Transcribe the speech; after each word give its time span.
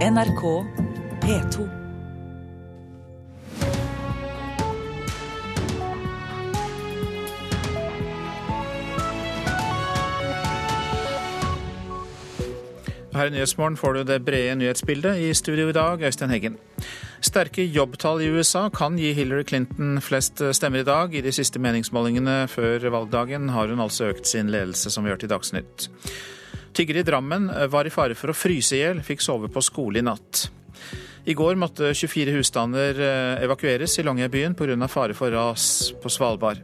NRK 0.00 0.42
P2. 1.20 1.68
Her 13.12 13.26
i 13.26 13.30
Nyhetsmorgen 13.30 13.76
får 13.76 13.92
du 13.92 14.02
det 14.02 14.24
brede 14.24 14.54
nyhetsbildet. 14.54 15.16
I 15.16 15.34
studio 15.34 15.68
i 15.68 15.72
dag, 15.72 16.00
Øystein 16.00 16.30
Heggen. 16.30 16.56
Sterke 17.20 17.68
jobbtall 17.68 18.24
i 18.24 18.32
USA 18.32 18.68
kan 18.72 18.96
gi 18.96 19.12
Hillary 19.12 19.44
Clinton 19.44 20.00
flest 20.00 20.40
stemmer 20.56 20.80
i 20.80 20.88
dag. 20.88 21.14
I 21.14 21.20
de 21.20 21.32
siste 21.32 21.60
meningsmålingene 21.60 22.46
før 22.48 22.88
valgdagen 22.88 23.52
har 23.52 23.68
hun 23.68 23.84
altså 23.84 24.14
økt 24.14 24.26
sin 24.26 24.48
ledelse, 24.48 24.90
som 24.90 25.04
vi 25.04 25.12
hørte 25.12 25.28
i 25.28 25.34
Dagsnytt. 25.36 25.90
Tiggere 26.72 27.02
i 27.02 27.06
Drammen 27.06 27.50
var 27.70 27.86
i 27.86 27.92
fare 27.92 28.14
for 28.18 28.32
å 28.32 28.36
fryse 28.36 28.76
i 28.76 28.80
hjel, 28.82 29.02
fikk 29.04 29.24
sove 29.24 29.50
på 29.52 29.62
skole 29.64 30.00
i 30.00 30.06
natt. 30.06 30.46
I 31.28 31.34
går 31.36 31.58
måtte 31.60 31.90
24 31.92 32.32
husstander 32.38 33.00
evakueres 33.44 33.98
i 34.00 34.04
Longyearbyen 34.06 34.54
pga. 34.56 34.88
fare 34.88 35.14
for 35.14 35.30
ras 35.30 35.92
på 36.02 36.08
Svalbard. 36.08 36.62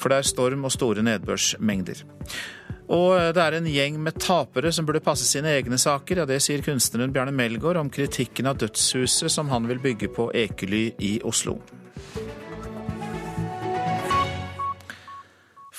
For 0.00 0.10
det 0.10 0.18
er 0.18 0.30
storm 0.30 0.64
og 0.64 0.72
store 0.72 1.04
nedbørsmengder. 1.06 2.02
Og 2.90 3.34
det 3.36 3.42
er 3.42 3.54
en 3.54 3.68
gjeng 3.70 4.00
med 4.02 4.18
tapere 4.18 4.72
som 4.74 4.86
burde 4.86 5.02
passe 5.04 5.28
sine 5.28 5.52
egne 5.54 5.78
saker. 5.78 6.22
Ja, 6.22 6.26
det 6.26 6.40
sier 6.42 6.64
kunstneren 6.66 7.12
Bjarne 7.14 7.34
Melgaard 7.36 7.78
om 7.78 7.90
kritikken 7.92 8.50
av 8.50 8.58
dødshuset 8.58 9.30
som 9.30 9.52
han 9.52 9.68
vil 9.70 9.78
bygge 9.78 10.10
på 10.16 10.30
Ekely 10.34 10.88
i 10.98 11.12
Oslo. 11.22 11.60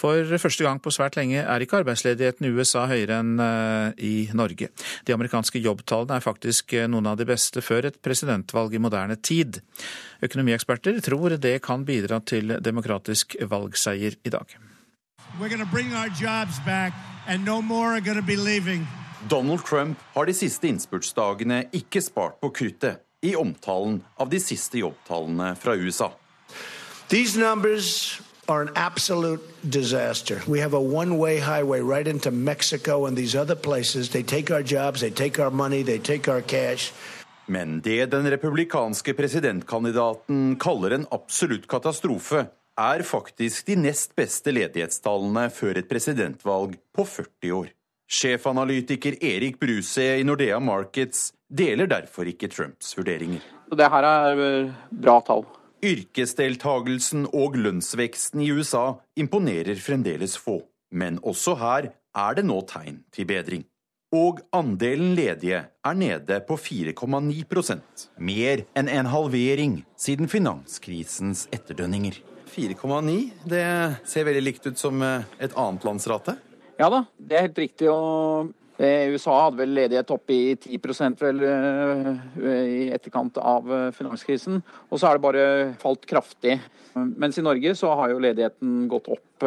For 0.01 0.25
første 0.41 0.65
gang 0.65 0.79
på 0.81 0.89
svært 0.93 1.17
lenge 1.19 1.43
er 1.43 1.61
ikke 1.61 1.81
arbeidsledigheten 1.83 2.47
i 2.47 2.51
USA 2.55 2.87
høyere 2.89 3.19
enn 3.21 3.35
i 4.01 4.31
Norge. 4.33 4.71
De 5.05 5.13
amerikanske 5.13 5.61
jobbtallene 5.61 6.17
er 6.17 6.25
faktisk 6.25 6.73
noen 6.89 7.11
av 7.11 7.19
de 7.19 7.27
beste 7.29 7.61
før 7.61 7.91
et 7.91 7.99
presidentvalg 8.01 8.73
i 8.73 8.81
moderne 8.81 9.19
tid. 9.21 9.59
Økonomieksperter 10.25 10.97
tror 11.05 11.38
det 11.38 11.59
kan 11.66 11.85
bidra 11.85 12.17
til 12.25 12.55
demokratisk 12.66 13.38
valgseier 13.45 14.17
i 14.25 14.33
dag. 14.33 14.58
Donald 19.30 19.61
Trump 19.69 20.02
har 20.15 20.25
de 20.25 20.33
siste 20.33 20.65
innspurtsdagene 20.67 21.61
ikke 21.77 22.02
spart 22.02 22.41
på 22.41 22.49
kruttet 22.58 23.05
i 23.21 23.36
omtalen 23.38 24.02
av 24.17 24.33
de 24.33 24.41
siste 24.41 24.81
jobbtallene 24.81 25.53
fra 25.61 25.77
USA. 25.77 26.09
These 27.11 27.38
numbers 27.38 28.21
are 28.47 28.61
an 28.61 28.70
absolute 28.75 29.42
disaster. 29.70 30.42
We 30.47 30.59
have 30.59 30.73
a 30.73 30.80
one-way 30.80 31.39
highway 31.39 31.81
right 31.81 32.08
into 32.08 32.31
Mexico 32.31 33.06
and 33.06 33.17
these 33.17 33.36
other 33.36 33.56
places. 33.56 34.09
They 34.09 34.23
take 34.23 34.52
our 34.52 34.64
jobs, 34.64 35.02
they 35.02 35.11
take 35.11 35.39
our 35.39 35.52
money, 35.52 35.83
they 35.83 36.00
take 36.00 36.31
our 36.31 36.42
cash. 36.42 36.94
Men 37.45 37.81
det 37.81 38.06
den 38.06 38.30
republikanske 38.30 39.14
presidentkandidaten 39.14 40.56
kaller 40.59 40.92
en 40.92 41.06
absolutt 41.11 41.67
katastrofe, 41.67 42.45
er 42.80 43.03
faktisk 43.03 43.67
de 43.67 43.75
nest 43.75 44.16
beste 44.16 44.53
ledighetstallene 44.55 45.50
før 45.52 45.81
et 45.81 45.89
presidentvalg 45.89 46.78
på 46.95 47.05
40 47.05 47.53
år. 47.58 47.72
Sjefanalytiker 48.11 49.17
Erik 49.23 49.59
Bruse 49.59 50.03
i 50.20 50.23
Nordea 50.23 50.59
Markets 50.59 51.31
deler 51.48 51.88
derfor 51.92 52.28
ikke 52.28 52.50
Trumps 52.52 52.95
vurderinger. 52.98 53.44
Det 53.72 53.88
her 53.92 54.08
er 54.08 54.72
bra 54.92 55.20
tall. 55.28 55.45
Yrkesdeltagelsen 55.81 57.23
og 57.33 57.55
lønnsveksten 57.57 58.43
i 58.45 58.51
USA 58.53 58.99
imponerer 59.17 59.79
fremdeles 59.81 60.35
få. 60.37 60.59
Men 60.93 61.17
også 61.25 61.55
her 61.57 61.87
er 62.13 62.37
det 62.37 62.43
nå 62.45 62.59
tegn 62.69 62.99
til 63.09 63.25
bedring. 63.25 63.63
Og 64.13 64.43
andelen 64.53 65.15
ledige 65.17 65.63
er 65.65 65.97
nede 65.97 66.37
på 66.45 66.59
4,9% 66.59 68.05
mer 68.21 68.61
enn 68.77 68.91
en 68.91 69.09
halvering 69.09 69.79
siden 69.97 70.29
finanskrisens 70.29 71.47
etterdønninger. 71.49 72.19
4,9, 72.52 73.17
det 73.49 73.65
ser 74.05 74.27
veldig 74.27 74.43
likt 74.43 74.67
ut 74.67 74.77
som 74.77 75.02
et 75.02 75.55
annet 75.55 75.87
lands 75.87 76.05
rate? 76.11 76.36
Ja 76.77 76.91
da, 76.93 77.05
det 77.17 77.37
er 77.37 77.47
helt 77.47 77.64
riktig. 77.65 77.89
og 77.89 78.52
USA 78.81 79.36
hadde 79.43 79.59
vel 79.59 79.75
ledighet 79.77 80.14
oppe 80.15 80.33
i 80.33 80.55
10 80.55 81.17
vel 81.19 81.42
i 81.45 82.87
etterkant 82.95 83.37
av 83.37 83.67
finanskrisen. 83.93 84.61
Og 84.89 84.97
så 84.97 85.08
har 85.08 85.19
det 85.19 85.25
bare 85.25 85.43
falt 85.81 86.08
kraftig. 86.09 86.55
Mens 86.95 87.37
i 87.37 87.45
Norge 87.45 87.75
så 87.77 87.93
har 87.99 88.09
jo 88.09 88.23
ledigheten 88.23 88.87
gått 88.89 89.11
opp 89.14 89.45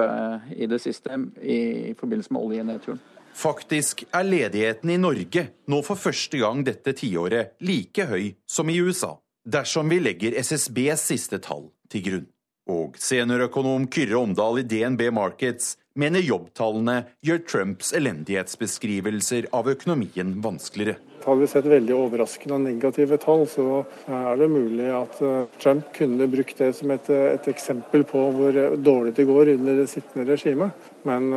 i 0.55 0.69
det 0.71 0.79
siste 0.83 1.19
i 1.43 1.95
forbindelse 1.99 2.37
med 2.37 2.47
oljenedturen. 2.47 3.03
Faktisk 3.35 4.05
er 4.15 4.23
ledigheten 4.23 4.93
i 4.95 5.01
Norge 5.01 5.49
nå 5.67 5.81
for 5.83 5.99
første 5.99 6.39
gang 6.39 6.63
dette 6.67 6.95
tiåret 6.95 7.57
like 7.67 8.07
høy 8.07 8.29
som 8.47 8.71
i 8.71 8.79
USA, 8.79 9.17
dersom 9.43 9.91
vi 9.91 9.99
legger 9.99 10.39
SSBs 10.39 11.09
siste 11.11 11.41
tall 11.43 11.67
til 11.91 12.05
grunn. 12.07 12.29
Og 12.71 12.95
seniorøkonom 12.97 13.89
Kyrre 13.93 14.21
Omdal 14.23 14.63
i 14.63 14.69
DNB 14.71 15.09
Markets 15.13 15.75
mener 15.99 16.25
jobbtallene 16.25 17.05
gjør 17.25 17.43
Trumps 17.49 17.93
elendighetsbeskrivelser 17.97 19.51
av 19.55 19.69
økonomien 19.71 20.37
vanskeligere. 20.45 20.99
Har 21.25 21.39
vi 21.41 21.47
sett 21.49 21.65
veldig 21.65 21.95
overraskende 21.97 22.59
negative 22.67 23.17
tall, 23.23 23.47
så 23.49 23.79
er 24.13 24.37
det 24.37 24.49
mulig 24.53 24.91
at 24.93 25.23
Trump 25.63 25.87
kunne 25.97 26.27
brukt 26.29 26.59
det 26.61 26.69
som 26.77 26.93
et, 26.93 27.09
et 27.09 27.49
eksempel 27.49 28.05
på 28.05 28.27
hvor 28.37 28.59
dårlig 28.77 29.15
det 29.17 29.25
går 29.31 29.55
under 29.55 29.81
det 29.81 29.87
sittende 29.89 30.27
regimet. 30.29 30.91
Men 31.09 31.33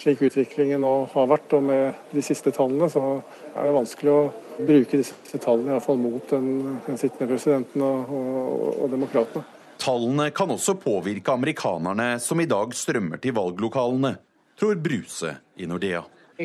slik 0.00 0.24
utviklingen 0.24 0.80
nå 0.80 0.94
har 1.12 1.28
vært, 1.28 1.52
og 1.52 1.68
med 1.68 2.16
de 2.16 2.24
siste 2.24 2.54
tallene, 2.56 2.88
så 2.88 3.04
er 3.52 3.68
det 3.68 3.76
vanskelig 3.76 4.14
å 4.14 4.22
bruke 4.56 5.02
disse 5.02 5.42
tallene 5.42 5.76
i 5.76 5.84
fall 5.84 6.00
mot 6.00 6.32
den, 6.32 6.80
den 6.86 6.96
sittende 7.00 7.28
presidenten 7.34 7.84
og, 7.84 8.16
og, 8.16 8.66
og 8.86 8.90
demokratene. 8.96 9.44
Tallene 9.80 10.30
kan 10.34 10.50
også 10.50 10.76
påvirke 10.80 11.32
amerikanerne 11.34 12.16
som 12.22 12.40
i 12.40 12.48
dag 12.48 12.74
strømmer 12.74 13.20
til 13.22 13.34
valglokalene, 13.36 14.16
tror 14.58 14.78
Bruse 14.80 15.34
i 15.60 15.68
Nordea. 15.68 16.02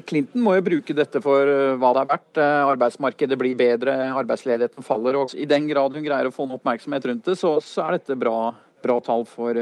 Clinton 0.07 0.43
må 0.45 0.53
jo 0.55 0.63
bruke 0.63 0.95
dette 0.95 1.19
for 1.23 1.51
hva 1.79 1.91
det 1.95 2.03
er 2.03 2.09
verdt. 2.13 2.41
Arbeidsmarkedet 2.71 3.37
blir 3.39 3.57
bedre, 3.59 3.95
arbeidsledigheten 4.15 4.87
faller. 4.87 5.17
og 5.19 5.35
I 5.35 5.47
den 5.49 5.67
grad 5.67 5.97
hun 5.97 6.05
greier 6.05 6.29
å 6.29 6.33
få 6.35 6.47
noe 6.47 6.61
oppmerksomhet 6.61 7.09
rundt 7.09 7.27
det, 7.27 7.35
så, 7.39 7.57
så 7.59 7.87
er 7.87 7.97
dette 7.99 8.15
bra, 8.19 8.53
bra 8.83 8.99
tall 9.03 9.27
for 9.27 9.59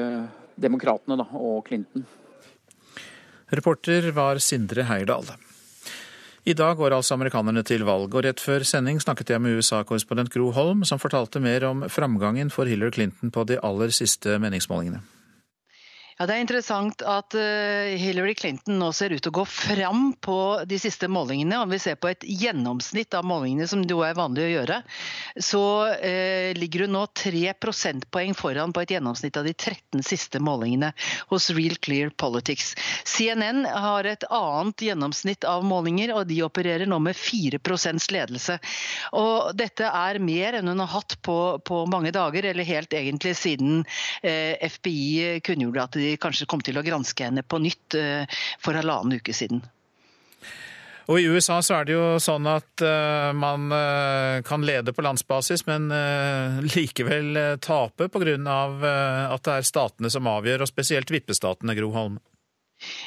demokratene 0.60 1.26
og 1.34 1.64
Clinton. 1.66 2.06
Reporter 3.50 4.12
var 4.14 4.38
Sindre 4.46 4.86
Heierdal. 4.86 5.32
I 6.50 6.56
dag 6.58 6.80
går 6.80 6.96
altså 6.96 7.14
amerikanerne 7.14 7.62
til 7.62 7.84
valg, 7.86 8.10
og 8.10 8.24
rett 8.26 8.40
før 8.42 8.64
sending 8.66 8.98
snakket 9.04 9.36
jeg 9.36 9.42
med 9.44 9.60
USA-korrespondent 9.60 10.32
Gro 10.34 10.48
Holm, 10.56 10.82
som 10.88 10.98
fortalte 10.98 11.38
mer 11.44 11.68
om 11.68 11.84
framgangen 11.94 12.50
for 12.50 12.66
Hillary 12.66 12.96
Clinton 12.96 13.30
på 13.30 13.44
de 13.46 13.60
aller 13.62 13.94
siste 13.94 14.40
meningsmålingene. 14.42 15.04
Ja, 16.20 16.26
Det 16.28 16.36
er 16.36 16.42
interessant 16.44 17.04
at 17.08 17.36
Hillary 17.96 18.34
Clinton 18.36 18.76
nå 18.82 18.90
ser 18.92 19.14
ut 19.16 19.22
til 19.24 19.32
å 19.32 19.38
gå 19.38 19.46
fram 19.48 20.02
på 20.20 20.66
de 20.68 20.76
siste 20.76 21.08
målingene. 21.08 21.62
Om 21.64 21.72
vi 21.72 21.78
ser 21.80 21.96
på 21.96 22.10
et 22.10 22.26
gjennomsnitt 22.28 23.16
av 23.16 23.24
målingene, 23.24 23.70
som 23.72 23.86
det 23.88 23.96
jo 23.96 24.02
er 24.04 24.18
vanlig 24.18 24.44
å 24.44 24.50
gjøre, 24.50 24.82
så 25.40 25.62
eh, 25.96 26.52
ligger 26.60 26.84
hun 26.84 26.98
nå 26.98 27.06
tre 27.16 27.54
prosentpoeng 27.56 28.36
foran 28.36 28.76
på 28.76 28.84
et 28.84 28.92
gjennomsnitt 28.98 29.40
av 29.40 29.48
de 29.48 29.54
13 29.56 30.04
siste 30.04 30.42
målingene 30.44 30.90
hos 31.32 31.48
Real 31.56 31.78
Clear 31.80 32.12
Politics. 32.12 32.74
CNN 33.08 33.64
har 33.64 34.12
et 34.12 34.28
annet 34.28 34.86
gjennomsnitt 34.90 35.48
av 35.48 35.64
målinger, 35.64 36.12
og 36.18 36.28
de 36.28 36.42
opererer 36.44 36.84
nå 36.84 37.00
med 37.00 37.16
4 37.16 37.64
ledelse. 38.12 38.60
Og 39.16 39.56
dette 39.56 39.88
er 39.88 40.20
mer 40.20 40.60
enn 40.60 40.68
hun 40.68 40.84
har 40.84 40.92
hatt 40.98 41.16
på, 41.24 41.40
på 41.64 41.82
mange 41.88 42.12
dager, 42.12 42.52
eller 42.52 42.68
helt 42.68 42.92
egentlig 42.92 43.38
siden 43.40 43.86
eh, 44.20 44.60
FBI 44.68 45.40
kunngjorde 45.48 45.88
at 45.88 45.96
de 45.96 46.09
kanskje 46.18 46.48
kom 46.50 46.64
til 46.66 46.80
å 46.80 46.86
granske 46.86 47.28
henne 47.28 47.44
på 47.44 47.60
nytt 47.62 47.98
for 48.64 48.78
halvannen 48.78 49.20
uke 49.20 49.36
siden. 49.36 49.62
Og 51.10 51.18
I 51.18 51.26
USA 51.26 51.58
så 51.66 51.80
er 51.80 51.88
det 51.88 51.96
jo 51.96 52.04
sånn 52.22 52.46
at 52.52 52.84
uh, 52.86 53.32
man 53.34 53.72
uh, 53.74 54.46
kan 54.46 54.62
lede 54.62 54.94
på 54.94 55.02
landsbasis, 55.02 55.66
men 55.66 55.90
likevel 56.76 57.58
tape 57.66 58.10
pga. 58.14 58.36
at 59.34 59.46
det 59.48 59.56
er 59.56 59.66
statene 59.66 60.14
som 60.14 60.30
avgjør, 60.30 60.66
og 60.66 60.70
spesielt 60.70 61.10
vippestatene, 61.10 61.74
Gro 61.78 61.90
Holm. 61.96 62.20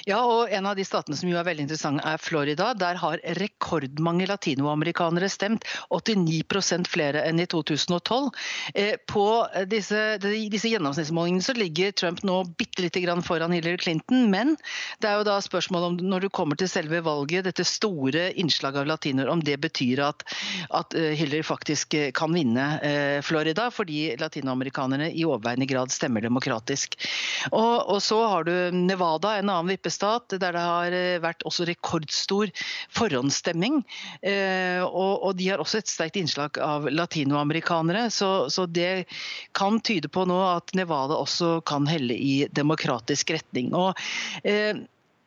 Ja, 0.06 0.20
og 0.24 0.50
En 0.52 0.66
av 0.66 0.76
de 0.76 0.84
statene 0.84 1.16
som 1.16 1.30
jo 1.30 1.38
er 1.40 1.46
veldig 1.46 1.64
interessant 1.66 2.02
er 2.04 2.20
Florida. 2.20 2.72
Der 2.76 2.98
har 3.00 3.22
rekordmange 3.38 4.26
latinoamerikanere 4.28 5.30
stemt. 5.32 5.66
89% 5.92 6.90
flere 6.90 7.22
enn 7.28 7.40
i 7.40 7.46
2012. 7.50 8.30
På 9.10 9.26
disse, 9.70 10.02
disse 10.22 10.72
gjennomsnittsmålingene 10.72 11.44
så 11.44 11.54
ligger 11.56 11.94
Trump 11.96 12.22
nå 12.26 12.42
bitte 12.58 12.84
lite 12.84 13.02
grann 13.04 13.24
foran 13.24 13.54
Hillary 13.54 13.80
Clinton. 13.80 14.28
Men 14.32 14.56
det 15.00 15.10
er 15.10 15.20
jo 15.20 15.28
da 15.28 15.38
spørsmålet 15.44 15.88
om 15.88 16.12
når 16.12 16.26
du 16.26 16.30
kommer 16.34 16.58
til 16.58 16.70
selve 16.70 17.02
valget, 17.04 17.46
dette 17.48 17.66
store 17.66 18.28
innslaget 18.40 18.82
av 18.82 18.90
latinoer, 18.90 19.30
om 19.32 19.42
det 19.44 19.58
betyr 19.62 20.04
at, 20.04 20.26
at 20.74 20.96
Hillary 20.96 21.44
faktisk 21.46 21.96
kan 22.16 22.34
vinne 22.36 22.66
Florida, 23.24 23.68
fordi 23.72 24.14
latinoamerikanerne 24.20 25.10
i 25.12 25.24
overveiende 25.26 25.68
grad 25.70 25.92
stemmer 25.94 26.24
demokratisk. 26.24 26.98
Og, 27.50 27.88
og 27.94 27.98
så 28.04 28.20
har 28.28 28.48
du 28.48 28.54
Nevada, 28.72 29.36
en 29.38 29.50
annen 29.52 29.61
annen 29.62 29.76
vippestat 29.76 30.36
der 30.36 30.56
det 30.56 30.62
har 30.62 30.96
vært 31.22 31.46
også 31.48 31.66
rekordstor 31.68 32.50
forhåndsstemming. 32.92 33.80
Og, 34.82 35.12
og 35.22 35.36
de 35.38 35.48
har 35.48 35.62
også 35.62 35.80
et 35.80 35.90
sterkt 35.90 36.18
innslag 36.20 36.58
av 36.62 36.88
latinoamerikanere. 36.90 38.08
Så, 38.10 38.50
så, 38.52 38.66
det 38.66 39.06
kan 39.56 39.80
tyde 39.84 40.10
på 40.12 40.26
nå 40.28 40.38
at 40.44 40.74
Nevada 40.78 41.18
også 41.20 41.60
kan 41.68 41.86
helle 41.90 42.16
i 42.16 42.34
demokratisk 42.52 43.34
retning. 43.34 43.72
Og 43.76 43.92
eh, 44.44 44.82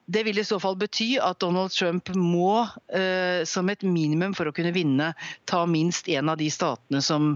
det 0.05 0.23
vil 0.23 0.37
i 0.37 0.45
så 0.45 0.59
fall 0.61 0.77
bety 0.77 1.15
at 1.21 1.39
Donald 1.41 1.73
Trump 1.73 2.11
må, 2.13 2.67
eh, 2.93 3.41
som 3.49 3.69
et 3.69 3.81
minimum 3.81 4.35
for 4.37 4.49
å 4.49 4.53
kunne 4.53 4.73
vinne, 4.75 5.13
ta 5.49 5.63
minst 5.65 6.09
én 6.11 6.29
av 6.29 6.37
de 6.37 6.49
statene 6.53 7.01
som 7.01 7.33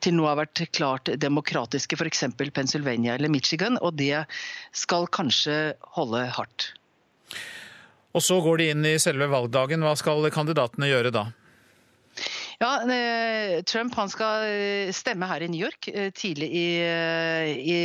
til 0.00 0.14
nå 0.18 0.28
har 0.28 0.38
vært 0.38 0.64
klart 0.70 1.10
demokratiske, 1.18 1.98
f.eks. 1.98 2.24
Pennsylvania 2.54 3.16
eller 3.16 3.32
Michigan, 3.32 3.78
og 3.82 3.98
det 3.98 4.24
skal 4.70 5.10
kanskje 5.10 5.74
holde 5.98 6.24
hardt. 6.38 6.72
Og 8.12 8.22
så 8.22 8.38
går 8.44 8.60
de 8.60 8.70
inn 8.70 8.86
i 8.86 8.98
selve 9.00 9.26
valgdagen. 9.32 9.82
Hva 9.82 9.96
skal 9.98 10.28
kandidatene 10.30 10.90
gjøre 10.90 11.14
da? 11.14 11.30
Ja, 12.62 12.76
eh, 12.86 13.62
Trump 13.62 13.94
han 13.98 14.10
skal 14.10 14.44
eh, 14.46 14.90
stemme 14.94 15.26
her 15.26 15.42
i 15.42 15.48
New 15.50 15.64
York 15.64 15.88
eh, 15.90 16.12
tidlig 16.14 16.46
i, 16.54 16.66
i 17.58 17.78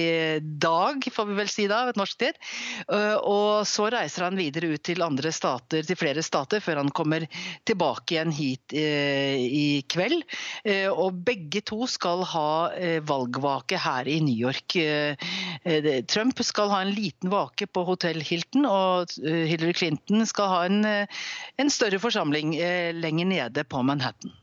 dag, 0.61 1.07
får 1.13 1.25
vi 1.31 1.37
vel 1.39 1.49
si 1.49 1.65
da, 1.69 1.79
ved 1.87 1.97
norsk 1.97 2.19
tid. 2.21 2.37
Og 3.25 3.65
så 3.65 3.87
reiser 3.93 4.27
han 4.27 4.37
videre 4.37 4.69
ut 4.75 4.83
til 4.85 5.01
andre 5.01 5.31
stater, 5.33 5.81
til 5.87 5.97
flere 5.97 6.21
stater, 6.25 6.61
før 6.61 6.83
han 6.83 6.93
kommer 6.93 7.25
tilbake 7.65 8.15
igjen 8.15 8.33
hit 8.35 8.75
i 8.77 9.81
kveld. 9.89 10.21
Og 10.93 11.21
begge 11.25 11.63
to 11.65 11.87
skal 11.89 12.23
ha 12.29 12.47
valgvake 13.07 13.81
her 13.81 14.09
i 14.09 14.19
New 14.23 14.37
York. 14.37 14.77
Trump 16.11 16.41
skal 16.45 16.73
ha 16.73 16.83
en 16.85 16.95
liten 16.95 17.33
vake 17.33 17.69
på 17.71 17.85
Hotell 17.87 18.21
Hilton, 18.25 18.67
og 18.69 19.15
Hillary 19.23 19.75
Clinton 19.77 20.25
skal 20.29 20.53
ha 20.53 20.65
en, 20.69 20.83
en 20.85 21.73
større 21.73 22.01
forsamling 22.03 22.57
lenger 23.01 23.33
nede 23.37 23.65
på 23.67 23.85
Manhattan. 23.85 24.35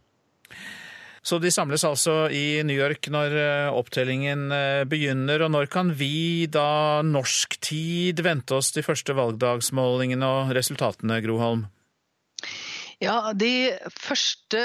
Så 1.24 1.38
de 1.40 1.48
samles 1.48 1.86
altså 1.88 2.26
i 2.28 2.60
New 2.68 2.76
York 2.76 3.08
når 3.12 3.36
eh, 3.40 3.68
opptellingen 3.72 4.50
eh, 4.52 4.82
begynner. 4.88 5.46
Og 5.46 5.54
når 5.54 5.70
kan 5.72 5.94
vi 5.96 6.44
da 6.52 7.00
norsk 7.06 7.56
tid 7.64 8.20
vente 8.26 8.58
oss 8.58 8.74
de 8.76 8.84
første 8.84 9.16
valgdagsmålingene 9.16 10.28
og 10.28 10.52
resultatene, 10.56 11.22
Groholm? 11.24 11.64
Ja, 13.02 13.32
De 13.32 13.72
første 13.90 14.60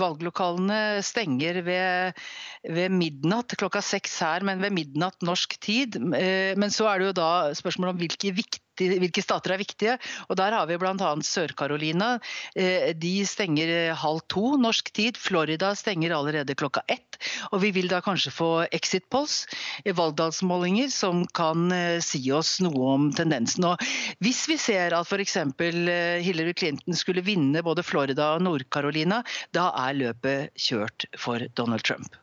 valglokalene 0.00 1.02
stenger 1.04 1.60
ved, 1.66 2.24
ved, 2.64 2.94
midnatt, 2.96 3.52
klokka 3.60 3.84
seks 3.84 4.16
her, 4.24 4.46
men 4.48 4.64
ved 4.64 4.74
midnatt 4.74 5.20
norsk 5.24 5.58
tid. 5.60 6.00
Eh, 6.16 6.56
men 6.56 6.72
så 6.74 6.88
er 6.88 6.98
det 6.98 7.10
jo 7.10 7.18
da 7.20 7.30
spørsmål 7.58 7.92
om 7.92 8.00
hvilke 8.00 8.32
viktige 8.32 8.64
hvilke 8.78 9.24
stater 9.24 9.54
er 9.54 9.60
viktige. 9.60 9.96
Og 10.28 10.36
Der 10.38 10.54
har 10.54 10.66
vi 10.68 10.78
bl.a. 10.78 10.94
Sør-Carolina. 10.94 12.18
Eh, 12.56 12.92
de 12.94 13.14
stenger 13.26 13.72
eh, 13.74 13.96
halv 13.96 14.22
to 14.28 14.56
norsk 14.60 14.92
tid. 14.94 15.18
Florida 15.18 15.74
stenger 15.74 16.14
allerede 16.16 16.56
klokka 16.58 16.82
ett. 16.88 17.18
Og 17.52 17.62
vi 17.64 17.72
vil 17.74 17.90
da 17.90 18.00
kanskje 18.04 18.32
få 18.34 18.50
exit 18.72 19.08
polls, 19.10 19.46
eh, 19.84 19.94
valgdagsmålinger, 19.94 20.88
som 20.92 21.24
kan 21.26 21.68
si 22.04 22.20
oss 22.32 22.58
noe 22.64 22.92
om 22.94 23.08
tendensen. 23.14 23.66
Og 23.68 23.82
hvis 24.24 24.44
vi 24.50 24.58
ser 24.60 24.94
at 24.96 25.08
f.eks. 25.08 25.36
Hillary 25.58 26.54
Clinton 26.56 26.96
skulle 26.96 27.24
vinne 27.24 27.62
både 27.64 27.84
Florida 27.86 28.34
og 28.36 28.46
Nord-Carolina, 28.46 29.22
da 29.56 29.70
er 29.88 29.98
løpet 29.98 30.56
kjørt 30.68 31.08
for 31.18 31.42
Donald 31.58 31.86
Trump. 31.86 32.16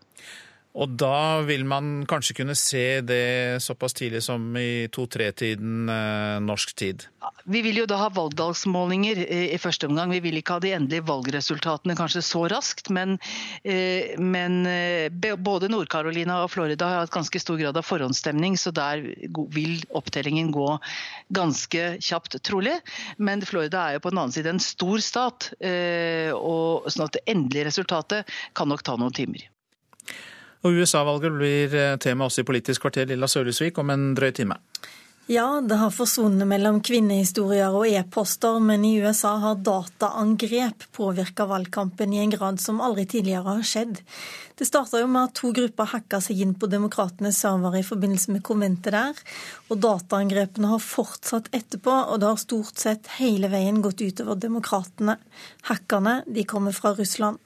Og 0.75 0.91
da 0.99 1.41
vil 1.47 1.63
man 1.67 2.03
kanskje 2.09 2.35
kunne 2.41 2.55
se 2.59 2.99
det 3.07 3.63
såpass 3.63 3.95
tidlig 3.95 4.25
som 4.25 4.43
i 4.59 4.87
to-tre-tiden 4.91 5.87
eh, 5.89 6.39
norsk 6.43 6.73
tid? 6.75 7.05
Vi 7.47 7.61
vil 7.63 7.79
jo 7.79 7.85
da 7.87 8.01
ha 8.01 8.09
valgdagsmålinger 8.13 9.21
i 9.53 9.57
første 9.61 9.87
omgang. 9.87 10.11
Vi 10.11 10.19
vil 10.25 10.39
ikke 10.39 10.57
ha 10.57 10.63
de 10.63 10.73
endelige 10.75 11.05
valgresultatene 11.07 11.95
kanskje 11.97 12.23
så 12.25 12.43
raskt. 12.51 12.91
Men, 12.93 13.15
eh, 13.63 14.17
men 14.19 14.65
eh, 14.67 15.07
både 15.37 15.71
Nord-Carolina 15.71 16.41
og 16.43 16.51
Florida 16.57 16.91
har 16.91 17.05
hatt 17.05 17.15
ganske 17.15 17.39
stor 17.39 17.61
grad 17.61 17.79
av 17.79 17.87
forhåndsstemning, 17.87 18.59
så 18.59 18.75
der 18.75 19.05
vil 19.55 19.79
opptellingen 19.95 20.51
gå 20.55 20.67
ganske 21.39 21.87
kjapt, 22.03 22.41
trolig. 22.43 22.75
Men 23.17 23.45
Florida 23.47 23.87
er 23.87 23.97
jo 23.97 24.05
på 24.05 24.11
den 24.11 24.25
annen 24.25 24.35
side 24.35 24.51
en 24.51 24.63
stor 24.63 24.99
stat, 24.99 25.53
eh, 25.63 26.35
og 26.35 26.91
sånn 26.91 27.07
at 27.07 27.15
det 27.15 27.27
endelige 27.31 27.69
resultatet 27.71 28.37
kan 28.57 28.67
nok 28.73 28.83
ta 28.83 28.99
noen 28.99 29.15
timer. 29.15 29.47
Og 30.65 30.81
USA-valget 30.81 31.35
blir 31.37 31.77
eh, 31.77 31.95
tema 32.01 32.25
også 32.25 32.41
i 32.41 32.47
Politisk 32.47 32.87
kvarter 32.87 33.05
Lilla 33.09 33.29
Sølhusvik 33.29 33.77
om 33.77 33.91
en 33.93 34.13
drøy 34.17 34.31
time. 34.33 34.57
Ja, 35.25 35.57
det 35.57 35.79
har 35.81 35.89
forsvunnet 35.89 36.45
mellom 36.45 36.83
kvinnehistorier 36.85 37.73
og 37.73 37.87
e-poster, 37.89 38.59
men 38.61 38.83
i 38.85 38.99
USA 39.01 39.31
har 39.41 39.55
dataangrep 39.65 40.85
påvirka 40.93 41.47
valgkampen 41.49 42.13
i 42.13 42.19
en 42.21 42.33
grad 42.33 42.61
som 42.61 42.77
aldri 42.85 43.07
tidligere 43.09 43.55
har 43.55 43.63
skjedd. 43.65 44.03
Det 44.53 44.67
starta 44.69 45.01
jo 45.01 45.07
med 45.09 45.31
at 45.31 45.33
to 45.39 45.49
grupper 45.57 45.89
hacka 45.95 46.19
seg 46.21 46.43
inn 46.45 46.53
på 46.53 46.69
demokratenes 46.69 47.41
servere 47.41 47.81
i 47.81 47.87
forbindelse 47.87 48.35
med 48.35 48.45
konventet 48.45 48.93
der, 48.93 49.25
og 49.73 49.81
dataangrepene 49.81 50.69
har 50.75 50.85
fortsatt 50.85 51.49
etterpå, 51.57 51.97
og 52.05 52.21
det 52.21 52.29
har 52.29 52.45
stort 52.45 52.85
sett 52.85 53.09
hele 53.17 53.49
veien 53.49 53.81
gått 53.81 54.05
utover 54.05 54.37
demokratene. 54.37 55.17
Hackerne 55.71 56.19
de 56.29 56.45
kommer 56.45 56.77
fra 56.77 56.93
Russland. 56.93 57.41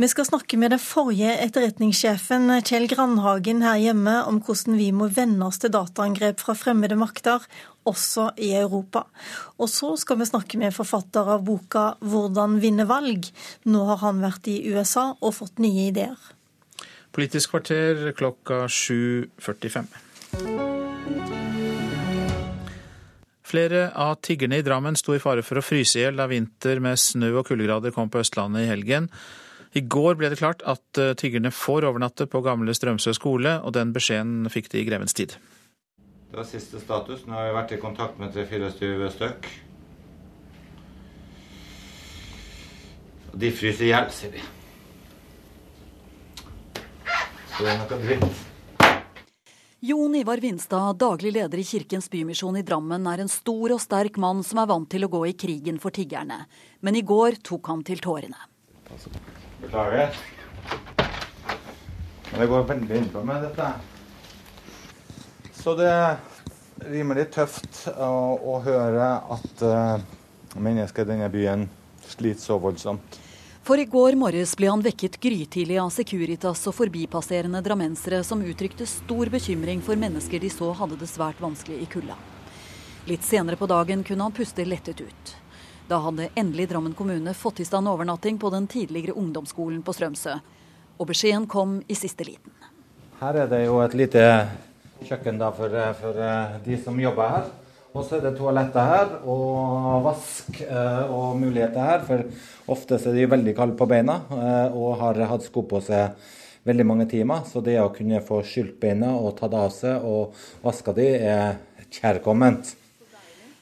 Vi 0.00 0.08
skal 0.08 0.24
snakke 0.24 0.56
med 0.56 0.70
den 0.72 0.80
forrige 0.80 1.34
etterretningssjefen 1.44 2.48
Kjell 2.64 2.86
Grandhagen 2.88 3.58
her 3.60 3.76
hjemme 3.76 4.14
om 4.24 4.38
hvordan 4.40 4.78
vi 4.78 4.86
må 4.96 5.10
venne 5.12 5.44
oss 5.44 5.58
til 5.60 5.74
dataangrep 5.74 6.40
fra 6.40 6.54
fremmede 6.56 6.96
makter, 6.96 7.44
også 7.84 8.30
i 8.40 8.54
Europa. 8.56 9.02
Og 9.60 9.68
så 9.68 9.90
skal 10.00 10.16
vi 10.22 10.28
snakke 10.30 10.56
med 10.62 10.72
forfatter 10.72 11.28
av 11.34 11.44
boka 11.44 11.82
'Hvordan 12.00 12.56
vinne 12.62 12.86
valg'. 12.88 13.28
Nå 13.66 13.84
har 13.90 13.98
han 14.00 14.22
vært 14.24 14.48
i 14.48 14.72
USA 14.72 15.12
og 15.20 15.34
fått 15.34 15.58
nye 15.58 15.92
ideer. 15.92 16.16
Politisk 17.12 17.50
kvarter 17.50 18.14
klokka 18.16 18.64
7.45. 18.72 19.84
Flere 23.44 23.92
av 23.94 24.16
tiggerne 24.22 24.56
i 24.56 24.62
Drammen 24.62 24.96
sto 24.96 25.12
i 25.12 25.20
fare 25.20 25.42
for 25.42 25.60
å 25.60 25.66
fryse 25.66 25.98
i 25.98 26.02
hjel 26.06 26.16
da 26.16 26.26
vinter 26.26 26.80
med 26.80 26.96
snø 26.96 27.34
og 27.36 27.48
kuldegrader 27.48 27.92
kom 27.92 28.08
på 28.08 28.24
Østlandet 28.24 28.64
i 28.64 28.72
helgen. 28.72 29.10
I 29.72 29.80
går 29.86 30.16
ble 30.18 30.30
det 30.32 30.40
klart 30.40 30.64
at 30.66 30.98
eh, 30.98 31.12
tiggerne 31.14 31.52
får 31.54 31.86
overnatte 31.86 32.26
på 32.26 32.42
gamle 32.42 32.74
Strømsø 32.74 33.14
skole, 33.14 33.60
og 33.62 33.74
den 33.76 33.92
beskjeden 33.94 34.50
fikk 34.50 34.70
de 34.72 34.82
i 34.82 34.86
grevens 34.88 35.14
tid. 35.14 35.36
Det 36.30 36.38
var 36.38 36.46
siste 36.46 36.80
status. 36.82 37.22
Nå 37.26 37.36
har 37.36 37.48
vi 37.48 37.54
vært 37.54 37.74
i 37.74 37.80
kontakt 37.82 38.18
med 38.18 38.34
3-24 38.34 39.10
stykk. 39.14 39.50
De 43.30 43.50
fryser 43.54 43.86
i 43.86 43.92
hjel, 43.92 44.10
sier 44.14 44.34
de. 44.34 44.42
Så 47.54 47.62
det 47.62 47.70
er 47.70 47.78
noe 47.78 48.00
dritt. 48.02 48.46
Jon 49.86 50.14
Ivar 50.18 50.42
Vinstad, 50.42 50.98
daglig 51.00 51.32
leder 51.38 51.62
i 51.62 51.64
Kirkens 51.64 52.10
Bymisjon 52.12 52.58
i 52.58 52.66
Drammen, 52.66 53.06
er 53.08 53.22
en 53.22 53.30
stor 53.32 53.76
og 53.76 53.80
sterk 53.80 54.18
mann 54.20 54.42
som 54.44 54.60
er 54.60 54.68
vant 54.68 54.90
til 54.92 55.06
å 55.06 55.12
gå 55.14 55.22
i 55.30 55.36
krigen 55.38 55.78
for 55.80 55.94
tiggerne. 55.94 56.42
Men 56.84 56.98
i 56.98 57.06
går 57.06 57.38
tok 57.46 57.70
han 57.72 57.86
til 57.86 58.02
tårene. 58.02 58.50
Beklager. 59.60 60.16
Men 62.30 62.40
det 62.40 62.46
går 62.46 62.68
veldig 62.68 62.96
innpå 62.96 63.24
med 63.24 63.42
dette. 63.42 63.72
Så 65.52 65.74
det 65.76 65.88
er 65.92 66.16
rimelig 66.88 67.26
tøft 67.34 67.82
å, 67.92 68.12
å 68.40 68.60
høre 68.64 69.08
at 69.36 69.64
uh, 69.66 70.00
mennesker 70.56 71.04
i 71.04 71.10
denne 71.10 71.28
byen 71.32 71.66
sliter 72.08 72.40
så 72.40 72.56
voldsomt. 72.62 73.18
For 73.62 73.78
i 73.78 73.84
går 73.84 74.16
morges 74.16 74.54
ble 74.56 74.70
han 74.72 74.80
vekket 74.82 75.18
grytidlig 75.20 75.76
av 75.82 75.90
Securitas 75.92 76.64
og 76.66 76.74
forbipasserende 76.78 77.60
drammensere 77.62 78.22
som 78.24 78.40
uttrykte 78.42 78.88
stor 78.88 79.28
bekymring 79.30 79.82
for 79.84 80.00
mennesker 80.00 80.40
de 80.40 80.48
så 80.50 80.72
hadde 80.78 80.96
det 81.02 81.10
svært 81.10 81.42
vanskelig 81.44 81.82
i 81.84 81.90
kulda. 81.92 82.16
Litt 83.10 83.24
senere 83.26 83.60
på 83.60 83.68
dagen 83.68 84.02
kunne 84.06 84.26
han 84.26 84.34
puste 84.34 84.64
lettet 84.64 85.04
ut. 85.04 85.34
Da 85.90 85.98
hadde 85.98 86.28
endelig 86.38 86.68
Drammen 86.70 86.92
kommune 86.94 87.32
fått 87.34 87.60
i 87.60 87.64
stand 87.66 87.88
overnatting 87.90 88.36
på 88.38 88.50
den 88.50 88.66
tidligere 88.70 89.16
ungdomsskolen 89.18 89.80
på 89.82 89.90
Strømsø. 89.96 90.36
Og 91.02 91.08
beskjeden 91.08 91.48
kom 91.50 91.80
i 91.90 91.96
siste 91.98 92.22
liten. 92.28 92.52
Her 93.18 93.40
er 93.42 93.48
det 93.50 93.64
jo 93.64 93.80
et 93.82 93.96
lite 93.98 94.22
kjøkken 95.08 95.42
for, 95.56 95.74
for, 95.98 96.20
eh, 96.22 96.54
de 96.62 96.78
som 96.78 97.00
jobber 97.00 97.34
her. 97.34 97.50
Og 97.90 98.06
så 98.06 98.20
er 98.20 98.22
det 98.28 98.36
toaletter 98.38 98.86
her, 98.86 99.16
og 99.26 100.04
vask 100.04 100.60
eh, 100.62 101.10
og 101.10 101.34
muligheter 101.40 101.82
her. 101.82 102.06
For 102.06 102.22
ofte 102.70 103.00
er 103.00 103.18
de 103.18 103.26
veldig 103.34 103.56
kalde 103.58 103.74
på 103.74 103.90
beina 103.90 104.20
eh, 104.30 104.70
og 104.70 104.94
har 105.02 105.18
hatt 105.32 105.48
sko 105.48 105.66
på 105.66 105.82
seg 105.82 106.14
veldig 106.70 106.86
mange 106.86 107.08
timer. 107.10 107.42
Så 107.50 107.64
det 107.66 107.80
å 107.82 107.90
kunne 107.90 108.22
få 108.22 108.44
skylt 108.46 108.78
beina 108.78 109.16
og 109.18 109.40
tatt 109.42 109.58
av 109.58 109.74
seg 109.74 110.06
og 110.06 110.38
vaska 110.62 110.94
de, 110.94 111.10
er 111.18 111.58
kjærkomment. 111.90 112.76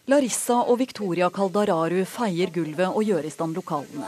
Larissa 0.08 0.62
og 0.64 0.78
Victoria 0.80 1.26
Kaldararu 1.28 1.98
feier 2.08 2.48
gulvet 2.48 2.88
og 2.88 3.04
gjør 3.04 3.26
i 3.28 3.32
stand 3.32 3.58
lokalene. 3.58 4.06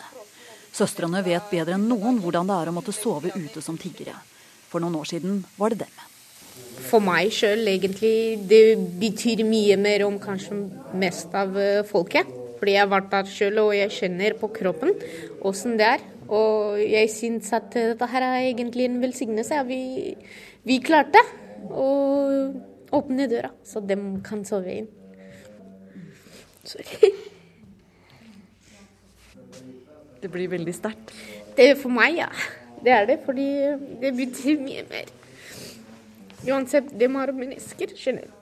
Søstrene 0.72 1.20
vet 1.26 1.50
bedre 1.50 1.74
enn 1.76 1.88
noen 1.90 2.22
hvordan 2.22 2.48
det 2.48 2.54
er 2.56 2.70
å 2.70 2.72
måtte 2.72 2.94
sove 2.96 3.28
ute 3.34 3.60
som 3.60 3.76
tiggere. 3.76 4.14
For 4.70 4.80
noen 4.80 4.96
år 4.96 5.10
siden 5.10 5.42
var 5.58 5.74
det 5.74 5.82
dem. 5.82 6.06
for 6.88 7.04
meg 7.04 7.28
sjøl 7.30 7.68
egentlig 7.68 8.40
det 8.48 8.78
betyr 9.00 9.42
mye 9.44 9.76
mer 9.76 10.04
om 10.06 10.16
kanskje 10.18 10.56
mest 10.96 11.34
av 11.36 11.58
eh, 11.60 11.82
folket. 11.84 12.30
Fordi 12.58 12.72
jeg 12.72 12.80
har 12.80 12.90
vært 12.92 13.10
der 13.12 13.28
sjøl, 13.28 13.58
og 13.60 13.74
jeg 13.76 13.92
kjenner 13.98 14.36
på 14.40 14.50
kroppen 14.56 14.94
åssen 15.44 15.76
det 15.80 15.86
er. 15.98 16.06
Og 16.28 16.80
jeg 16.80 17.12
syns 17.12 17.52
at 17.56 17.68
dette 17.76 18.08
her 18.08 18.24
er 18.24 18.38
egentlig 18.48 18.88
en 18.88 19.00
velsignelse. 19.04 19.60
Vi, 19.68 20.16
vi 20.64 20.80
klarte 20.80 21.20
å 21.68 21.90
åpne 22.96 23.28
døra, 23.30 23.52
så 23.64 23.84
de 23.84 24.00
kan 24.24 24.44
sove 24.48 24.80
inn. 24.80 24.90
Sorry. 26.70 27.12
Det 30.20 30.28
blir 30.28 30.50
veldig 30.52 30.74
sterkt? 30.76 31.14
Det 31.56 31.70
er 31.72 31.78
for 31.80 31.92
meg, 31.92 32.18
ja. 32.20 32.28
Det 32.84 32.92
er 32.92 33.06
det, 33.08 33.18
fordi 33.24 33.48
det 34.00 34.12
betyr 34.16 34.60
mye 34.60 34.84
mer. 34.90 35.08
Uansett, 36.48 36.92
de 36.96 37.08
har 37.14 37.32
mennesker, 37.36 37.94
skjønner 37.96 38.28
du. 38.28 38.36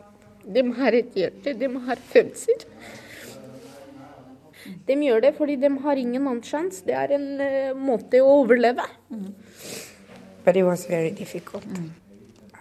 De 0.48 0.64
har 0.78 0.96
et 0.96 1.16
hjerte, 1.16 1.54
de 1.58 1.68
har 1.86 2.02
følelser. 2.10 2.66
De 4.88 4.96
gjør 5.04 5.22
det 5.24 5.32
fordi 5.36 5.56
de 5.60 5.70
har 5.82 6.00
ingen 6.00 6.26
annen 6.26 6.42
sjanse. 6.44 6.84
Det 6.86 6.94
er 6.96 7.14
en 7.16 7.28
uh, 7.40 7.76
måte 7.76 8.20
å 8.24 8.30
overleve. 8.42 8.84
Mm. 9.10 9.32
But 10.44 10.56
it 10.56 10.64
was 10.64 10.86
very 10.88 11.10
difficult. 11.10 11.64
Mm. 11.64 11.90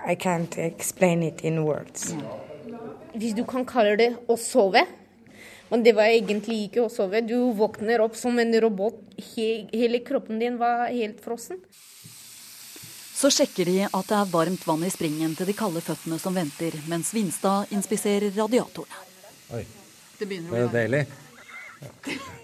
I 0.07 0.15
can't 0.15 0.57
explain 0.57 1.23
it 1.23 1.43
in 1.43 1.63
words. 1.65 2.13
Mm. 2.13 2.23
Hvis 3.17 3.35
du 3.35 3.43
kan 3.49 3.65
kalle 3.65 3.95
det 3.99 4.11
å 4.29 4.37
sove, 4.39 4.83
men 5.69 5.83
det 5.83 5.93
var 5.97 6.09
egentlig 6.09 6.67
ikke 6.67 6.85
å 6.85 6.91
sove. 6.91 7.21
Du 7.25 7.51
våkner 7.57 8.03
opp 8.03 8.15
som 8.15 8.39
en 8.39 8.53
robot. 8.61 8.99
Hele 9.35 9.99
kroppen 10.05 10.39
din 10.39 10.59
var 10.59 10.87
helt 10.87 11.19
frossen. 11.23 11.59
Så 13.17 13.31
sjekker 13.33 13.65
de 13.65 13.79
at 13.87 14.09
det 14.11 14.17
er 14.17 14.29
varmt 14.29 14.65
vann 14.67 14.85
i 14.85 14.91
springen 14.93 15.33
til 15.35 15.49
de 15.49 15.55
kalde 15.57 15.81
føttene 15.81 16.19
som 16.21 16.35
venter, 16.37 16.75
mens 16.85 17.09
Vinstad 17.15 17.71
inspiserer 17.73 18.29
radiatorene. 18.35 19.05
Oi. 19.57 19.63
Det 20.19 20.27
begynner 20.27 20.53
å 20.53 20.67
bli 20.67 20.75
deilig. 20.75 21.01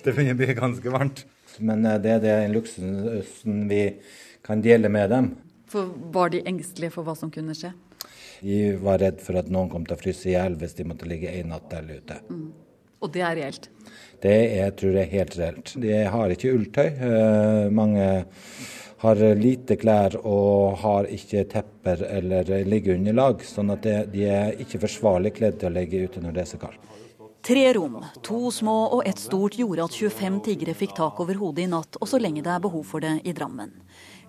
Det 0.03 0.12
begynner 0.12 0.34
å 0.34 0.39
bli 0.42 0.56
ganske 0.58 0.94
varmt. 0.94 1.24
Men 1.62 1.86
eh, 1.86 2.00
det 2.01 2.15
er 2.15 2.22
den 2.24 2.56
luksusen 2.56 3.68
vi 3.70 3.84
kan 4.46 4.62
dele 4.65 4.89
med 4.89 5.10
dem. 5.13 5.32
For 5.70 5.94
Var 6.13 6.34
de 6.34 6.44
engstelige 6.50 6.94
for 6.98 7.06
hva 7.06 7.15
som 7.18 7.32
kunne 7.34 7.56
skje? 7.58 7.74
De 8.42 8.74
var 8.82 9.00
redd 9.00 9.22
for 9.24 9.39
at 9.39 9.50
noen 9.53 9.70
kom 9.72 9.86
til 9.88 9.96
å 9.96 10.01
fryse 10.01 10.27
i 10.27 10.34
hjel 10.36 10.58
hvis 10.60 10.75
de 10.77 10.86
måtte 10.89 11.08
ligge 11.08 11.32
en 11.32 11.53
natt 11.53 11.70
der 11.72 11.86
ute. 11.94 12.20
Mm. 12.30 12.50
Og 13.03 13.12
det 13.13 13.25
er 13.27 13.36
reelt? 13.39 13.69
Det 14.24 14.38
er, 14.62 14.72
tror 14.79 14.95
jeg 14.95 15.03
er 15.03 15.17
helt 15.17 15.36
reelt. 15.39 15.74
De 15.83 16.00
har 16.15 16.33
ikke 16.33 16.53
ulltøy. 16.55 16.88
Uh, 17.01 17.67
mange 17.75 18.07
har 19.03 19.19
lite 19.36 19.75
klær 19.75 20.15
og 20.22 20.77
har 20.79 21.10
ikke 21.12 21.43
tepper 21.51 22.05
eller 22.07 22.48
liggeunderlag. 22.63 23.43
Sånn 23.43 23.74
at 23.75 23.83
de 24.13 24.25
er 24.31 24.55
ikke 24.63 24.79
forsvarlig 24.86 25.36
kledd 25.41 25.60
til 25.60 25.74
å 25.74 25.75
ligge 25.75 26.05
ute 26.07 26.24
når 26.24 26.38
det 26.38 26.45
er 26.45 26.51
så 26.53 26.62
kaldt. 26.62 26.89
Tre 27.43 27.74
rom, 27.75 27.98
to 28.24 28.51
små 28.55 28.77
og 28.95 29.01
ett 29.03 29.19
stort, 29.19 29.57
gjorde 29.60 29.83
at 29.83 29.95
25 30.00 30.38
tiggere 30.45 30.77
fikk 30.79 30.95
tak 30.95 31.19
over 31.19 31.36
hodet 31.36 31.65
i 31.65 31.72
natt, 31.74 31.98
og 32.00 32.07
så 32.07 32.15
lenge 32.24 32.39
det 32.39 32.53
er 32.53 32.63
behov 32.63 32.86
for 32.88 33.03
det 33.03 33.17
i 33.27 33.36
Drammen. 33.36 33.74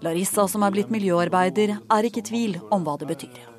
Larissa, 0.03 0.49
som 0.51 0.67
er 0.67 0.75
blitt 0.75 0.91
miljøarbeider, 0.91 1.77
er 1.79 2.09
ikke 2.11 2.25
i 2.25 2.31
tvil 2.33 2.59
om 2.75 2.83
hva 2.83 2.99
det 2.99 3.13
betyr. 3.15 3.54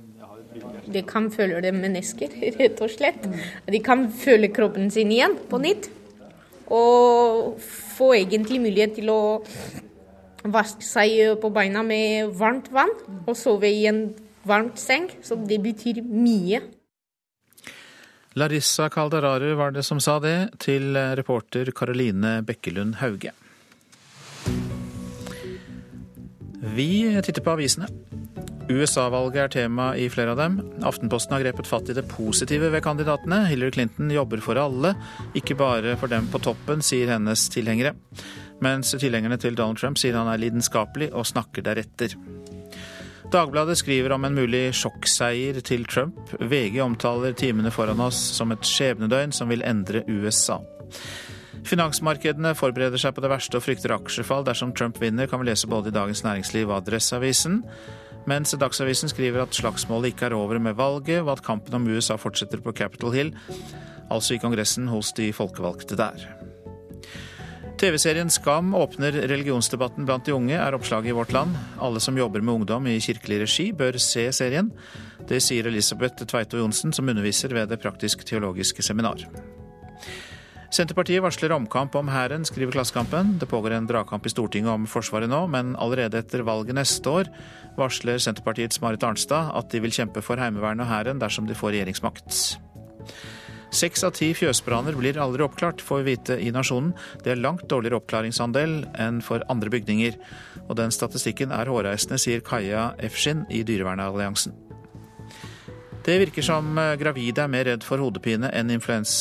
De 0.86 1.02
kan 1.08 1.30
føle 1.34 1.62
det 1.64 1.74
mennesker, 1.76 2.34
rett 2.60 2.82
og 2.84 2.92
slett. 2.94 3.28
De 3.68 3.82
kan 3.84 4.08
føle 4.14 4.52
kroppen 4.54 4.92
sin 4.94 5.14
igjen 5.14 5.38
på 5.50 5.60
nytt. 5.64 5.90
Og 6.74 7.58
få 7.62 8.14
egentlig 8.18 8.62
mulighet 8.64 8.96
til 8.98 9.12
å 9.14 9.22
vaske 10.46 10.86
seg 10.86 11.38
på 11.42 11.50
beina 11.54 11.82
med 11.86 12.34
varmt 12.38 12.72
vann 12.74 12.94
og 13.26 13.36
sove 13.38 13.70
i 13.70 13.86
en 13.90 14.08
varmt 14.46 14.82
seng. 14.82 15.10
Så 15.26 15.38
det 15.42 15.62
betyr 15.64 16.02
mye. 16.06 16.62
Larissa 18.36 18.90
Kaldararu 18.92 19.54
var 19.56 19.72
det 19.72 19.86
som 19.88 20.02
sa 20.04 20.18
det, 20.20 20.58
til 20.60 20.98
reporter 21.16 21.72
Karoline 21.72 22.42
Bekkelund 22.44 22.98
Hauge. 23.00 23.32
Vi 26.76 27.22
titter 27.24 27.44
på 27.46 27.54
avisene. 27.56 27.88
USA-valget 28.70 29.42
er 29.44 29.52
tema 29.54 29.92
i 29.98 30.08
flere 30.10 30.34
av 30.34 30.40
dem. 30.42 30.58
Aftenposten 30.86 31.36
har 31.36 31.44
grepet 31.46 31.70
fatt 31.70 31.92
i 31.92 31.98
det 31.98 32.08
positive 32.10 32.72
ved 32.74 32.84
kandidatene. 32.86 33.44
Hillary 33.50 33.76
Clinton 33.76 34.10
jobber 34.14 34.42
for 34.42 34.58
alle, 34.58 34.96
ikke 35.38 35.58
bare 35.60 35.94
for 36.02 36.10
dem 36.12 36.32
på 36.34 36.42
toppen, 36.46 36.82
sier 36.86 37.14
hennes 37.14 37.50
tilhengere 37.54 37.94
mens 38.64 38.96
tilhengerne 38.96 39.38
til 39.42 39.56
Donald 39.58 39.80
Trump 39.82 40.00
sier 40.00 40.16
han 40.18 40.30
er 40.32 40.42
lidenskapelig 40.42 41.12
og 41.14 41.28
snakker 41.28 41.66
deretter. 41.66 42.16
Dagbladet 43.34 43.78
skriver 43.80 44.14
om 44.16 44.28
en 44.28 44.38
mulig 44.38 44.70
sjokkseier 44.78 45.58
til 45.66 45.86
Trump. 45.90 46.20
VG 46.40 46.80
omtaler 46.84 47.34
timene 47.36 47.74
foran 47.74 48.04
oss 48.06 48.20
som 48.38 48.54
et 48.54 48.68
skjebnedøgn 48.70 49.34
som 49.36 49.50
vil 49.52 49.66
endre 49.66 50.06
USA. 50.08 50.60
Finansmarkedene 51.66 52.54
forbereder 52.56 53.02
seg 53.02 53.16
på 53.18 53.24
det 53.26 53.32
verste 53.32 53.58
og 53.58 53.66
frykter 53.66 53.96
aksjefall 53.96 54.46
dersom 54.46 54.76
Trump 54.78 55.00
vinner, 55.02 55.26
kan 55.28 55.42
vi 55.42 55.50
lese 55.50 55.68
både 55.68 55.90
i 55.90 55.96
Dagens 55.96 56.22
Næringsliv 56.24 56.70
og 56.70 56.84
Adresseavisen. 56.84 57.64
Mens 58.26 58.56
Dagsavisen 58.58 59.12
skriver 59.12 59.44
at 59.44 59.54
slagsmålet 59.54 60.14
ikke 60.14 60.30
er 60.30 60.38
over 60.38 60.60
med 60.60 60.74
valget, 60.78 61.22
og 61.22 61.36
at 61.36 61.46
kampen 61.46 61.78
om 61.78 61.88
USA 61.88 62.18
fortsetter 62.18 62.62
på 62.62 62.74
Capitol 62.74 63.14
Hill, 63.14 63.36
altså 64.10 64.36
i 64.36 64.42
Kongressen 64.42 64.90
hos 64.90 65.14
de 65.14 65.32
folkevalgte 65.34 65.98
der. 66.00 66.26
TV-serien 67.76 68.30
Skam 68.32 68.72
åpner 68.78 69.12
religionsdebatten 69.28 70.08
blant 70.08 70.26
de 70.26 70.34
unge, 70.34 70.56
er 70.56 70.78
oppslaget 70.78 71.12
i 71.12 71.16
Vårt 71.16 71.34
Land. 71.36 71.58
Alle 71.84 72.00
som 72.00 72.18
jobber 72.18 72.42
med 72.42 72.62
ungdom 72.62 72.88
i 72.88 73.02
kirkelig 73.04 73.42
regi, 73.44 73.66
bør 73.76 74.00
se 74.00 74.30
serien. 74.34 74.72
Det 75.28 75.42
sier 75.44 75.68
Elisabeth 75.68 76.24
Tveito 76.24 76.58
Johnsen, 76.62 76.94
som 76.96 77.10
underviser 77.12 77.52
ved 77.54 77.68
Det 77.70 77.82
praktisk-teologiske 77.84 78.86
seminar. 78.86 79.28
Senterpartiet 80.74 81.22
varsler 81.24 81.54
omkamp 81.56 81.96
om 81.96 82.10
Hæren, 82.10 82.46
skriver 82.46 82.74
Klassekampen. 82.74 83.38
Det 83.40 83.48
pågår 83.50 83.76
en 83.76 83.88
dragkamp 83.88 84.26
i 84.26 84.30
Stortinget 84.34 84.74
om 84.74 84.88
Forsvaret 84.90 85.30
nå, 85.30 85.46
men 85.48 85.76
allerede 85.76 86.20
etter 86.20 86.44
valget 86.48 86.76
neste 86.76 87.10
år 87.10 87.30
varsler 87.78 88.18
Senterpartiets 88.18 88.82
Marit 88.82 89.04
Arnstad 89.04 89.54
at 89.56 89.70
de 89.72 89.82
vil 89.84 89.94
kjempe 89.94 90.24
for 90.26 90.42
Heimevernet 90.42 90.88
og 90.88 90.92
Hæren 90.92 91.22
dersom 91.22 91.48
de 91.48 91.58
får 91.58 91.76
regjeringsmakt. 91.76 92.40
Seks 93.76 94.06
av 94.08 94.14
ti 94.16 94.30
fjøsbranner 94.38 94.96
blir 94.96 95.18
aldri 95.20 95.44
oppklart, 95.44 95.82
får 95.84 96.02
vi 96.02 96.14
vite 96.14 96.38
i 96.40 96.52
Nasjonen. 96.56 96.94
Det 97.26 97.34
er 97.34 97.42
langt 97.44 97.68
dårligere 97.70 98.00
oppklaringsandel 98.00 98.86
enn 98.96 99.20
for 99.26 99.44
andre 99.52 99.74
bygninger. 99.74 100.16
Og 100.70 100.78
den 100.80 100.96
statistikken 100.96 101.52
er 101.52 101.68
hårreisende, 101.68 102.22
sier 102.22 102.46
Kaja 102.46 102.94
Efskin 103.04 103.44
i 103.52 103.66
Dyrevernalliansen. 103.68 104.65
Det 106.06 106.20
virker 106.22 106.46
som 106.46 106.78
eh, 106.78 106.94
gravide 107.02 107.42
er 107.42 107.50
mer 107.50 107.66
redd 107.66 107.86
for 107.86 107.98
hodepine 107.98 108.52
enn 108.54 108.70
influens, 108.76 109.14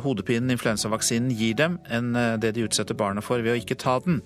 hodepinen 0.00 0.54
influensavaksinen 0.54 1.34
gir 1.36 1.58
dem, 1.58 1.76
enn 1.92 2.14
eh, 2.16 2.36
det 2.40 2.54
de 2.56 2.64
utsetter 2.64 2.96
barna 2.96 3.20
for 3.24 3.44
ved 3.44 3.52
å 3.52 3.60
ikke 3.60 3.76
ta 3.80 3.98
den. 4.06 4.22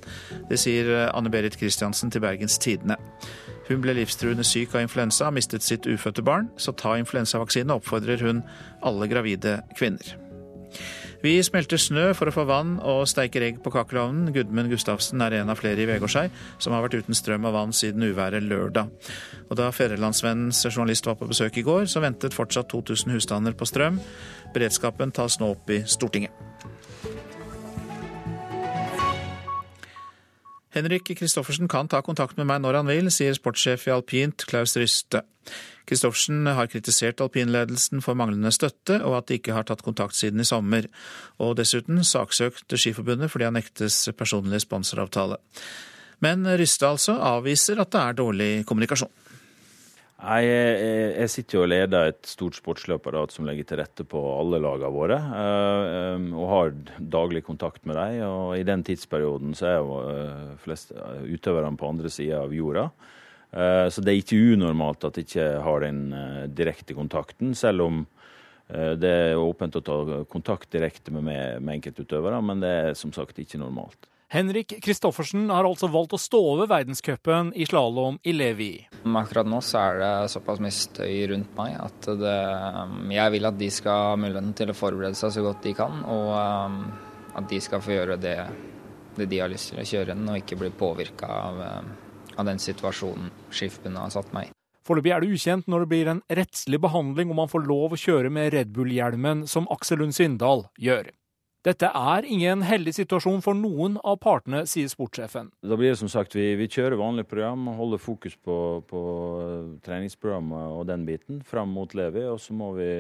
Det 0.50 0.60
sier 0.62 0.90
eh, 0.92 1.08
Anne 1.10 1.32
Berit 1.34 1.58
Christiansen 1.58 2.14
til 2.14 2.22
Bergens 2.22 2.60
Tidende. 2.62 3.00
Hun 3.66 3.82
ble 3.82 3.96
livstruende 3.98 4.46
syk 4.46 4.76
av 4.76 4.84
influensa, 4.84 5.26
og 5.26 5.40
mistet 5.40 5.66
sitt 5.66 5.88
ufødte 5.90 6.22
barn, 6.22 6.52
så 6.54 6.76
ta 6.78 6.94
influensavaksine, 7.00 7.80
oppfordrer 7.80 8.22
hun 8.22 8.44
alle 8.86 9.10
gravide 9.10 9.58
kvinner. 9.74 10.14
Vi 11.24 11.38
smelter 11.40 11.80
snø 11.80 12.10
for 12.12 12.28
å 12.28 12.34
få 12.34 12.42
vann 12.44 12.74
og 12.84 13.06
steiker 13.08 13.46
egg 13.46 13.62
på 13.64 13.70
kakkelovnen. 13.72 14.26
Gudmund 14.34 14.68
Gustavsen 14.68 15.22
er 15.24 15.38
en 15.38 15.48
av 15.48 15.56
flere 15.56 15.80
i 15.80 15.86
Vegårshei 15.88 16.26
som 16.60 16.76
har 16.76 16.84
vært 16.84 16.98
uten 17.00 17.16
strøm 17.16 17.48
og 17.48 17.54
vann 17.56 17.72
siden 17.72 18.04
uværet 18.04 18.44
lørdag. 18.44 18.92
Og 19.48 19.56
da 19.56 19.70
Fedrelandsvennens 19.72 20.60
journalist 20.68 21.08
var 21.08 21.16
på 21.16 21.30
besøk 21.30 21.56
i 21.56 21.64
går, 21.64 21.88
så 21.88 22.04
ventet 22.04 22.36
fortsatt 22.36 22.68
2000 22.68 23.16
husstander 23.16 23.56
på 23.56 23.64
strøm. 23.70 24.02
Beredskapen 24.52 25.16
tas 25.16 25.40
nå 25.40 25.54
opp 25.56 25.72
i 25.72 25.80
Stortinget. 25.88 26.73
Henrik 30.74 31.06
Kristoffersen 31.14 31.68
kan 31.70 31.86
ta 31.86 32.00
kontakt 32.02 32.34
med 32.34 32.48
meg 32.50 32.64
når 32.64 32.80
han 32.80 32.88
vil, 32.90 33.10
sier 33.14 33.36
sportssjef 33.36 33.86
i 33.86 33.92
alpint 33.94 34.42
Klaus 34.50 34.74
Ryste. 34.74 35.20
Kristoffersen 35.86 36.48
har 36.56 36.66
kritisert 36.72 37.20
alpinledelsen 37.22 38.02
for 38.02 38.18
manglende 38.18 38.50
støtte, 38.54 38.96
og 39.06 39.20
at 39.20 39.28
de 39.28 39.38
ikke 39.38 39.54
har 39.54 39.68
tatt 39.68 39.84
kontakt 39.86 40.18
siden 40.18 40.42
i 40.42 40.48
sommer. 40.48 40.88
Og 41.38 41.54
dessuten 41.60 42.02
saksøkt 42.02 42.74
Skiforbundet 42.74 43.30
fordi 43.30 43.46
han 43.46 43.54
nektes 43.54 44.00
personlig 44.18 44.64
sponsoravtale. 44.64 45.38
Men 46.24 46.42
Ryste 46.58 46.88
altså 46.88 47.20
avviser 47.22 47.78
at 47.78 47.92
det 47.94 48.02
er 48.02 48.18
dårlig 48.18 48.50
kommunikasjon. 48.66 49.12
Jeg, 50.24 50.44
jeg, 50.48 51.08
jeg, 51.18 51.30
sitter 51.32 51.56
jo 51.56 51.62
og 51.66 51.68
leder 51.68 52.08
et 52.08 52.28
stort 52.28 52.56
sportslig 52.56 52.96
som 53.32 53.44
legger 53.44 53.66
til 53.68 53.80
rette 53.80 54.06
på 54.08 54.20
alle 54.38 54.60
lagene 54.62 54.92
våre. 54.94 55.18
Eh, 55.40 56.28
og 56.32 56.46
har 56.48 56.72
daglig 56.98 57.42
kontakt 57.44 57.84
med 57.84 57.98
dem. 57.98 58.22
Og 58.24 58.56
i 58.56 58.64
den 58.64 58.84
tidsperioden 58.86 59.52
så 59.58 59.68
er 59.68 59.76
jo 59.76 59.98
eh, 60.08 60.54
flest 60.64 60.94
utøverne 60.94 61.76
på 61.76 61.90
andre 61.90 62.12
sida 62.12 62.40
av 62.40 62.56
jorda. 62.56 62.86
Eh, 63.52 63.88
så 63.92 64.00
det 64.00 64.14
er 64.14 64.22
ikke 64.22 64.40
unormalt 64.54 65.04
at 65.04 65.20
jeg 65.20 65.28
ikke 65.28 65.50
har 65.66 65.84
den 65.84 66.02
direkte 66.56 66.96
kontakten, 66.96 67.54
selv 67.54 67.88
om 67.88 68.04
det 68.64 69.10
er 69.12 69.36
åpent 69.36 69.74
å 69.76 69.82
ta 69.84 69.96
kontakt 70.32 70.70
direkte 70.72 71.12
med, 71.12 71.60
med 71.60 71.74
enkeltutøvere. 71.76 72.38
Men 72.40 72.62
det 72.64 72.70
er 72.72 72.94
som 72.96 73.12
sagt 73.12 73.36
ikke 73.42 73.60
normalt. 73.60 74.08
Henrik 74.34 74.72
Kristoffersen 74.82 75.44
har 75.46 75.62
altså 75.62 75.86
valgt 75.86 76.16
å 76.16 76.18
stå 76.18 76.38
over 76.56 76.66
verdenscupen 76.66 77.52
i 77.54 77.68
slalåm 77.70 78.16
i 78.26 78.32
Levi. 78.34 78.72
Akkurat 79.06 79.46
nå 79.46 79.60
så 79.62 79.78
er 79.78 80.00
det 80.00 80.32
såpass 80.32 80.58
mye 80.64 80.74
støy 80.74 81.20
rundt 81.30 81.52
meg 81.54 81.76
at 81.78 82.08
det, 82.18 82.34
jeg 83.14 83.34
vil 83.36 83.46
at 83.46 83.60
de 83.60 83.68
skal 83.76 84.08
ha 84.08 84.18
muligheten 84.18 84.56
til 84.58 84.72
å 84.72 84.74
forberede 84.74 85.14
seg 85.20 85.36
så 85.36 85.46
godt 85.46 85.62
de 85.62 85.76
kan, 85.78 86.02
og 86.10 86.32
um, 86.34 86.82
at 87.38 87.46
de 87.52 87.62
skal 87.62 87.86
få 87.86 87.94
gjøre 87.94 88.18
det, 88.26 88.34
det 89.20 89.30
de 89.30 89.42
har 89.44 89.54
lyst 89.54 89.70
til 89.70 89.78
å 89.78 89.86
kjøre 89.86 90.10
den, 90.10 90.26
og 90.26 90.42
ikke 90.42 90.58
bli 90.64 90.74
påvirka 90.82 91.30
av, 91.30 91.62
um, 91.62 91.96
av, 92.34 92.44
den 92.50 92.58
situasjonen 92.58 93.30
Skiftbundet 93.54 94.02
har 94.02 94.14
satt 94.18 94.34
meg 94.34 94.50
i. 94.50 94.56
Foreløpig 94.84 95.14
er 95.14 95.22
det 95.22 95.36
ukjent 95.38 95.70
når 95.70 95.84
det 95.84 95.94
blir 95.94 96.10
en 96.10 96.26
rettslig 96.42 96.82
behandling 96.82 97.30
om 97.30 97.38
man 97.44 97.54
får 97.54 97.70
lov 97.70 97.94
å 97.94 98.02
kjøre 98.02 98.34
med 98.34 98.50
Red 98.58 98.74
Bull-hjelmen, 98.74 99.46
som 99.46 99.70
Aksel 99.70 100.02
Lund 100.02 100.18
Svindal 100.18 100.66
gjør. 100.74 101.14
Dette 101.64 101.88
er 101.88 102.26
ingen 102.28 102.60
heldig 102.66 102.92
situasjon 102.92 103.40
for 103.44 103.56
noen 103.56 103.94
av 104.04 104.18
partene, 104.20 104.66
sier 104.68 104.90
sportssjefen. 104.92 105.46
Da 105.64 105.78
blir 105.80 105.94
det 105.94 106.00
som 106.02 106.10
sagt, 106.12 106.34
Vi, 106.36 106.50
vi 106.60 106.68
kjører 106.68 107.00
vanlig 107.00 107.24
program, 107.30 107.70
holder 107.78 108.02
fokus 108.02 108.34
på, 108.36 108.56
på 108.84 109.04
treningsprogrammet 109.86 110.74
og 110.76 110.84
den 110.90 111.06
biten 111.08 111.40
fram 111.40 111.72
mot 111.72 111.94
Levi. 111.96 112.26
Og 112.28 112.36
så 112.44 112.52
må 112.52 112.74
vi, 112.76 112.90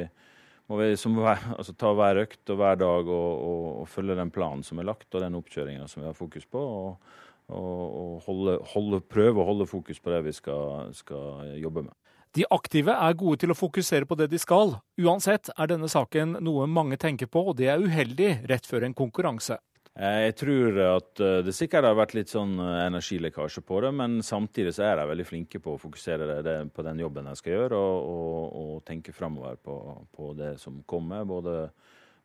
må 0.72 0.80
vi 0.80 0.94
som, 0.96 1.18
altså, 1.58 1.76
ta 1.76 1.92
hver 1.92 2.22
økt 2.22 2.54
og 2.54 2.62
hver 2.62 2.80
dag 2.80 3.04
og, 3.04 3.28
og, 3.50 3.66
og, 3.82 3.90
følge 3.92 4.16
den 4.16 4.32
planen 4.32 4.64
som 4.64 4.80
er 4.80 4.88
lagt 4.88 5.12
og 5.12 5.26
den 5.26 5.36
oppkjøringa 5.36 5.90
som 5.90 6.00
vi 6.00 6.08
har 6.08 6.16
fokus 6.16 6.48
på. 6.48 6.64
og, 6.64 7.20
og 7.52 8.22
holde, 8.24 8.56
holde, 8.72 9.02
prøve 9.04 9.42
å 9.42 9.48
holde 9.50 9.68
fokus 9.68 10.00
på 10.00 10.08
det 10.08 10.22
vi 10.24 10.32
skal, 10.32 10.88
skal 10.96 11.52
jobbe 11.60 11.84
med. 11.84 11.92
De 12.34 12.42
aktive 12.50 12.94
er 12.98 13.14
gode 13.14 13.44
til 13.44 13.52
å 13.54 13.58
fokusere 13.58 14.08
på 14.10 14.16
det 14.18 14.26
de 14.32 14.40
skal. 14.42 14.74
Uansett 14.98 15.52
er 15.54 15.70
denne 15.70 15.86
saken 15.90 16.40
noe 16.42 16.66
mange 16.66 16.98
tenker 16.98 17.30
på, 17.30 17.44
og 17.52 17.56
det 17.60 17.68
er 17.70 17.82
uheldig 17.82 18.30
rett 18.50 18.66
før 18.66 18.88
en 18.88 18.96
konkurranse. 18.96 19.60
Eh, 19.94 20.24
jeg 20.24 20.34
tror 20.40 20.78
at 20.82 21.22
eh, 21.22 21.36
det 21.46 21.54
sikkert 21.54 21.86
har 21.86 21.94
vært 21.94 22.16
litt 22.18 22.32
sånn 22.32 22.56
eh, 22.58 22.80
energilekkasje 22.88 23.62
på 23.62 23.78
det, 23.84 23.92
men 23.94 24.18
samtidig 24.26 24.72
så 24.74 24.88
er 24.88 24.98
de 24.98 25.06
veldig 25.12 25.26
flinke 25.28 25.62
på 25.62 25.76
å 25.76 25.78
fokusere 25.78 26.40
det, 26.42 26.56
på 26.74 26.86
den 26.86 27.04
jobben 27.04 27.30
de 27.30 27.36
skal 27.38 27.54
gjøre, 27.54 27.78
og, 27.78 28.10
og, 28.10 28.58
og 28.64 28.82
tenke 28.88 29.14
framover 29.14 29.60
på, 29.62 29.78
på, 30.10 30.32
det 30.34 30.56
som 30.62 30.82
kommer, 30.90 31.22
både, 31.30 31.68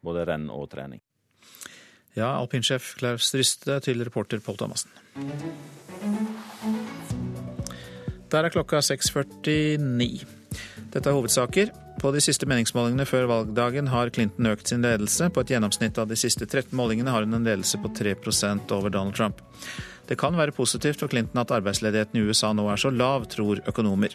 både 0.01 0.25
renn 0.31 0.49
og 0.49 0.65
trening. 0.73 1.03
Ja, 2.17 2.33
alpinsjef 2.33 2.95
Klaus 2.97 3.29
Ryste 3.37 3.77
til 3.85 4.01
reporter 4.01 4.41
Pål 4.41 4.63
Thomassen. 4.63 6.38
Der 8.29 8.45
er 8.45 8.53
klokka 8.53 8.77
6.49. 8.85 10.25
Dette 10.93 11.09
er 11.09 11.15
hovedsaker. 11.15 11.71
På 11.99 12.11
de 12.15 12.21
siste 12.23 12.47
meningsmålingene 12.47 13.05
før 13.09 13.25
valgdagen 13.27 13.89
har 13.91 14.11
Clinton 14.13 14.51
økt 14.51 14.69
sin 14.69 14.85
ledelse. 14.85 15.31
På 15.33 15.41
et 15.43 15.51
gjennomsnitt 15.51 15.97
av 15.99 16.07
de 16.09 16.17
siste 16.19 16.45
13 16.45 16.71
målingene 16.77 17.11
har 17.11 17.25
hun 17.25 17.35
en 17.35 17.47
ledelse 17.47 17.81
på 17.81 17.91
3% 17.97 18.71
over 18.75 18.93
Donald 18.93 19.17
Trump. 19.17 19.41
Det 20.07 20.17
kan 20.17 20.37
være 20.37 20.55
positivt 20.55 21.01
for 21.01 21.09
Clinton 21.09 21.41
at 21.41 21.51
arbeidsledigheten 21.57 22.21
i 22.21 22.23
USA 22.25 22.53
nå 22.53 22.69
er 22.69 22.81
så 22.81 22.93
lav, 22.93 23.25
tror 23.33 23.63
økonomer. 23.69 24.13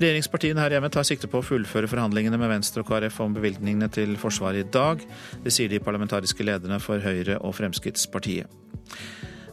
Regjeringspartiene 0.00 0.62
her 0.62 0.72
hjemme 0.76 0.88
tar 0.94 1.04
sikte 1.04 1.28
på 1.28 1.42
å 1.42 1.44
fullføre 1.44 1.90
forhandlingene 1.90 2.38
med 2.40 2.48
Venstre 2.54 2.80
og 2.84 2.88
KrF 2.88 3.18
om 3.26 3.34
bevilgningene 3.36 3.90
til 3.92 4.14
Forsvaret 4.22 4.64
i 4.64 4.70
dag. 4.72 5.02
Det 5.44 5.52
sier 5.52 5.68
de 5.68 5.82
parlamentariske 5.82 6.46
lederne 6.46 6.78
for 6.80 7.02
Høyre 7.04 7.36
og 7.44 7.58
Fremskrittspartiet. 7.58 8.48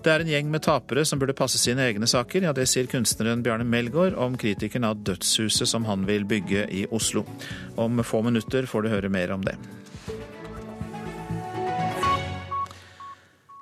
Det 0.08 0.14
er 0.14 0.24
en 0.24 0.30
gjeng 0.32 0.52
med 0.54 0.64
tapere 0.64 1.02
som 1.04 1.20
burde 1.20 1.34
passe 1.36 1.60
sine 1.60 1.84
egne 1.84 2.08
saker. 2.08 2.46
Ja, 2.46 2.54
det 2.56 2.64
sier 2.72 2.88
kunstneren 2.88 3.42
Bjarne 3.44 3.66
Melgaard 3.68 4.14
om 4.16 4.38
kritikeren 4.40 4.86
av 4.88 5.02
dødshuset 5.04 5.68
som 5.68 5.84
han 5.84 6.06
vil 6.08 6.24
bygge 6.24 6.62
i 6.72 6.86
Oslo. 6.96 7.26
Om 7.76 8.00
få 8.08 8.22
minutter 8.24 8.64
får 8.72 8.86
du 8.86 8.90
høre 8.94 9.10
mer 9.12 9.34
om 9.36 9.44
det. 9.44 9.58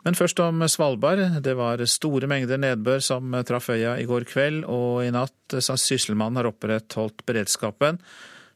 Men 0.05 0.13
først 0.19 0.43
om 0.45 0.61
Svalbard. 0.69 1.23
Det 1.41 1.55
var 1.57 1.81
store 1.89 2.29
mengder 2.29 2.61
nedbør 2.61 3.01
som 3.01 3.33
traff 3.49 3.71
øya 3.73 3.95
i 3.97 4.05
går 4.05 4.27
kveld, 4.29 4.67
og 4.69 5.01
i 5.01 5.09
natt 5.15 5.57
Sysselmannen 5.57 6.43
har 6.43 6.51
opprettholdt 6.51 7.25
beredskapen. 7.25 7.97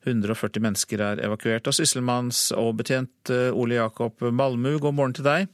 140 0.06 0.62
mennesker 0.62 1.02
er 1.08 1.26
evakuert. 1.26 1.66
Og 1.66 1.74
sysselmanns- 1.74 2.52
og 2.54 2.76
betjent 2.84 3.34
Ole 3.34 3.82
Jakob 3.82 4.22
Malmu, 4.30 4.76
god 4.78 4.94
morgen 5.02 5.18
til 5.18 5.26
deg. 5.26 5.50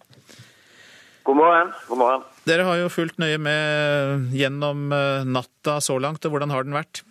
God 1.25 1.35
morgen. 1.35 1.71
God 1.87 1.97
morgen. 1.97 2.23
Dere 2.45 2.65
har 2.67 2.77
jo 2.77 2.89
fulgt 2.93 3.17
nøye 3.17 3.39
med 3.41 4.33
gjennom 4.37 4.91
eh, 4.93 5.23
natta 5.25 5.79
så 5.81 5.97
langt, 5.97 6.21
og 6.27 6.35
hvordan 6.35 6.53
har 6.53 6.67
den 6.67 6.77
vært? 6.77 7.01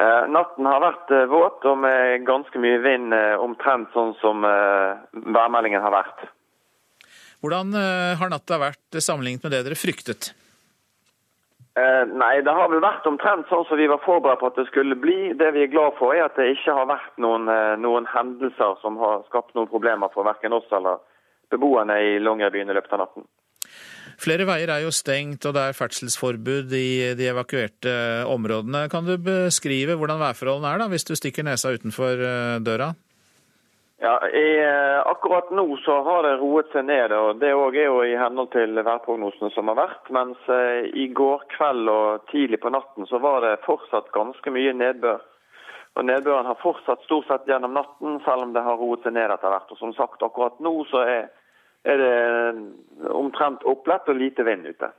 Eh, 0.00 0.24
natten 0.32 0.64
har 0.64 0.80
vært 0.80 1.12
eh, 1.12 1.26
våt 1.28 1.66
og 1.68 1.82
med 1.82 2.24
ganske 2.24 2.62
mye 2.64 2.80
vind, 2.80 3.12
eh, 3.12 3.36
omtrent 3.36 3.92
sånn 3.92 4.14
som 4.22 4.46
eh, 4.48 4.96
værmeldingen 5.36 5.84
har 5.84 5.92
vært. 5.92 6.24
Hvordan 7.44 7.76
eh, 7.76 8.16
har 8.16 8.32
natta 8.32 8.62
vært 8.62 8.96
sammenlignet 9.04 9.44
med 9.44 9.52
det 9.52 9.62
dere 9.68 9.78
fryktet? 9.78 10.32
nei, 11.74 12.36
det 12.46 12.52
har 12.54 12.68
vel 12.70 12.78
vært 12.78 13.06
omtrent 13.10 13.48
sånn 13.50 13.64
som 13.66 13.74
vi 13.80 13.88
var 13.90 13.98
forberedt 14.04 14.38
på 14.38 14.46
at 14.46 14.58
det 14.60 14.68
skulle 14.68 14.94
bli. 14.94 15.32
Det 15.34 15.48
vi 15.56 15.64
er 15.64 15.72
glad 15.72 15.96
for, 15.98 16.14
er 16.14 16.28
at 16.28 16.36
det 16.38 16.52
ikke 16.52 16.76
har 16.76 16.86
vært 16.86 17.16
noen, 17.18 17.50
noen 17.82 18.06
hendelser 18.06 18.76
som 18.78 18.94
har 19.00 19.24
skapt 19.26 19.56
noen 19.58 19.66
problemer 19.72 20.12
for 20.14 20.22
verken 20.28 20.54
oss 20.54 20.70
eller 20.70 21.02
beboerne 21.52 21.96
i 22.02 22.18
Longyearbyen 22.22 22.70
i 22.70 22.76
løpet 22.76 22.96
av 22.96 23.04
natten. 23.04 23.26
Flere 24.20 24.46
veier 24.46 24.70
er 24.70 24.84
jo 24.84 24.92
stengt, 24.94 25.46
og 25.48 25.56
det 25.56 25.62
er 25.64 25.76
ferdselsforbud 25.76 26.74
i 26.78 27.14
de 27.18 27.30
evakuerte 27.32 27.94
områdene. 28.30 28.86
Kan 28.92 29.08
du 29.08 29.16
beskrive 29.18 29.96
hvordan 29.98 30.22
værforholdene 30.22 30.70
er 30.70 30.84
da, 30.84 30.90
hvis 30.92 31.08
du 31.08 31.16
stikker 31.18 31.46
nesa 31.46 31.74
utenfor 31.74 32.22
eh, 32.22 32.60
døra? 32.64 32.92
Ja, 34.04 34.18
i, 34.28 34.48
eh, 34.60 35.00
Akkurat 35.08 35.50
nå 35.50 35.64
så 35.84 36.00
har 36.06 36.24
det 36.26 36.38
roet 36.40 36.70
seg 36.74 36.86
ned, 36.88 37.12
og 37.16 37.40
det 37.40 37.50
er 37.50 37.86
jo 37.86 38.02
i 38.04 38.16
henhold 38.18 38.50
til 38.52 38.76
værprognosene 38.76 39.50
som 39.54 39.70
har 39.72 39.78
vært. 39.80 40.10
Mens 40.14 40.50
eh, 40.52 40.90
i 40.92 41.08
går 41.08 41.46
kveld 41.56 41.88
og 41.90 42.26
tidlig 42.32 42.60
på 42.62 42.72
natten 42.74 43.08
så 43.10 43.20
var 43.22 43.40
det 43.44 43.62
fortsatt 43.66 44.12
ganske 44.14 44.54
mye 44.54 44.74
nedbør. 44.76 45.22
Og 45.94 46.04
Nedbøren 46.04 46.46
har 46.46 46.58
fortsatt 46.58 47.04
stort 47.06 47.28
sett 47.28 47.46
gjennom 47.46 47.76
natten, 47.76 48.18
selv 48.24 48.48
om 48.48 48.52
det 48.54 48.64
har 48.66 48.80
roet 48.80 49.04
seg 49.06 49.14
ned 49.14 49.30
etter 49.30 49.52
hvert. 49.52 49.70
Og 49.70 49.78
som 49.78 49.92
sagt, 49.94 50.22
akkurat 50.26 50.58
nå 50.64 50.76
så 50.90 51.04
er 51.06 51.24
er 51.84 52.00
det 52.00 53.10
omtrent 53.12 53.64
opplett 53.68 54.08
og 54.08 54.16
lite 54.16 54.44
vind 54.46 54.66
ute. 54.66 54.90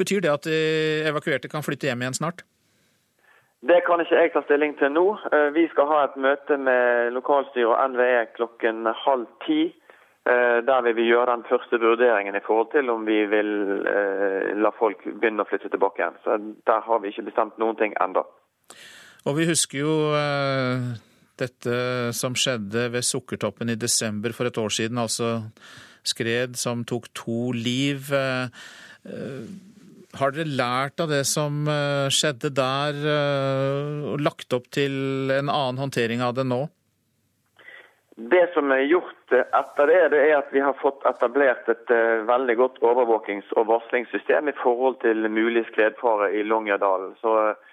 Betyr 0.00 0.20
det 0.24 0.32
at 0.32 0.48
de 0.48 0.60
evakuerte 1.08 1.48
kan 1.48 1.64
flytte 1.64 1.88
hjem 1.88 2.04
igjen 2.04 2.18
snart? 2.20 2.44
Det 3.60 3.82
kan 3.84 4.00
ikke 4.00 4.16
jeg 4.16 4.32
ta 4.32 4.40
stilling 4.46 4.76
til 4.80 4.92
nå. 4.94 5.04
Eh, 5.32 5.50
vi 5.52 5.66
skal 5.72 5.88
ha 5.90 6.04
et 6.06 6.16
møte 6.16 6.56
med 6.56 7.12
lokalstyret 7.12 7.68
og 7.68 7.92
NVE 7.92 8.22
klokken 8.38 8.88
halv 9.04 9.26
ti. 9.44 9.66
Eh, 10.24 10.60
der 10.64 10.80
vil 10.86 10.96
vi 10.96 11.08
gjøre 11.10 11.34
den 11.34 11.44
første 11.48 11.80
vurderingen 11.80 12.36
i 12.36 12.44
forhold 12.46 12.70
til 12.72 12.88
om 12.92 13.04
vi 13.08 13.18
vil 13.28 13.52
eh, 13.88 14.56
la 14.56 14.72
folk 14.78 15.04
begynne 15.04 15.44
å 15.44 15.50
flytte 15.50 15.68
tilbake 15.68 16.00
igjen. 16.00 16.16
Så 16.24 16.38
Der 16.68 16.80
har 16.88 17.04
vi 17.04 17.12
ikke 17.12 17.28
bestemt 17.28 17.60
noen 17.60 17.76
ting 17.76 17.96
enda. 18.00 18.24
Og 19.28 19.36
vi 19.36 19.48
husker 19.50 19.82
jo 19.82 19.94
dette 21.40 21.76
som 22.16 22.36
skjedde 22.36 22.88
ved 22.94 23.06
Sukkertoppen 23.06 23.72
i 23.72 23.78
desember 23.80 24.32
for 24.36 24.48
et 24.48 24.60
år 24.60 24.72
siden, 24.72 25.00
altså 25.00 25.38
skred 26.06 26.56
som 26.60 26.84
tok 26.88 27.10
to 27.16 27.50
liv. 27.56 28.10
Eh, 28.12 28.48
har 30.20 30.34
dere 30.34 30.58
lært 30.58 31.00
av 31.02 31.12
det 31.12 31.22
som 31.28 31.62
eh, 31.70 32.08
skjedde 32.12 32.52
der, 32.56 33.00
eh, 33.14 34.10
og 34.12 34.20
lagt 34.24 34.52
opp 34.56 34.68
til 34.74 35.30
en 35.30 35.48
annen 35.48 35.80
håndtering 35.80 36.24
av 36.24 36.36
det 36.38 36.46
nå? 36.48 36.66
Det 38.30 38.42
som 38.52 38.68
er 38.74 38.84
gjort 38.84 39.32
etter 39.32 39.88
det, 39.88 40.00
det 40.12 40.18
er 40.26 40.34
at 40.42 40.50
vi 40.52 40.60
har 40.60 40.74
fått 40.76 41.06
etablert 41.08 41.70
et 41.72 41.92
veldig 42.28 42.56
godt 42.58 42.82
overvåkings- 42.84 43.54
og 43.56 43.70
varslingssystem 43.70 44.50
i 44.50 44.56
forhold 44.60 44.98
til 45.00 45.24
mulig 45.32 45.62
skredfare 45.70 46.28
i 46.36 46.42
Longyearbyen. 46.44 47.14
Så 47.22 47.32
Eh, 47.40 47.69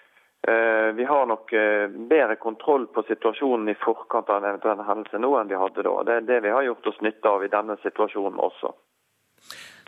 vi 0.97 1.03
har 1.03 1.25
nok 1.25 1.53
eh, 1.53 1.87
bedre 2.09 2.35
kontroll 2.35 2.87
på 2.87 3.03
situasjonen 3.07 3.69
i 3.69 3.75
forkant 3.81 4.29
av 4.29 4.39
en 4.39 4.49
eventuell 4.53 4.83
hendelse 4.87 5.19
nå 5.19 5.33
enn 5.39 5.49
vi 5.51 5.59
hadde 5.59 5.83
da. 5.83 5.95
Det 6.07 6.15
er 6.15 6.29
det 6.29 6.37
vi 6.45 6.53
har 6.55 6.63
gjort 6.63 6.87
oss 6.87 7.01
nytte 7.03 7.33
av 7.33 7.43
i 7.43 7.51
denne 7.51 7.75
situasjonen 7.83 8.39
også. 8.39 8.71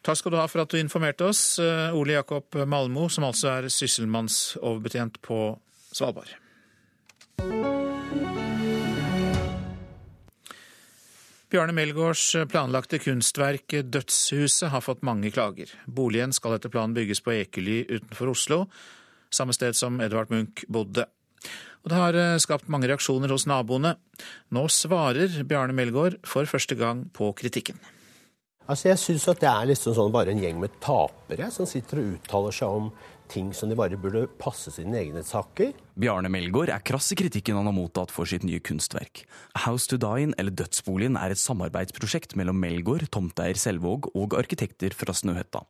Takk 0.03 0.19
skal 0.19 0.35
du 0.35 0.39
ha 0.39 0.47
for 0.47 0.63
at 0.63 0.71
du 0.71 0.79
informerte 0.79 1.29
oss, 1.31 1.41
eh, 1.63 1.95
Ole 1.95 2.17
Jakob 2.19 2.59
Malmo, 2.67 3.07
som 3.09 3.27
altså 3.29 3.53
er 3.55 3.71
sysselmannsoverbetjent 3.71 5.21
på 5.23 5.39
Svalbard. 5.95 6.35
Bjarne 11.49 11.73
Melgaards 11.73 12.35
planlagte 12.51 12.99
kunstverk 13.01 13.73
'Dødshuset' 13.73 14.69
har 14.69 14.83
fått 14.85 15.01
mange 15.01 15.31
klager. 15.31 15.71
Boligen 15.87 16.33
skal 16.33 16.59
etter 16.59 16.69
planen 16.69 16.93
bygges 16.93 17.23
på 17.25 17.33
Ekely 17.33 17.85
utenfor 17.89 18.29
Oslo, 18.35 18.65
samme 19.33 19.55
sted 19.55 19.77
som 19.77 19.99
Edvard 20.03 20.31
Munch 20.33 20.65
bodde. 20.71 21.05
Og 21.83 21.91
det 21.91 21.99
har 21.99 22.17
eh, 22.17 22.39
skapt 22.43 22.67
mange 22.71 22.89
reaksjoner 22.91 23.31
hos 23.31 23.47
naboene. 23.49 23.95
Nå 24.55 24.65
svarer 24.73 25.41
Bjarne 25.47 25.75
Melgaard 25.75 26.19
for 26.27 26.49
første 26.49 26.75
gang 26.79 27.05
på 27.15 27.31
kritikken. 27.37 27.79
Altså 28.69 28.91
Jeg 28.91 29.01
syns 29.01 29.23
det 29.41 29.49
er 29.49 29.69
liksom 29.71 29.95
sånn 29.97 30.11
bare 30.13 30.29
en 30.29 30.41
gjeng 30.43 30.59
med 30.61 30.75
tapere 30.83 31.47
som 31.53 31.65
sitter 31.65 32.03
og 32.03 32.11
uttaler 32.19 32.53
seg 32.53 32.75
om 32.81 32.91
ting 33.29 33.49
som 33.53 33.69
de 33.69 33.77
bare 33.77 33.97
burde 33.97 34.27
passe 34.41 34.73
sine 34.73 34.97
egne 34.99 35.23
saker. 35.25 35.71
Bjarne 35.99 36.29
Melgaard 36.33 36.71
er 36.73 36.83
krass 36.85 37.11
i 37.13 37.17
kritikken 37.17 37.57
han 37.57 37.69
har 37.69 37.75
mottatt 37.77 38.13
for 38.13 38.29
sitt 38.29 38.45
nye 38.45 38.61
kunstverk. 38.61 39.23
House 39.65 39.89
to 39.89 39.97
Dine, 40.01 40.35
eller 40.41 40.53
Dødsboligen, 40.53 41.17
er 41.17 41.33
et 41.33 41.41
samarbeidsprosjekt 41.41 42.35
mellom 42.39 42.61
Melgaard, 42.61 43.07
tomteeier 43.13 43.57
Selvåg 43.57 44.11
og 44.13 44.37
arkitekter 44.37 44.93
fra 44.97 45.17
Snøhetta. 45.17 45.63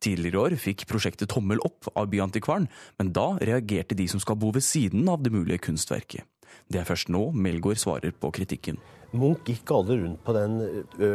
Tidligere 0.00 0.36
i 0.36 0.40
år 0.40 0.56
fikk 0.56 0.86
prosjektet 0.88 1.28
tommel 1.28 1.60
opp 1.60 1.90
av 1.94 2.08
Byantikvaren, 2.12 2.68
men 2.98 3.12
da 3.12 3.34
reagerte 3.36 3.96
de 3.98 4.06
som 4.08 4.22
skal 4.22 4.38
bo 4.40 4.52
ved 4.54 4.64
siden 4.64 5.08
av 5.12 5.20
det 5.24 5.32
mulige 5.34 5.60
kunstverket. 5.68 6.24
Det 6.70 6.80
er 6.80 6.88
først 6.88 7.10
nå 7.12 7.30
Melgaard 7.36 7.78
svarer 7.82 8.14
på 8.16 8.30
kritikken. 8.34 8.80
Munch 9.12 9.48
gikk 9.50 9.70
aldri 9.74 9.98
rundt 10.00 10.22
på 10.24 10.34
den 10.36 10.56
ø, 10.62 11.10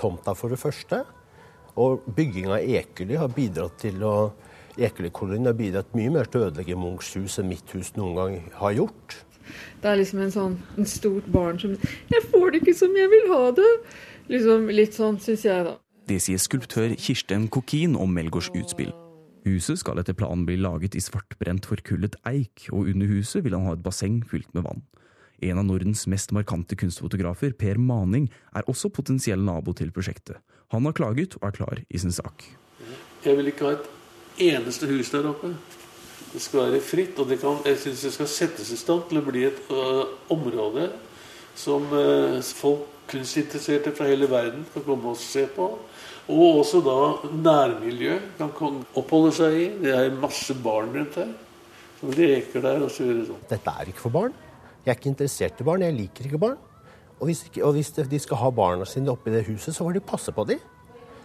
tomta, 0.00 0.34
for 0.34 0.52
det 0.52 0.58
første. 0.60 1.02
Og 1.78 2.04
bygging 2.16 2.48
av 2.50 2.64
Ekely 2.64 3.18
har 3.20 3.32
bidratt 3.32 3.78
til 3.84 4.02
å 4.02 4.14
Ekely-kolonien 4.78 5.50
har 5.50 5.56
bidratt 5.58 5.94
mye 5.98 6.10
mer 6.14 6.28
til 6.30 6.40
å 6.42 6.48
ødelegge 6.48 6.78
Munchs 6.78 7.10
hus 7.18 7.38
enn 7.40 7.50
mitt 7.50 7.70
hus 7.74 7.90
noen 7.96 8.14
gang 8.18 8.36
har 8.60 8.76
gjort. 8.76 9.16
Det 9.82 9.90
er 9.90 9.98
liksom 9.98 10.22
en 10.22 10.34
sånn 10.34 10.56
en 10.76 10.86
stort 10.86 11.26
barn 11.32 11.58
som 11.58 11.74
'Jeg 11.74 12.22
får 12.30 12.50
det 12.52 12.60
ikke 12.62 12.78
som 12.78 12.96
jeg 12.96 13.10
vil 13.10 13.28
ha 13.32 13.50
det'. 13.50 13.82
Liksom 14.28 14.68
Litt 14.68 14.94
sånn, 14.94 15.18
syns 15.18 15.44
jeg, 15.44 15.64
da. 15.64 15.76
Det 16.08 16.16
sier 16.24 16.40
skulptør 16.40 16.94
Kirsten 16.96 17.50
Kokin 17.52 17.92
om 18.00 18.14
Melgaards 18.16 18.48
utspill. 18.56 18.94
Huset 19.44 19.76
skal 19.82 19.98
etter 20.00 20.16
planen 20.16 20.46
bli 20.48 20.54
laget 20.56 20.94
i 20.96 21.02
svartbrent, 21.04 21.66
forkullet 21.68 22.16
eik, 22.30 22.64
og 22.72 22.88
under 22.88 23.10
huset 23.10 23.44
vil 23.44 23.52
han 23.52 23.66
ha 23.68 23.74
et 23.76 23.82
basseng 23.84 24.22
fylt 24.30 24.48
med 24.56 24.64
vann. 24.64 24.80
En 25.44 25.60
av 25.60 25.66
Nordens 25.68 26.06
mest 26.08 26.32
markante 26.32 26.78
kunstfotografer, 26.80 27.52
Per 27.52 27.76
Maning, 27.76 28.30
er 28.56 28.64
også 28.72 28.88
potensiell 28.88 29.44
nabo 29.44 29.76
til 29.76 29.92
prosjektet. 29.92 30.40
Han 30.72 30.88
har 30.88 30.96
klaget 30.96 31.36
og 31.42 31.44
er 31.50 31.56
klar 31.60 31.84
i 31.84 32.00
sin 32.00 32.14
sak. 32.16 32.46
Jeg 33.26 33.36
vil 33.36 33.52
ikke 33.52 33.68
ha 33.68 33.76
et 33.76 33.92
eneste 34.48 34.88
hus 34.88 35.12
der 35.12 35.28
oppe. 35.28 35.52
Det 36.32 36.40
skal 36.40 36.70
være 36.70 36.84
fritt, 36.88 37.20
og 37.20 37.28
det 37.28 37.42
kan, 37.44 37.60
jeg 37.68 37.84
synes 37.84 38.06
det 38.08 38.14
skal 38.16 38.32
settes 38.32 38.72
i 38.72 38.80
stand 38.80 39.04
til 39.10 39.20
å 39.20 39.28
bli 39.28 39.44
et 39.48 39.60
ø, 39.68 39.84
område 40.32 40.88
som 41.56 41.84
ø, 41.92 42.40
folk, 42.40 42.94
kunstinteresserte 43.08 43.94
fra 43.96 44.08
hele 44.08 44.28
verden, 44.30 44.66
kan 44.72 44.84
komme 44.84 45.12
og 45.12 45.16
se 45.16 45.46
på. 45.48 45.70
Og 46.28 46.60
også 46.60 46.80
da 46.84 46.96
nærmiljø 47.32 48.18
kan 48.36 48.80
oppholde 48.98 49.32
seg 49.36 49.56
i. 49.56 49.68
Det 49.82 49.94
er 49.96 50.16
masse 50.20 50.56
barn 50.64 50.92
rundt 50.94 51.20
her 51.20 51.36
som 51.98 52.12
leker 52.14 52.62
der 52.62 52.84
og 52.84 52.92
det 52.92 53.26
sånn. 53.26 53.44
Dette 53.50 53.74
er 53.80 53.90
ikke 53.90 54.04
for 54.04 54.14
barn. 54.14 54.34
Jeg 54.84 54.92
er 54.92 54.98
ikke 55.00 55.10
interessert 55.10 55.60
i 55.60 55.66
barn. 55.66 55.84
Jeg 55.84 55.96
liker 55.96 56.28
ikke 56.28 56.40
barn. 56.40 56.58
Og 57.18 57.26
hvis, 57.26 57.42
ikke, 57.48 57.64
og 57.66 57.74
hvis 57.74 57.90
de 57.96 58.18
skal 58.22 58.38
ha 58.38 58.50
barna 58.54 58.86
sine 58.86 59.10
oppi 59.10 59.32
det 59.34 59.46
huset, 59.48 59.74
så 59.74 59.82
får 59.82 59.96
de 59.96 60.04
passe 60.06 60.34
på 60.34 60.44
dem. 60.46 60.60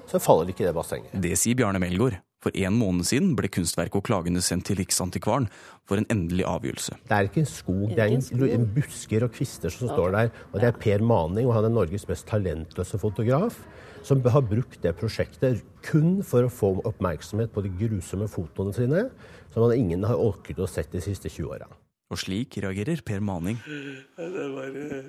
Så 0.10 0.20
faller 0.20 0.48
de 0.48 0.56
ikke 0.56 0.66
i 0.66 0.68
det 0.68 0.76
bassenget. 0.76 1.13
Det 1.24 1.36
sier 1.39 1.58
Bjarne 1.60 1.82
Melgaard. 1.84 2.18
For 2.44 2.52
en 2.60 2.76
måned 2.76 3.08
siden 3.08 3.38
ble 3.39 3.48
kunstverket 3.48 3.96
og 3.96 4.04
klagene 4.04 4.42
sendt 4.44 4.66
til 4.68 4.76
Riksantikvaren 4.82 5.46
for 5.88 6.02
en 6.02 6.08
endelig 6.12 6.44
avgjørelse. 6.50 6.98
Det 7.08 7.16
er 7.16 7.30
ikke 7.30 7.39
en 7.39 7.48
skog, 7.48 7.86
det 7.94 8.04
er 8.04 8.12
en, 8.18 8.26
en 8.58 8.66
busker 8.76 9.24
og 9.24 9.32
kvister 9.38 9.72
som 9.72 9.88
står 9.94 10.12
der. 10.18 10.34
Og 10.52 10.60
det 10.60 10.68
er 10.68 10.82
Per 10.82 11.06
Maning, 11.08 11.48
og 11.48 11.56
han 11.56 11.70
er 11.70 11.72
Norges 11.72 12.04
mest 12.10 12.28
talentløse 12.28 13.00
fotograf, 13.00 13.62
som 14.04 14.24
har 14.24 14.44
brukt 14.48 14.82
det 14.84 14.94
prosjektet 15.00 15.63
kun 15.86 16.18
for 16.26 16.48
å 16.48 16.52
få 16.52 16.74
oppmerksomhet 16.88 17.54
på 17.54 17.63
de 17.66 17.72
grusomme 17.80 18.28
fotoene 18.32 18.76
sine, 18.76 19.06
som 19.54 19.72
ingen 19.72 20.04
har 20.08 20.20
orket 20.20 20.60
å 20.60 20.68
sett 20.70 20.92
de 20.92 21.02
siste 21.04 21.32
20 21.32 21.56
åra. 21.56 21.70
Og 22.12 22.20
slik 22.20 22.60
reagerer 22.62 23.02
Per 23.06 23.24
Maning. 23.24 23.58
Det 23.66 24.28
er 24.28 24.54
bare, 24.54 25.02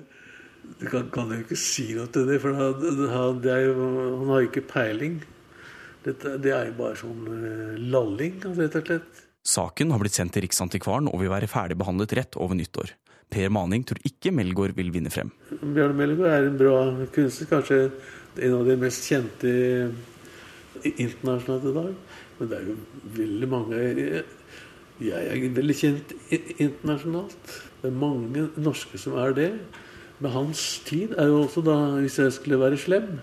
du 0.79 0.87
kan, 0.89 1.09
kan 1.13 1.31
jo 1.33 1.43
ikke 1.43 1.59
si 1.59 1.91
noe 1.93 2.09
til 2.13 2.27
det, 2.29 2.39
for 2.41 2.55
han, 2.57 2.81
han, 3.11 3.39
det 3.43 3.53
er 3.53 3.67
jo, 3.67 3.87
han 4.21 4.33
har 4.33 4.43
jo 4.43 4.49
ikke 4.49 4.67
peiling. 4.71 5.19
Dette, 6.05 6.35
det 6.41 6.53
er 6.53 6.69
jo 6.69 6.75
bare 6.79 6.97
sånn 6.99 7.23
eh, 7.33 7.77
lalling, 7.93 8.39
rett 8.57 8.77
og 8.79 8.89
slett. 8.89 9.23
Saken 9.45 9.91
har 9.93 10.01
blitt 10.01 10.17
sendt 10.17 10.33
til 10.33 10.45
Riksantikvaren 10.45 11.09
og 11.11 11.19
vil 11.21 11.29
være 11.29 11.49
ferdigbehandlet 11.49 12.15
rett 12.17 12.37
over 12.41 12.57
nyttår. 12.57 12.95
Per 13.29 13.49
Maning 13.53 13.83
tror 13.85 14.01
ikke 14.05 14.33
Melgaard 14.33 14.75
vil 14.77 14.91
vinne 14.93 15.11
frem. 15.13 15.31
Bjørn 15.61 15.97
Melgaard 15.97 16.31
er 16.31 16.47
en 16.49 16.59
bra 16.59 16.77
kunstner, 17.13 17.49
kanskje 17.49 17.79
en 18.41 18.57
av 18.59 18.65
de 18.67 18.77
mest 18.79 19.07
kjente 19.07 19.51
internasjonalt 20.83 21.69
i 21.69 21.75
dag. 21.75 21.93
Men 22.39 22.51
det 22.51 22.57
er 22.57 22.67
jo 22.69 22.75
veldig 23.15 23.49
mange 23.51 23.79
Jeg 25.03 25.27
er 25.27 25.55
veldig 25.55 25.75
kjent 25.75 26.13
internasjonalt. 26.31 27.55
Det 27.81 27.89
er 27.91 27.97
mange 27.99 28.49
norske 28.55 28.99
som 28.99 29.17
er 29.19 29.35
det. 29.35 29.51
Men 30.23 30.31
hans 30.31 30.61
tid 30.87 31.15
er 31.19 31.27
jo 31.27 31.41
også 31.43 31.63
da, 31.65 31.75
hvis 31.99 32.19
jeg 32.19 32.31
skulle 32.31 32.59
være 32.61 32.79
slem, 32.79 33.17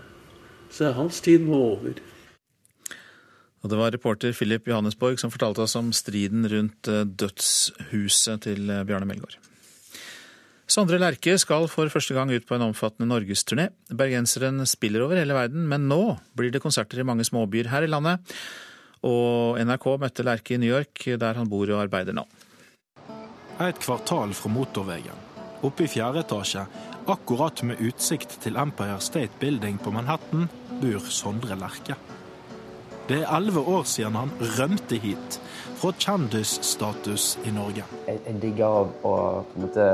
så 0.73 0.91
er 0.91 0.99
hans 0.99 1.21
tid 1.25 1.47
nå 1.47 1.57
over. 1.57 2.03
Og 3.63 3.71
det 3.71 3.79
var 3.79 3.95
reporter 3.95 4.35
Philip 4.35 4.67
Johannesborg 4.69 5.21
som 5.23 5.33
fortalte 5.33 5.63
oss 5.65 5.77
om 5.79 5.93
striden 5.95 6.45
rundt 6.51 6.91
eh, 6.91 7.07
dødshuset 7.07 8.45
til 8.49 8.69
eh, 8.69 8.85
Bjarne 8.85 9.07
Melgaard. 9.09 9.39
Sondre 10.73 10.97
Lerche 10.97 11.35
skal 11.37 11.67
for 11.69 11.91
første 11.93 12.15
gang 12.17 12.31
ut 12.33 12.47
på 12.49 12.55
en 12.57 12.63
omfattende 12.71 13.05
norgesturné. 13.11 13.67
Bergenseren 13.93 14.63
spiller 14.65 15.03
over 15.05 15.19
hele 15.21 15.35
verden, 15.37 15.67
men 15.69 15.85
nå 15.91 16.15
blir 16.39 16.53
det 16.55 16.63
konserter 16.65 17.03
i 17.03 17.05
mange 17.05 17.27
småbyer 17.29 17.69
her 17.69 17.85
i 17.85 17.91
landet. 17.91 18.33
Og 19.05 19.59
NRK 19.61 19.85
møtte 20.01 20.25
Lerche 20.25 20.57
i 20.57 20.61
New 20.63 20.73
York, 20.73 21.03
der 21.21 21.37
han 21.37 21.51
bor 21.51 21.69
og 21.69 21.83
arbeider 21.83 22.17
nå. 22.17 22.25
Et 23.61 23.83
kvartal 23.85 24.33
fra 24.39 24.55
motorveien. 24.55 25.29
Oppe 25.61 25.85
i 25.85 25.93
fjerde 25.93 26.25
etasje, 26.25 26.65
akkurat 27.05 27.61
med 27.69 27.83
utsikt 27.85 28.39
til 28.41 28.57
Empire 28.57 28.97
State 29.05 29.37
Building 29.43 29.77
på 29.83 29.93
Manhattan, 29.93 30.49
bor 30.81 31.13
Sondre 31.13 31.59
Lerche. 31.61 31.99
Det 33.13 33.19
er 33.21 33.37
elleve 33.37 33.61
år 33.61 33.83
siden 33.85 34.15
han 34.15 34.31
rømte 34.41 34.97
hit, 34.97 35.35
fra 35.77 35.91
kjendisstatus 36.01 37.39
i 37.45 37.51
Norge. 37.53 37.85
Jeg, 38.07 38.21
jeg 38.25 38.39
digger 38.41 38.73
å, 38.73 38.87
å 39.05 39.13
på 39.51 39.59
en 39.59 39.67
måte 39.67 39.89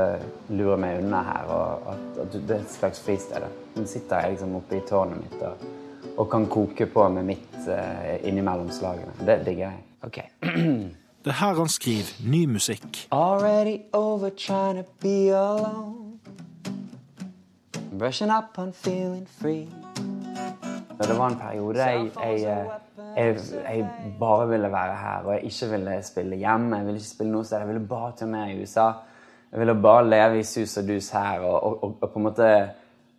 lure 0.55 0.77
meg 0.79 1.01
unna 1.01 1.19
her, 1.27 1.51
og 1.51 1.89
at, 1.91 2.05
at 2.23 2.37
det 2.37 2.55
er 2.55 2.63
et 2.63 2.71
slags 2.71 3.03
fristed. 3.03 3.43
Nå 3.75 3.83
sitter 3.91 4.23
jeg 4.23 4.37
liksom 4.37 4.55
oppe 4.61 4.79
i 4.79 4.85
tårnet 4.87 5.19
mitt 5.19 5.43
og, 5.43 5.67
og 6.15 6.31
kan 6.31 6.47
koke 6.47 6.87
på 6.87 7.09
med 7.11 7.27
mitt 7.33 7.59
uh, 7.67 8.15
innimellom 8.23 8.71
slagene. 8.71 9.11
Det 9.19 9.41
digger 9.49 9.65
jeg. 9.67 9.83
Ok. 10.07 10.23
Det 11.27 11.33
er 11.33 11.39
her 11.41 11.59
han 11.59 11.67
skriver 11.67 12.15
ny 12.23 12.45
musikk. 12.47 13.05
Already 13.11 13.81
over 13.91 14.29
trying 14.29 14.79
to 14.79 14.87
be 15.03 15.27
alone. 15.35 16.21
Brushing 17.99 18.31
up 18.31 18.55
on 18.55 18.71
feeling 18.71 19.27
free. 19.27 19.67
Det 20.99 21.17
var 21.17 21.27
en 21.27 21.35
periode 21.35 21.79
jeg, 21.79 22.11
jeg, 22.23 22.43
eh, 22.43 22.71
jeg, 23.15 23.37
jeg 23.63 24.15
bare 24.19 24.47
ville 24.49 24.71
være 24.71 24.95
her, 24.95 25.25
og 25.25 25.33
jeg 25.33 25.51
ikke 25.51 25.69
ville 25.73 25.95
spille 26.03 26.39
hjemme. 26.39 26.77
Jeg 26.77 26.85
ville 26.85 27.01
ikke 27.01 27.09
spille 27.09 27.31
noe 27.31 27.47
sted. 27.47 27.63
Jeg 27.63 27.71
ville 27.71 27.87
bare 27.87 28.11
turnere 28.19 28.51
i 28.53 28.61
USA. 28.61 28.89
Jeg 29.51 29.59
ville 29.59 29.75
bare 29.81 30.09
leve 30.09 30.39
i 30.39 30.43
sus 30.43 30.77
og 30.77 30.87
dus 30.87 31.09
her, 31.09 31.39
og, 31.39 31.63
og, 31.63 31.83
og, 31.83 31.97
og 32.01 32.11
på 32.13 32.19
en 32.19 32.27
måte 32.27 32.49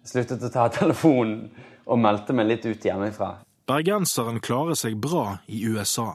sluttet 0.07 0.44
å 0.46 0.50
ta 0.53 0.68
telefonen 0.81 1.48
og 1.90 1.98
meldte 1.98 2.37
meg 2.37 2.46
litt 2.50 2.66
ut 2.68 2.87
hjemmefra. 2.87 3.33
Bergenseren 3.70 4.40
klarer 4.42 4.79
seg 4.79 4.96
bra 4.98 5.40
i 5.50 5.62
USA, 5.66 6.12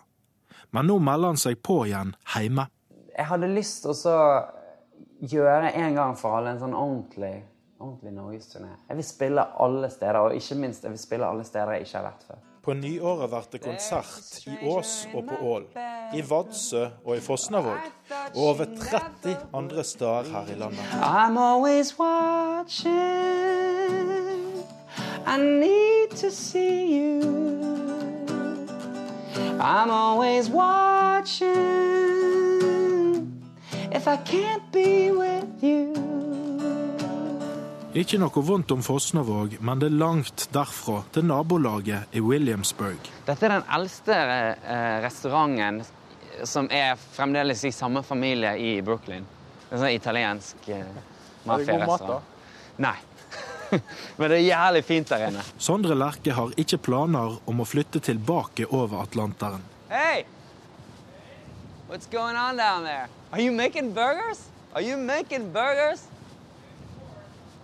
men 0.75 0.87
nå 0.89 0.97
melder 1.03 1.33
han 1.33 1.39
seg 1.39 1.59
på 1.63 1.81
igjen 1.87 2.15
hjemme. 2.35 2.67
Jeg 3.15 3.27
hadde 3.29 3.51
lyst 3.51 3.83
til 3.83 3.93
å 4.11 4.23
gjøre 5.23 5.71
en 5.71 5.95
gang 5.95 6.17
for 6.19 6.35
alle 6.39 6.55
en 6.55 6.63
sånn 6.63 6.75
ordentlig, 6.75 7.37
ordentlig 7.79 8.15
norgesturné. 8.15 8.73
Jeg 8.89 8.99
vil 8.99 9.07
spille 9.07 9.45
alle 9.67 9.91
steder, 9.91 10.19
og 10.19 10.35
ikke 10.35 10.59
minst 10.59 10.83
jeg 10.83 10.95
vil 10.95 11.01
spille 11.01 11.29
alle 11.29 11.47
steder 11.47 11.77
jeg 11.77 11.87
ikke 11.87 11.97
har 11.99 12.07
vært 12.09 12.27
før. 12.27 12.43
På 12.65 12.73
nyåret 12.73 13.29
blir 13.29 13.43
det 13.51 13.57
konsert 13.61 14.47
i 14.47 14.67
Ås 14.67 15.07
og 15.13 15.27
på 15.27 15.35
Ål, 15.45 15.67
i 16.17 16.21
Vadsø 16.25 16.87
og 17.05 17.17
i 17.17 17.19
Fosnavåg, 17.21 17.77
og 18.33 18.41
over 18.41 18.65
30 18.65 19.37
andre 19.53 19.83
steder 19.83 20.23
her 20.33 20.49
i 20.49 20.55
landet. 20.57 20.79
I'm 21.01 21.37
always 21.37 21.99
watching. 21.99 22.95
I 25.27 25.37
need 25.37 26.09
to 26.17 26.31
see 26.31 26.97
you. 26.97 27.21
I'm 29.59 29.91
always 29.91 30.49
watching. 30.49 31.45
If 33.91 34.07
I 34.07 34.17
can't 34.17 34.71
be 34.71 35.11
with 35.11 35.63
you. 35.63 36.04
Ikke 37.95 38.17
noe 38.19 38.41
vondt 38.43 38.73
om 38.75 38.81
Fosnavåg, 38.83 39.53
men 39.63 39.79
det 39.79 39.87
er 39.87 39.93
langt 39.95 40.49
derfra 40.51 40.97
til 41.15 41.23
nabolaget 41.29 42.11
i 42.11 42.19
Williamsburg. 42.19 42.99
Dette 43.23 43.45
er 43.47 43.53
den 43.53 43.69
eldste 43.77 44.17
eh, 44.19 44.97
restauranten 45.05 45.77
som 46.43 46.67
er 46.75 46.97
fremdeles 46.99 47.63
i 47.63 47.71
samme 47.71 48.01
familie 48.03 48.51
i 48.59 48.73
Brooklyn. 48.83 49.23
En 49.69 49.79
sånn 49.79 49.93
italiensk 49.95 50.67
eh, 50.75 50.89
mafiarestaurant. 51.47 52.33
Nei. 52.83 52.97
Men 54.17 54.27
det 54.27 54.41
er 54.41 54.43
jævlig 54.43 54.81
fint 54.89 55.13
der 55.13 55.23
inne. 55.29 55.45
Sondre 55.55 55.95
Lerche 55.95 56.35
har 56.35 56.51
ikke 56.59 56.81
planer 56.89 57.37
om 57.47 57.63
å 57.63 57.67
flytte 57.69 58.01
tilbake 58.03 58.67
over 58.75 59.05
Atlanteren. 59.05 59.63
Hey! 59.87 60.25
What's 61.87 62.11
going 62.11 62.35
on 62.35 62.59
down 62.59 62.83
there? 62.83 63.07
Are 63.31 63.39
you 63.39 63.55
making 63.55 63.93
burgers? 63.95 64.43
Are 64.75 64.83
you 64.83 64.97
making 64.99 65.53
burgers? 65.55 66.09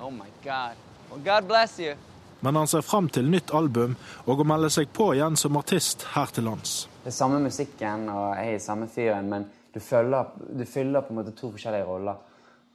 Oh 0.02 0.12
my 0.12 0.32
God. 0.44 0.76
Well, 1.10 1.22
God 1.24 1.48
bless 1.48 1.80
you. 1.80 1.96
men 2.44 2.56
han 2.56 2.68
ser 2.68 2.82
fram 2.82 3.10
til 3.10 3.28
nytt 3.30 3.52
album 3.54 3.94
og 4.26 4.40
å 4.42 4.46
melde 4.50 4.72
seg 4.74 4.90
på 4.94 5.12
igjen 5.14 5.36
som 5.38 5.58
artist 5.60 6.08
her 6.16 6.32
til 6.34 6.48
lands. 6.50 6.88
Det 7.04 7.12
er 7.12 7.16
samme 7.16 7.38
musikken 7.44 8.08
og 8.10 8.24
jeg 8.34 8.48
er 8.50 8.58
i 8.58 8.64
samme 8.64 8.88
fyren, 8.90 9.30
men 9.30 9.46
du, 9.74 9.80
følger, 9.80 10.32
du 10.50 10.64
fyller 10.66 11.06
på 11.06 11.14
en 11.14 11.20
måte 11.22 11.36
to 11.38 11.52
forskjellige 11.54 11.86
roller. 11.86 12.18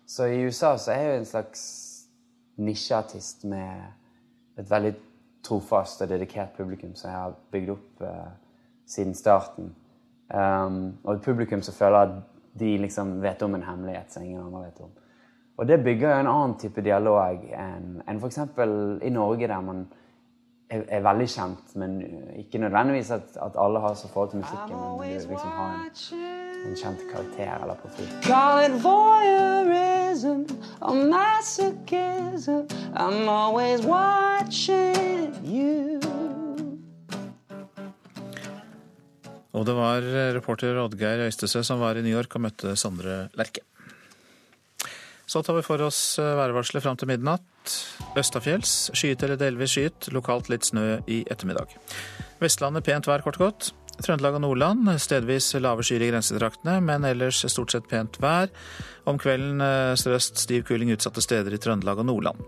Så 0.07 0.29
i 0.31 0.39
USA 0.47 0.77
så 0.79 0.93
er 0.95 1.03
jeg 1.03 1.09
jo 1.09 1.19
en 1.19 1.31
slags 1.33 1.65
nisjeartist 2.63 3.43
med 3.51 4.61
et 4.61 4.71
veldig 4.71 4.95
trofast 5.47 6.03
og 6.03 6.13
dedikert 6.15 6.55
publikum 6.57 6.95
som 6.95 7.11
jeg 7.11 7.19
har 7.25 7.35
bygd 7.51 7.73
opp 7.75 8.07
uh, 8.07 8.31
siden 8.87 9.19
starten. 9.19 9.75
Um, 10.31 10.95
og 11.03 11.17
et 11.17 11.27
publikum 11.27 11.63
som 11.63 11.75
føler 11.75 12.07
at 12.07 12.15
de 12.57 12.71
liksom 12.87 13.19
vet 13.23 13.43
om 13.43 13.59
en 13.59 13.67
hemmelighet 13.67 14.15
som 14.15 14.23
ingen 14.23 14.47
andre 14.47 14.69
vet 14.69 14.81
om. 14.87 14.95
Og 15.57 15.69
det 15.69 15.79
bygger 15.85 16.11
jo 16.11 16.17
en 16.21 16.29
annen 16.29 16.59
type 16.61 16.83
dialog 16.85 17.45
enn 17.57 18.03
en 18.05 18.19
f.eks. 18.21 18.43
i 19.09 19.13
Norge, 19.13 19.49
der 19.49 19.63
man 19.65 19.87
er, 20.69 20.83
er, 20.83 21.01
veldig 21.01 21.29
kjent, 21.33 21.77
men 21.81 21.95
ikke 22.43 22.61
nødvendigvis 22.61 23.11
at, 23.17 23.37
at, 23.41 23.57
alle 23.57 23.81
har 23.81 23.95
så 23.97 24.11
forhold 24.13 24.35
til 24.35 24.43
musikken. 24.43 24.75
Men 24.77 24.99
du 25.01 25.31
liksom 25.33 25.55
har 25.57 25.71
en, 25.79 25.87
en 26.67 26.77
kjent 26.77 27.07
karakter 27.13 27.55
eller 27.63 27.79
profil. 27.81 28.11
Og 39.57 39.65
det 39.65 39.73
var 39.73 40.05
reporter 40.37 40.77
Oddgeir 40.83 41.25
Øystese 41.31 41.65
som 41.65 41.81
var 41.81 41.97
i 41.97 42.05
New 42.05 42.13
York 42.13 42.35
og 42.37 42.45
møtte 42.45 42.77
Sondre 42.77 43.31
Lerche. 43.41 43.65
Så 45.27 45.43
tar 45.43 45.59
vi 45.59 45.65
for 45.67 45.83
oss 45.83 46.19
eh, 46.23 46.35
værvarselet 46.39 46.85
fram 46.85 46.99
til 46.99 47.11
midnatt. 47.11 47.43
Østafjells 48.17 48.93
skyet 48.95 49.25
eller 49.27 49.41
delvis 49.41 49.75
skyet, 49.75 50.11
lokalt 50.15 50.51
litt 50.53 50.69
snø 50.69 51.01
i 51.11 51.25
ettermiddag. 51.27 51.75
Vestlandet 52.43 52.87
pent 52.87 53.09
vær, 53.11 53.25
kort 53.27 53.41
og 53.41 53.49
godt. 53.49 53.73
Trøndelag 53.97 54.37
og 54.37 54.43
Nordland 54.45 54.91
stedvis 55.01 55.55
lave 55.63 55.85
skyer 55.87 56.05
i 56.05 56.11
grensetraktene, 56.11 56.77
men 56.85 57.07
ellers 57.09 57.41
stort 57.49 57.73
sett 57.73 57.89
pent 57.89 58.19
vær. 58.23 58.53
Om 59.09 59.19
kvelden 59.19 59.63
eh, 59.65 59.95
sørøst 59.99 60.43
stiv 60.45 60.67
kuling 60.69 60.93
utsatte 60.95 61.25
steder 61.25 61.57
i 61.57 61.61
Trøndelag 61.63 62.05
og 62.05 62.09
Nordland. 62.11 62.47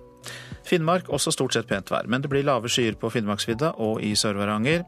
Finnmark 0.68 1.08
også 1.14 1.32
stort 1.32 1.56
sett 1.56 1.68
pent 1.70 1.90
vær, 1.90 2.06
men 2.10 2.22
det 2.22 2.30
blir 2.30 2.44
lave 2.46 2.68
skyer 2.70 2.98
på 3.00 3.10
Finnmarksvidda 3.14 3.72
og 3.82 4.02
i 4.04 4.12
Sør-Varanger. 4.18 4.84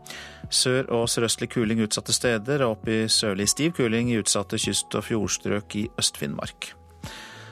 Sør- 0.50 0.90
og 0.94 1.08
sørøstlig 1.08 1.48
kuling 1.54 1.80
utsatte 1.86 2.14
steder, 2.14 2.66
og 2.66 2.76
opp 2.76 2.90
i 2.92 3.06
sørlig 3.08 3.48
stiv 3.50 3.74
kuling 3.78 4.12
i 4.12 4.20
utsatte 4.20 4.60
kyst- 4.60 4.98
og 4.98 5.08
fjordstrøk 5.08 5.80
i 5.80 5.88
Øst-Finnmark. 5.98 6.74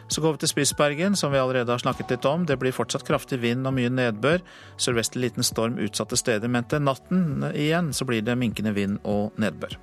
Så 0.09 0.23
går 0.25 0.35
vi 0.35 0.43
til 0.43 0.53
Spitsbergen, 0.53 1.17
som 1.17 1.33
vi 1.33 1.41
allerede 1.41 1.73
har 1.73 1.83
snakket 1.83 2.15
litt 2.15 2.27
om. 2.29 2.47
Det 2.49 2.57
blir 2.61 2.73
fortsatt 2.73 3.05
kraftig 3.09 3.41
vind 3.43 3.69
og 3.69 3.77
mye 3.77 3.93
nedbør. 3.93 4.41
Sørvestlig 4.81 5.29
liten 5.29 5.47
storm 5.47 5.77
utsatte 5.85 6.17
steder, 6.17 6.49
men 6.49 6.65
til 6.69 6.85
natten 6.85 7.45
igjen 7.53 7.93
så 7.93 8.09
blir 8.09 8.25
det 8.25 8.39
minkende 8.41 8.73
vind 8.77 8.99
og 9.05 9.37
nedbør. 9.41 9.77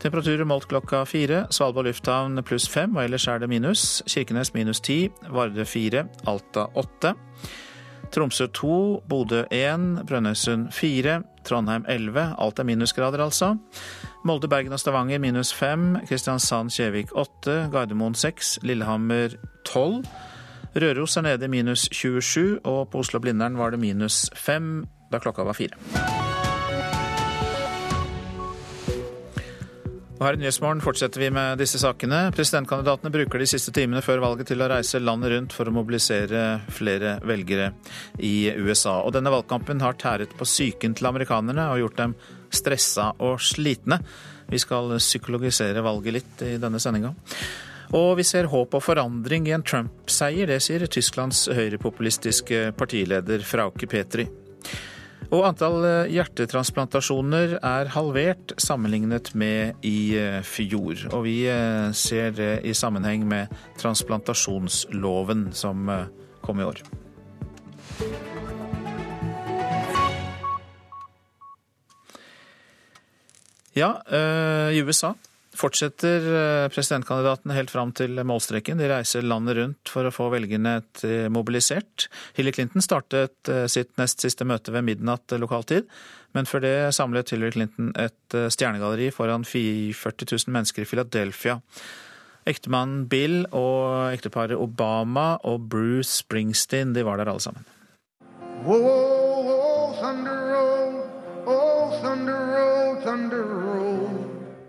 Temperaturer 0.00 0.48
målt 0.48 0.68
klokka 0.68 1.02
fire. 1.08 1.42
Svalbard 1.52 1.88
lufthavn 1.88 2.40
pluss 2.48 2.68
fem, 2.68 2.94
og 2.96 3.04
ellers 3.04 3.26
er 3.28 3.40
det 3.42 3.50
minus. 3.52 4.02
Kirkenes 4.08 4.54
minus 4.56 4.80
ti. 4.80 5.02
Vardø 5.28 5.66
fire. 5.68 6.06
Alta 6.28 6.68
åtte. 6.80 7.14
Tromsø 8.10 8.46
2, 8.46 9.02
Bodø 9.08 9.44
1, 9.50 10.02
Brønnøysund 10.08 10.70
4, 10.74 11.22
Trondheim 11.46 11.84
11. 11.88 12.34
Alt 12.38 12.58
er 12.58 12.66
minusgrader, 12.66 13.22
altså. 13.24 13.54
Molde, 14.24 14.48
Bergen 14.48 14.72
og 14.72 14.80
Stavanger 14.80 15.18
minus 15.22 15.52
5, 15.54 16.06
Kristiansand, 16.08 16.70
Kjevik 16.74 17.14
8, 17.14 17.68
Gardermoen 17.72 18.14
6, 18.14 18.58
Lillehammer 18.62 19.36
12. 19.64 20.04
Røros 20.76 21.16
er 21.16 21.26
nede 21.26 21.48
minus 21.48 21.88
27, 21.92 22.60
og 22.64 22.88
på 22.90 22.98
Oslo-Blindern 23.02 23.58
var 23.58 23.70
det 23.70 23.80
minus 23.80 24.28
5 24.34 24.84
da 25.12 25.18
klokka 25.18 25.42
var 25.42 25.58
fire. 25.58 26.29
Og 30.20 30.26
her 30.26 30.36
i 30.36 30.40
Nyhetsmorgen 30.42 30.82
fortsetter 30.84 31.22
vi 31.22 31.30
med 31.32 31.56
disse 31.62 31.78
sakene. 31.80 32.26
Presidentkandidatene 32.36 33.08
bruker 33.14 33.40
de 33.40 33.46
siste 33.48 33.72
timene 33.72 34.02
før 34.04 34.20
valget 34.20 34.50
til 34.50 34.60
å 34.60 34.66
reise 34.68 35.00
landet 35.00 35.32
rundt 35.32 35.54
for 35.56 35.70
å 35.70 35.72
mobilisere 35.72 36.42
flere 36.76 37.14
velgere 37.24 37.70
i 38.20 38.50
USA. 38.52 38.98
Og 39.00 39.14
denne 39.16 39.32
valgkampen 39.32 39.80
har 39.80 39.96
tæret 39.96 40.34
på 40.36 40.44
psyken 40.44 40.98
til 40.98 41.08
amerikanerne 41.08 41.70
og 41.72 41.80
gjort 41.80 41.96
dem 42.02 42.14
stressa 42.52 43.14
og 43.16 43.40
slitne. 43.40 43.96
Vi 44.52 44.60
skal 44.60 44.92
psykologisere 45.00 45.80
valget 45.88 46.18
litt 46.18 46.44
i 46.44 46.52
denne 46.60 46.82
sendinga. 46.84 47.14
Og 47.96 48.12
vi 48.20 48.28
ser 48.28 48.52
håp 48.52 48.76
og 48.76 48.84
forandring 48.84 49.48
i 49.48 49.56
en 49.56 49.64
Trump-seier, 49.64 50.52
det 50.52 50.60
sier 50.60 50.84
Tysklands 50.84 51.46
høyrepopulistiske 51.48 52.74
partileder 52.76 53.40
Frauke 53.40 53.88
Petri. 53.88 54.28
Og 55.30 55.44
antall 55.46 55.84
eh, 55.86 56.08
hjertetransplantasjoner 56.10 57.52
er 57.62 57.90
halvert 57.94 58.50
sammenlignet 58.58 59.30
med 59.38 59.78
i 59.86 60.16
eh, 60.18 60.40
fjor. 60.42 61.04
Og 61.14 61.22
vi 61.28 61.36
eh, 61.46 61.92
ser 61.94 62.34
det 62.34 62.50
i 62.66 62.74
sammenheng 62.74 63.28
med 63.30 63.52
transplantasjonsloven 63.78 65.50
som 65.54 65.86
kom 66.42 66.58
i 66.58 66.66
år. 66.66 66.82
Ja, 73.78 73.94
i 74.74 74.82
USA 74.82 75.14
fortsetter 75.60 76.26
eh, 76.32 76.68
presidentkandidatene 76.72 77.56
helt 77.56 77.72
fram 77.72 77.92
til 77.96 78.20
målstreken. 78.26 78.80
De 78.80 78.88
reiser 78.90 79.26
landet 79.26 79.58
rundt 79.58 79.92
for 79.92 80.08
å 80.08 80.14
få 80.14 80.30
velgerne 80.32 80.78
eh, 81.06 81.28
mobilisert. 81.32 82.08
Hillary 82.36 82.56
Clinton 82.56 82.84
startet 82.84 83.50
eh, 83.50 83.66
sitt 83.70 83.92
nest 84.00 84.22
siste 84.24 84.46
møte 84.48 84.74
ved 84.74 84.86
midnatt 84.88 85.36
lokaltid. 85.40 85.88
Men 86.36 86.46
før 86.46 86.62
det 86.64 86.76
samlet 86.94 87.32
Hillary 87.34 87.56
Clinton 87.56 87.90
et 87.98 88.36
stjernegalleri 88.54 89.10
foran 89.14 89.42
40 89.44 90.30
000 90.30 90.54
mennesker 90.54 90.86
i 90.86 90.88
Philadelphia. 90.88 91.58
Ektemannen 92.48 93.04
Bill 93.10 93.42
og 93.50 94.14
ekteparet 94.14 94.56
Obama 94.56 95.34
og 95.44 95.66
Bruce 95.72 96.22
Springsteen 96.22 96.94
de 96.94 97.04
var 97.04 97.20
der 97.20 97.32
alle 97.32 97.42
sammen. 97.42 97.66
Whoa, 98.62 98.78
whoa, 98.78 99.92
thunder 99.98 100.40
roll, 100.54 100.96
oh, 101.46 102.00
thunder 102.00 102.40
roll, 102.54 102.96
thunder 103.04 103.44
roll. 103.44 103.79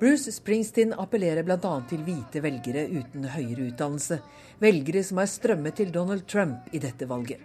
Bruce 0.02 0.32
Springsteen 0.34 0.96
appellerer 0.98 1.46
bl.a. 1.46 1.72
til 1.86 2.02
hvite 2.02 2.42
velgere 2.42 2.88
uten 2.90 3.28
høyere 3.36 3.68
utdannelse. 3.68 4.16
Velgere 4.58 5.04
som 5.06 5.20
har 5.22 5.28
strømmet 5.30 5.76
til 5.78 5.92
Donald 5.94 6.24
Trump 6.26 6.72
i 6.74 6.82
dette 6.82 7.06
valget. 7.06 7.44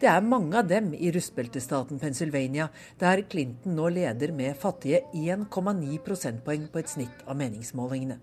Det 0.00 0.08
er 0.10 0.26
mange 0.26 0.58
av 0.58 0.66
dem 0.66 0.88
i 0.98 1.12
rustbeltestaten 1.14 2.02
Pennsylvania, 2.02 2.66
der 2.98 3.22
Clinton 3.30 3.78
nå 3.78 3.86
leder 3.94 4.34
med 4.34 4.58
fattige 4.58 5.04
1,9 5.14 6.00
prosentpoeng 6.02 6.66
på 6.74 6.82
et 6.82 6.90
snitt 6.90 7.22
av 7.22 7.38
meningsmålingene. 7.38 8.18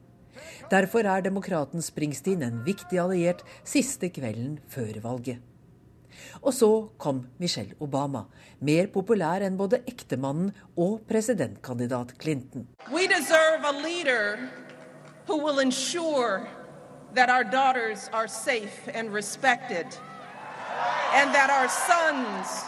Derfor 0.68 1.08
er 1.08 1.24
demokraten 1.24 1.80
Springsteen 1.80 2.44
en 2.44 2.60
viktig 2.68 3.00
alliert 3.00 3.48
siste 3.64 4.12
kvelden 4.12 4.60
før 4.76 5.00
valget. 5.08 5.53
Og 6.42 6.54
så 6.54 6.70
kom 6.98 7.24
Michelle 7.40 7.76
Obama, 7.80 8.26
mer 8.60 8.88
populær 8.94 9.44
enn 9.46 9.58
både 9.58 9.82
ektemannen 9.88 10.52
og 10.78 11.02
presidentkandidat 11.10 12.16
Clinton. 12.22 12.68
That 17.16 17.30
our 17.30 17.44
daughters 17.44 18.10
are 18.12 18.28
safe 18.28 18.90
and 18.92 19.14
respected, 19.14 19.86
and 21.14 21.30
that 21.36 21.52
our 21.52 21.70
sons 21.70 22.66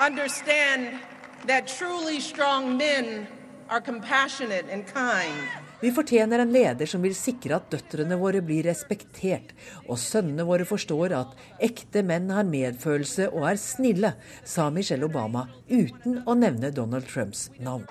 understand 0.00 0.98
that 1.46 1.68
truly 1.68 2.18
strong 2.18 2.76
men 2.76 3.28
are 3.70 3.80
compassionate 3.80 4.66
and 4.68 4.84
kind. 4.84 5.67
Vi 5.80 5.92
fortjener 5.92 6.38
en 6.38 6.52
leder 6.52 6.86
som 6.90 7.02
vil 7.06 7.14
sikre 7.14 7.54
at 7.54 7.68
døtrene 7.70 8.16
våre 8.18 8.40
blir 8.42 8.64
respektert, 8.66 9.52
og 9.86 10.00
sønnene 10.02 10.42
våre 10.48 10.66
forstår 10.66 11.14
at 11.14 11.36
ekte 11.62 12.02
menn 12.02 12.26
har 12.34 12.48
medfølelse 12.48 13.28
og 13.30 13.46
er 13.52 13.60
snille, 13.62 14.10
sa 14.42 14.66
Michelle 14.74 15.06
Obama 15.06 15.46
uten 15.70 16.18
å 16.26 16.34
nevne 16.34 16.72
Donald 16.74 17.06
Trumps 17.06 17.46
navn. 17.62 17.86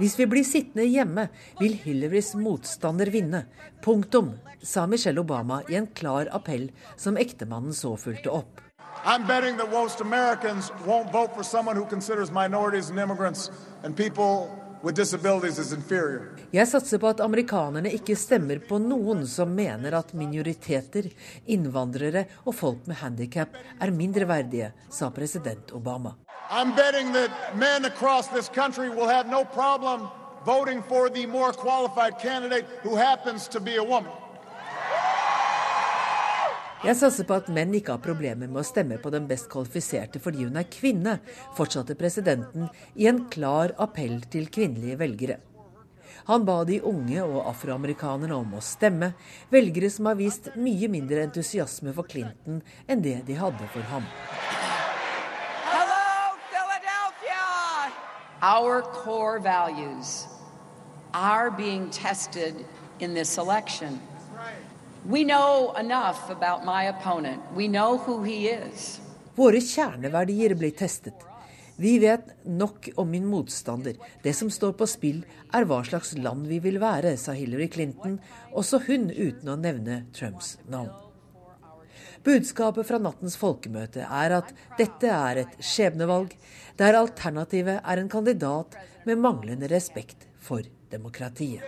Hvis 0.00 0.18
vi 0.18 0.30
blir 0.32 0.48
sittende 0.48 0.88
hjemme, 0.88 1.28
vil 1.60 1.76
Hillarys 1.84 2.34
motstander 2.40 3.12
vinne. 3.12 3.44
Punktum, 3.84 4.32
sa 4.64 4.88
Michelle 4.88 5.20
Obama 5.20 5.60
i 5.68 5.76
en 5.76 5.92
klar 5.92 6.32
appell 6.32 6.70
som 6.96 7.20
ektemannen 7.20 7.76
så 7.76 7.98
fulgte 8.00 8.32
opp. 8.32 8.64
I'm 9.04 9.26
betting 9.26 9.56
that 9.56 9.70
most 9.70 10.00
Americans 10.00 10.72
won't 10.86 11.12
vote 11.12 11.34
for 11.34 11.42
someone 11.42 11.76
who 11.76 11.84
considers 11.84 12.30
minorities 12.30 12.90
and 12.90 12.98
immigrants 12.98 13.50
and 13.82 13.96
people 13.96 14.48
with 14.82 14.94
disabilities 14.96 15.58
as 15.58 15.72
inferior. 15.72 16.36
Jeg 16.52 16.68
satser 16.68 16.98
på 16.98 17.08
at 17.08 17.20
amerikanerne 17.20 17.90
ikke 17.96 18.16
stemmer 18.16 18.60
på 18.68 18.78
noen 18.78 19.24
som 19.26 19.50
mener 19.50 19.96
at 19.96 20.12
minoriteter, 20.14 21.08
innvandrere 21.46 22.26
og 22.44 22.54
folk 22.54 22.86
med 22.86 23.00
handikap 23.00 23.56
er 23.80 23.90
mindreverdige, 23.90 24.72
sa 24.90 25.10
president 25.10 25.72
Obama. 25.72 26.14
I'm 26.50 26.76
betting 26.76 27.12
that 27.12 27.30
men 27.56 27.84
across 27.84 28.28
this 28.28 28.48
country 28.48 28.88
will 28.88 29.08
have 29.08 29.26
no 29.26 29.44
problem 29.44 30.08
voting 30.44 30.82
for 30.82 31.08
the 31.08 31.26
more 31.26 31.52
qualified 31.52 32.18
candidate 32.18 32.66
who 32.82 32.96
happens 32.96 33.48
to 33.48 33.60
be 33.60 33.76
a 33.76 33.84
woman. 33.84 34.12
Jeg 36.84 36.98
satser 37.00 37.24
på 37.24 37.32
at 37.38 37.46
menn 37.48 37.70
ikke 37.72 37.94
har 37.94 38.00
problemer 38.04 38.44
med 38.44 38.60
å 38.60 38.66
stemme 38.68 38.98
på 39.00 39.08
den 39.08 39.24
best 39.24 39.46
kvalifiserte 39.48 40.20
fordi 40.20 40.44
hun 40.44 40.58
er 40.60 40.66
kvinne, 40.68 41.14
fortsatte 41.56 41.96
presidenten 41.96 42.66
i 43.00 43.06
en 43.08 43.22
klar 43.32 43.72
appell 43.80 44.18
til 44.28 44.50
kvinnelige 44.52 44.98
velgere. 45.00 45.38
Han 46.28 46.44
ba 46.44 46.58
de 46.68 46.82
unge 46.84 47.24
og 47.24 47.48
afroamerikanerne 47.48 48.36
om 48.36 48.52
å 48.58 48.60
stemme, 48.60 49.14
velgere 49.48 49.88
som 49.92 50.10
har 50.10 50.20
vist 50.20 50.52
mye 50.60 50.92
mindre 50.92 51.24
entusiasme 51.24 51.96
for 51.96 52.04
Clinton 52.04 52.60
enn 52.84 53.04
det 53.04 53.22
de 53.30 53.40
hadde 53.40 53.72
for 53.72 53.88
ham. 53.88 54.04
Our 58.44 58.82
core 58.92 59.40
values 59.40 60.26
are 61.14 61.50
being 61.50 61.88
tested 61.88 62.66
in 63.00 63.14
this 63.14 63.38
election. 63.38 64.02
We 65.06 65.22
know 65.22 65.74
enough 65.78 66.30
about 66.30 66.64
my 66.64 66.84
opponent. 66.84 67.42
We 67.54 67.68
know 67.68 67.98
who 67.98 68.22
he 68.22 68.48
is. 68.48 69.00
Våre 69.36 69.60
kjerneverdier 69.60 70.54
blir 70.54 70.70
testet. 70.70 71.14
Vi 71.76 71.98
vet 71.98 72.30
nok 72.44 72.88
om 72.96 73.10
min 73.10 73.26
motstander. 73.26 73.96
Det 74.22 74.32
som 74.32 74.50
står 74.50 74.72
på 74.72 74.86
spill, 74.88 75.20
er 75.52 75.68
hva 75.68 75.82
slags 75.84 76.14
land 76.16 76.48
vi 76.48 76.62
vil 76.64 76.80
være, 76.80 77.18
sa 77.20 77.36
Hillary 77.36 77.68
Clinton, 77.68 78.16
også 78.56 78.80
hun 78.86 79.10
uten 79.10 79.52
å 79.52 79.58
nevne 79.60 80.06
Trumps 80.16 80.54
navn. 80.72 80.94
Budskapet 82.24 82.88
fra 82.88 82.96
nattens 82.96 83.36
folkemøte 83.36 84.08
er 84.08 84.38
at 84.38 84.56
dette 84.78 85.12
er 85.12 85.44
et 85.44 85.60
skjebnevalg, 85.60 86.32
der 86.80 86.96
alternativet 86.96 87.82
er 87.84 88.00
en 88.00 88.08
kandidat 88.08 88.78
med 89.04 89.20
manglende 89.20 89.68
respekt 89.68 90.24
for 90.40 90.64
demokratiet. 90.88 91.60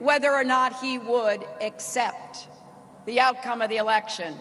Whether 0.00 0.32
or 0.32 0.44
not 0.44 0.72
he 0.82 0.98
would 0.98 1.44
accept 1.60 2.48
the 3.06 3.20
outcome 3.20 3.62
of 3.62 3.68
the 3.68 3.76
election. 3.76 4.34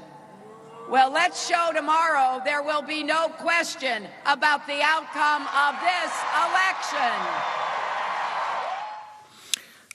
Well, 0.90 1.12
let's 1.12 1.48
show 1.48 1.72
tomorrow 1.74 2.42
there 2.44 2.64
will 2.64 2.82
be 2.82 3.04
no 3.04 3.30
question 3.30 4.04
about 4.26 4.68
the 4.68 4.82
outcome 4.82 5.48
of 5.48 5.76
this 5.80 6.12
election. 6.46 7.16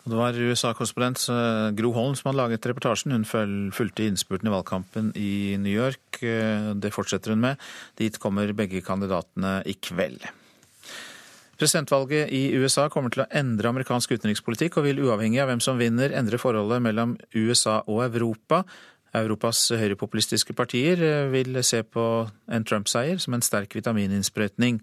Det 0.09 0.17
var 0.17 0.33
USA-korrespondent 0.33 1.29
eh, 1.29 1.71
Gro 1.77 1.93
Holm 1.93 2.15
som 2.17 2.31
hadde 2.31 2.41
laget 2.41 2.67
reportasjen. 2.71 3.13
Hun 3.13 3.27
fulgte 3.73 4.07
innspurten 4.09 4.49
i 4.49 4.55
valgkampen 4.55 5.13
i 5.17 5.57
New 5.61 5.75
York. 5.75 6.23
Eh, 6.23 6.73
det 6.81 6.95
fortsetter 6.95 7.35
hun 7.35 7.45
med. 7.45 7.61
Dit 8.01 8.17
kommer 8.23 8.55
begge 8.57 8.81
kandidatene 8.81 9.59
i 9.69 9.77
kveld. 9.77 10.25
Presidentvalget 11.59 12.31
i 12.31 12.53
USA 12.55 12.85
kommer 12.87 13.11
til 13.11 13.25
å 13.25 13.31
endre 13.35 13.73
amerikansk 13.73 14.13
utenrikspolitikk, 14.15 14.77
og 14.79 14.87
vil 14.87 15.01
uavhengig 15.03 15.41
av 15.43 15.51
hvem 15.51 15.63
som 15.65 15.81
vinner, 15.81 16.15
endre 16.15 16.39
forholdet 16.39 16.85
mellom 16.85 17.17
USA 17.35 17.81
og 17.91 18.05
Europa. 18.07 18.63
Europas 19.19 19.65
høyrepopulistiske 19.75 20.55
partier 20.55 21.03
eh, 21.03 21.31
vil 21.33 21.59
se 21.67 21.81
på 21.83 22.05
en 22.53 22.67
Trump-seier 22.69 23.19
som 23.19 23.35
en 23.35 23.43
sterk 23.43 23.75
vitamininnsprøytning, 23.75 24.79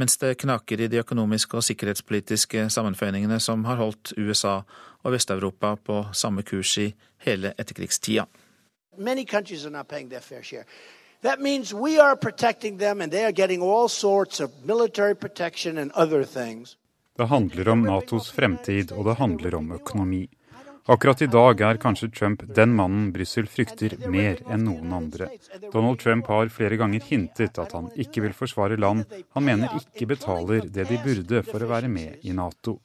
mens 0.00 0.16
det 0.22 0.36
knaker 0.40 0.80
i 0.80 0.88
de 0.92 1.02
økonomiske 1.02 1.58
og 1.58 1.66
sikkerhetspolitiske 1.66 2.68
sammenføyningene 2.72 3.40
som 3.42 3.66
har 3.68 3.80
holdt 3.82 4.14
USA 4.16 4.60
og 5.02 5.12
Vest-Europa 5.12 5.74
på 5.76 6.02
samme 6.16 6.46
kurs 6.46 6.78
i 6.80 6.90
hele 7.26 7.52
etterkrigstida. 7.58 8.24
Many 8.96 9.26
countries 9.26 9.66
are 9.66 9.70
not 9.70 9.88
paying 9.88 10.08
their 10.08 10.24
fair. 10.24 10.64
That 11.26 11.40
means 11.40 11.74
we 11.74 11.98
are 11.98 12.16
protecting 12.16 12.78
them 12.78 13.00
and 13.00 13.12
they 13.12 13.24
are 13.24 13.32
getting 13.32 13.62
all 13.62 13.88
sorts 13.88 14.40
of 14.40 14.50
military 14.64 15.14
protection 15.14 15.78
and 15.78 15.90
other 15.92 16.24
things. 16.24 16.76
Det 17.16 17.26
handler 17.26 17.68
om 17.68 17.82
Natos 17.82 18.30
fremtid, 18.30 18.92
og 18.92 19.04
det 19.04 19.14
handler 19.14 19.54
om 19.54 19.72
økonomi. 19.72 20.28
Akkurat 20.86 21.22
i 21.22 21.26
dag 21.26 21.60
er 21.60 21.80
kanskje 21.82 22.10
Trump 22.14 22.44
den 22.54 22.76
mannen 22.78 23.10
Brussel 23.12 23.48
frykter 23.50 23.96
mer 24.06 24.38
enn 24.46 24.68
noen 24.68 24.92
andre. 24.94 25.26
Donald 25.72 25.98
Trump 25.98 26.30
har 26.30 26.52
flere 26.54 26.78
ganger 26.78 27.02
hintet 27.10 27.58
at 27.58 27.74
han 27.74 27.90
ikke 27.98 28.22
vil 28.28 28.36
forsvare 28.44 28.78
land 28.78 29.02
han 29.34 29.48
mener 29.50 29.74
ikke 29.80 30.06
betaler 30.14 30.70
det 30.70 30.86
de 30.86 31.02
burde 31.02 31.42
for 31.50 31.58
å 31.58 31.72
være 31.74 31.90
med 31.90 32.22
i 32.22 32.36
Nato. 32.38 32.78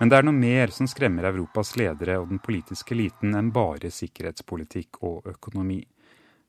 Men 0.00 0.08
det 0.08 0.16
er 0.16 0.24
noe 0.24 0.32
mer 0.32 0.70
som 0.72 0.88
skremmer 0.88 1.26
Europas 1.28 1.74
ledere 1.76 2.14
og 2.22 2.30
den 2.30 2.38
politiske 2.40 2.94
eliten 2.96 3.34
enn 3.36 3.50
bare 3.52 3.90
sikkerhetspolitikk 3.92 5.02
og 5.04 5.28
økonomi. 5.28 5.82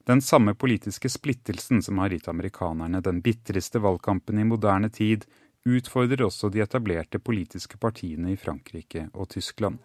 Den 0.08 0.24
samme 0.24 0.54
politiske 0.56 1.12
splittelsen 1.12 1.84
som 1.84 2.00
har 2.00 2.16
gitt 2.16 2.30
amerikanerne 2.32 3.04
den 3.04 3.20
bitreste 3.22 3.82
valgkampen 3.84 4.40
i 4.40 4.48
moderne 4.48 4.90
tid, 4.90 5.28
utfordrer 5.68 6.24
også 6.26 6.50
de 6.50 6.64
etablerte 6.64 7.20
politiske 7.20 7.78
partiene 7.78 8.32
i 8.32 8.40
Frankrike 8.40 9.10
og 9.14 9.30
Tyskland. 9.36 9.78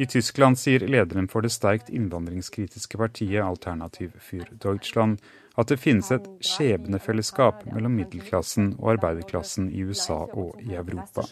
I 0.00 0.06
Tyskland 0.06 0.56
sier 0.56 0.86
lederen 0.86 1.28
for 1.28 1.44
det 1.44 1.50
sterkt 1.52 1.90
innvandringskritiske 1.90 2.96
partiet 2.96 3.42
Alternativ 3.44 4.14
für 4.22 4.46
Deutschland 4.54 5.18
at 5.60 5.68
det 5.68 5.76
finnes 5.80 6.08
et 6.14 6.26
skjebnefellesskap 6.44 7.66
mellom 7.68 7.98
middelklassen 8.00 8.74
og 8.78 8.94
arbeiderklassen 8.94 9.68
i 9.72 9.84
USA 9.84 10.22
og 10.24 10.60
i 10.64 10.74
Europa. 10.78 11.26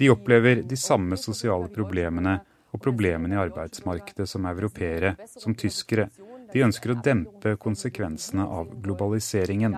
De 0.00 0.10
opplever 0.12 0.62
de 0.62 0.76
samme 0.76 1.16
sosiale 1.20 1.68
problemene 1.72 2.36
og 2.70 2.82
problemene 2.82 3.34
i 3.34 3.40
arbeidsmarkedet 3.40 4.28
som 4.28 4.46
europeere, 4.46 5.16
som 5.26 5.56
tyskere. 5.58 6.08
De 6.52 6.62
ønsker 6.66 6.92
å 6.92 6.98
dempe 7.04 7.54
konsekvensene 7.62 8.46
av 8.58 8.70
globaliseringen. 8.84 9.76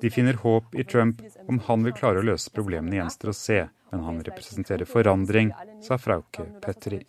De 0.00 0.10
finner 0.10 0.40
håp 0.44 0.74
i 0.74 0.84
Trump 0.84 1.22
om 1.46 1.60
han 1.68 1.84
vil 1.88 1.96
klare 2.00 2.22
å 2.22 2.26
løse 2.30 2.52
problemene 2.54 3.00
gjenstår 3.00 3.32
å 3.32 3.38
se, 3.42 3.60
men 3.90 4.08
han 4.08 4.24
representerer 4.24 4.88
forandring, 4.88 5.54
sa 5.82 5.98
Frauke 5.98 6.50
Petri. 6.64 7.00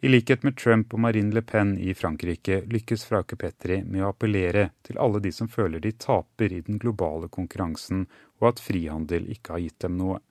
I 0.00 0.08
likhet 0.08 0.42
med 0.42 0.56
Trump 0.56 0.94
og 0.94 1.00
Marine 1.04 1.34
Le 1.34 1.42
Pen 1.44 1.74
i 1.78 1.92
Frankrike 1.94 2.62
lykkes 2.72 3.04
Frauke 3.04 3.36
Petri 3.36 3.82
med 3.84 4.04
å 4.04 4.12
appellere 4.14 4.70
til 4.86 4.98
alle 5.04 5.20
de 5.20 5.32
som 5.32 5.50
føler 5.52 5.82
de 5.84 5.92
taper 5.92 6.52
i 6.52 6.62
den 6.64 6.80
globale 6.80 7.28
konkurransen, 7.28 8.06
og 8.40 8.54
at 8.54 8.62
frihandel 8.64 9.28
ikke 9.36 9.56
har 9.56 9.64
gitt 9.66 9.84
dem 9.84 9.98
noe. 10.00 10.22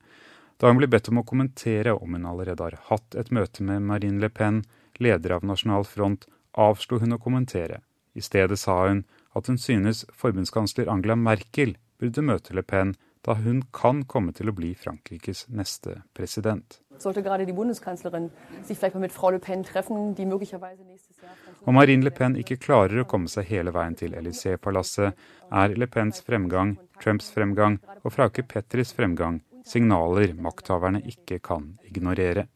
Da 0.63 0.69
hun 0.71 0.78
ble 0.80 0.88
bedt 0.88 1.10
om 1.12 1.17
å 1.19 1.26
kommentere 1.28 1.91
om 1.91 2.13
hun 2.15 2.23
allerede 2.23 2.63
har 2.63 2.78
hatt 2.88 3.17
et 3.19 3.34
møte 3.36 3.65
med 3.67 3.84
Marine 3.84 4.21
Le 4.23 4.30
Pen, 4.32 4.62
leder 4.95 5.34
av 5.36 5.43
Nasjonal 5.43 5.84
Front, 5.84 6.23
avslo 6.56 7.02
hun 7.02 7.17
å 7.17 7.19
kommentere. 7.19 7.82
I 8.15 8.23
stedet 8.23 8.56
sa 8.62 8.78
hun 8.86 9.02
at 9.36 9.52
hun 9.52 9.60
synes 9.60 10.06
forbundskansler 10.15 10.88
Angela 10.88 11.19
Merkel 11.19 11.76
burde 11.99 12.23
møte 12.23 12.56
Le 12.56 12.63
Pen, 12.63 12.95
da 13.28 13.36
hun 13.36 13.60
kan 13.76 14.06
komme 14.08 14.32
til 14.32 14.47
å 14.47 14.56
bli 14.56 14.71
Frankrikes 14.71 15.49
neste 15.52 15.99
president. 16.15 16.80
Om 21.67 21.80
Marine 21.82 22.08
Le 22.08 22.17
Pen 22.23 22.39
ikke 22.39 22.62
klarer 22.71 23.04
å 23.04 23.10
komme 23.12 23.28
seg 23.28 23.52
hele 23.52 23.76
veien 23.76 23.99
til 23.99 24.15
Élysée-palasset, 24.15 25.26
er 25.52 25.76
Le 25.76 25.91
Pens 25.91 26.23
fremgang, 26.23 26.78
Trumps 27.04 27.34
fremgang 27.36 27.82
og 27.99 28.13
Frauke 28.15 28.47
Petris 28.47 28.95
fremgang 28.95 29.43
signaler 29.67 30.34
makthaverne 30.36 31.02
ikke 31.10 31.39
kan 31.43 31.73
ignorere. 31.88 32.47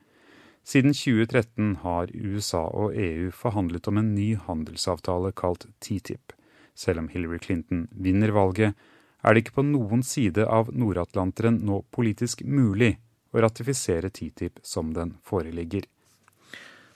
Siden 0.68 0.92
2013 0.92 1.78
har 1.84 2.12
USA 2.12 2.66
og 2.68 2.96
EU 3.00 3.32
forhandlet 3.32 3.88
om 3.88 4.02
en 4.02 4.14
ny 4.16 4.34
handelsavtale 4.36 5.32
kalt 5.32 5.70
TTIP. 5.80 6.34
Selv 6.76 7.00
om 7.00 7.08
Hillary 7.10 7.40
Clinton 7.40 7.88
vinner 7.92 8.34
valget, 8.36 8.76
er 9.24 9.34
det 9.34 9.46
ikke 9.46 9.60
på 9.62 9.66
noen 9.66 10.04
side 10.06 10.44
av 10.44 10.70
Nord-Atlanteren 10.76 11.62
nå 11.66 11.82
politisk 11.96 12.44
mulig 12.44 12.98
å 13.32 13.42
ratifisere 13.44 14.12
TTIP 14.12 14.60
som 14.64 14.92
den 14.96 15.16
foreligger. 15.26 15.88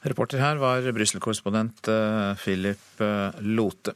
Reporter 0.01 0.41
her 0.41 0.57
var 0.57 0.85
Brussel-korrespondent 0.95 1.87
eh, 1.93 2.31
Philip 2.41 3.01
eh, 3.05 3.41
Lote. 3.45 3.93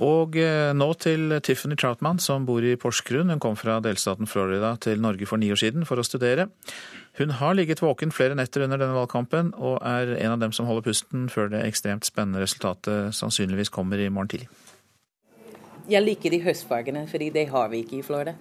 Og 0.00 0.38
eh, 0.40 0.70
nå 0.72 0.86
til 0.96 1.34
Tiffany 1.44 1.76
Troutman, 1.76 2.20
som 2.22 2.46
bor 2.48 2.64
i 2.64 2.78
Porsgrunn. 2.80 3.28
Hun 3.28 3.42
kom 3.42 3.58
fra 3.60 3.76
delstaten 3.84 4.30
Florida 4.30 4.72
til 4.80 5.02
Norge 5.04 5.28
for 5.28 5.36
ni 5.36 5.50
år 5.52 5.60
siden 5.60 5.84
for 5.84 6.00
å 6.00 6.06
studere. 6.06 6.48
Hun 7.20 7.34
har 7.36 7.58
ligget 7.58 7.82
våken 7.84 8.14
flere 8.14 8.36
netter 8.38 8.64
under 8.64 8.80
denne 8.80 8.96
valgkampen, 8.96 9.52
og 9.60 9.82
er 9.84 10.14
en 10.16 10.32
av 10.32 10.40
dem 10.40 10.54
som 10.56 10.68
holder 10.68 10.86
pusten 10.88 11.28
før 11.28 11.52
det 11.52 11.60
ekstremt 11.66 12.08
spennende 12.08 12.40
resultatet 12.40 13.12
sannsynligvis 13.18 13.72
kommer 13.74 14.00
i 14.00 14.08
morgen 14.08 14.32
tidlig. 14.32 14.48
Jeg 15.90 16.06
liker 16.06 16.32
de 16.32 16.40
høstfargene, 16.40 17.04
fordi 17.10 17.28
det 17.34 17.50
har 17.52 17.68
vi 17.68 17.82
ikke 17.84 17.98
i 17.98 18.04
Florida. 18.06 18.38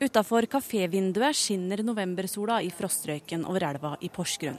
Utafor 0.00 0.46
kafévinduet 0.48 1.36
skinner 1.36 1.82
novembersola 1.84 2.62
i 2.64 2.70
frostrøyken 2.72 3.44
over 3.44 3.66
elva 3.68 3.98
i 4.00 4.08
Porsgrunn. 4.08 4.56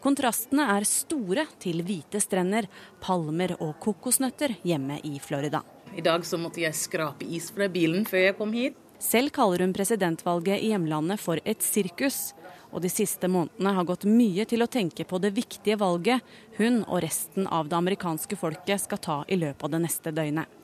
Kontrastene 0.00 0.64
er 0.72 0.86
store 0.88 1.44
til 1.60 1.82
hvite 1.84 2.22
strender, 2.24 2.68
palmer 3.04 3.52
og 3.60 3.74
kokosnøtter 3.84 4.54
hjemme 4.64 4.96
i 5.04 5.18
Florida. 5.20 5.60
I 5.92 6.04
dag 6.04 6.24
så 6.24 6.38
måtte 6.40 6.62
jeg 6.62 6.76
skrape 6.78 7.26
is 7.26 7.50
fra 7.52 7.68
bilen 7.68 8.06
før 8.08 8.30
jeg 8.30 8.36
kom 8.38 8.54
hit. 8.56 8.78
Selv 9.00 9.32
kaller 9.36 9.64
hun 9.64 9.74
presidentvalget 9.76 10.60
i 10.60 10.70
hjemlandet 10.72 11.20
for 11.20 11.40
et 11.44 11.64
sirkus. 11.64 12.32
Og 12.70 12.84
de 12.84 12.90
siste 12.92 13.28
månedene 13.28 13.72
har 13.76 13.88
gått 13.88 14.06
mye 14.08 14.44
til 14.48 14.62
å 14.62 14.70
tenke 14.70 15.04
på 15.08 15.18
det 15.20 15.32
viktige 15.36 15.76
valget 15.80 16.24
hun 16.56 16.82
og 16.86 17.00
resten 17.04 17.48
av 17.48 17.68
det 17.68 17.76
amerikanske 17.80 18.38
folket 18.40 18.84
skal 18.84 19.00
ta 19.02 19.18
i 19.28 19.40
løpet 19.40 19.66
av 19.66 19.74
det 19.74 19.82
neste 19.84 20.12
døgnet. 20.16 20.56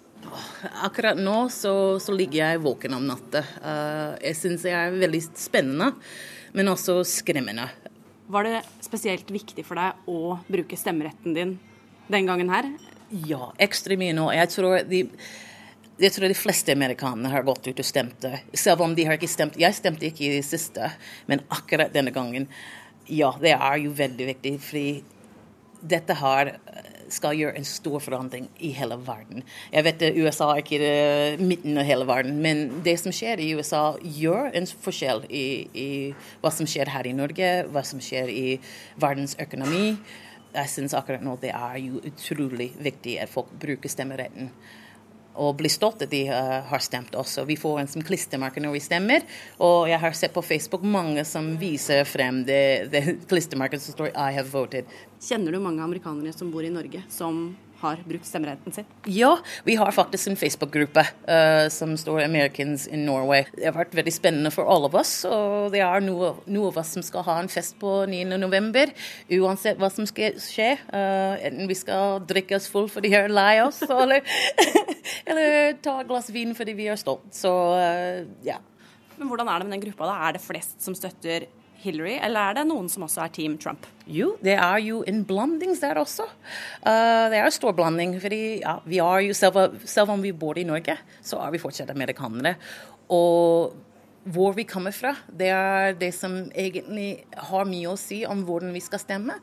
Akkurat 0.84 1.18
nå 1.18 1.48
så, 1.52 1.74
så 2.02 2.14
ligger 2.14 2.40
jeg 2.40 2.62
våken 2.64 2.96
om 2.96 3.04
natta. 3.08 3.42
Uh, 3.60 4.14
jeg 4.22 4.38
syns 4.38 4.64
det 4.64 4.72
er 4.74 4.96
veldig 4.96 5.22
spennende, 5.36 5.92
men 6.56 6.72
også 6.72 7.02
skremmende. 7.06 7.68
Var 8.26 8.46
det 8.46 8.62
spesielt 8.82 9.30
viktig 9.30 9.62
for 9.66 9.78
deg 9.78 10.08
å 10.10 10.36
bruke 10.50 10.78
stemmeretten 10.78 11.34
din 11.36 11.56
den 12.10 12.26
gangen 12.26 12.50
her? 12.50 12.68
Ja, 13.10 13.52
ekstra 13.62 13.94
mye 13.98 14.14
nå. 14.16 14.30
Jeg 14.34 14.50
tror 14.50 14.80
de 14.88 15.04
jeg 15.96 16.12
tror 16.12 16.28
de 16.28 16.36
fleste 16.36 16.74
amerikanere 16.76 17.32
har 17.32 17.44
gått 17.46 17.70
ut 17.70 17.78
og 17.80 17.86
stemt. 17.86 18.24
Selv 18.52 18.82
om 18.84 18.92
de 18.92 19.06
har 19.08 19.16
ikke 19.16 19.30
stemt. 19.32 19.54
Jeg 19.56 19.72
stemte 19.78 20.04
ikke 20.04 20.26
i 20.26 20.34
det 20.34 20.44
siste, 20.44 20.90
men 21.30 21.40
akkurat 21.48 21.94
denne 21.94 22.12
gangen. 22.12 22.50
Ja, 23.08 23.30
det 23.40 23.54
er 23.54 23.78
jo 23.80 23.94
veldig 23.96 24.26
viktig, 24.34 24.52
fordi 24.60 24.90
dette 25.80 26.16
her 26.18 26.52
skal 27.12 27.36
gjøre 27.38 27.58
en 27.58 27.66
stor 27.66 28.00
forandring 28.02 28.48
i 28.64 28.72
hele 28.74 28.96
verden. 29.06 29.44
Jeg 29.72 29.86
vet 29.86 30.04
at 30.08 30.16
USA 30.18 30.50
er 30.52 30.62
ikke 30.62 30.78
er 30.82 31.42
midten 31.42 31.78
av 31.78 31.86
hele 31.86 32.06
verden, 32.08 32.40
men 32.42 32.80
det 32.86 32.96
som 33.00 33.14
skjer 33.14 33.42
i 33.42 33.52
USA, 33.54 33.84
gjør 34.02 34.50
en 34.56 34.66
forskjell 34.66 35.26
i, 35.30 35.46
i 35.70 35.90
hva 36.42 36.52
som 36.54 36.68
skjer 36.68 36.90
her 36.90 37.06
i 37.06 37.14
Norge, 37.16 37.50
hva 37.70 37.84
som 37.86 38.02
skjer 38.02 38.32
i 38.32 38.46
verdens 39.02 39.36
økonomi. 39.42 39.92
Jeg 40.56 40.72
syns 40.72 40.96
akkurat 40.96 41.22
nå 41.24 41.36
det 41.42 41.52
er 41.52 41.78
jo 41.84 42.00
utrolig 42.06 42.72
viktig 42.80 43.18
at 43.22 43.30
folk 43.30 43.52
bruker 43.60 43.92
stemmeretten 43.92 44.50
og 45.36 45.56
bli 45.60 45.70
stolt 45.72 46.02
at 46.04 46.12
de 46.12 46.24
uh, 46.30 46.60
har 46.70 46.82
stemt 46.84 47.14
også. 47.16 47.44
Vi 47.48 47.58
får 47.60 47.80
en 47.80 47.90
som 47.90 48.04
klistremerke 48.06 48.62
når 48.62 48.76
vi 48.76 48.84
stemmer, 48.84 49.26
og 49.62 49.90
jeg 49.90 50.00
har 50.02 50.16
sett 50.16 50.34
på 50.34 50.44
Facebook 50.44 50.84
mange 50.86 51.24
som 51.28 51.54
viser 51.60 52.04
frem 52.08 52.42
det, 52.48 52.88
det 52.92 53.04
klistremerket 53.30 53.82
som 53.82 53.96
står 53.96 54.12
'I 54.14 54.32
have 54.38 54.50
voted'. 54.50 54.90
Kjenner 55.20 55.52
du 55.52 55.60
mange 55.60 55.82
amerikanere 55.82 56.32
som 56.32 56.50
bor 56.52 56.64
i 56.64 56.72
Norge, 56.72 57.04
som 57.08 57.56
har 57.80 58.00
brukt 58.06 58.26
stemmeretten 58.26 58.72
sin? 58.72 58.86
Ja, 59.10 59.38
vi 59.64 59.76
har 59.76 59.92
faktisk 59.92 60.30
en 60.30 60.36
Facebook-gruppe 60.36 61.04
uh, 61.28 61.68
som 61.72 61.96
står 61.96 62.20
'Americans 62.24 62.86
in 62.86 63.06
Norway'. 63.06 63.46
Det 63.56 63.64
har 63.64 63.76
vært 63.76 63.94
veldig 63.94 64.12
spennende 64.12 64.50
for 64.50 64.68
alle 64.70 64.90
av 64.90 64.94
oss. 64.94 65.24
Og 65.24 65.72
det 65.72 65.80
er 65.80 66.00
noen 66.00 66.40
noe 66.46 66.70
av 66.72 66.78
oss 66.78 66.94
som 66.96 67.02
skal 67.02 67.26
ha 67.26 67.38
en 67.40 67.48
fest 67.48 67.78
på 67.80 68.06
9.11. 68.10 68.94
Uansett 69.40 69.78
hva 69.78 69.90
som 69.92 70.06
skal 70.06 70.38
skje. 70.40 70.76
Uh, 70.92 71.36
enten 71.40 71.68
vi 71.68 71.78
skal 71.78 72.20
drikke 72.26 72.56
oss 72.56 72.70
full 72.72 72.88
fordi 72.92 73.12
vi 73.12 73.18
er 73.18 73.28
lei 73.32 73.60
oss, 73.64 73.82
eller, 74.02 74.24
eller 75.28 75.76
ta 75.82 76.00
et 76.00 76.08
glass 76.08 76.30
vin 76.30 76.54
fordi 76.56 76.76
vi 76.78 76.88
er 76.88 76.96
stolt. 77.00 77.28
Så 77.34 77.52
uh, 77.76 78.24
ja. 78.46 78.58
Men 79.16 79.28
hvordan 79.28 79.48
er 79.48 79.58
det 79.58 79.68
med 79.68 79.78
den 79.78 79.86
gruppa? 79.88 80.10
da? 80.10 80.16
Er 80.28 80.36
det 80.36 80.44
flest 80.44 80.82
som 80.84 80.96
støtter 80.96 81.48
Hillary, 81.86 82.16
eller 82.18 82.50
er 82.50 82.58
det 82.58 82.66
noen 82.68 82.90
som 82.92 83.06
også 83.06 83.22
er 83.24 83.32
Team 83.34 83.56
Trump? 83.62 83.86
Jo, 84.10 84.34
det 84.44 84.54
er 84.58 84.78
jo 84.84 85.00
en 85.08 85.22
blanding 85.26 85.74
der 85.80 86.02
også. 86.02 86.26
Uh, 86.82 87.26
det 87.32 87.38
er 87.38 87.46
en 87.46 87.54
stor 87.54 87.74
blanding. 87.76 88.18
fordi 88.20 88.60
ja, 88.60 88.78
vi 88.84 89.00
er 89.02 89.26
jo, 89.28 89.34
selv, 89.34 89.78
selv, 89.84 90.12
om 90.14 90.22
vi 90.22 90.32
bor 90.32 90.58
i 90.58 90.66
Norge, 90.66 90.98
så 91.22 91.40
er 91.42 91.54
vi 91.54 91.62
fortsatt 91.62 91.90
amerikanere. 91.94 92.56
Og 93.14 93.74
hvor 94.26 94.56
vi 94.56 94.66
kommer 94.66 94.90
fra, 94.90 95.14
det 95.30 95.50
er 95.54 95.94
det 95.98 96.12
som 96.14 96.48
egentlig 96.50 97.24
har 97.50 97.68
mye 97.68 97.92
å 97.92 98.00
si 98.00 98.24
om 98.26 98.42
hvordan 98.46 98.74
vi 98.74 98.82
skal 98.82 99.02
stemme. 99.02 99.38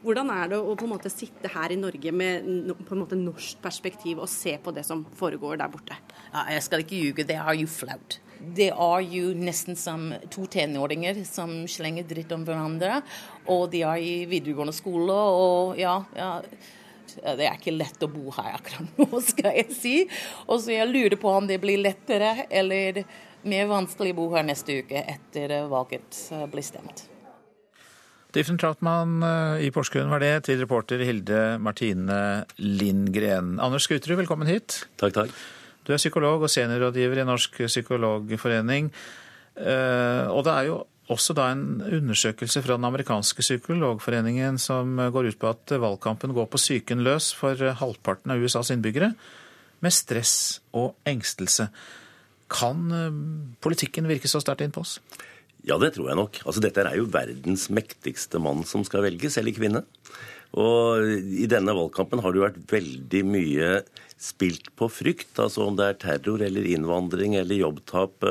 Hvordan 0.00 0.30
er 0.32 0.52
det 0.52 0.60
å 0.62 0.76
på 0.78 0.86
en 0.86 0.94
måte 0.94 1.10
sitte 1.12 1.50
her 1.52 1.74
i 1.74 1.76
Norge 1.76 2.12
med 2.14 2.46
på 2.86 2.94
en 2.94 3.02
måte 3.02 3.18
norsk 3.18 3.60
perspektiv 3.60 4.22
og 4.22 4.30
se 4.32 4.54
på 4.62 4.72
det 4.72 4.86
som 4.86 5.02
foregår 5.18 5.60
der 5.60 5.72
borte? 5.72 5.98
Ja, 6.30 6.46
jeg 6.54 6.64
skal 6.64 6.84
ikke 6.84 7.00
ljuge, 7.02 7.26
det 7.28 7.36
er 7.36 7.58
jo 7.58 7.68
flaut. 7.68 8.20
Det 8.40 8.70
er 8.72 9.06
jo 9.12 9.32
nesten 9.36 9.76
som 9.76 10.10
to 10.32 10.46
tenåringer 10.50 11.22
som 11.28 11.52
slenger 11.68 12.08
dritt 12.08 12.32
om 12.32 12.44
hverandre. 12.48 13.02
Og 13.52 13.68
de 13.72 13.84
er 13.84 14.00
i 14.00 14.14
videregående 14.30 14.74
skole, 14.76 15.14
og 15.14 15.80
ja, 15.80 15.98
ja 16.16 16.34
det 17.10 17.46
er 17.46 17.56
ikke 17.58 17.74
lett 17.74 18.04
å 18.06 18.10
bo 18.10 18.30
her 18.36 18.54
akkurat 18.58 18.98
nå, 18.98 19.22
skal 19.32 19.56
jeg 19.58 19.76
si. 19.76 19.94
Og 20.46 20.62
så 20.62 20.76
jeg 20.76 20.90
lurer 20.90 21.18
på 21.20 21.32
om 21.36 21.48
det 21.50 21.60
blir 21.62 21.82
lettere 21.82 22.46
eller 22.48 23.04
mer 23.42 23.70
vanskelig 23.70 24.14
å 24.14 24.20
bo 24.20 24.28
her 24.34 24.44
neste 24.46 24.80
uke 24.82 25.04
etter 25.14 25.56
valget 25.70 26.26
blir 26.52 26.64
stemt. 26.64 27.08
Diffen 28.30 28.60
Trautmann 28.62 29.24
eh, 29.26 29.66
i 29.66 29.70
Porsgrunn 29.74 30.10
var 30.12 30.22
det, 30.22 30.44
til 30.46 30.60
reporter 30.62 31.02
Hilde 31.02 31.58
Martine 31.58 32.44
Lindgren. 32.62 33.56
Anders 33.58 33.88
Skuterud, 33.88 34.20
velkommen 34.20 34.50
hit. 34.50 34.84
Takk, 35.02 35.16
takk. 35.16 35.34
Du 35.90 35.96
er 35.96 35.98
psykolog 35.98 36.44
og 36.46 36.50
seniorrådgiver 36.52 37.18
i 37.18 37.26
Norsk 37.26 37.56
psykologforening. 37.66 38.92
Eh, 39.58 40.26
og 40.30 40.44
det 40.46 40.52
er 40.54 40.68
jo 40.68 40.76
også 41.10 41.34
da 41.34 41.48
en 41.50 41.80
undersøkelse 41.82 42.62
fra 42.62 42.76
den 42.78 42.86
amerikanske 42.86 43.42
psykologforeningen 43.42 44.60
som 44.62 44.94
går 45.10 45.32
ut 45.32 45.40
på 45.40 45.50
at 45.50 45.74
valgkampen 45.82 46.36
går 46.36 46.46
på 46.52 46.60
psyken 46.62 47.02
løs 47.02 47.32
for 47.34 47.58
halvparten 47.58 48.30
av 48.30 48.38
USAs 48.38 48.70
innbyggere, 48.70 49.10
med 49.82 49.96
stress 49.96 50.60
og 50.78 50.94
engstelse. 51.10 51.66
Kan 52.54 52.86
eh, 52.94 53.20
politikken 53.58 54.06
virke 54.06 54.30
så 54.30 54.38
sterkt 54.44 54.62
inn 54.62 54.76
på 54.76 54.86
oss? 54.86 55.00
Ja, 55.66 55.74
det 55.82 55.96
tror 55.96 56.12
jeg 56.12 56.22
nok. 56.22 56.38
Altså, 56.46 56.62
dette 56.62 56.86
er 56.86 57.02
jo 57.02 57.10
verdens 57.10 57.66
mektigste 57.74 58.38
mann 58.38 58.62
som 58.62 58.86
skal 58.86 59.02
velges, 59.10 59.42
eller 59.42 59.58
kvinne. 59.58 59.82
Og 60.58 61.06
i 61.06 61.46
denne 61.50 61.74
valgkampen 61.76 62.22
har 62.22 62.32
det 62.32 62.40
jo 62.40 62.46
vært 62.48 62.62
veldig 62.72 63.22
mye 63.28 63.72
spilt 64.20 64.68
på 64.76 64.88
frykt, 64.92 65.32
altså 65.40 65.68
om 65.68 65.76
det 65.78 65.86
er 65.86 66.00
terror 66.02 66.42
eller 66.44 66.66
innvandring 66.68 67.36
eller 67.38 67.62
jobbtap. 67.62 68.26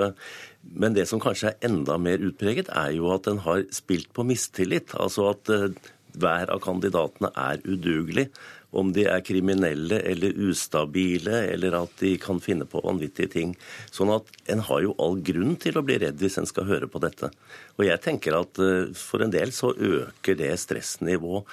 Men 0.61 0.93
det 0.97 1.07
som 1.09 1.21
kanskje 1.23 1.53
er 1.53 1.69
enda 1.69 1.97
mer 2.01 2.21
utpreget, 2.21 2.69
er 2.75 2.93
jo 2.97 3.09
at 3.15 3.25
den 3.29 3.41
har 3.45 3.65
spilt 3.73 4.11
på 4.13 4.25
mistillit. 4.27 4.93
Altså 4.99 5.31
at 5.31 5.49
eh, 5.53 5.71
hver 6.19 6.51
av 6.51 6.61
kandidatene 6.63 7.31
er 7.37 7.63
udugelig. 7.65 8.29
Om 8.69 8.91
de 8.93 9.07
er 9.09 9.23
kriminelle 9.25 9.97
eller 10.05 10.35
ustabile, 10.45 11.39
eller 11.55 11.73
at 11.79 11.95
de 12.03 12.11
kan 12.21 12.37
finne 12.43 12.67
på 12.69 12.83
vanvittige 12.85 13.31
ting. 13.33 13.55
Sånn 13.89 14.11
at 14.13 14.29
en 14.53 14.61
har 14.67 14.83
jo 14.85 14.93
all 15.01 15.17
grunn 15.25 15.55
til 15.57 15.79
å 15.79 15.85
bli 15.87 15.97
redd 16.03 16.21
hvis 16.21 16.37
en 16.37 16.49
skal 16.49 16.67
høre 16.69 16.91
på 16.91 17.01
dette. 17.01 17.31
Og 17.79 17.87
jeg 17.87 18.03
tenker 18.05 18.37
at 18.37 18.61
eh, 18.61 18.93
for 18.93 19.25
en 19.25 19.33
del 19.33 19.55
så 19.55 19.73
øker 19.73 20.37
det 20.37 20.53
stressnivået 20.61 21.49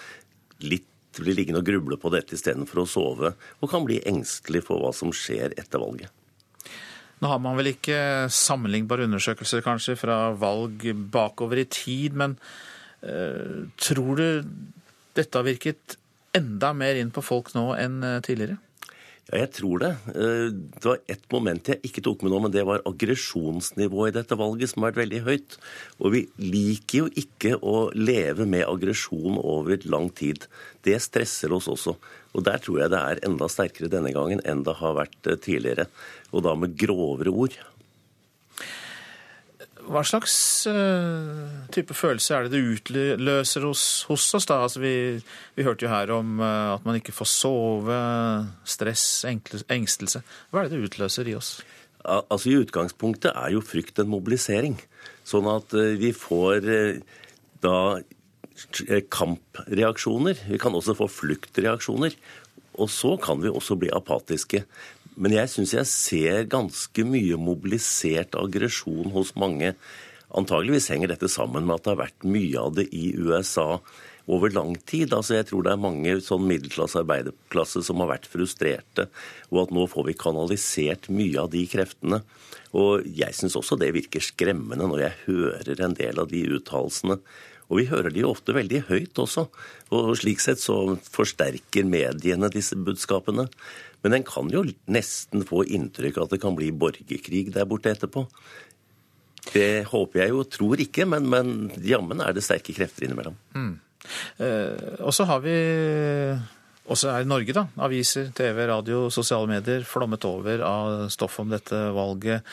litt 0.65 0.93
blir 1.17 1.37
liggende 1.37 1.63
og 1.63 1.69
gruble 1.69 1.97
på 2.01 2.11
dette 2.13 2.37
istedenfor 2.37 2.83
å 2.83 2.91
sove, 2.91 3.33
og 3.61 3.71
kan 3.73 3.87
bli 3.87 4.03
engstelig 4.09 4.65
for 4.67 4.83
hva 4.83 4.93
som 4.93 5.13
skjer 5.15 5.55
etter 5.57 5.81
valget. 5.81 6.13
Nå 7.23 7.31
har 7.31 7.41
man 7.41 7.57
vel 7.57 7.71
ikke 7.71 8.29
sammenlignbare 8.33 9.07
undersøkelser 9.09 9.65
kanskje 9.65 9.97
fra 9.97 10.19
valg 10.37 10.85
bakover 11.13 11.63
i 11.63 11.69
tid, 11.73 12.17
men 12.19 12.37
uh, 13.01 13.65
tror 13.81 14.21
du 14.21 14.27
dette 15.17 15.39
har 15.39 15.47
virket 15.47 15.97
enda 16.37 16.75
mer 16.77 16.99
inn 17.01 17.13
på 17.15 17.25
folk 17.25 17.55
nå 17.57 17.71
enn 17.81 18.03
eh, 18.05 18.19
tidligere? 18.21 18.59
Ja, 19.27 19.41
jeg 19.43 19.51
tror 19.57 19.81
det. 19.83 19.89
Eh, 20.15 20.53
det 20.55 20.87
var 20.87 21.01
ett 21.11 21.25
moment 21.35 21.71
jeg 21.73 21.81
ikke 21.89 22.03
tok 22.07 22.21
med 22.23 22.31
nå, 22.31 22.39
men 22.45 22.53
det 22.55 22.63
var 22.69 22.85
aggresjonsnivået 22.87 24.13
i 24.13 24.17
dette 24.21 24.39
valget, 24.39 24.71
som 24.71 24.85
har 24.85 24.93
vært 24.93 25.03
veldig 25.03 25.23
høyt. 25.27 25.57
Og 25.99 26.15
vi 26.15 26.21
liker 26.39 27.01
jo 27.01 27.09
ikke 27.11 27.57
å 27.59 27.89
leve 27.99 28.47
med 28.47 28.69
aggresjon 28.69 29.41
over 29.43 29.83
lang 29.91 30.13
tid. 30.15 30.47
Det 30.87 30.95
stresser 31.03 31.51
oss 31.57 31.67
også. 31.73 31.97
Og 32.39 32.47
der 32.47 32.63
tror 32.63 32.85
jeg 32.85 32.93
det 32.95 33.03
er 33.03 33.25
enda 33.27 33.51
sterkere 33.51 33.91
denne 33.91 34.15
gangen 34.15 34.45
enn 34.47 34.63
det 34.63 34.79
har 34.79 34.95
vært 35.01 35.33
eh, 35.33 35.41
tidligere. 35.43 35.89
Og 36.31 36.47
da 36.47 36.55
med 36.55 36.79
grovere 36.79 37.35
ord. 37.35 37.59
Hva 39.87 40.03
slags 40.07 40.35
uh, 40.67 41.67
type 41.75 41.95
følelse 41.95 42.35
er 42.35 42.47
det 42.47 42.57
det 42.57 42.77
utløser 42.77 43.67
hos, 43.69 43.83
hos 44.09 44.25
oss? 44.35 44.47
da? 44.49 44.59
Altså, 44.65 44.83
vi, 44.83 44.95
vi, 45.55 45.67
hørte 45.67 45.87
jo 45.87 45.93
her 45.93 46.11
om 46.17 46.41
uh, 46.43 46.75
at 46.75 46.87
man 46.87 46.99
ikke 46.99 47.15
får 47.15 47.31
sove, 47.31 48.01
stress, 48.67 49.07
enkle, 49.31 49.63
engstelse. 49.73 50.25
Hva 50.51 50.63
er 50.65 50.69
det 50.69 50.81
det 50.81 50.91
utløser 50.91 51.31
i 51.31 51.37
oss? 51.39 51.59
Altså 52.07 52.51
I 52.53 52.59
utgangspunktet 52.63 53.33
er 53.35 53.55
jo 53.55 53.63
frykt 53.67 53.99
en 54.03 54.11
mobilisering. 54.11 54.77
Sånn 55.27 55.47
at 55.51 55.75
uh, 55.79 55.95
vi 55.99 56.11
får 56.17 56.67
da 57.63 57.79
kampreaksjoner. 59.13 60.43
Vi 60.51 60.59
kan 60.59 60.75
også 60.75 60.97
få 60.99 61.09
fluktreaksjoner. 61.13 62.17
Og 62.77 62.91
så 62.93 63.15
kan 63.21 63.41
vi 63.43 63.53
også 63.53 63.79
bli 63.81 63.89
apatiske. 63.95 64.65
Men 65.17 65.33
jeg 65.33 65.49
syns 65.53 65.73
jeg 65.73 65.89
ser 65.89 66.51
ganske 66.53 67.07
mye 67.09 67.39
mobilisert 67.41 68.37
aggresjon 68.37 69.13
hos 69.15 69.33
mange. 69.41 69.73
Antageligvis 70.37 70.91
henger 70.93 71.15
dette 71.15 71.31
sammen 71.33 71.65
med 71.65 71.79
at 71.79 71.87
det 71.87 71.95
har 71.95 72.03
vært 72.03 72.29
mye 72.29 72.61
av 72.61 72.77
det 72.77 72.89
i 72.93 73.09
USA 73.17 73.81
over 74.27 74.53
lang 74.53 74.75
tid. 74.85 75.15
Altså 75.15 75.39
Jeg 75.39 75.49
tror 75.51 75.65
det 75.65 75.73
er 75.73 75.81
mange 75.81 76.19
sånn 76.25 76.47
middelklasse 76.51 77.01
arbeiderklasse 77.01 77.83
som 77.87 78.03
har 78.03 78.13
vært 78.13 78.29
frustrerte, 78.31 79.09
og 79.53 79.65
at 79.65 79.75
nå 79.75 79.87
får 79.91 80.11
vi 80.11 80.19
kanalisert 80.19 81.09
mye 81.09 81.41
av 81.41 81.53
de 81.55 81.65
kreftene. 81.71 82.23
Og 82.77 83.07
jeg 83.07 83.33
syns 83.39 83.57
også 83.57 83.79
det 83.81 83.95
virker 83.97 84.25
skremmende 84.25 84.89
når 84.91 85.05
jeg 85.07 85.21
hører 85.27 85.85
en 85.87 85.97
del 85.97 86.21
av 86.21 86.29
de 86.33 86.43
uttalelsene. 86.59 87.21
Og 87.67 87.81
vi 87.81 87.89
hører 87.91 88.13
de 88.15 88.23
jo 88.23 88.31
ofte 88.31 88.55
veldig 88.55 88.85
høyt 88.91 89.19
også. 89.19 89.47
Og 89.95 90.13
slik 90.19 90.43
sett 90.43 90.61
så 90.63 90.77
forsterker 91.11 91.87
mediene 91.89 92.51
disse 92.53 92.79
budskapene. 92.79 93.49
Men 94.07 94.21
en 94.21 94.27
kan 94.27 94.51
jo 94.53 94.63
nesten 94.87 95.43
få 95.49 95.65
inntrykk 95.67 96.21
av 96.21 96.29
at 96.29 96.37
det 96.37 96.43
kan 96.45 96.55
bli 96.55 96.71
borgerkrig 96.71 97.49
der 97.55 97.67
borte 97.67 97.91
etterpå. 97.91 98.23
Det 99.51 99.87
håper 99.91 100.23
jeg 100.23 100.35
jo, 100.35 100.45
tror 100.47 100.83
ikke, 100.83 101.07
men, 101.11 101.27
men 101.31 101.57
jammen 101.83 102.23
er 102.23 102.35
det 102.35 102.45
sterke 102.47 102.75
krefter 102.77 103.07
innimellom. 103.07 103.35
Mm. 103.55 103.75
Eh, 104.43 105.03
og 105.03 105.15
så 105.15 105.27
har 105.27 105.43
vi 105.43 105.57
også 106.87 107.11
er 107.11 107.27
Norge, 107.27 107.55
da. 107.55 107.67
Aviser, 107.83 108.31
TV, 108.37 108.63
radio, 108.71 109.07
sosiale 109.11 109.51
medier 109.51 109.87
flommet 109.87 110.27
over 110.29 110.63
av 110.63 111.07
stoff 111.11 111.41
om 111.43 111.51
dette 111.51 111.79
valget. 111.95 112.47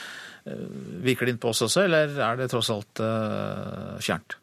Eh, 0.50 0.64
virker 1.06 1.30
det 1.30 1.36
inn 1.36 1.44
på 1.44 1.52
oss 1.54 1.62
også, 1.68 1.86
eller 1.86 2.18
er 2.18 2.40
det 2.42 2.50
tross 2.52 2.72
alt 2.74 3.04
uh, 3.04 4.00
fjernt? 4.02 4.40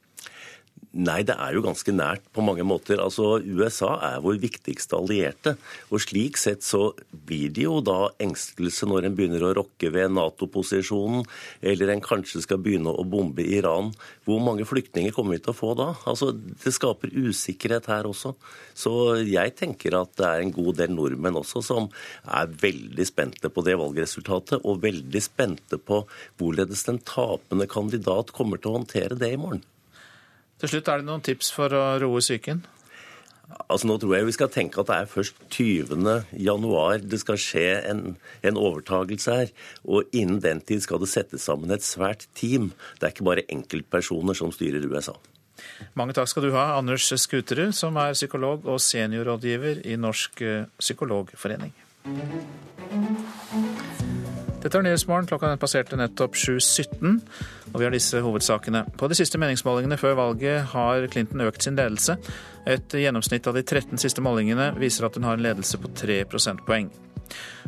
Nei, 0.91 1.21
det 1.23 1.37
er 1.39 1.55
jo 1.55 1.61
ganske 1.63 1.93
nært 1.95 2.25
på 2.35 2.43
mange 2.43 2.65
måter. 2.67 2.99
Altså, 2.99 3.37
USA 3.39 3.93
er 4.09 4.23
vår 4.25 4.41
viktigste 4.43 4.99
allierte. 4.99 5.53
Og 5.95 6.03
slik 6.03 6.35
sett 6.41 6.67
så 6.67 6.89
blir 7.29 7.53
det 7.55 7.63
jo 7.63 7.77
da 7.87 8.09
engstelse 8.19 8.89
når 8.91 9.07
en 9.07 9.15
begynner 9.15 9.45
å 9.47 9.53
rokke 9.61 9.93
ved 9.95 10.11
Nato-posisjonen, 10.17 11.23
eller 11.63 11.95
en 11.95 12.03
kanskje 12.03 12.43
skal 12.43 12.59
begynne 12.65 12.91
å 12.91 13.07
bombe 13.07 13.47
Iran. 13.47 13.93
Hvor 14.27 14.43
mange 14.43 14.67
flyktninger 14.67 15.15
kommer 15.15 15.39
vi 15.39 15.45
til 15.45 15.55
å 15.55 15.61
få 15.61 15.77
da? 15.79 15.93
Altså, 16.11 16.33
Det 16.35 16.75
skaper 16.75 17.15
usikkerhet 17.15 17.87
her 17.87 18.11
også. 18.11 18.35
Så 18.75 19.23
jeg 19.23 19.55
tenker 19.63 19.95
at 19.95 20.17
det 20.19 20.27
er 20.27 20.43
en 20.43 20.55
god 20.59 20.75
del 20.83 20.91
nordmenn 20.91 21.39
også 21.39 21.63
som 21.63 21.87
er 22.27 22.51
veldig 22.51 23.07
spente 23.07 23.47
på 23.47 23.63
det 23.63 23.79
valgresultatet, 23.79 24.67
og 24.67 24.83
veldig 24.83 25.23
spente 25.23 25.79
på 25.79 26.03
hvorledes 26.41 26.83
den 26.91 26.99
tapende 26.99 27.71
kandidat 27.71 28.35
kommer 28.35 28.59
til 28.59 28.73
å 28.73 28.81
håndtere 28.81 29.15
det 29.15 29.37
i 29.37 29.39
morgen. 29.39 29.63
Til 30.61 30.75
slutt, 30.75 30.91
er 30.93 31.01
det 31.01 31.09
noen 31.09 31.25
tips 31.25 31.49
for 31.57 31.73
å 31.73 31.85
roe 32.03 32.21
psyken? 32.21 32.61
Altså 33.71 33.89
Nå 33.89 33.97
tror 33.99 34.15
jeg 34.15 34.27
vi 34.29 34.35
skal 34.37 34.51
tenke 34.53 34.83
at 34.83 34.91
det 34.91 34.97
er 34.97 35.11
først 35.11 35.41
20. 35.57 36.07
januar 36.39 37.03
det 37.03 37.19
skal 37.23 37.39
skje 37.41 37.67
en, 37.91 38.03
en 38.47 38.61
overtagelse 38.61 39.37
her. 39.41 39.53
Og 39.89 40.13
innen 40.13 40.41
den 40.45 40.63
tid 40.63 40.85
skal 40.85 41.03
det 41.03 41.11
settes 41.11 41.47
sammen 41.49 41.73
et 41.75 41.87
svært 41.87 42.29
team. 42.39 42.71
Det 42.99 43.09
er 43.09 43.15
ikke 43.15 43.29
bare 43.31 43.47
enkeltpersoner 43.51 44.39
som 44.39 44.53
styrer 44.55 44.87
USA. 44.87 45.17
Mange 45.99 46.15
takk 46.17 46.29
skal 46.31 46.47
du 46.47 46.55
ha, 46.55 46.71
Anders 46.79 47.09
Skuterud, 47.09 47.75
som 47.77 47.99
er 48.01 48.17
psykolog 48.17 48.65
og 48.69 48.81
seniorrådgiver 48.85 49.83
i 49.89 49.99
Norsk 50.01 50.45
psykologforening. 50.81 51.75
Dette 54.61 54.77
er 54.77 54.85
Nyhetsmorgen. 54.85 55.25
Klokka 55.29 55.55
passerte 55.61 55.97
nettopp 55.97 56.35
7.17, 56.37 57.21
og 57.73 57.77
vi 57.81 57.87
har 57.87 57.95
disse 57.95 58.21
hovedsakene. 58.21 58.83
På 59.01 59.09
de 59.09 59.17
siste 59.17 59.41
meningsmålingene 59.41 59.97
før 60.01 60.19
valget 60.19 60.67
har 60.75 61.07
Clinton 61.13 61.47
økt 61.47 61.65
sin 61.65 61.79
ledelse. 61.79 62.19
Et 62.69 62.97
gjennomsnitt 63.01 63.49
av 63.49 63.57
de 63.57 63.63
13 63.65 63.97
siste 64.03 64.21
målingene 64.25 64.75
viser 64.77 65.09
at 65.09 65.17
hun 65.17 65.25
har 65.25 65.39
en 65.39 65.47
ledelse 65.47 65.81
på 65.81 65.93
3 65.97 66.21
prosentpoeng. 66.29 66.91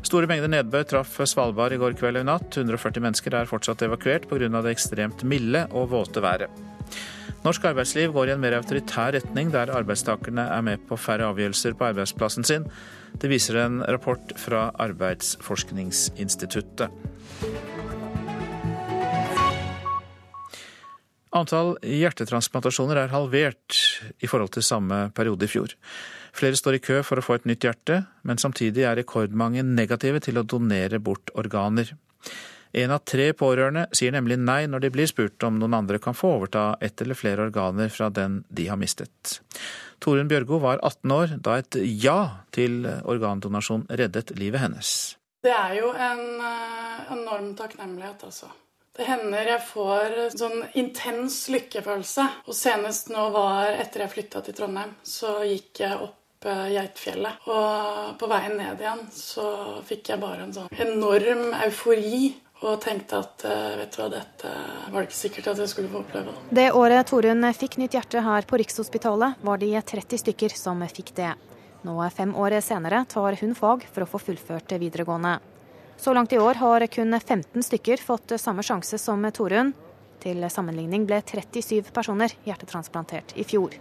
Store 0.04 0.28
mengder 0.28 0.50
nedbør 0.52 0.84
traff 0.90 1.16
Svalbard 1.24 1.72
i 1.72 1.80
går 1.80 1.96
kveld 1.96 2.20
og 2.20 2.26
i 2.26 2.28
natt. 2.28 2.60
140 2.60 3.06
mennesker 3.06 3.38
er 3.40 3.48
fortsatt 3.48 3.86
evakuert 3.86 4.28
pga. 4.28 4.50
det 4.52 4.76
ekstremt 4.76 5.24
milde 5.24 5.64
og 5.72 5.92
våte 5.94 6.20
været. 6.20 6.52
Norsk 7.42 7.64
arbeidsliv 7.72 8.12
går 8.14 8.28
i 8.28 8.32
en 8.36 8.42
mer 8.42 8.58
autoritær 8.60 9.16
retning, 9.16 9.48
der 9.50 9.72
arbeidstakerne 9.74 10.44
er 10.44 10.60
med 10.62 10.84
på 10.86 10.98
færre 11.00 11.26
avgjørelser 11.32 11.74
på 11.74 11.88
arbeidsplassen 11.88 12.44
sin. 12.44 12.68
Det 13.20 13.28
viser 13.30 13.56
en 13.62 13.82
rapport 13.84 14.32
fra 14.40 14.70
Arbeidsforskningsinstituttet. 14.82 16.90
Antall 21.32 21.78
hjertetransplantasjoner 21.80 22.98
er 23.00 23.12
halvert 23.14 23.78
i 24.20 24.28
forhold 24.28 24.52
til 24.52 24.64
samme 24.66 25.06
periode 25.16 25.48
i 25.48 25.48
fjor. 25.48 25.72
Flere 26.36 26.56
står 26.56 26.76
i 26.76 26.82
kø 26.84 26.98
for 27.06 27.20
å 27.20 27.24
få 27.24 27.38
et 27.38 27.46
nytt 27.48 27.64
hjerte, 27.64 28.02
men 28.28 28.40
samtidig 28.40 28.84
er 28.84 28.98
rekordmange 29.00 29.64
negative 29.64 30.20
til 30.24 30.40
å 30.40 30.44
donere 30.44 31.00
bort 31.00 31.32
organer. 31.40 31.94
En 32.72 32.92
av 32.92 33.02
tre 33.04 33.30
pårørende 33.36 33.86
sier 33.96 34.12
nemlig 34.14 34.38
nei 34.40 34.64
når 34.68 34.84
de 34.84 34.90
blir 34.92 35.08
spurt 35.08 35.44
om 35.44 35.58
noen 35.60 35.76
andre 35.76 36.00
kan 36.00 36.16
få 36.16 36.38
overta 36.38 36.70
ett 36.80 37.00
eller 37.04 37.16
flere 37.16 37.48
organer 37.48 37.92
fra 37.92 38.08
den 38.08 38.42
de 38.48 38.68
har 38.68 38.80
mistet. 38.80 39.40
Torunn 40.02 40.30
Bjørgo 40.30 40.58
var 40.62 40.82
18 40.82 41.14
år 41.14 41.36
da 41.46 41.58
et 41.62 41.78
ja 42.02 42.18
til 42.54 42.82
organdonasjon 42.86 43.86
reddet 43.90 44.34
livet 44.38 44.64
hennes. 44.64 44.90
Det 45.42 45.54
er 45.54 45.78
jo 45.78 45.92
en 45.94 46.24
uh, 46.42 47.14
enorm 47.14 47.54
takknemlighet, 47.58 48.26
altså. 48.28 48.50
Det 48.92 49.06
hender 49.08 49.48
jeg 49.48 49.64
får 49.64 50.16
sånn 50.36 50.58
intens 50.76 51.46
lykkefølelse. 51.52 52.26
Og 52.44 52.56
senest 52.56 53.08
nå 53.12 53.28
var 53.32 53.70
etter 53.72 54.04
jeg 54.04 54.12
flytta 54.12 54.42
til 54.44 54.56
Trondheim, 54.58 54.92
så 55.02 55.38
gikk 55.48 55.80
jeg 55.80 55.96
opp 55.96 56.44
eh, 56.44 56.66
Geitfjellet. 56.74 57.46
Og 57.48 58.12
på 58.20 58.28
veien 58.28 58.58
ned 58.60 58.84
igjen 58.84 59.00
så 59.16 59.46
fikk 59.88 60.12
jeg 60.12 60.20
bare 60.20 60.44
en 60.44 60.52
sånn 60.58 60.68
enorm 60.84 61.54
eufori 61.62 62.34
og 62.62 62.80
tenkte 62.82 63.18
at 63.22 63.44
eh, 63.48 63.76
vet 63.80 63.94
du 63.94 64.00
hva, 64.00 64.08
dette 64.12 64.50
var 64.92 65.00
det 65.00 65.08
ikke 65.08 65.18
sikkert 65.18 65.48
at 65.52 65.62
jeg 65.62 65.72
skulle 65.72 65.90
få 65.92 66.02
oppleve. 66.02 66.34
Det 66.54 66.68
året 66.78 67.08
Torunn 67.10 67.48
fikk 67.58 67.78
nytt 67.82 67.96
hjerte 67.98 68.22
her 68.22 68.46
på 68.48 68.60
Rikshospitalet, 68.62 69.40
var 69.42 69.62
de 69.62 69.72
30 69.74 70.22
stykker 70.22 70.54
som 70.58 70.82
fikk 70.86 71.14
det. 71.18 71.32
Nå 71.82 71.96
fem 72.14 72.34
år 72.38 72.60
senere 72.62 73.02
tar 73.10 73.38
hun 73.40 73.56
fag 73.58 73.86
for 73.90 74.04
å 74.04 74.10
få 74.12 74.20
fullført 74.30 74.76
videregående. 74.78 75.38
Så 75.98 76.14
langt 76.14 76.32
i 76.32 76.38
år 76.38 76.60
har 76.62 76.86
kun 76.86 77.18
15 77.18 77.62
stykker 77.66 78.02
fått 78.02 78.34
samme 78.38 78.62
sjanse 78.66 78.98
som 78.98 79.26
Torunn. 79.34 79.74
Til 80.22 80.46
sammenligning 80.50 81.06
ble 81.06 81.18
37 81.26 81.90
personer 81.94 82.30
hjertetransplantert 82.46 83.34
i 83.34 83.46
fjor. 83.46 83.74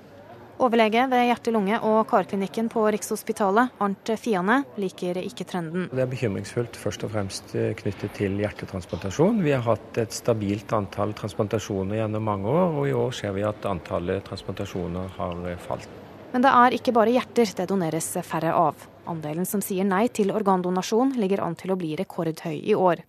Overlege 0.61 1.07
ved 1.09 1.23
hjerte-lunge- 1.25 1.79
og 1.89 2.03
karklinikken 2.05 2.67
på 2.69 2.83
Rikshospitalet, 2.93 3.71
Arnt 3.81 4.11
Fiane, 4.21 4.59
liker 4.77 5.17
ikke 5.17 5.47
trenden. 5.49 5.87
Det 5.89 6.03
er 6.03 6.11
bekymringsfullt 6.11 6.77
først 6.77 7.05
og 7.07 7.15
fremst 7.15 7.55
eh, 7.57 7.71
knyttet 7.79 8.13
til 8.13 8.37
hjertetransplantasjon. 8.43 9.39
Vi 9.41 9.55
har 9.55 9.63
hatt 9.65 9.97
et 9.97 10.13
stabilt 10.13 10.69
antall 10.77 11.15
transplantasjoner 11.17 12.03
gjennom 12.03 12.29
mange 12.29 12.53
år, 12.53 12.77
og 12.77 12.85
i 12.91 12.93
år 12.93 13.17
ser 13.17 13.33
vi 13.33 13.47
at 13.47 13.65
antallet 13.65 14.21
transplantasjoner 14.29 15.09
har 15.17 15.41
eh, 15.49 15.57
falt. 15.65 15.89
Men 16.35 16.45
det 16.45 16.53
er 16.53 16.77
ikke 16.77 16.93
bare 16.93 17.17
hjerter 17.17 17.55
det 17.57 17.67
doneres 17.73 18.11
færre 18.21 18.53
av. 18.53 18.85
Andelen 19.09 19.49
som 19.49 19.65
sier 19.65 19.87
nei 19.89 20.05
til 20.13 20.29
organdonasjon 20.29 21.17
ligger 21.17 21.41
an 21.41 21.57
til 21.57 21.73
å 21.73 21.79
bli 21.81 21.95
rekordhøy 21.97 22.61
i 22.61 22.77
år. 22.77 23.01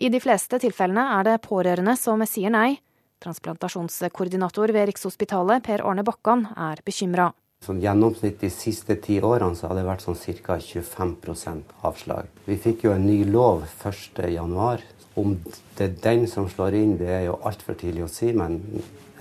I 0.00 0.08
de 0.08 0.24
fleste 0.24 0.64
tilfellene 0.64 1.10
er 1.20 1.28
det 1.28 1.42
pårørende 1.44 1.92
som 2.00 2.24
sier 2.24 2.56
nei, 2.56 2.78
Transplantasjonskoordinator 3.24 4.72
ved 4.76 4.90
Rikshospitalet, 4.90 5.64
Per 5.64 5.84
Arne 5.88 6.04
Bakkan, 6.06 6.46
er 6.56 6.82
bekymra. 6.86 7.30
Sånn 7.64 7.80
gjennomsnitt 7.80 8.42
de 8.42 8.50
siste 8.52 8.98
ti 9.00 9.16
årene 9.24 9.56
så 9.56 9.70
har 9.70 9.78
det 9.78 9.86
vært 9.86 10.04
sånn 10.04 10.18
ca. 10.44 10.58
25% 10.60 11.72
avslag. 11.88 12.28
Vi 12.44 12.58
fikk 12.60 12.84
jo 12.84 12.92
en 12.92 13.06
ny 13.08 13.22
lov 13.24 13.64
1.1. 13.80 14.84
Om 15.16 15.32
det 15.78 15.86
er 15.86 15.96
den 16.04 16.26
som 16.28 16.50
slår 16.52 16.76
inn, 16.76 16.94
det 17.00 17.08
er 17.08 17.24
jo 17.30 17.38
altfor 17.48 17.78
tidlig 17.80 18.04
å 18.04 18.12
si, 18.12 18.34
men 18.36 18.60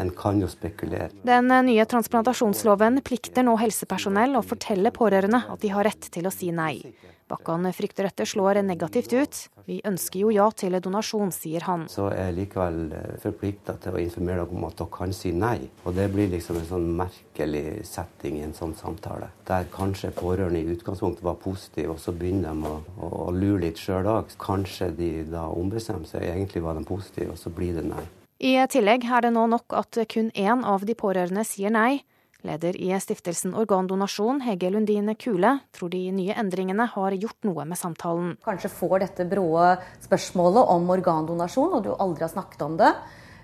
en 0.03 0.11
kan 0.11 0.41
jo 0.43 0.49
spekulere. 0.51 1.07
Den 1.23 1.47
nye 1.69 1.85
transplantasjonsloven 1.87 2.99
plikter 3.07 3.47
nå 3.47 3.55
helsepersonell 3.61 4.35
å 4.35 4.43
fortelle 4.43 4.91
pårørende 4.91 5.45
at 5.53 5.63
de 5.63 5.71
har 5.71 5.87
rett 5.87 6.11
til 6.11 6.27
å 6.27 6.33
si 6.35 6.51
nei. 6.51 6.81
Bakkan 7.27 7.65
frykter 7.73 8.05
dette 8.05 8.25
slår 8.25 8.59
negativt 8.61 9.13
ut. 9.13 9.37
Vi 9.65 9.79
ønsker 9.81 10.19
jo 10.19 10.29
ja 10.29 10.45
til 10.53 10.77
donasjon, 10.77 11.31
sier 11.33 11.63
han. 11.65 11.87
Så 11.89 12.11
er 12.11 12.27
jeg 12.27 12.35
likevel 12.37 12.91
eh, 12.93 13.15
forplikta 13.23 13.73
til 13.81 13.97
å 13.97 14.01
informere 14.03 14.43
dere 14.43 14.53
om 14.53 14.67
at 14.67 14.77
dere 14.77 14.93
kan 14.93 15.15
si 15.17 15.31
nei. 15.33 15.57
Og 15.89 15.97
det 15.97 16.05
blir 16.13 16.29
liksom 16.29 16.59
en 16.61 16.69
sånn 16.69 16.85
merkelig 16.99 17.81
setting 17.89 18.37
i 18.37 18.45
en 18.45 18.53
sånn 18.53 18.77
samtale. 18.77 19.31
Der 19.49 19.65
kanskje 19.73 20.13
pårørende 20.13 20.61
i 20.61 20.77
utgangspunktet 20.77 21.25
var 21.25 21.41
positive, 21.41 21.95
og 21.95 22.03
så 22.03 22.13
begynner 22.13 22.53
de 22.53 22.69
å, 22.69 22.77
å, 22.99 23.11
å 23.25 23.33
lure 23.33 23.63
litt 23.65 23.81
sjøl 23.81 24.05
òg. 24.13 24.37
Kanskje 24.45 24.93
de 24.93 25.11
da 25.33 25.47
ombestemmer 25.49 26.05
seg, 26.05 26.29
egentlig 26.29 26.61
var 26.61 26.77
de 26.77 26.85
positive, 26.85 27.33
og 27.33 27.41
så 27.41 27.49
blir 27.49 27.73
det 27.79 27.87
nei. 27.89 28.05
I 28.37 28.59
tillegg 28.69 29.09
er 29.09 29.25
det 29.25 29.33
nå 29.33 29.47
nok 29.49 29.73
at 29.73 29.97
kun 30.11 30.29
én 30.37 30.61
av 30.61 30.85
de 30.85 30.93
pårørende 30.93 31.41
sier 31.47 31.73
nei. 31.73 32.03
Leder 32.45 32.77
i 32.77 32.91
stiftelsen 33.01 33.55
Organdonasjon, 33.57 34.41
Hege 34.45 34.69
Lundine 34.73 35.15
Kule, 35.19 35.57
tror 35.75 35.91
de 35.93 36.01
nye 36.15 36.37
endringene 36.37 36.87
har 36.93 37.17
gjort 37.17 37.47
noe 37.47 37.65
med 37.65 37.79
samtalen. 37.79 38.35
Kanskje 38.45 38.71
får 38.71 39.03
dette 39.05 39.27
bråe 39.29 39.75
spørsmålet 40.05 40.73
om 40.75 40.89
organdonasjon, 40.95 41.77
og 41.77 41.85
du 41.85 41.93
aldri 41.93 42.27
har 42.27 42.33
snakket 42.33 42.65
om 42.65 42.77
det, 42.79 42.93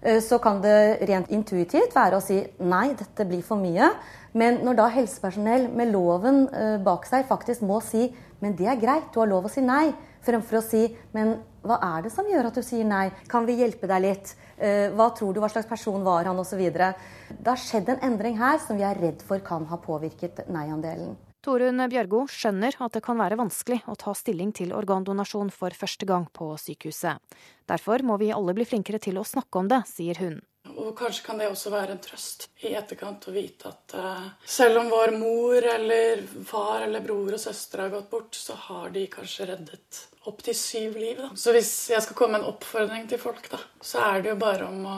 eh, 0.02 0.20
så 0.22 0.40
kan 0.40 0.62
det 0.62 1.02
rent 1.10 1.32
intuitivt 1.32 1.96
være 1.96 2.18
å 2.18 2.24
si 2.24 2.42
nei, 2.60 2.94
dette 2.94 3.26
blir 3.26 3.42
for 3.42 3.58
mye. 3.58 3.92
Men 4.34 4.62
når 4.64 4.76
da 4.80 4.88
helsepersonell 4.88 5.70
med 5.76 5.92
loven 5.92 6.48
eh, 6.54 6.78
bak 6.78 7.06
seg 7.06 7.28
faktisk 7.28 7.62
må 7.62 7.82
si 7.82 8.12
men 8.42 8.56
det 8.58 8.68
er 8.68 8.80
greit, 8.82 9.12
du 9.14 9.20
har 9.22 9.30
lov 9.30 9.46
å 9.46 9.52
si 9.54 9.62
nei, 9.62 9.92
fremfor 10.26 10.60
å 10.60 10.66
si 10.66 10.88
men 11.14 11.36
hva 11.62 11.78
er 11.92 12.06
det 12.06 12.12
som 12.14 12.26
gjør 12.26 12.50
at 12.50 12.58
du 12.58 12.64
sier 12.66 12.88
nei, 12.90 13.12
kan 13.30 13.46
vi 13.46 13.60
hjelpe 13.60 13.90
deg 13.90 14.02
litt? 14.02 14.34
Eh, 14.62 14.92
hva 14.94 15.10
tror 15.18 15.34
du, 15.34 15.42
hva 15.42 15.50
slags 15.50 15.70
person 15.70 16.04
var 16.06 16.30
han, 16.30 16.38
osv. 16.38 16.62
Det 16.70 17.50
har 17.50 17.58
skjedd 17.58 17.90
en 17.90 18.04
endring 18.12 18.38
her 18.38 18.62
som 18.62 18.78
vi 18.78 18.86
er 18.86 19.00
redd 19.02 19.24
for 19.26 19.42
kan 19.42 19.66
ha 19.72 19.80
påvirket 19.82 20.44
nei-andelen. 20.54 21.16
Torunn 21.42 21.82
Bjørgo 21.90 22.28
skjønner 22.30 22.76
at 22.86 22.94
det 22.94 23.02
kan 23.02 23.18
være 23.18 23.40
vanskelig 23.40 23.80
å 23.90 23.96
ta 23.98 24.14
stilling 24.14 24.52
til 24.54 24.76
organdonasjon 24.78 25.50
for 25.50 25.74
første 25.74 26.06
gang 26.06 26.28
på 26.30 26.52
sykehuset. 26.62 27.18
Derfor 27.66 28.06
må 28.06 28.20
vi 28.22 28.30
alle 28.30 28.54
bli 28.54 28.68
flinkere 28.70 29.02
til 29.02 29.18
å 29.18 29.26
snakke 29.26 29.64
om 29.64 29.72
det, 29.72 29.82
sier 29.90 30.22
hun. 30.22 30.38
Og 30.78 30.94
kanskje 31.00 31.26
kan 31.26 31.42
det 31.42 31.50
også 31.50 31.74
være 31.74 31.96
en 31.96 32.04
trøst 32.04 32.46
i 32.62 32.76
etterkant 32.78 33.26
å 33.26 33.34
vite 33.34 33.72
at 33.72 33.96
uh, 33.98 34.30
selv 34.46 34.84
om 34.84 34.94
vår 34.94 35.16
mor 35.18 35.66
eller 35.74 36.22
far 36.46 36.86
eller 36.86 37.02
bror 37.02 37.34
og 37.34 37.42
søster 37.42 37.88
har 37.88 37.96
gått 37.96 38.12
bort, 38.14 38.38
så 38.38 38.54
har 38.70 38.94
de 38.94 39.08
kanskje 39.10 39.50
reddet 39.50 40.04
opptil 40.30 40.56
syv 40.56 40.98
liv. 41.02 41.18
Da. 41.18 41.30
Så 41.36 41.54
hvis 41.56 41.72
jeg 41.90 42.04
skal 42.06 42.18
komme 42.18 42.38
med 42.38 42.44
en 42.44 42.52
oppfordring 42.52 43.08
til 43.10 43.22
folk, 43.22 43.48
da, 43.52 43.60
så 43.82 44.04
er 44.06 44.22
det 44.22 44.34
jo 44.34 44.38
bare 44.42 44.68
om 44.68 44.86
å 44.86 44.98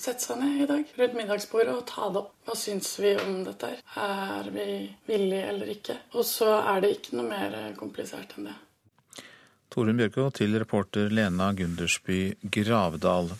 sette 0.00 0.24
seg 0.24 0.40
ned 0.42 0.64
i 0.64 0.68
dag 0.70 0.94
rundt 0.98 1.18
middagsbordet 1.18 1.76
og 1.76 1.86
ta 1.90 2.08
det 2.10 2.22
opp. 2.24 2.32
Hva 2.48 2.56
syns 2.58 2.90
vi 3.02 3.14
om 3.20 3.44
dette? 3.46 3.72
Er 4.00 4.50
vi 4.54 4.66
villige 5.06 5.46
eller 5.52 5.70
ikke? 5.76 6.00
Og 6.16 6.26
så 6.26 6.50
er 6.60 6.82
det 6.82 6.96
ikke 6.96 7.20
noe 7.20 7.30
mer 7.30 7.58
komplisert 7.78 8.34
enn 8.36 8.50
det. 8.50 8.56
Torunn 9.70 10.00
Bjørko 10.00 10.30
til 10.34 10.56
reporter 10.58 11.12
Lena 11.14 11.52
Gundersby 11.54 12.34
Gravdal. 12.42 13.30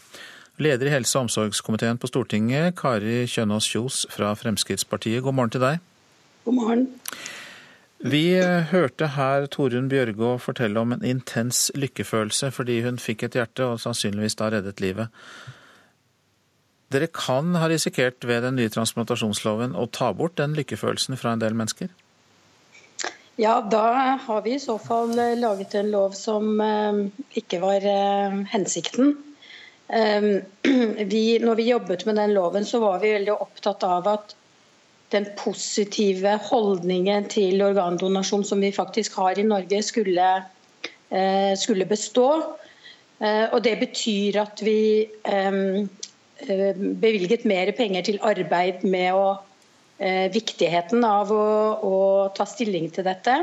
Leder 0.63 0.87
i 0.87 0.93
helse- 0.93 1.17
og 1.19 1.27
omsorgskomiteen 1.27 1.99
på 1.99 2.07
Stortinget, 2.07 2.77
Kari 2.79 3.25
Kjønaas 3.27 3.67
Kjos 3.67 4.05
fra 4.13 4.31
Fremskrittspartiet, 4.39 5.25
god 5.25 5.35
morgen 5.35 5.55
til 5.57 5.65
deg. 5.65 5.81
God 6.45 6.55
morgen. 6.55 6.85
Vi 8.01 8.33
eh, 8.33 8.63
hørte 8.71 9.11
her 9.13 9.45
Torunn 9.53 9.91
Bjørgo 9.93 10.39
fortelle 10.41 10.81
om 10.81 10.95
en 10.95 11.05
intens 11.05 11.69
lykkefølelse 11.77 12.49
fordi 12.57 12.79
hun 12.87 12.97
fikk 12.97 13.27
et 13.27 13.37
hjerte 13.37 13.67
og 13.67 13.81
sannsynligvis 13.83 14.39
da 14.41 14.49
reddet 14.55 14.81
livet. 14.81 15.13
Dere 16.91 17.11
kan 17.13 17.53
ha 17.61 17.69
risikert 17.69 18.25
ved 18.27 18.41
den 18.47 18.57
nye 18.57 18.73
transplantasjonsloven 18.73 19.77
å 19.77 19.85
ta 19.93 20.15
bort 20.17 20.39
den 20.41 20.57
lykkefølelsen 20.57 21.21
fra 21.21 21.35
en 21.37 21.45
del 21.45 21.55
mennesker? 21.59 21.93
Ja, 23.41 23.61
da 23.61 24.17
har 24.25 24.41
vi 24.49 24.57
i 24.57 24.63
så 24.65 24.79
fall 24.81 25.13
laget 25.39 25.77
en 25.77 25.93
lov 25.93 26.17
som 26.17 26.57
eh, 26.65 27.05
ikke 27.37 27.61
var 27.61 27.85
eh, 27.85 28.41
hensikten. 28.57 29.15
Ehm, 29.93 30.41
vi, 31.13 31.39
når 31.45 31.61
vi 31.61 31.71
jobbet 31.71 32.09
med 32.09 32.17
den 32.17 32.35
loven, 32.35 32.65
så 32.65 32.81
var 32.81 33.01
vi 33.05 33.13
veldig 33.13 33.37
opptatt 33.37 33.85
av 33.85 34.09
at 34.09 34.37
den 35.11 35.27
positive 35.39 36.37
holdningen 36.47 37.27
til 37.31 37.63
organdonasjon 37.65 38.45
som 38.47 38.63
vi 38.63 38.73
faktisk 38.75 39.19
har 39.21 39.39
i 39.39 39.47
Norge, 39.47 39.83
skulle, 39.83 40.29
eh, 41.11 41.53
skulle 41.59 41.87
bestå. 41.87 42.29
Eh, 43.21 43.47
og 43.53 43.63
det 43.65 43.79
betyr 43.81 44.41
at 44.41 44.63
vi 44.65 45.09
eh, 45.25 45.87
bevilget 47.03 47.45
mer 47.45 47.73
penger 47.77 48.03
til 48.07 48.21
arbeid 48.23 48.85
med 48.85 49.15
å, 49.15 49.31
viktigheten 50.33 51.03
av 51.05 51.29
å, 51.29 51.47
å 51.85 51.97
ta 52.33 52.47
stilling 52.49 52.87
til 52.89 53.05
dette. 53.05 53.35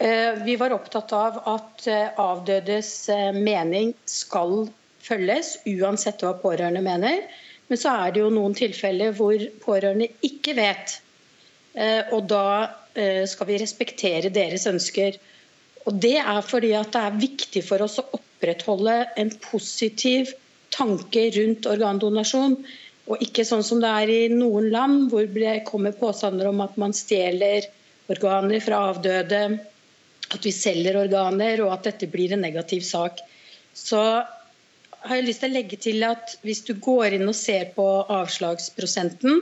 Vi 0.00 0.54
var 0.56 0.72
opptatt 0.72 1.12
av 1.12 1.36
at 1.52 1.84
avdødes 2.16 3.10
mening 3.36 3.90
skal 4.08 4.70
følges, 5.04 5.58
uansett 5.68 6.24
hva 6.24 6.32
pårørende 6.40 6.80
mener. 6.80 7.26
Men 7.70 7.78
så 7.78 7.94
er 8.02 8.12
det 8.12 8.24
jo 8.24 8.32
noen 8.34 8.56
tilfeller 8.58 9.14
hvor 9.14 9.38
pårørende 9.62 10.10
ikke 10.26 10.56
vet. 10.58 10.96
Eh, 11.78 12.10
og 12.10 12.26
da 12.30 12.44
eh, 12.98 13.22
skal 13.30 13.46
vi 13.46 13.60
respektere 13.62 14.32
deres 14.34 14.66
ønsker. 14.66 15.18
Og 15.86 15.96
det 16.02 16.16
er 16.18 16.40
fordi 16.44 16.74
at 16.76 16.90
det 16.94 17.02
er 17.06 17.20
viktig 17.22 17.62
for 17.64 17.86
oss 17.86 18.00
å 18.02 18.08
opprettholde 18.18 18.96
en 19.22 19.30
positiv 19.44 20.34
tanke 20.74 21.28
rundt 21.36 21.68
organdonasjon. 21.70 22.58
Og 23.10 23.22
ikke 23.24 23.46
sånn 23.46 23.64
som 23.66 23.80
det 23.82 23.90
er 24.02 24.12
i 24.12 24.20
noen 24.34 24.68
land, 24.74 25.08
hvor 25.10 25.26
det 25.30 25.60
kommer 25.68 25.94
påstander 25.96 26.50
om 26.50 26.60
at 26.66 26.76
man 26.78 26.94
stjeler 26.94 27.66
organer 28.10 28.62
fra 28.62 28.82
avdøde, 28.90 29.40
at 30.30 30.46
vi 30.46 30.52
selger 30.54 30.98
organer, 31.00 31.62
og 31.64 31.72
at 31.74 31.88
dette 31.90 32.10
blir 32.10 32.34
en 32.34 32.42
negativ 32.44 32.82
sak. 32.86 33.22
Så 33.74 34.02
har 35.06 35.16
jeg 35.18 35.26
lyst 35.26 35.42
til 35.44 35.50
å 35.50 35.56
legge 35.56 35.78
til 35.80 36.04
at 36.06 36.36
hvis 36.44 36.62
du 36.68 36.74
går 36.82 37.16
inn 37.16 37.28
og 37.28 37.36
ser 37.36 37.70
på 37.76 37.86
avslagsprosenten, 38.12 39.40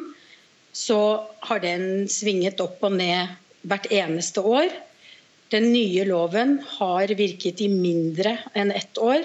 så 0.75 1.01
har 1.49 1.63
den 1.65 2.07
svinget 2.13 2.61
opp 2.63 2.85
og 2.87 2.95
ned 3.01 3.35
hvert 3.69 3.89
eneste 3.91 4.45
år. 4.45 4.71
Den 5.53 5.71
nye 5.73 6.05
loven 6.07 6.59
har 6.77 7.11
virket 7.19 7.63
i 7.65 7.71
mindre 7.73 8.37
enn 8.55 8.71
ett 8.71 9.01
år. 9.01 9.25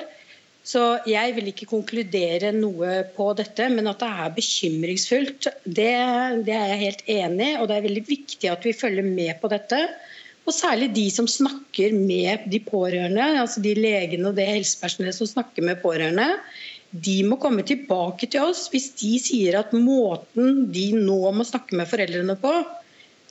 Så 0.64 0.82
jeg 1.10 1.34
vil 1.36 1.50
ikke 1.52 1.68
konkludere 1.68 2.54
noe 2.56 3.02
på 3.18 3.26
dette, 3.36 3.68
men 3.70 3.90
at 3.92 4.00
det 4.00 4.12
er 4.24 4.36
bekymringsfullt, 4.38 5.50
det, 5.66 5.92
det 6.48 6.56
er 6.56 6.70
jeg 6.72 6.84
helt 6.86 7.04
enig 7.12 7.50
i. 7.50 7.58
Og 7.60 7.68
det 7.68 7.76
er 7.76 7.88
veldig 7.90 8.06
viktig 8.08 8.52
at 8.52 8.64
vi 8.64 8.76
følger 8.78 9.06
med 9.06 9.36
på 9.42 9.52
dette. 9.52 9.82
Og 10.44 10.52
særlig 10.52 10.90
de 10.96 11.06
som 11.14 11.28
snakker 11.30 11.94
med 11.96 12.50
de 12.52 12.60
pårørende, 12.64 13.24
altså 13.40 13.64
de 13.64 13.74
legene 13.78 14.28
og 14.30 14.36
det 14.40 14.50
helsepersonellet 14.50 15.16
som 15.16 15.30
snakker 15.30 15.64
med 15.64 15.80
pårørende. 15.84 16.28
De 16.94 17.16
må 17.26 17.40
komme 17.42 17.64
tilbake 17.66 18.28
til 18.30 18.44
oss 18.44 18.68
hvis 18.74 18.92
de 19.00 19.16
sier 19.24 19.58
at 19.62 19.72
måten 19.74 20.68
de 20.76 20.90
nå 20.98 21.22
må 21.34 21.48
snakke 21.48 21.80
med 21.80 21.90
foreldrene 21.90 22.36
på, 22.42 22.54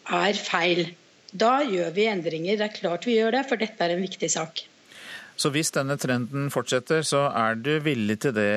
er 0.09 0.41
feil. 0.41 0.87
Da 1.33 1.61
gjør 1.69 1.93
vi 1.95 2.09
endringer. 2.11 2.59
Det 2.59 2.67
er 2.67 2.81
klart 2.81 3.07
vi 3.09 3.21
gjør 3.21 3.37
det, 3.37 3.47
for 3.49 3.61
dette 3.61 3.85
er 3.85 3.95
en 3.95 4.05
viktig 4.05 4.33
sak. 4.33 4.65
Så 5.37 5.51
hvis 5.51 5.73
denne 5.75 5.97
trenden 5.99 6.51
fortsetter, 6.53 7.03
så 7.07 7.25
er 7.33 7.57
du 7.59 7.71
villig 7.83 8.19
til 8.23 8.35
det 8.37 8.51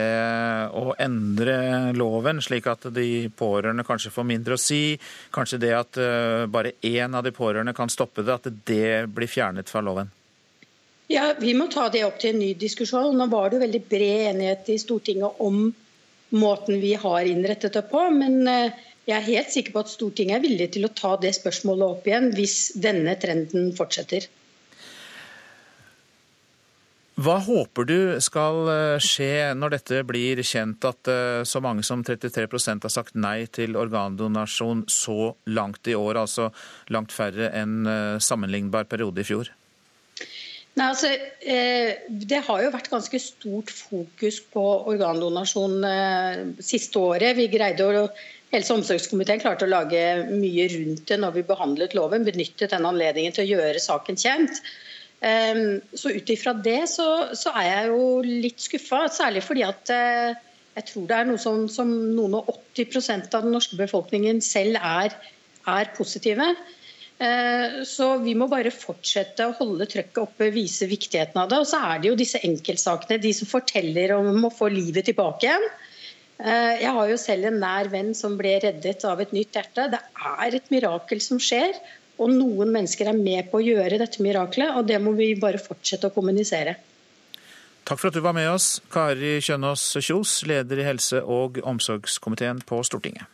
å 0.76 0.94
endre 1.02 1.56
loven, 1.96 2.42
slik 2.44 2.68
at 2.70 2.90
de 2.94 3.30
pårørende 3.38 3.86
kanskje 3.88 4.12
får 4.14 4.28
mindre 4.28 4.58
å 4.58 4.62
si? 4.62 4.98
Kanskje 5.34 5.62
det 5.64 5.72
at 5.78 6.00
eh, 6.02 6.44
bare 6.52 6.76
én 6.86 7.16
av 7.16 7.24
de 7.26 7.34
pårørende 7.36 7.74
kan 7.78 7.92
stoppe 7.92 8.26
det, 8.26 8.36
at 8.36 8.52
det 8.68 9.08
blir 9.16 9.32
fjernet 9.32 9.72
fra 9.72 9.82
loven? 9.86 10.12
Ja, 11.08 11.34
Vi 11.40 11.54
må 11.54 11.68
ta 11.72 11.88
det 11.94 12.04
opp 12.06 12.20
til 12.22 12.34
en 12.34 12.42
ny 12.42 12.54
diskusjon. 12.60 13.16
Nå 13.18 13.30
var 13.32 13.52
det 13.54 13.62
veldig 13.62 13.82
bred 13.90 14.30
enighet 14.34 14.70
i 14.74 14.80
Stortinget 14.82 15.42
om 15.46 15.68
måten 16.36 16.82
vi 16.82 16.96
har 16.98 17.30
innrettet 17.30 17.78
det 17.78 17.86
på. 17.92 18.02
Men 18.14 18.42
eh, 18.52 18.86
jeg 19.06 19.18
er 19.20 19.30
helt 19.30 19.54
sikker 19.54 19.76
på 19.76 19.84
at 19.86 19.92
Stortinget 19.94 20.40
er 20.40 20.48
villig 20.48 20.72
til 20.74 20.88
å 20.88 20.94
ta 20.98 21.14
det 21.22 21.36
spørsmålet 21.38 21.86
opp 21.88 22.10
igjen 22.10 22.32
hvis 22.36 22.58
denne 22.82 23.14
trenden 23.22 23.70
fortsetter. 23.78 24.26
Hva 27.16 27.38
håper 27.40 27.86
du 27.88 28.00
skal 28.20 28.58
eh, 28.68 28.98
skje 29.00 29.54
når 29.56 29.78
dette 29.78 30.02
blir 30.04 30.42
kjent 30.44 30.84
at 30.84 31.08
eh, 31.08 31.44
så 31.48 31.62
mange 31.64 31.86
som 31.88 32.02
33% 32.04 32.84
har 32.84 32.92
sagt 32.92 33.16
nei 33.16 33.46
til 33.56 33.78
organdonasjon 33.80 34.84
så 34.92 35.32
langt 35.48 35.88
i 35.88 35.96
år, 35.96 36.20
altså 36.26 36.50
langt 36.92 37.16
færre 37.16 37.54
enn 37.56 37.88
eh, 37.88 38.18
sammenlignbar 38.20 38.90
periode 38.92 39.24
i 39.24 39.28
fjor? 39.32 39.52
Nei, 40.76 40.90
altså, 40.92 41.08
Det 41.40 42.40
har 42.50 42.64
jo 42.66 42.72
vært 42.74 42.90
ganske 42.92 43.20
stort 43.24 43.72
fokus 43.72 44.42
på 44.52 44.64
organdonasjon 44.92 45.86
siste 46.60 47.00
året. 47.00 47.38
Vi 47.38 47.46
greide 47.54 47.86
å, 47.88 48.10
Helse- 48.52 48.74
og 48.74 48.82
omsorgskomiteen 48.82 49.40
klarte 49.40 49.64
å 49.64 49.72
lage 49.72 50.02
mye 50.34 50.68
rundt 50.74 51.06
det 51.08 51.16
når 51.24 51.38
vi 51.38 51.46
behandlet 51.48 51.96
loven. 51.96 52.28
Benyttet 52.28 52.76
den 52.76 52.90
anledningen 52.92 53.32
til 53.38 53.46
å 53.46 53.54
gjøre 53.54 53.86
saken 53.86 54.20
kjent. 54.20 54.60
Ehm, 55.26 55.80
så 55.98 56.12
ut 56.14 56.30
ifra 56.30 56.54
det 56.54 56.84
så, 56.92 57.08
så, 57.34 57.54
er 57.58 57.70
jeg 57.70 57.92
jo 57.94 58.10
litt 58.26 58.62
skuffa, 58.62 59.06
særlig 59.14 59.42
fordi 59.46 59.64
at 59.66 59.92
eh, 59.94 60.36
jeg 60.76 60.90
tror 60.92 61.08
det 61.10 61.18
er 61.18 61.30
noe 61.30 61.42
som, 61.42 61.66
som 61.72 61.90
noen 61.90 62.38
og 62.42 62.52
80% 62.76 63.34
av 63.34 63.46
den 63.46 63.56
norske 63.56 63.80
befolkningen 63.80 64.42
selv 64.44 64.78
er, 64.82 65.16
er 65.72 65.94
positive. 65.98 66.52
Eh, 67.16 67.82
så 67.88 68.10
vi 68.22 68.36
må 68.38 68.50
bare 68.52 68.74
fortsette 68.76 69.48
å 69.48 69.56
holde 69.56 69.88
trøkket 69.88 70.22
oppe, 70.22 70.52
vise 70.54 70.90
viktigheten 70.92 71.42
av 71.42 71.50
det. 71.50 71.62
Og 71.64 71.70
så 71.72 71.80
er 71.88 72.04
det 72.04 72.12
jo 72.12 72.20
disse 72.20 72.44
enkeltsakene, 72.46 73.22
de 73.24 73.34
som 73.34 73.50
forteller 73.50 74.18
om 74.18 74.46
å 74.46 74.54
få 74.54 74.70
livet 74.74 75.08
tilbake 75.10 75.48
igjen. 75.48 75.70
Eh, 76.44 76.82
jeg 76.84 76.92
har 77.00 77.10
jo 77.10 77.20
selv 77.20 77.50
en 77.50 77.62
nær 77.64 77.90
venn 77.90 78.12
som 78.18 78.36
ble 78.38 78.58
reddet 78.68 79.08
av 79.08 79.24
et 79.24 79.32
nytt 79.34 79.56
hjerte. 79.56 79.88
Det 79.96 80.02
er 80.36 80.60
et 80.60 80.74
mirakel 80.76 81.24
som 81.24 81.40
skjer. 81.40 81.72
Og 82.16 82.32
noen 82.32 82.72
mennesker 82.72 83.10
er 83.12 83.18
med 83.18 83.50
på 83.52 83.60
å 83.60 83.66
gjøre 83.66 84.00
dette 84.00 84.24
miraklet, 84.24 84.76
og 84.78 84.88
det 84.88 85.02
må 85.04 85.16
vi 85.18 85.34
bare 85.40 85.60
fortsette 85.62 86.10
å 86.10 86.16
kommunisere. 86.16 86.78
Takk 87.86 88.00
for 88.02 88.10
at 88.10 88.18
du 88.18 88.24
var 88.26 88.34
med 88.34 88.50
oss, 88.50 88.80
Kari 88.90 89.36
Kjønaas 89.46 89.84
Kjos, 90.02 90.40
leder 90.50 90.82
i 90.82 90.88
helse- 90.88 91.22
og 91.22 91.60
omsorgskomiteen 91.62 92.64
på 92.66 92.80
Stortinget. 92.88 93.30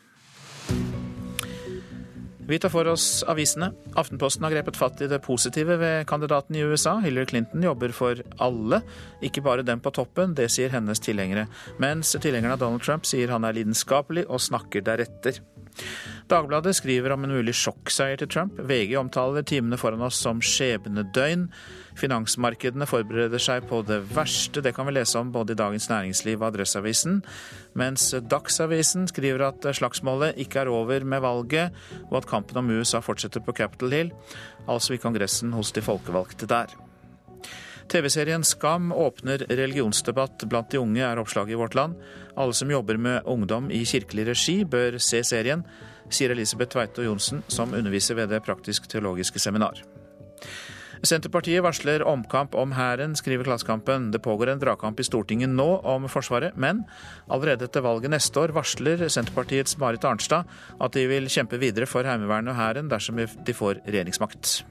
Vi 2.52 2.58
tar 2.60 2.72
for 2.74 2.88
oss 2.92 3.22
avisene. 3.32 3.70
Aftenposten 3.96 4.44
har 4.44 4.52
grepet 4.52 4.76
fatt 4.76 5.00
i 5.00 5.08
det 5.08 5.22
positive 5.24 5.78
ved 5.80 6.04
kandidaten 6.10 6.58
i 6.60 6.66
USA. 6.68 6.98
Hillary 7.00 7.30
Clinton 7.30 7.64
jobber 7.64 7.94
for 7.96 8.20
alle, 8.44 8.82
ikke 9.24 9.44
bare 9.46 9.64
dem 9.64 9.80
på 9.80 9.94
toppen. 9.96 10.34
Det 10.36 10.50
sier 10.52 10.74
hennes 10.74 11.00
tilhengere. 11.00 11.46
Mens 11.80 12.12
tilhengerne 12.18 12.58
av 12.58 12.60
Donald 12.60 12.84
Trump 12.84 13.08
sier 13.08 13.32
han 13.32 13.48
er 13.48 13.56
lidenskapelig 13.56 14.26
og 14.28 14.44
snakker 14.44 14.84
deretter. 14.84 15.40
Dagbladet 16.32 16.76
skriver 16.78 17.14
om 17.16 17.26
en 17.26 17.34
mulig 17.36 17.54
sjokkseier 17.60 18.20
til 18.22 18.30
Trump. 18.32 18.60
VG 18.68 18.96
omtaler 19.00 19.46
timene 19.48 19.80
foran 19.80 20.04
oss 20.06 20.20
som 20.24 20.40
skjebnedøgn. 20.44 21.48
Finansmarkedene 22.00 22.88
forbereder 22.88 23.42
seg 23.42 23.66
på 23.70 23.82
det 23.88 24.00
verste. 24.16 24.64
Det 24.64 24.74
kan 24.76 24.88
vi 24.88 24.96
lese 24.96 25.20
om 25.20 25.34
både 25.34 25.56
i 25.56 25.60
Dagens 25.60 25.90
Næringsliv 25.92 26.40
og 26.40 26.52
Adresseavisen. 26.52 27.20
Mens 27.80 28.12
Dagsavisen 28.32 29.10
skriver 29.12 29.48
at 29.50 29.68
slagsmålet 29.76 30.40
ikke 30.40 30.64
er 30.64 30.72
over 30.72 31.04
med 31.04 31.24
valget, 31.24 31.76
og 32.10 32.22
at 32.22 32.30
kampen 32.32 32.62
om 32.64 32.72
USA 32.72 33.04
fortsetter 33.04 33.44
på 33.44 33.56
Capitol 33.58 33.92
Hill, 33.98 34.16
altså 34.70 34.96
i 34.96 35.04
Kongressen 35.04 35.52
hos 35.58 35.74
de 35.76 35.84
folkevalgte 35.84 36.48
der. 36.48 36.72
TV-serien 37.92 38.44
Skam 38.48 38.92
åpner 38.96 39.42
religionsdebatt 39.50 40.46
blant 40.48 40.72
de 40.72 40.80
unge, 40.80 41.04
er 41.04 41.20
oppslaget 41.20 41.52
i 41.52 41.60
Vårt 41.60 41.76
Land. 41.76 41.98
Alle 42.36 42.54
som 42.54 42.72
jobber 42.72 42.98
med 42.98 43.26
ungdom 43.26 43.72
i 43.72 43.84
kirkelig 43.86 44.28
regi, 44.32 44.62
bør 44.66 45.00
se 45.02 45.24
serien, 45.28 45.66
sier 46.12 46.34
Elisabeth 46.34 46.74
Tveite 46.76 47.06
Johnsen, 47.06 47.44
som 47.48 47.74
underviser 47.74 48.18
ved 48.20 48.32
det 48.32 48.44
praktisk-teologiske 48.46 49.40
seminar. 49.40 49.82
Senterpartiet 51.02 51.64
varsler 51.66 52.04
omkamp 52.06 52.54
om 52.56 52.76
Hæren, 52.78 53.16
skriver 53.18 53.48
Klassekampen. 53.48 54.12
Det 54.14 54.22
pågår 54.22 54.52
en 54.52 54.60
dragkamp 54.62 55.00
i 55.00 55.06
Stortinget 55.08 55.50
nå 55.50 55.80
om 55.82 56.06
Forsvaret, 56.10 56.54
men 56.54 56.84
allerede 57.26 57.66
etter 57.66 57.82
valget 57.82 58.14
neste 58.14 58.38
år 58.38 58.54
varsler 58.54 59.08
Senterpartiets 59.10 59.80
Marit 59.82 60.06
Arnstad 60.06 60.46
at 60.78 60.94
de 60.94 61.08
vil 61.10 61.30
kjempe 61.32 61.58
videre 61.62 61.90
for 61.90 62.06
Heimevernet 62.06 62.54
og 62.54 62.60
Hæren 62.60 62.92
dersom 62.92 63.18
de 63.18 63.58
får 63.58 63.82
regjeringsmakt. 63.88 64.62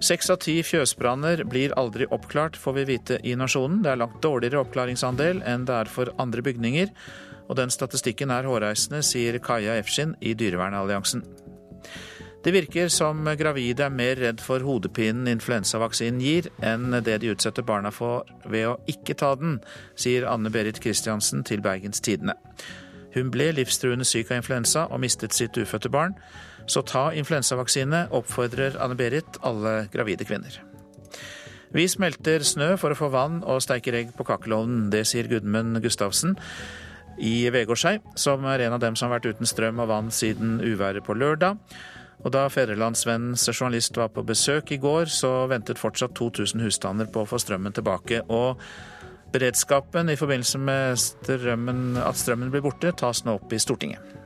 Seks 0.00 0.30
av 0.32 0.38
ti 0.40 0.54
fjøsbranner 0.64 1.42
blir 1.44 1.74
aldri 1.76 2.06
oppklart, 2.08 2.56
får 2.56 2.76
vi 2.78 2.84
vite 2.88 3.18
i 3.20 3.34
Nasjonen. 3.36 3.82
Det 3.84 3.90
er 3.92 4.00
langt 4.00 4.22
dårligere 4.24 4.62
oppklaringsandel 4.64 5.42
enn 5.44 5.66
det 5.68 5.76
er 5.76 5.90
for 5.92 6.08
andre 6.22 6.40
bygninger. 6.46 6.88
Og 7.50 7.58
den 7.58 7.72
statistikken 7.74 8.32
er 8.32 8.48
hårreisende, 8.48 9.02
sier 9.04 9.36
Kaja 9.44 9.76
Efskin 9.76 10.14
i 10.24 10.32
Dyrevernalliansen. 10.38 11.26
Det 12.40 12.54
virker 12.56 12.88
som 12.88 13.26
gravide 13.36 13.84
er 13.84 13.92
mer 13.92 14.16
redd 14.16 14.40
for 14.40 14.64
hodepinen 14.64 15.28
influensavaksinen 15.28 16.22
gir, 16.24 16.48
enn 16.64 16.94
det 17.04 17.18
de 17.20 17.34
utsetter 17.34 17.66
barna 17.66 17.92
for 17.92 18.24
ved 18.48 18.70
å 18.70 18.78
ikke 18.88 19.18
ta 19.20 19.34
den, 19.36 19.58
sier 20.00 20.24
Anne 20.30 20.48
Berit 20.48 20.80
Kristiansen 20.80 21.44
til 21.44 21.60
Bergens 21.60 22.00
Tidende. 22.00 22.38
Hun 23.12 23.28
ble 23.34 23.50
livstruende 23.52 24.08
syk 24.08 24.30
av 24.30 24.40
influensa 24.40 24.86
og 24.88 25.02
mistet 25.04 25.36
sitt 25.36 25.60
ufødte 25.60 25.92
barn. 25.92 26.16
Så 26.70 26.84
ta 26.86 27.08
influensavaksine, 27.18 28.04
oppfordrer 28.14 28.76
Anne-Berit 28.78 29.40
alle 29.46 29.88
gravide 29.90 30.26
kvinner. 30.28 30.60
Vi 31.74 31.86
smelter 31.90 32.42
snø 32.46 32.72
for 32.78 32.94
å 32.94 32.98
få 32.98 33.10
vann 33.14 33.40
og 33.46 33.62
steiker 33.62 33.94
egg 33.98 34.12
på 34.16 34.26
kakelovnen. 34.26 34.88
Det 34.90 35.04
sier 35.06 35.28
Gudmund 35.30 35.78
Gustavsen 35.82 36.36
i 37.22 37.50
Vegårshei, 37.52 37.98
som 38.18 38.46
er 38.50 38.64
en 38.66 38.74
av 38.74 38.82
dem 38.82 38.96
som 38.98 39.08
har 39.08 39.18
vært 39.18 39.34
uten 39.34 39.50
strøm 39.50 39.82
og 39.82 39.90
vann 39.90 40.12
siden 40.14 40.58
uværet 40.62 41.06
på 41.06 41.14
lørdag. 41.18 41.58
Og 42.20 42.34
da 42.34 42.44
Fedrelandsvennens 42.52 43.46
journalist 43.48 43.96
var 43.96 44.10
på 44.14 44.24
besøk 44.26 44.74
i 44.74 44.80
går, 44.82 45.08
så 45.10 45.46
ventet 45.50 45.80
fortsatt 45.80 46.14
2000 46.18 46.62
husstander 46.66 47.08
på 47.10 47.24
å 47.24 47.28
få 47.28 47.40
strømmen 47.40 47.74
tilbake. 47.76 48.22
Og 48.28 48.60
beredskapen 49.32 50.10
i 50.12 50.18
forbindelse 50.20 50.60
med 50.60 51.00
strømmen, 51.00 51.96
at 52.02 52.20
strømmen 52.20 52.52
blir 52.52 52.66
borte, 52.66 52.92
tas 52.92 53.24
nå 53.24 53.38
opp 53.40 53.54
i 53.54 53.62
Stortinget. 53.62 54.19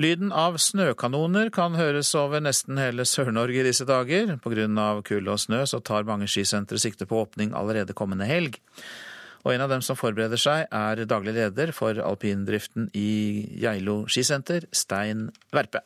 Lyden 0.00 0.30
av 0.32 0.54
snøkanoner 0.56 1.50
kan 1.52 1.74
høres 1.76 2.14
over 2.16 2.40
nesten 2.40 2.78
hele 2.80 3.04
Sør-Norge 3.04 3.58
i 3.60 3.64
disse 3.66 3.84
dager. 3.84 4.30
Pga. 4.40 4.86
kulde 5.04 5.34
og 5.34 5.40
snø 5.42 5.58
så 5.68 5.80
tar 5.84 6.06
mange 6.08 6.24
skisentre 6.24 6.78
sikte 6.80 7.04
på 7.04 7.18
åpning 7.20 7.52
allerede 7.52 7.92
kommende 7.92 8.24
helg. 8.24 8.56
Og 9.44 9.52
en 9.52 9.60
av 9.60 9.68
dem 9.68 9.82
som 9.84 9.98
forbereder 10.00 10.40
seg, 10.40 10.64
er 10.72 11.04
daglig 11.04 11.34
leder 11.36 11.72
for 11.76 12.00
alpindriften 12.00 12.88
i 12.96 13.44
Geilo 13.60 14.06
skisenter, 14.08 14.64
Stein 14.72 15.28
Verpe. 15.52 15.84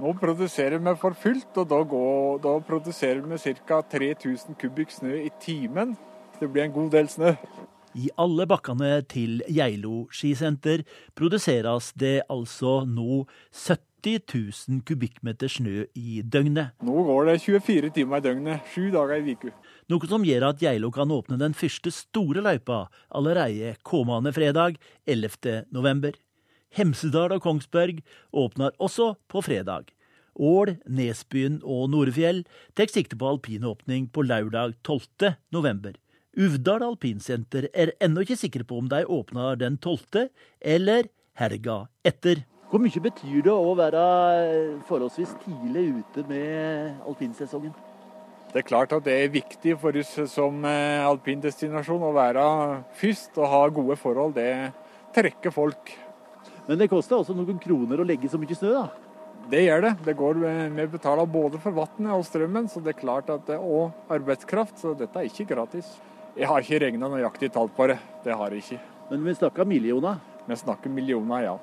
Nå 0.00 0.14
produserer 0.16 0.80
vi 0.80 0.96
for 0.96 1.12
fullt, 1.12 1.52
og 1.60 1.68
da, 1.68 1.82
går, 1.84 2.40
da 2.48 2.56
produserer 2.64 3.20
vi 3.28 3.56
ca. 3.68 3.82
3000 3.92 4.56
kubikk 4.56 4.96
snø 4.96 5.20
i 5.20 5.28
timen. 5.44 5.98
Det 6.40 6.48
blir 6.48 6.64
en 6.64 6.76
god 6.80 6.90
del 6.96 7.12
snø. 7.12 7.36
I 7.94 8.10
alle 8.18 8.46
bakkene 8.50 8.98
til 9.06 9.38
Geilo 9.46 10.08
skisenter 10.14 10.82
produseres 11.14 11.92
det 11.94 12.24
altså 12.32 12.80
nå 12.90 13.22
70 13.54 14.24
000 14.34 14.82
kubikkmeter 14.88 15.48
snø 15.48 15.84
i 15.94 16.18
døgnet. 16.26 16.74
Nå 16.82 17.04
går 17.06 17.30
det 17.30 17.38
24 17.44 17.92
timer 17.94 18.18
i 18.18 18.26
døgnet, 18.26 18.66
sju 18.74 18.90
dager 18.92 19.22
i 19.22 19.36
uka. 19.38 19.54
Noe 19.92 20.10
som 20.10 20.26
gjør 20.26 20.48
at 20.50 20.62
Geilo 20.64 20.90
kan 20.90 21.14
åpne 21.14 21.38
den 21.40 21.54
første 21.54 21.92
store 21.94 22.42
løypa 22.44 22.88
allerede 23.14 23.76
kommende 23.86 24.34
fredag 24.34 24.80
11. 25.06 25.64
november. 25.70 26.18
Hemsedal 26.74 27.36
og 27.36 27.44
Kongsberg 27.44 28.02
åpner 28.34 28.74
også 28.82 29.14
på 29.30 29.44
fredag. 29.46 29.92
Ål, 30.34 30.80
Nesbyen 30.90 31.60
og 31.62 31.92
Norefjell 31.92 32.42
tar 32.74 32.90
sikte 32.90 33.14
på 33.14 33.36
alpinåpning 33.36 34.08
på 34.10 34.26
lørdag 34.26 34.74
12. 34.82 35.36
november. 35.54 35.94
Uvdal 36.34 36.82
alpinsenter 36.82 37.68
er 37.70 37.92
ennå 38.02 38.24
ikke 38.24 38.36
sikre 38.38 38.64
på 38.66 38.80
om 38.80 38.88
de 38.90 39.04
åpner 39.06 39.54
den 39.60 39.76
12., 39.78 40.26
eller 40.58 41.06
helga 41.38 41.84
etter. 42.02 42.40
Hvor 42.72 42.82
mye 42.82 43.02
betyr 43.04 43.44
det 43.46 43.52
å 43.54 43.74
være 43.78 44.04
forholdsvis 44.88 45.36
tidlig 45.44 46.00
ute 46.00 46.24
med 46.26 47.04
alpinsesongen? 47.06 47.74
Det 48.50 48.62
er 48.62 48.66
klart 48.66 48.94
at 48.96 49.04
det 49.06 49.14
er 49.14 49.30
viktig 49.34 49.76
for 49.78 49.94
oss 49.98 50.10
som 50.30 50.58
eh, 50.66 51.02
alpindestinasjon 51.06 52.02
å 52.06 52.10
være 52.14 52.46
først 52.98 53.38
og 53.38 53.50
ha 53.50 53.60
gode 53.76 53.96
forhold. 53.98 54.34
Det 54.34 54.72
trekker 55.14 55.54
folk. 55.54 55.92
Men 56.66 56.80
det 56.80 56.90
koster 56.90 57.20
også 57.20 57.36
noen 57.36 57.60
kroner 57.62 58.02
å 58.02 58.06
legge 58.06 58.30
så 58.30 58.40
mye 58.42 58.58
snø, 58.58 58.72
da? 58.74 58.88
Det 59.50 59.60
gjør 59.60 59.84
det. 59.84 59.92
det 60.06 60.16
går, 60.18 60.40
vi 60.74 60.88
betaler 60.96 61.30
både 61.30 61.60
for 61.62 61.76
vannet 61.76 62.14
og 62.16 62.26
strømmen, 62.26 62.66
så 62.72 62.82
det 62.82 62.94
er 62.94 63.00
klart 63.02 63.30
at 63.30 63.46
det, 63.50 63.60
og 63.60 64.10
arbeidskraft, 64.10 64.80
så 64.80 64.94
dette 64.98 65.20
er 65.20 65.28
ikke 65.28 65.46
gratis. 65.52 65.92
Jeg 66.34 66.48
har 66.50 66.64
ikke 66.64 66.80
regna 66.82 67.06
nøyaktig 67.12 67.52
tall 67.54 67.68
på 67.70 67.86
det. 67.86 67.94
Det 68.24 68.34
har 68.34 68.50
jeg 68.50 68.64
ikke. 68.64 68.80
Men 69.12 69.22
vi 69.22 69.34
snakker 69.38 69.68
millioner? 69.70 70.16
Vi 70.48 70.56
snakker 70.58 70.90
millioner, 70.90 71.44
ja. 71.46 71.54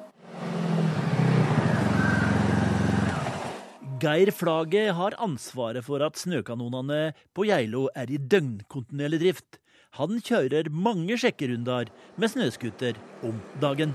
Geir 4.01 4.31
Flaget 4.33 4.95
har 4.97 5.17
ansvaret 5.21 5.83
for 5.85 6.01
at 6.01 6.15
snøkanonene 6.17 7.11
på 7.35 7.45
Geilo 7.49 7.89
er 7.93 8.09
i 8.09 8.17
døgnkontinuerlig 8.17 9.19
drift. 9.25 9.59
Han 9.99 10.21
kjører 10.23 10.71
mange 10.71 11.19
sjekkerunder 11.19 11.91
med 12.15 12.31
snøscooter 12.31 12.95
om 13.27 13.43
dagen. 13.61 13.91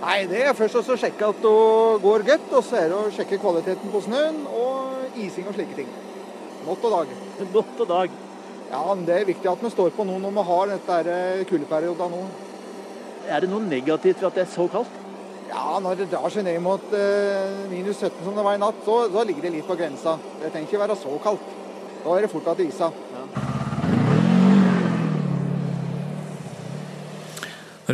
Nei, 0.00 0.24
Det 0.26 0.40
er 0.40 0.56
først 0.56 0.80
å 0.80 0.96
sjekke 0.96 1.28
at 1.28 1.44
det 1.44 1.56
går 2.02 2.24
godt, 2.32 2.48
og 2.50 2.64
så 2.64 2.80
er 2.80 2.88
det 2.88 2.96
å 2.96 3.12
sjekke 3.12 3.38
kvaliteten 3.44 3.92
på 3.92 4.00
snøen 4.08 4.46
og 4.48 5.18
ising 5.20 5.46
og 5.46 5.54
slike 5.54 5.76
ting. 5.84 5.92
Natt 6.64 6.88
og 6.88 6.96
dag. 6.96 7.18
Natt 7.44 7.84
og 7.84 7.92
dag. 7.92 8.22
Ja, 8.74 8.94
men 8.94 9.06
Det 9.06 9.14
er 9.14 9.28
viktig 9.28 9.46
at 9.50 9.62
vi 9.62 9.70
står 9.70 9.92
på 9.94 10.04
nå 10.06 10.18
når 10.18 10.34
vi 10.34 10.44
har 10.48 10.70
dette 10.72 10.98
eh, 11.06 11.44
kuldeperioden 11.46 12.10
nå. 12.10 12.22
Er 13.30 13.44
det 13.44 13.50
noe 13.52 13.62
negativt 13.62 14.18
ved 14.18 14.28
at 14.28 14.40
det 14.40 14.42
er 14.44 14.50
så 14.50 14.66
kaldt? 14.72 14.96
Ja, 15.46 15.78
når 15.78 16.00
det 16.00 16.08
drar 16.10 16.32
seg 16.32 16.46
ned 16.48 16.58
mot 16.64 16.96
eh, 16.96 17.60
minus 17.70 18.02
17 18.02 18.24
som 18.24 18.34
det 18.34 18.44
var 18.46 18.58
i 18.58 18.62
natt, 18.62 18.82
så, 18.82 18.96
så, 19.14 19.22
ligger 19.28 19.46
det 19.46 19.54
litt 19.54 19.68
på 19.68 19.78
grensa. 19.78 20.16
Det 20.40 20.50
trenger 20.50 20.72
ikke 20.72 20.82
være 20.82 20.98
så 20.98 21.20
kaldt. 21.22 21.54
Da 22.02 22.16
er 22.16 22.26
det 22.26 22.32
fort 22.34 22.50
at 22.50 22.58
det 22.58 22.68
iser. 22.72 22.98
Ja. 23.14 23.22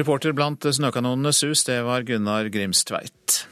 Reporter 0.01 0.33
blant 0.33 0.65
snøkanonene 0.65 1.35
Sus, 1.37 1.67
det 1.69 1.83
var 1.85 2.09
Gunnar 2.09 2.49
Grimstveit. 2.49 3.45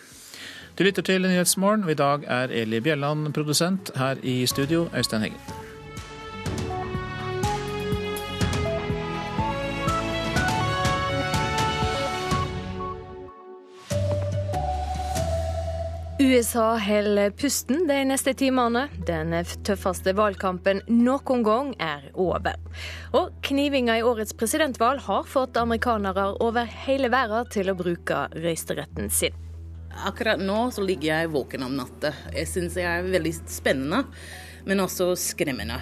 Du 0.78 0.86
lytter 0.86 1.04
til 1.04 1.26
Nyhetsmorgen, 1.26 1.84
og 1.84 1.92
i 1.92 1.98
dag 1.98 2.24
er 2.24 2.54
Eli 2.54 2.80
Bjelland 2.80 3.34
produsent. 3.34 3.90
Her 3.98 4.22
i 4.22 4.46
studio, 4.46 4.86
Øystein 4.96 5.26
Heggen. 5.26 5.67
USA 16.20 16.78
holder 16.78 17.30
pusten 17.30 17.84
de 17.86 17.96
neste 18.04 18.32
timene. 18.34 18.88
Den 19.06 19.30
tøffeste 19.62 20.10
valgkampen 20.18 20.80
noen 20.90 21.44
gang 21.46 21.68
er 21.78 22.08
over. 22.18 22.56
Og 23.14 23.36
knivinga 23.46 24.00
i 24.00 24.02
årets 24.02 24.34
presidentvalg 24.34 25.04
har 25.06 25.28
fått 25.30 25.60
amerikanere 25.60 26.32
over 26.42 26.66
hele 26.86 27.12
verden 27.14 27.46
til 27.54 27.70
å 27.70 27.76
bruke 27.78 28.24
røysteretten 28.34 29.12
sin. 29.14 29.36
Akkurat 30.10 30.42
nå 30.42 30.58
så 30.74 30.82
ligger 30.82 31.12
jeg 31.12 31.30
våken 31.36 31.68
om 31.68 31.78
natta. 31.78 32.10
Jeg 32.34 32.50
syns 32.50 32.74
jeg 32.74 32.90
er 32.90 33.06
veldig 33.06 33.34
spennende, 33.46 34.02
men 34.66 34.82
også 34.82 35.12
skremmende. 35.14 35.78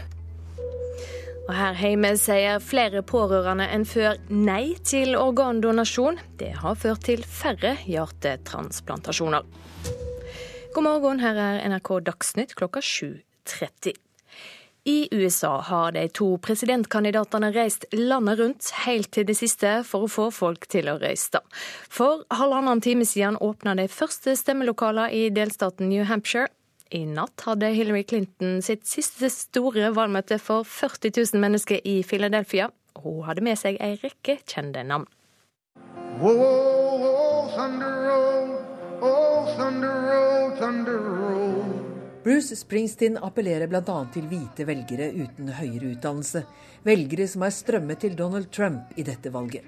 Og 1.47 1.55
her 1.57 1.81
hjemme 1.81 2.11
sier 2.21 2.61
flere 2.61 3.01
pårørende 3.07 3.71
enn 3.73 3.89
før 3.89 4.21
nei 4.29 4.75
til 4.85 5.17
organdonasjon. 5.17 6.21
Det 6.37 6.59
har 6.61 6.77
ført 6.77 7.07
til 7.09 7.25
færre 7.25 7.79
hjertetransplantasjoner. 7.87 9.49
God 10.77 10.85
morgen, 10.85 11.21
her 11.25 11.39
er 11.41 11.63
NRK 11.71 11.89
Dagsnytt 12.05 12.51
klokka 12.55 12.83
7.30. 12.85 13.95
I 14.85 15.09
USA 15.09 15.55
har 15.65 15.95
de 15.97 16.03
to 16.13 16.27
presidentkandidatene 16.45 17.49
reist 17.55 17.87
landet 17.97 18.37
rundt 18.43 18.69
helt 18.83 19.09
til 19.17 19.25
det 19.25 19.39
siste 19.39 19.71
for 19.89 20.05
å 20.05 20.11
få 20.13 20.27
folk 20.37 20.69
til 20.69 20.91
å 20.93 20.99
røyste. 21.01 21.41
For 21.89 22.27
halvannen 22.29 22.85
time 22.85 23.09
siden 23.09 23.41
åpna 23.41 23.73
de 23.81 23.89
første 23.89 24.37
stemmelokalene 24.37 25.17
i 25.17 25.25
delstaten 25.33 25.89
New 25.89 26.05
Hampshire. 26.05 26.53
I 26.93 27.07
natt 27.09 27.49
hadde 27.49 27.73
Hillary 27.73 28.05
Clinton 28.05 28.61
sitt 28.61 28.85
siste 28.85 29.33
store 29.33 29.95
valgmøte 29.97 30.37
for 30.37 30.69
40 30.69 31.17
000 31.17 31.41
mennesker 31.41 31.81
i 31.89 32.03
Philadelphia. 32.05 32.69
Hun 33.01 33.25
hadde 33.25 33.49
med 33.49 33.57
seg 33.65 33.81
ei 33.81 33.97
rekke 34.05 34.43
kjente 34.45 34.85
navn. 34.85 35.09
Whoa, 36.21 36.37
whoa, 36.37 37.01
whoa, 37.01 38.36
Bruce 42.27 42.57
Springsteen 42.57 43.17
appellerer 43.23 43.71
bl.a. 43.71 43.97
til 44.11 44.27
hvite 44.27 44.65
velgere 44.67 45.13
uten 45.15 45.53
høyere 45.55 45.93
utdannelse. 45.95 46.43
Velgere 46.87 47.27
som 47.31 47.45
har 47.47 47.55
strømmet 47.55 48.03
til 48.03 48.17
Donald 48.19 48.51
Trump 48.51 48.97
i 48.99 49.05
dette 49.07 49.31
valget. 49.31 49.63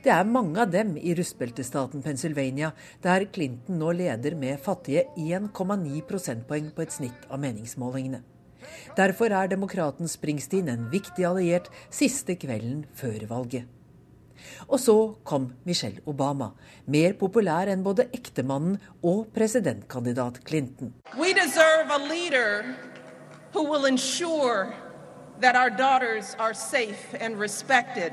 Det 0.00 0.12
er 0.14 0.24
mange 0.24 0.62
av 0.62 0.70
dem 0.72 0.94
i 0.96 1.12
rustbeltestaten 1.18 2.00
Pennsylvania, 2.04 2.70
der 3.02 3.26
Clinton 3.34 3.82
nå 3.82 3.90
leder 3.98 4.38
med 4.38 4.62
fattige 4.62 5.08
1,9 5.18 5.98
prosentpoeng 6.08 6.70
på 6.76 6.86
et 6.86 6.94
snitt 6.94 7.26
av 7.28 7.42
meningsmålingene. 7.42 8.22
Derfor 8.96 9.34
er 9.34 9.50
demokraten 9.50 10.08
Springsteen 10.08 10.70
en 10.70 10.88
viktig 10.94 11.26
alliert 11.26 11.68
siste 11.90 12.38
kvelden 12.38 12.86
før 12.96 13.26
valget. 13.34 13.79
Og 14.68 14.80
så 14.80 14.96
kom 15.24 15.52
Michelle 15.64 16.00
Obama, 16.06 16.50
mer 16.86 17.12
populær 17.18 17.70
enn 17.70 17.84
både 17.84 18.08
ektemannen 18.14 18.78
og 19.02 19.26
presidentkandidat 19.34 20.40
Clinton. 20.46 20.94
Who 23.52 23.64
will 23.64 23.84
ensure 23.86 24.72
that 25.40 25.56
our 25.56 25.70
daughters 25.70 26.36
are 26.38 26.54
safe 26.54 27.14
and 27.20 27.36
respected 27.40 28.12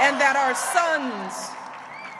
and 0.00 0.20
that 0.20 0.36
our 0.36 0.54
sons 0.54 1.50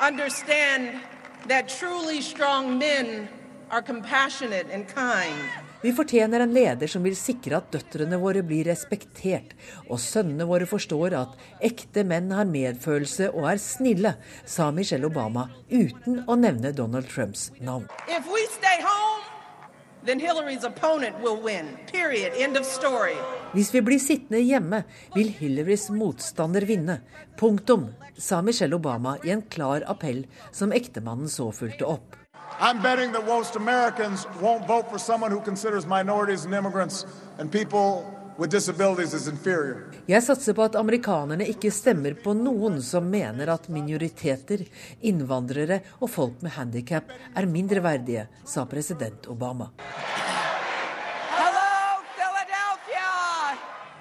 understand 0.01 1.01
that 1.49 1.68
truly 1.68 2.20
strong 2.20 2.78
men 2.78 3.28
are 3.70 3.83
compassionate 3.83 4.66
and 4.70 4.87
kind. 4.87 5.49
Vi 5.83 5.93
fortjener 5.93 6.41
en 6.41 6.53
leder 6.53 6.87
som 6.87 7.03
vil 7.03 7.16
sikre 7.16 7.57
at 7.57 7.70
døtrene 7.72 8.18
våre 8.20 8.43
blir 8.45 8.66
respektert, 8.68 9.55
og 9.89 9.97
sønnene 10.03 10.45
våre 10.45 10.66
forstår 10.68 11.16
at 11.16 11.39
ekte 11.64 12.05
menn 12.05 12.28
har 12.37 12.49
medfølelse 12.49 13.31
og 13.33 13.47
er 13.55 13.62
snille, 13.64 14.12
sa 14.45 14.68
Michelle 14.76 15.09
Obama 15.09 15.47
uten 15.70 16.20
å 16.28 16.37
nevne 16.37 16.74
Donald 16.76 17.09
Trumps 17.09 17.49
navn. 17.64 17.89
Win. 21.45 21.72
Hvis 23.55 23.74
vi 23.74 23.85
blir 23.89 24.01
sittende 24.01 24.45
hjemme, 24.45 24.85
vil 25.16 25.33
Hillarys 25.41 25.89
motstander 25.97 26.68
vinne. 26.68 27.01
Punktum, 27.41 27.89
sa 28.20 28.45
Michelle 28.45 28.76
Obama 28.76 29.16
i 29.24 29.33
en 29.33 29.49
klar 29.49 29.85
appell 29.89 30.26
som 30.53 30.76
ektemannen 30.76 31.28
så 31.28 31.49
fulgte 31.57 31.89
opp. 31.89 32.20
I'm 32.59 32.82
betting 32.82 33.12
that 33.12 33.26
most 33.26 33.57
Americans 33.57 34.26
won't 34.40 34.66
vote 34.66 34.90
for 34.90 34.98
someone 34.98 35.30
who 35.30 35.40
considers 35.40 35.86
minorities 35.86 36.44
and 36.44 36.55
immigrants 36.55 37.07
and 37.38 37.51
people 37.51 38.05
with 38.38 38.51
disabilities 38.51 39.14
as 39.14 39.28
inferior. 39.28 39.92
Jeg 40.09 40.22
satser 40.22 40.53
på 40.57 40.64
at 40.64 40.76
amerikanerne 40.76 41.46
ikke 41.48 41.70
stemmer 41.70 42.16
på 42.24 42.32
noen 42.34 42.80
som 42.82 43.05
mener 43.05 43.53
at 43.53 43.68
minoriteter, 43.68 44.64
innvandrere 45.01 45.80
og 46.01 46.11
folk 46.11 46.42
med 46.42 46.57
handikap 46.57 47.12
er 47.36 47.46
mindreverdige, 47.46 48.26
sa 48.44 48.64
president 48.64 49.28
Obama. 49.28 49.70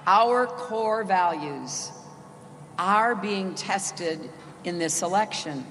Our 0.07 0.47
core 0.47 1.03
values 1.03 1.91
are 2.79 3.13
being 3.13 3.53
tested 3.53 4.19
in 4.63 4.79
this 4.79 5.03
election. 5.03 5.63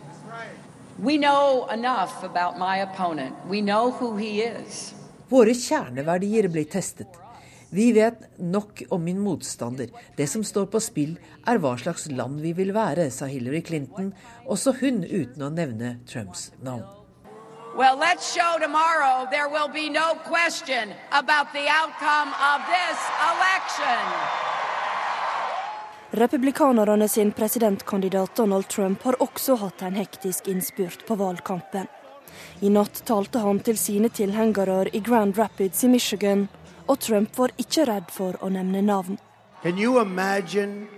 Våre 5.29 5.55
kjerneverdier 5.55 6.49
blir 6.49 6.65
testet. 6.65 7.09
Vi 7.71 7.93
vet 7.93 8.39
nok 8.39 8.83
om 8.91 9.05
min 9.05 9.21
motstander. 9.21 9.89
Det 10.17 10.27
som 10.27 10.45
står 10.45 10.67
på 10.73 10.81
spill, 10.83 11.19
er 11.47 11.61
hva 11.63 11.77
slags 11.79 12.09
land 12.11 12.41
vi 12.43 12.53
vil 12.57 12.73
være, 12.75 13.11
sa 13.15 13.29
Hillary 13.31 13.63
Clinton, 13.63 14.11
også 14.49 14.73
hun 14.81 15.05
uten 15.05 15.43
å 15.45 15.53
nevne 15.55 15.99
Trumps 16.09 16.51
navn. 16.65 16.83
Well, 17.77 17.97
let's 17.97 18.35
show 18.35 18.59
tomorrow 18.59 19.29
there 19.31 19.49
will 19.49 19.69
be 19.69 19.89
no 19.89 20.17
question 20.27 20.91
about 21.13 21.53
the 21.53 21.69
outcome 21.71 22.35
of 22.35 22.67
this 22.67 22.99
election. 23.31 24.03
Republikanerne 26.11 27.09
sin 27.09 27.33
presidentkandidat 27.33 28.37
Donald 28.37 28.69
Trump 28.69 29.03
har 29.03 29.23
også 29.23 29.55
hatt 29.55 29.83
en 29.83 29.97
hektisk 29.97 30.49
innspurt 30.49 31.07
på 31.07 31.15
valgkampen. 31.21 31.85
I 32.61 32.71
natt 32.73 33.03
talte 33.05 33.43
han 33.45 33.61
til 33.61 33.77
sine 33.77 34.09
tilhengere 34.09 34.87
i 34.93 35.03
Grand 35.05 35.37
Rapids 35.37 35.85
i 35.85 35.89
Michigan, 35.89 36.49
og 36.87 37.01
Trump 37.01 37.37
var 37.37 37.53
ikke 37.61 37.85
redd 37.85 38.09
for 38.11 38.41
å 38.41 38.49
nevne 38.49 38.81
navn. 38.83 39.19
Kan 39.63 39.77
du 39.77 40.01
imagine 40.01 40.89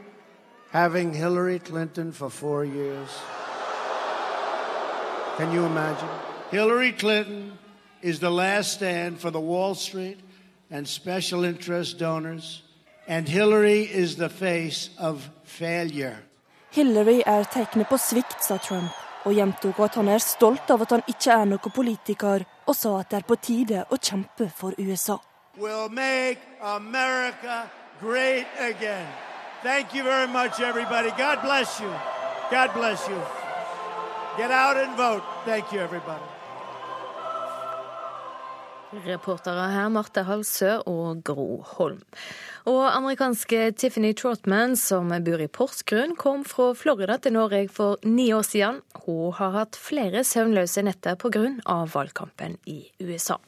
having 0.71 1.13
Hillary 1.15 1.59
Clinton 1.59 2.13
for 2.13 2.29
four 2.29 2.65
years? 2.65 3.11
Can 5.37 5.53
you 5.53 5.67
imagine? 5.67 6.09
Hillary 6.53 6.93
Clinton 6.93 7.59
is 8.03 8.21
the 8.21 8.31
last 8.31 8.75
stand 8.75 9.19
for 9.19 9.31
Wall 9.31 9.75
Street 9.75 10.21
and 10.71 10.87
special 10.87 11.45
interest 11.45 11.99
donors, 11.99 12.63
and 13.11 13.29
Hillary 13.29 13.83
is 14.03 14.17
the 14.17 14.29
face 14.29 14.91
of 14.99 15.29
failure. 15.45 16.17
Hillary 16.71 17.23
er 17.27 17.45
tegnet 17.45 17.89
på 17.89 17.99
svikt, 17.99 18.45
sa 18.45 18.57
Trump, 18.63 18.95
og 19.27 19.35
gjentok 19.35 19.81
at 19.83 19.99
han 19.99 20.09
er 20.09 20.23
stolt 20.23 20.71
av 20.71 20.85
at 20.85 20.95
han 20.95 21.03
ikke 21.11 21.35
er 21.35 21.49
noen 21.51 21.75
politiker, 21.75 22.47
og 22.71 22.77
sa 22.79 23.01
at 23.01 23.11
det 23.11 23.19
er 23.19 23.27
på 23.27 23.37
tide 23.43 23.83
å 23.91 23.99
kjempe 23.99 24.47
for 24.55 24.79
USA. 24.79 25.19
We'll 25.59 25.91
make 25.91 26.39
America 26.63 27.67
great 28.01 28.47
again. 28.59 29.11
Thank 29.63 29.93
you 29.95 30.05
very 30.05 30.29
much, 30.29 30.61
everybody. 30.61 31.11
God 31.19 31.43
bless 31.43 31.81
you. 31.81 31.91
God 32.51 32.71
bless 32.73 33.09
you. 33.09 33.21
Get 34.39 34.53
out 34.53 34.77
and 34.77 34.97
vote. 34.97 35.25
Thank 35.45 35.73
you, 35.73 35.81
everybody. 35.81 36.30
Reportere 38.91 39.69
her 39.71 39.91
Marte 39.93 40.25
Halsø 40.27 40.81
og 40.91 41.21
Gro 41.23 41.61
Holm. 41.77 42.01
Og 42.67 42.81
amerikanske 42.91 43.69
Tiffany 43.79 44.11
Trotman, 44.19 44.75
som 44.75 45.13
bor 45.23 45.43
i 45.43 45.47
Porsgrunn, 45.47 46.17
kom 46.19 46.43
fra 46.49 46.73
Florida 46.75 47.21
til 47.23 47.37
Norge 47.37 47.69
for 47.71 48.03
ni 48.03 48.33
år 48.35 48.43
siden. 48.49 48.81
Hun 49.05 49.31
har 49.39 49.55
hatt 49.55 49.79
flere 49.79 50.25
søvnløse 50.27 50.83
netter 50.83 51.15
pga. 51.15 51.47
valgkampen 51.95 52.59
i 52.67 52.83
USA. 53.01 53.39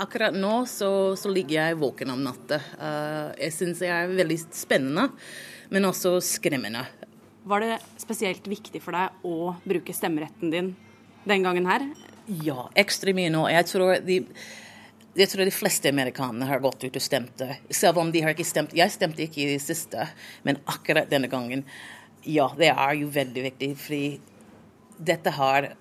Akkurat 0.00 0.36
nå 0.36 0.66
så, 0.68 1.16
så 1.16 1.32
ligger 1.32 1.56
jeg 1.56 1.80
våken 1.80 2.12
om 2.12 2.22
natta. 2.22 2.60
Uh, 2.76 3.32
jeg 3.40 3.56
syns 3.56 3.80
jeg 3.80 3.96
er 3.96 4.12
veldig 4.12 4.38
spennende, 4.52 5.08
men 5.72 5.88
også 5.88 6.18
skremmende. 6.20 6.84
Var 7.48 7.64
det 7.64 7.80
spesielt 7.98 8.44
viktig 8.46 8.84
for 8.84 8.92
deg 8.92 9.24
å 9.24 9.54
bruke 9.64 9.96
stemmeretten 9.96 10.52
din 10.52 10.74
den 11.24 11.44
gangen 11.44 11.66
her? 11.66 11.88
Ja, 12.26 12.68
ekstra 12.78 13.14
mye 13.16 13.30
nå. 13.32 13.46
Jeg 13.50 13.68
tror 13.70 13.96
de, 14.06 14.18
jeg 15.18 15.28
tror 15.28 15.44
de 15.44 15.54
fleste 15.54 15.90
amerikanere 15.92 16.48
har 16.48 16.62
gått 16.64 16.84
ut 16.84 16.98
og 16.98 17.04
stemt. 17.04 17.42
Selv 17.70 18.00
om 18.02 18.12
de 18.12 18.22
har 18.24 18.34
ikke 18.34 18.46
stemt 18.46 18.74
Jeg 18.76 18.94
stemte 18.94 19.24
ikke 19.24 19.42
i 19.44 19.50
det 19.54 19.62
siste, 19.64 20.06
men 20.46 20.60
akkurat 20.70 21.10
denne 21.10 21.30
gangen, 21.32 21.66
ja, 22.22 22.46
det 22.58 22.70
er 22.70 22.94
jo 23.00 23.10
veldig 23.12 23.48
viktig. 23.50 23.72
Fordi 23.82 24.04
dette 25.02 25.32
her 25.34 25.72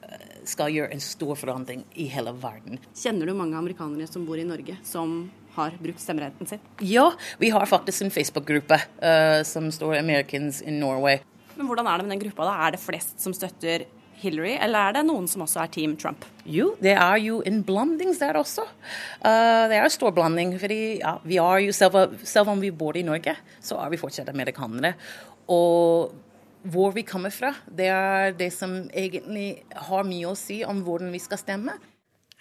skal 0.47 0.73
gjøre 0.73 0.95
en 0.95 1.03
stor 1.03 1.35
forandring 1.37 1.83
i 2.01 2.07
hele 2.11 2.33
verden. 2.41 2.81
Kjenner 2.97 3.29
du 3.29 3.35
mange 3.37 3.57
amerikanere 3.59 4.09
som 4.09 4.25
bor 4.25 4.39
i 4.41 4.47
Norge, 4.47 4.77
som 4.87 5.29
har 5.55 5.75
brukt 5.81 6.01
stemmeretten 6.01 6.49
sin? 6.49 6.61
Ja, 6.87 7.11
vi 7.37 7.51
har 7.53 7.67
faktisk 7.69 8.05
en 8.05 8.13
Facebook-gruppe 8.13 8.79
uh, 9.03 9.43
som 9.47 9.69
står 9.71 9.99
'Americans 9.99 10.61
in 10.61 10.79
Norway'. 10.79 11.21
Men 11.55 11.67
hvordan 11.67 11.87
er 11.87 11.97
det 11.97 12.07
med 12.07 12.17
den 12.17 12.23
gruppa? 12.25 12.45
da? 12.45 12.67
Er 12.67 12.71
det 12.71 12.79
flest 12.79 13.19
som 13.19 13.33
støtter 13.33 13.85
Hillary, 14.21 14.55
eller 14.61 14.89
er 14.89 14.97
det 14.97 15.03
noen 15.07 15.27
som 15.29 15.43
også 15.45 15.63
er 15.63 15.71
Team 15.73 15.95
Trump? 15.99 16.25
Jo, 16.45 16.71
det 16.81 16.93
er 16.95 17.19
jo 17.23 17.41
en 17.47 17.61
blanding 17.65 18.13
der 18.17 18.39
også. 18.39 18.65
Uh, 19.21 19.67
det 19.71 19.77
er 19.77 19.85
en 19.85 19.93
stor 19.93 20.13
blanding. 20.15 20.57
fordi 20.59 20.99
ja, 20.99 21.17
vi 21.23 21.37
er 21.41 21.61
jo, 21.65 21.71
selv, 21.75 22.17
selv, 22.23 22.49
om 22.53 22.61
vi 22.61 22.71
bor 22.71 22.97
i 22.97 23.05
Norge, 23.05 23.35
så 23.61 23.79
er 23.81 23.89
vi 23.89 24.01
fortsatt 24.01 24.29
amerikanere. 24.29 24.93
Og 25.49 26.13
hvor 26.71 26.91
vi 26.93 27.01
kommer 27.01 27.33
fra, 27.33 27.53
det 27.65 27.87
er 27.89 28.35
det 28.37 28.51
som 28.53 28.75
egentlig 28.93 29.63
har 29.89 30.05
mye 30.05 30.29
å 30.29 30.37
si 30.37 30.61
om 30.67 30.83
hvordan 30.85 31.09
vi 31.11 31.21
skal 31.21 31.41
stemme. 31.41 31.77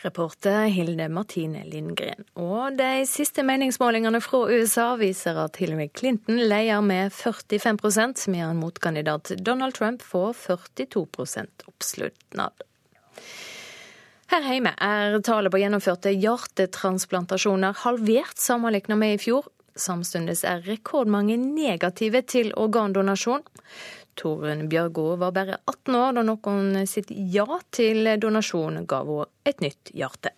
Reporter 0.02 0.64
Hilde 0.72 1.08
Martine 1.12 1.64
Lindgren. 1.68 2.24
Og 2.40 2.78
de 2.78 3.04
siste 3.08 3.44
meningsmålingene 3.44 4.22
fra 4.24 4.46
USA 4.48 4.94
viser 5.00 5.36
at 5.42 5.60
Hillary 5.60 5.90
Clinton 5.96 6.40
leier 6.40 6.80
med 6.84 7.12
45% 7.12 8.24
medan 8.32 8.60
motkandidat 8.62 9.34
Donald 9.44 9.76
Trump 9.76 10.02
får 10.02 10.32
42% 10.46 11.66
oppslutnad. 11.68 12.66
Her 14.30 14.44
hjemme 14.46 14.72
er 14.78 15.18
tallet 15.26 15.52
på 15.52 15.58
gjennomførte 15.58 16.12
hjertetransplantasjoner 16.14 17.80
halvert 17.82 18.38
sammenlignet 18.38 18.98
med 19.00 19.16
i 19.16 19.22
fjor. 19.24 19.48
Samtidig 19.76 20.36
er 20.46 20.62
rekordmange 20.66 21.36
negative 21.40 22.22
til 22.28 22.52
organdonasjon. 22.58 23.42
Torunn 24.18 24.68
Bjørgo 24.70 25.14
var 25.20 25.34
bare 25.36 25.60
18 25.64 25.98
år 26.00 26.18
da 26.18 26.26
noen 26.26 26.86
sitt 26.90 27.10
ja 27.10 27.46
til 27.70 28.08
donasjon 28.20 28.84
ga 28.90 29.02
henne 29.04 29.26
et 29.46 29.64
nytt 29.64 29.92
hjerte. 29.94 30.34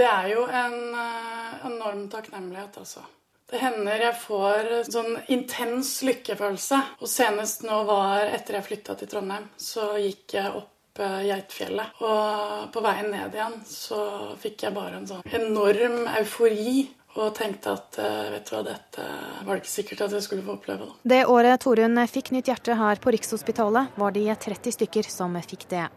Det 0.00 0.06
er 0.08 0.28
jo 0.32 0.44
en 0.46 0.76
uh, 0.96 1.66
enorm 1.68 2.06
takknemlighet, 2.12 2.78
altså. 2.80 3.02
Det 3.50 3.58
hender 3.58 4.04
jeg 4.04 4.14
får 4.22 4.68
sånn 4.86 5.16
intens 5.34 5.96
lykkefølelse. 6.06 6.78
Og 7.02 7.10
senest 7.10 7.64
nå 7.66 7.80
var 7.88 8.28
etter 8.30 8.60
jeg 8.60 8.68
flytta 8.68 8.94
til 8.98 9.10
Trondheim, 9.10 9.48
så 9.58 9.96
gikk 9.98 10.36
jeg 10.36 10.52
opp 10.54 11.02
eh, 11.02 11.16
Geitfjellet. 11.26 11.98
Og 12.06 12.68
på 12.70 12.84
veien 12.84 13.10
ned 13.10 13.34
igjen 13.34 13.56
så 13.66 14.00
fikk 14.38 14.68
jeg 14.68 14.76
bare 14.76 15.00
en 15.00 15.10
sånn 15.10 15.26
enorm 15.40 16.04
eufori. 16.20 16.86
Og 17.18 17.32
tenkte 17.34 17.72
at 17.74 17.98
eh, 17.98 18.28
vet 18.36 18.46
du 18.46 18.52
hva, 18.54 18.60
dette 18.66 19.06
var 19.46 19.56
det 19.56 19.64
ikke 19.64 19.72
sikkert 19.72 20.04
at 20.06 20.12
jeg 20.14 20.26
skulle 20.26 20.44
få 20.46 20.54
oppleve. 20.54 20.86
da. 20.86 20.98
Det 21.14 21.24
året 21.26 21.62
Torunn 21.64 21.98
fikk 22.06 22.30
nytt 22.36 22.50
hjerte 22.52 22.76
her 22.78 23.00
på 23.02 23.14
Rikshospitalet, 23.16 23.96
var 23.98 24.14
de 24.14 24.28
30 24.30 24.76
stykker 24.76 25.10
som 25.10 25.34
fikk 25.42 25.66
det. 25.72 25.88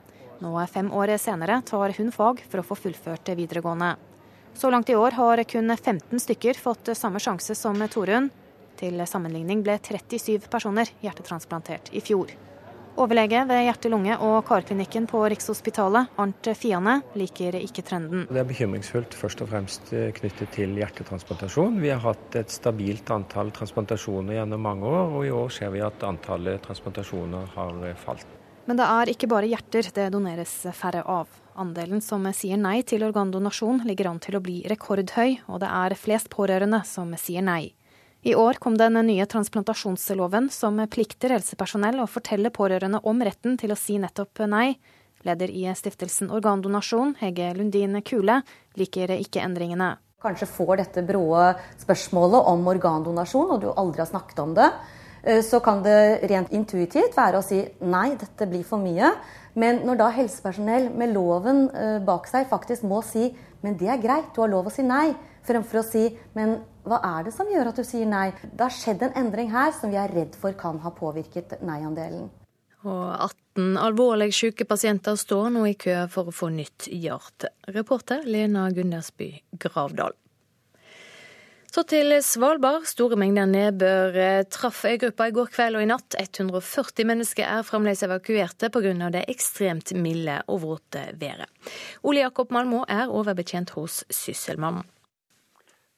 Nå 0.41 0.55
fem 0.67 0.89
år 0.91 1.13
senere 1.21 1.61
tar 1.65 1.93
hun 1.99 2.09
fag 2.11 2.41
for 2.49 2.59
å 2.59 2.65
få 2.65 2.79
fullført 2.87 3.29
videregående. 3.37 3.93
Så 4.57 4.69
langt 4.73 4.89
i 4.89 4.95
år 4.97 5.15
har 5.17 5.43
kun 5.49 5.69
15 5.75 6.19
stykker 6.19 6.57
fått 6.57 6.89
samme 6.97 7.21
sjanse 7.21 7.55
som 7.57 7.77
Torunn. 7.89 8.31
Til 8.77 9.05
sammenligning 9.05 9.61
ble 9.63 9.77
37 9.77 10.49
personer 10.49 10.89
hjertetransplantert 11.05 11.93
i 11.93 12.01
fjor. 12.01 12.33
Overlege 12.93 13.39
ved 13.49 13.63
hjerte-lunge- 13.65 14.19
og 14.21 14.43
karklinikken 14.45 15.07
på 15.09 15.23
Rikshospitalet, 15.31 16.11
Arnt 16.21 16.49
Fiane, 16.53 16.99
liker 17.17 17.57
ikke 17.57 17.81
trenden. 17.81 18.27
Det 18.29 18.37
er 18.37 18.45
bekymringsfullt 18.45 19.17
først 19.17 19.41
og 19.41 19.49
fremst 19.49 19.89
eh, 19.97 20.11
knyttet 20.13 20.53
til 20.53 20.75
hjertetransplantasjon. 20.77 21.79
Vi 21.81 21.89
har 21.89 22.03
hatt 22.03 22.37
et 22.37 22.53
stabilt 22.53 23.09
antall 23.09 23.49
transplantasjoner 23.55 24.37
gjennom 24.37 24.61
mange 24.61 24.85
år, 24.85 25.09
og 25.09 25.25
i 25.25 25.33
år 25.33 25.49
ser 25.57 25.73
vi 25.73 25.81
at 25.81 26.05
antallet 26.05 26.61
transplantasjoner 26.67 27.49
har 27.55 27.83
eh, 27.89 27.97
falt. 27.97 28.29
Men 28.69 28.77
det 28.77 28.85
er 28.85 29.09
ikke 29.11 29.31
bare 29.31 29.49
hjerter 29.49 29.89
det 29.97 30.11
doneres 30.13 30.53
færre 30.77 31.01
av. 31.01 31.31
Andelen 31.59 32.01
som 32.01 32.29
sier 32.29 32.61
nei 32.61 32.83
til 32.85 33.03
organdonasjon 33.09 33.87
ligger 33.89 34.13
an 34.13 34.21
til 34.21 34.37
å 34.37 34.45
bli 34.45 34.61
rekordhøy, 34.69 35.39
og 35.49 35.65
det 35.65 35.73
er 35.81 35.97
flest 35.97 36.29
pårørende 36.29 36.85
som 36.85 37.09
sier 37.17 37.41
nei. 37.41 37.73
I 38.25 38.35
år 38.35 38.53
kom 38.53 38.77
den 38.79 38.95
nye 39.03 39.25
transplantasjonsloven 39.27 40.45
som 40.47 40.77
plikter 40.87 41.33
helsepersonell 41.35 41.97
å 41.99 42.07
fortelle 42.07 42.53
pårørende 42.55 43.01
om 43.03 43.19
retten 43.19 43.57
til 43.59 43.73
å 43.73 43.75
si 43.75 43.97
nettopp 43.99 44.45
nei. 44.47 44.77
Leder 45.27 45.51
i 45.51 45.65
stiftelsen 45.75 46.31
Organdonasjon, 46.31 47.17
Hege 47.19 47.49
Lundin 47.57 47.99
Kule, 48.07 48.37
liker 48.79 49.11
ikke 49.17 49.43
endringene. 49.43 49.97
Kanskje 50.23 50.47
får 50.47 50.79
dette 50.79 51.03
bråe 51.03 51.49
spørsmålet 51.83 52.47
om 52.47 52.63
organdonasjon, 52.71 53.57
og 53.57 53.59
du 53.59 53.69
aldri 53.73 54.05
har 54.05 54.11
snakket 54.13 54.39
om 54.39 54.55
det. 54.55 54.71
Eh, 55.23 55.43
så 55.43 55.59
kan 55.59 55.83
det 55.83 56.23
rent 56.31 56.55
intuitivt 56.55 57.19
være 57.19 57.41
å 57.41 57.43
si 57.43 57.59
nei, 57.83 58.13
dette 58.15 58.47
blir 58.47 58.63
for 58.63 58.79
mye. 58.79 59.11
Men 59.59 59.83
når 59.83 59.99
da 59.99 60.13
helsepersonell 60.15 60.93
med 60.95 61.11
loven 61.11 61.65
eh, 61.75 61.99
bak 61.99 62.31
seg 62.31 62.47
faktisk 62.47 62.87
må 62.87 63.03
si 63.03 63.33
men 63.63 63.77
det 63.79 63.87
er 63.87 64.01
greit, 64.01 64.33
du 64.35 64.41
har 64.43 64.51
lov 64.51 64.67
å 64.67 64.73
si 64.73 64.83
nei, 64.83 65.13
fremfor 65.47 65.81
å 65.81 65.87
si 65.87 66.05
men 66.37 66.61
hva 66.83 66.99
er 67.07 67.27
det 67.27 67.33
som 67.35 67.49
gjør 67.51 67.71
at 67.71 67.79
du 67.79 67.85
sier 67.87 68.07
nei? 68.09 68.29
Det 68.43 68.65
har 68.65 68.73
skjedd 68.75 69.05
en 69.07 69.19
endring 69.23 69.51
her 69.53 69.71
som 69.75 69.91
vi 69.91 69.99
er 69.99 70.11
redd 70.11 70.35
for 70.39 70.55
kan 70.59 70.81
ha 70.83 70.91
påvirket 70.95 71.59
nei-andelen. 71.63 72.31
Og 72.83 73.03
18 73.55 73.77
alvorlig 73.79 74.33
syke 74.35 74.67
pasienter 74.67 75.15
står 75.19 75.53
nå 75.55 75.63
i 75.69 75.77
kø 75.79 76.01
for 76.11 76.27
å 76.27 76.35
få 76.35 76.49
nytt 76.51 76.89
hjerte. 76.91 77.53
Reporter 77.71 78.27
Lena 78.27 78.67
Gundersby 78.75 79.31
Gravdal. 79.55 80.17
Så 81.73 81.81
til 81.89 82.13
Svalbard. 82.21 82.83
Store 82.85 83.17
mengder 83.17 83.47
nedbør 83.49 84.17
eh, 84.21 84.43
traff 84.45 84.83
øygruppa 84.85 85.25
i 85.25 85.33
går 85.33 85.47
kveld 85.55 85.79
og 85.79 85.85
i 85.85 85.87
natt. 85.89 86.17
140 86.19 87.07
mennesker 87.09 87.47
er 87.49 87.65
fremdeles 87.65 88.03
evakuerte 88.05 88.69
pga. 88.69 89.09
det 89.15 89.23
ekstremt 89.31 89.95
milde 89.97 90.35
og 90.47 90.61
våte 90.67 91.07
været. 91.17 91.49
Ole 92.03 92.27
Jakob 92.27 92.51
Malmo 92.51 92.83
er 92.85 93.09
overbetjent 93.09 93.73
hos 93.73 94.03
Sysselmannen. 94.05 94.85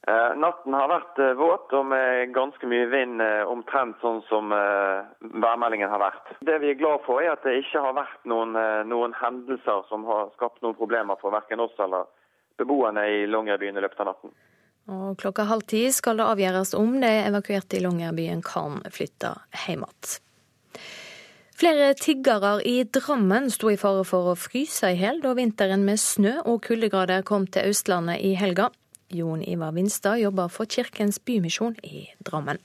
Eh, 0.08 0.32
natten 0.38 0.74
har 0.78 0.90
vært 0.92 1.18
eh, 1.18 1.32
våt 1.34 1.72
og 1.74 1.88
med 1.90 2.30
ganske 2.36 2.68
mye 2.70 2.86
vind, 2.92 3.22
eh, 3.26 3.42
omtrent 3.50 3.98
sånn 4.04 4.20
som 4.30 4.54
værmeldingen 4.54 5.90
har 5.90 6.02
vært. 6.04 6.36
Det 6.46 6.60
vi 6.62 6.70
er 6.74 6.78
glad 6.78 7.02
for, 7.08 7.24
er 7.24 7.34
at 7.34 7.46
det 7.48 7.56
ikke 7.64 7.82
har 7.82 7.96
vært 7.98 8.28
noen, 8.30 8.54
noen 8.86 9.16
hendelser 9.18 9.82
som 9.90 10.06
har 10.06 10.30
skapt 10.36 10.62
noen 10.62 10.78
problemer 10.78 11.18
for 11.22 11.34
verken 11.34 11.64
oss 11.66 11.74
eller 11.82 12.06
beboerne 12.60 13.08
i 13.10 13.26
Longyearbyen 13.26 13.80
i 13.80 13.84
løpet 13.84 14.06
av 14.06 14.12
natten. 14.12 14.36
Og 14.94 15.18
klokka 15.18 15.48
halv 15.50 15.66
ti 15.66 15.88
skal 15.90 16.22
det 16.22 16.30
avgjøres 16.30 16.76
om 16.78 17.00
de 17.02 17.10
evakuerte 17.26 17.80
i 17.80 17.82
Longyearbyen 17.82 18.46
kan 18.46 18.84
flytte 18.94 19.34
hjem 19.66 19.88
igjen. 19.88 20.22
Flere 21.56 21.94
tiggere 21.98 22.60
i 22.68 22.82
Drammen 22.84 23.48
sto 23.50 23.72
i 23.72 23.80
fare 23.80 24.04
for 24.06 24.30
å 24.30 24.38
fryse 24.38 24.92
i 24.92 24.98
hjel 25.00 25.24
da 25.24 25.34
vinteren 25.34 25.86
med 25.88 25.98
snø 25.98 26.42
og 26.44 26.60
kuldegrader 26.68 27.24
kom 27.26 27.48
til 27.48 27.72
Østlandet 27.72 28.22
i 28.22 28.36
helga. 28.38 28.70
Jon 29.10 29.44
Ivar 29.44 29.76
Vinstad 29.76 30.20
jobber 30.20 30.48
for 30.50 30.66
Kirkens 30.66 31.20
Bymisjon 31.26 31.76
i 31.84 32.08
Drammen. 32.20 32.58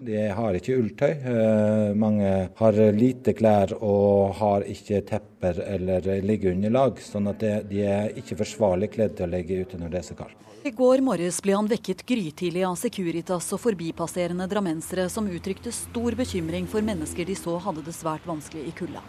De 0.00 0.16
har 0.32 0.56
ikke 0.56 0.78
ulltøy. 0.80 1.10
Eh, 1.12 1.94
mange 1.94 2.28
har 2.56 2.78
lite 2.96 3.34
klær 3.36 3.74
og 3.76 4.36
har 4.38 4.64
ikke 4.64 5.02
tepper 5.08 5.60
eller 5.66 6.06
liggeunderlag. 6.24 7.02
Sånn 7.04 7.28
at 7.28 7.44
de 7.68 7.82
er 7.84 8.14
ikke 8.16 8.38
forsvarlig 8.40 8.94
kledd 8.94 9.18
til 9.18 9.28
å 9.28 9.34
ligge 9.34 9.60
ute 9.60 9.80
når 9.80 9.92
det 9.92 10.00
er 10.00 10.08
så 10.08 10.16
kaldt. 10.16 10.46
I 10.64 10.72
går 10.76 11.00
morges 11.00 11.38
ble 11.40 11.54
han 11.56 11.68
vekket 11.68 12.02
grytidlig 12.08 12.66
av 12.68 12.74
Securitas 12.76 13.46
og 13.56 13.62
forbipasserende 13.62 14.44
drammensere 14.48 15.06
som 15.08 15.28
uttrykte 15.28 15.72
stor 15.72 16.16
bekymring 16.16 16.66
for 16.68 16.84
mennesker 16.84 17.24
de 17.24 17.36
så 17.36 17.54
hadde 17.64 17.84
det 17.86 17.96
svært 17.96 18.28
vanskelig 18.28 18.66
i 18.68 18.74
kulda. 18.76 19.00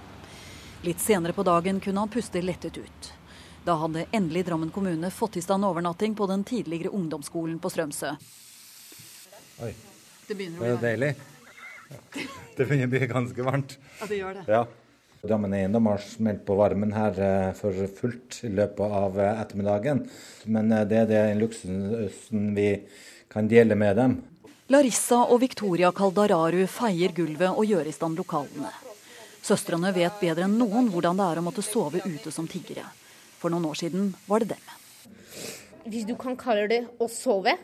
Litt 0.88 1.04
senere 1.04 1.36
på 1.36 1.44
dagen 1.44 1.84
kunne 1.84 2.06
han 2.06 2.12
puste 2.12 2.40
lettet 2.40 2.80
ut. 2.80 3.12
Da 3.64 3.76
hadde 3.78 4.08
endelig 4.12 4.46
Drammen 4.46 4.72
kommune 4.74 5.12
fått 5.14 5.38
i 5.38 5.42
stand 5.42 5.66
overnatting 5.66 6.16
på 6.16 6.26
den 6.28 6.44
tidligere 6.44 6.90
ungdomsskolen 6.98 7.60
på 7.62 7.70
Strømsø. 7.70 8.16
Oi, 9.62 9.74
det 10.28 10.38
begynner 10.38 10.58
å 10.58 10.78
bli 10.80 10.88
deilig. 10.88 11.12
Det 12.56 12.66
begynner 12.66 12.88
å 12.88 12.92
bli 12.92 13.08
ganske 13.10 13.44
varmt. 13.44 13.74
Ja, 14.00 14.06
det 14.08 14.18
gjør 14.18 14.38
det. 14.38 14.44
Ja. 14.48 14.62
Drammen 15.22 15.54
Eiendom 15.54 15.86
har 15.92 16.02
smelt 16.02 16.46
på 16.48 16.56
varmen 16.56 16.94
her 16.96 17.18
eh, 17.22 17.50
for 17.58 17.76
fullt 18.00 18.40
i 18.48 18.50
løpet 18.50 18.96
av 19.02 19.20
eh, 19.20 19.42
ettermiddagen. 19.44 20.02
Men 20.50 20.72
eh, 20.72 20.86
det 20.90 21.02
er 21.04 21.10
den 21.12 21.42
luksusen 21.44 22.48
vi 22.56 22.70
kan 23.32 23.50
dele 23.52 23.76
med 23.78 24.00
dem. 24.00 24.16
Larissa 24.72 25.26
og 25.28 25.44
Victoria 25.44 25.92
Kaldararu 25.94 26.64
feier 26.72 27.14
gulvet 27.14 27.52
og 27.52 27.68
gjør 27.68 27.92
i 27.92 27.94
stand 27.96 28.18
lokalene. 28.18 28.72
Søstrene 29.44 29.92
vet 29.94 30.18
bedre 30.24 30.48
enn 30.48 30.58
noen 30.58 30.90
hvordan 30.94 31.20
det 31.20 31.28
er 31.28 31.42
å 31.42 31.46
måtte 31.46 31.66
sove 31.66 32.02
ute 32.08 32.34
som 32.34 32.50
tiggere. 32.50 32.88
For 33.42 33.50
noen 33.50 33.66
år 33.72 33.80
siden 33.80 34.12
var 34.30 34.44
det 34.44 34.54
dem. 34.54 34.66
Hvis 35.90 36.06
du 36.06 36.14
kan 36.20 36.38
kalle 36.38 36.68
det 36.70 36.84
å 37.02 37.08
sove, 37.10 37.56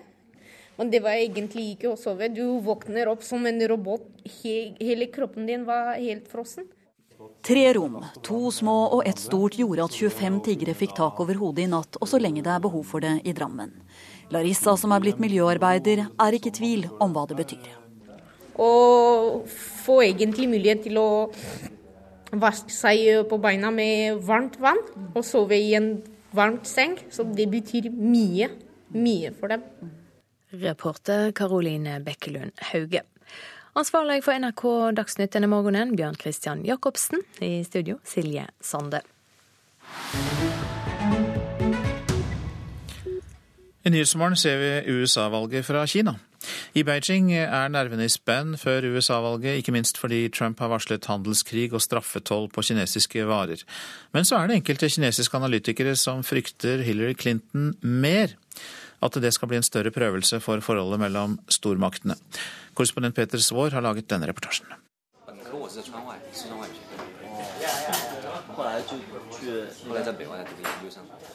men 0.78 0.90
det 0.94 1.04
var 1.06 1.18
egentlig 1.18 1.76
ikke 1.76 1.92
å 1.92 2.00
sove. 2.00 2.30
Du 2.34 2.60
våkner 2.66 3.10
opp 3.10 3.24
som 3.26 3.46
en 3.50 3.62
robot. 3.70 4.06
Hele 4.42 5.10
kroppen 5.14 5.46
din 5.50 5.66
var 5.70 5.96
helt 5.98 6.26
frossen. 6.30 6.66
Tre 7.42 7.64
rom, 7.74 7.96
to 8.22 8.52
små 8.54 8.76
og 8.98 9.08
ett 9.10 9.18
stort, 9.22 9.56
gjorde 9.58 9.86
at 9.88 9.96
25 9.96 10.38
tiggere 10.46 10.76
fikk 10.78 10.94
tak 10.98 11.18
over 11.24 11.38
hodet 11.40 11.64
i 11.66 11.70
natt, 11.72 11.98
og 11.98 12.10
så 12.10 12.20
lenge 12.22 12.44
det 12.46 12.52
er 12.54 12.62
behov 12.62 12.84
for 12.86 13.02
det 13.02 13.16
i 13.26 13.34
Drammen. 13.34 13.72
Larissa, 14.34 14.76
som 14.78 14.94
er 14.94 15.02
blitt 15.02 15.22
miljøarbeider, 15.24 16.04
er 16.10 16.38
ikke 16.38 16.52
i 16.52 16.58
tvil 16.60 16.86
om 17.02 17.16
hva 17.16 17.26
det 17.30 17.40
betyr. 17.40 17.72
Å 18.58 18.70
få 19.48 20.02
egentlig 20.06 20.50
mulighet 20.52 20.86
til 20.86 21.00
å 21.02 21.10
vaske 22.32 22.74
seg 22.74 23.28
på 23.30 23.40
beina 23.42 23.72
med 23.72 24.22
varmt 24.28 24.58
vann 24.60 24.82
og 25.14 25.24
sove 25.26 25.58
i 25.60 25.74
en 25.78 25.96
varmt 26.36 26.68
seng. 26.68 26.98
Så 27.12 27.24
det 27.24 27.50
betyr 27.52 27.90
mye. 27.92 28.50
Mye 28.96 29.34
for 29.36 29.52
dem. 29.52 29.64
Reporter 30.52 31.32
Karoline 31.36 32.00
Bekkelund 32.04 32.56
Hauge. 32.72 33.04
Ansvarlig 33.78 34.24
for 34.26 34.34
NRK 34.40 34.64
Dagsnytt 34.98 35.36
denne 35.36 35.50
morgenen, 35.52 35.92
Bjørn 35.96 36.16
Christian 36.18 36.64
Jacobsen. 36.66 37.22
I 37.44 37.62
studio, 37.68 38.00
Silje 38.08 38.48
Sande. 38.64 39.04
I 43.86 43.90
Nyhetsmorgen 43.90 44.36
ser 44.36 44.58
vi 44.58 44.72
USA-valget 44.92 45.66
fra 45.66 45.86
Kina. 45.86 46.16
I 46.78 46.84
Beijing 46.88 47.32
er 47.36 47.70
nervene 47.74 48.08
i 48.08 48.12
spenn 48.12 48.56
før 48.60 48.86
USA-valget, 48.94 49.60
ikke 49.62 49.74
minst 49.76 50.00
fordi 50.02 50.26
Trump 50.34 50.60
har 50.64 50.72
varslet 50.72 51.06
handelskrig 51.10 51.70
og 51.74 51.84
straffetoll 51.84 52.50
på 52.54 52.66
kinesiske 52.70 53.26
varer. 53.28 53.64
Men 54.14 54.28
så 54.28 54.40
er 54.40 54.50
det 54.50 54.60
enkelte 54.62 54.90
kinesiske 54.94 55.38
analytikere 55.38 55.96
som 56.00 56.24
frykter 56.26 56.84
Hillary 56.88 57.18
Clinton 57.20 57.74
mer. 57.82 58.36
At 59.04 59.14
det 59.22 59.30
skal 59.36 59.52
bli 59.52 59.60
en 59.60 59.66
større 59.66 59.92
prøvelse 59.94 60.40
for 60.42 60.64
forholdet 60.66 61.00
mellom 61.00 61.38
stormaktene. 61.54 62.18
Korrespondent 62.74 63.16
Peter 63.16 63.38
Svaar 63.38 63.76
har 63.78 63.86
laget 63.86 64.10
denne 64.10 64.30
reportasjen. 64.30 64.66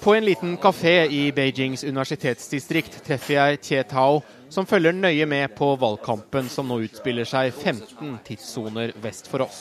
På 0.03 0.14
en 0.14 0.24
liten 0.24 0.57
kafé 0.57 1.07
i 1.07 1.32
Beijings 1.32 1.84
universitetsdistrikt 1.84 2.96
treffer 3.07 3.36
jeg 3.36 3.59
Tie 3.62 3.82
Tao, 3.86 4.16
som 4.50 4.66
følger 4.66 4.96
nøye 4.96 5.28
med 5.30 5.55
på 5.55 5.68
valgkampen 5.78 6.48
som 6.50 6.66
nå 6.66 6.80
utspiller 6.82 7.28
seg 7.28 7.53
15 7.55 8.16
tidssoner 8.26 8.90
vest 9.05 9.30
for 9.30 9.44
oss. 9.46 9.61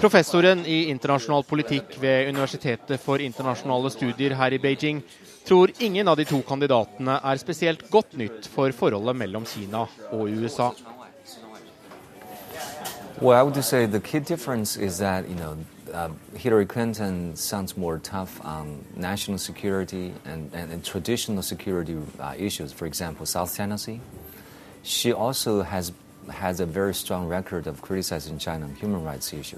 Professoren 0.00 0.64
i 0.64 0.86
internasjonal 0.88 1.44
politikk 1.44 1.98
ved 2.00 2.30
Universitetet 2.30 2.96
for 3.02 3.20
internasjonale 3.20 3.92
studier 3.92 4.38
her 4.40 4.56
i 4.56 4.62
Beijing 4.62 5.02
tror 5.44 5.74
ingen 5.84 6.08
av 6.08 6.16
de 6.16 6.24
to 6.24 6.40
kandidatene 6.48 7.20
er 7.20 7.44
spesielt 7.44 7.84
godt 7.92 8.16
nytt 8.16 8.48
for 8.48 8.72
forholdet 8.72 9.20
mellom 9.20 9.44
Kina 9.44 9.84
og 10.08 10.32
USA. 10.32 10.70
Well, 13.20 13.36
I 13.36 13.42
would 13.42 13.62
say 13.62 13.84
the 13.84 14.00
key 14.00 14.20
difference 14.20 14.80
is 14.80 15.02
uh, 15.92 16.10
Hillary 16.34 16.66
Clinton 16.66 17.36
sounds 17.36 17.76
more 17.76 17.98
tough 17.98 18.40
on 18.44 18.84
national 18.96 19.38
security 19.38 20.12
and, 20.24 20.50
and, 20.54 20.72
and 20.72 20.84
traditional 20.84 21.42
security 21.42 21.96
uh, 22.20 22.34
issues, 22.36 22.72
for 22.72 22.86
example, 22.86 23.26
South 23.26 23.54
Tennessee. 23.56 24.00
She 24.82 25.12
also 25.12 25.62
has 25.62 25.92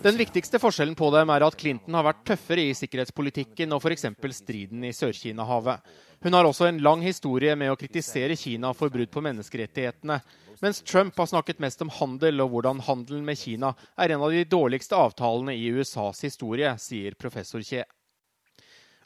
Den 0.02 0.18
viktigste 0.18 0.58
forskjellen 0.62 0.94
på 0.94 1.10
dem 1.10 1.32
er 1.34 1.44
at 1.46 1.56
Clinton 1.58 1.94
har 1.98 2.06
vært 2.06 2.22
tøffere 2.30 2.62
i 2.68 2.76
sikkerhetspolitikken 2.78 3.74
og 3.74 3.82
f.eks. 3.82 4.06
striden 4.38 4.84
i 4.86 4.92
Sør-Kina-havet. 4.94 5.82
Hun 6.22 6.36
har 6.36 6.44
også 6.44 6.68
en 6.68 6.78
lang 6.84 7.02
historie 7.02 7.56
med 7.56 7.72
å 7.72 7.78
kritisere 7.80 8.36
Kina 8.36 8.72
for 8.76 8.92
brudd 8.92 9.10
på 9.10 9.22
menneskerettighetene, 9.24 10.20
mens 10.60 10.82
Trump 10.82 11.18
har 11.18 11.26
snakket 11.26 11.58
mest 11.58 11.82
om 11.82 11.92
handel 11.92 12.44
og 12.44 12.52
hvordan 12.54 12.82
handelen 12.86 13.24
med 13.24 13.38
Kina 13.38 13.74
er 13.96 14.14
en 14.14 14.26
av 14.26 14.34
de 14.34 14.44
dårligste 14.44 14.96
avtalene 14.96 15.56
i 15.56 15.70
USAs 15.72 16.24
historie, 16.26 16.74
sier 16.78 17.16
professor 17.18 17.64
Kje. 17.64 17.84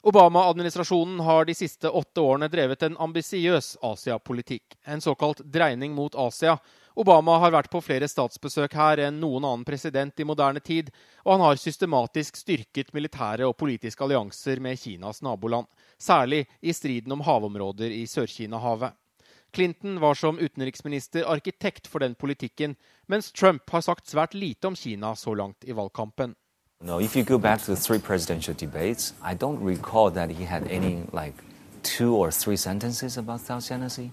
Obama-administrasjonen 0.05 1.19
har 1.25 1.45
de 1.45 1.53
siste 1.57 1.89
åtte 1.89 2.21
årene 2.21 2.45
drevet 2.53 2.83
en 2.85 2.97
ambisiøs 3.01 3.71
Asia-politikk, 3.81 4.75
en 4.85 5.01
såkalt 5.01 5.39
dreining 5.39 5.95
mot 5.97 6.15
Asia. 6.15 6.59
Obama 6.93 7.39
har 7.41 7.55
vært 7.55 7.71
på 7.73 7.81
flere 7.81 8.05
statsbesøk 8.05 8.75
her 8.77 9.01
enn 9.07 9.17
noen 9.17 9.47
annen 9.49 9.63
president 9.65 10.21
i 10.21 10.27
moderne 10.29 10.61
tid, 10.61 10.91
og 11.23 11.31
han 11.33 11.45
har 11.47 11.57
systematisk 11.57 12.37
styrket 12.37 12.93
militære 12.93 13.49
og 13.49 13.57
politiske 13.57 14.05
allianser 14.05 14.61
med 14.61 14.77
Kinas 14.77 15.23
naboland, 15.25 15.65
særlig 15.97 16.43
i 16.61 16.77
striden 16.77 17.17
om 17.17 17.25
havområder 17.25 17.89
i 17.89 18.05
Sør-Kina-havet. 18.05 18.93
Clinton 19.55 19.99
var 19.99 20.13
som 20.19 20.39
utenriksminister 20.39 21.23
arkitekt 21.23 21.87
for 21.87 22.03
den 22.03 22.15
politikken, 22.15 22.75
mens 23.07 23.31
Trump 23.31 23.69
har 23.71 23.81
sagt 23.81 24.09
svært 24.11 24.33
lite 24.35 24.67
om 24.67 24.75
Kina 24.75 25.15
så 25.15 25.33
langt 25.33 25.63
i 25.63 25.71
valgkampen. 25.71 26.35
No, 26.83 26.99
if 26.99 27.15
you 27.15 27.23
go 27.23 27.37
back 27.37 27.61
to 27.63 27.75
the 27.75 27.81
three 27.81 27.99
presidential 27.99 28.53
debates, 28.53 29.13
I 29.23 29.33
don't 29.33 29.63
recall 29.63 30.11
that 30.11 30.29
he 30.29 30.45
had 30.45 30.67
any 30.67 31.05
like 31.13 31.33
two 31.83 32.15
or 32.15 32.31
three 32.31 32.57
sentences 32.57 33.17
about 33.17 33.41
South 33.41 33.63
China 33.67 33.89
Sea. 33.89 34.11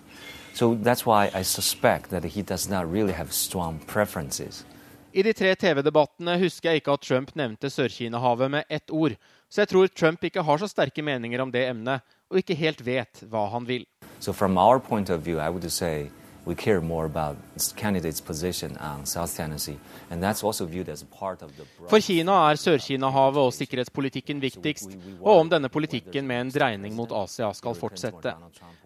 So 0.55 0.75
that's 0.75 1.05
why 1.07 1.31
I 1.41 1.43
suspect 1.43 2.11
that 2.11 2.25
he 2.25 2.43
does 2.43 2.69
not 2.69 2.93
really 2.93 3.13
have 3.13 3.33
strong 3.33 3.81
preferences. 3.87 4.65
I 5.13 5.23
de 5.23 5.33
tre 5.33 5.55
TV-debattene 5.55 6.39
husker 6.41 6.71
jeg 6.71 6.81
ikke 6.81 6.95
at 6.95 7.03
Trump 7.05 7.35
nevnte 7.37 7.69
Sør-Kina-havet 7.71 8.51
med 8.51 8.65
ett 8.71 8.91
ord, 8.91 9.17
så 9.51 9.61
jeg 9.61 9.69
tror 9.69 9.91
Trump 9.91 10.25
ikke 10.25 10.45
har 10.47 10.59
så 10.63 10.69
sterke 10.71 11.03
meninger 11.03 11.43
om 11.43 11.51
det 11.53 11.67
emnet, 11.69 12.01
og 12.31 12.39
ikke 12.41 12.57
helt 12.57 12.81
vet 12.87 13.27
hva 13.29 13.49
han 13.53 13.67
vil. 13.69 13.85
So 14.23 14.33
from 14.33 14.57
our 14.57 14.79
point 14.79 15.11
of 15.11 15.23
view, 15.23 15.41
I 15.41 15.49
would 15.51 15.69
say 15.73 16.09
we 16.45 16.55
care 16.55 16.81
more 16.81 17.07
about 17.07 17.37
candidates' 17.75 18.21
position 18.21 18.77
on 18.77 19.05
South 19.05 19.37
Tennessee, 19.37 19.79
and 20.11 20.23
that's 20.23 20.45
also 20.45 20.65
viewed 20.65 20.89
as 20.89 21.03
part 21.03 21.43
of 21.43 21.51
the. 21.57 21.65
For 21.89 21.99
Kina 21.99 22.37
er 22.51 22.55
Sør-Kina-havet 22.55 23.43
og 23.43 23.51
sikkerhetspolitikken 23.57 24.39
viktigst, 24.39 24.95
og 25.19 25.41
om 25.41 25.51
denne 25.51 25.67
politikken 25.69 26.27
med 26.27 26.41
en 26.41 26.55
dreining 26.55 26.95
mot 26.95 27.11
Asia 27.11 27.51
skal 27.53 27.75
fortsette. 27.75 28.37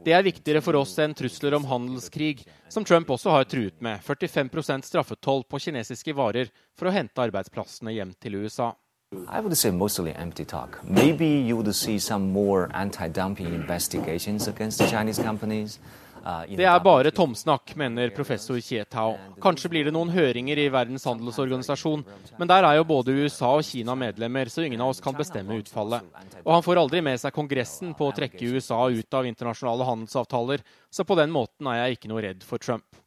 Det 0.05 0.17
er 0.17 0.25
viktigere 0.25 0.65
for 0.65 0.81
oss 0.81 0.97
enn 1.05 1.13
trusler 1.13 1.59
om 1.61 1.69
handelskrig, 1.69 2.47
som 2.73 2.89
Trump 2.89 3.13
også 3.13 3.37
har 3.37 3.45
truet 3.45 3.77
med 3.85 4.01
45% 4.09 4.89
straffetoll 4.89 5.45
på 5.45 5.61
kinesiske 5.69 6.17
varer 6.17 6.49
for 6.81 6.89
å 6.89 6.97
hente 6.97 7.29
arbeidsplassene 7.29 7.93
hjem 7.93 8.17
til 8.17 8.41
USA. 8.41 8.73
I 9.13 9.41
would 9.41 9.57
say 9.57 9.71
mostly 9.71 10.13
empty 10.13 10.45
talk. 10.45 10.81
Maybe 10.83 11.27
you 11.27 11.57
would 11.57 11.73
see 11.77 12.01
some 12.01 12.33
more 12.33 12.69
anti-dumping 12.75 13.47
investigations 13.47 14.49
against 14.49 14.79
the 14.79 14.89
Chinese 14.89 15.23
companies. 15.23 15.79
Uh, 16.25 16.43
det 16.57 16.67
er 16.67 16.81
bare 16.83 17.13
tomsnakk, 17.15 17.77
mener 17.79 18.11
professor 18.11 18.59
Kietao. 18.59 19.15
Kanskje 19.39 19.71
blir 19.71 19.87
det 19.87 19.93
noen 19.95 20.11
høringer 20.11 20.59
i 20.59 20.67
Verdens 20.75 21.07
handelsorganisasjon, 21.07 22.03
men 22.35 22.51
der 22.51 22.67
er 22.67 22.81
jo 22.81 22.89
både 22.89 23.15
USA 23.15 23.53
og 23.61 23.63
Kina 23.63 23.95
medlemmer, 23.95 24.51
så 24.51 24.67
ingen 24.67 24.83
av 24.83 24.91
oss 24.91 25.05
kan 25.05 25.15
bestemme 25.15 25.55
utfallet. 25.63 26.03
Og 26.43 26.53
han 26.57 26.67
får 26.67 26.83
aldri 26.83 27.07
med 27.07 27.23
seg 27.23 27.37
Kongressen 27.37 27.95
på 27.95 28.11
å 28.11 28.17
trekke 28.17 28.51
USA 28.57 28.83
ut 28.91 29.21
av 29.21 29.31
internasjonale 29.31 29.87
handelsavtaler, 29.87 30.67
så 30.91 31.07
på 31.07 31.23
den 31.23 31.31
måten 31.31 31.71
er 31.71 31.85
jeg 31.85 32.01
ikke 32.01 32.11
noe 32.11 32.27
redd 32.27 32.43
for 32.43 32.59
Trump. 32.59 33.06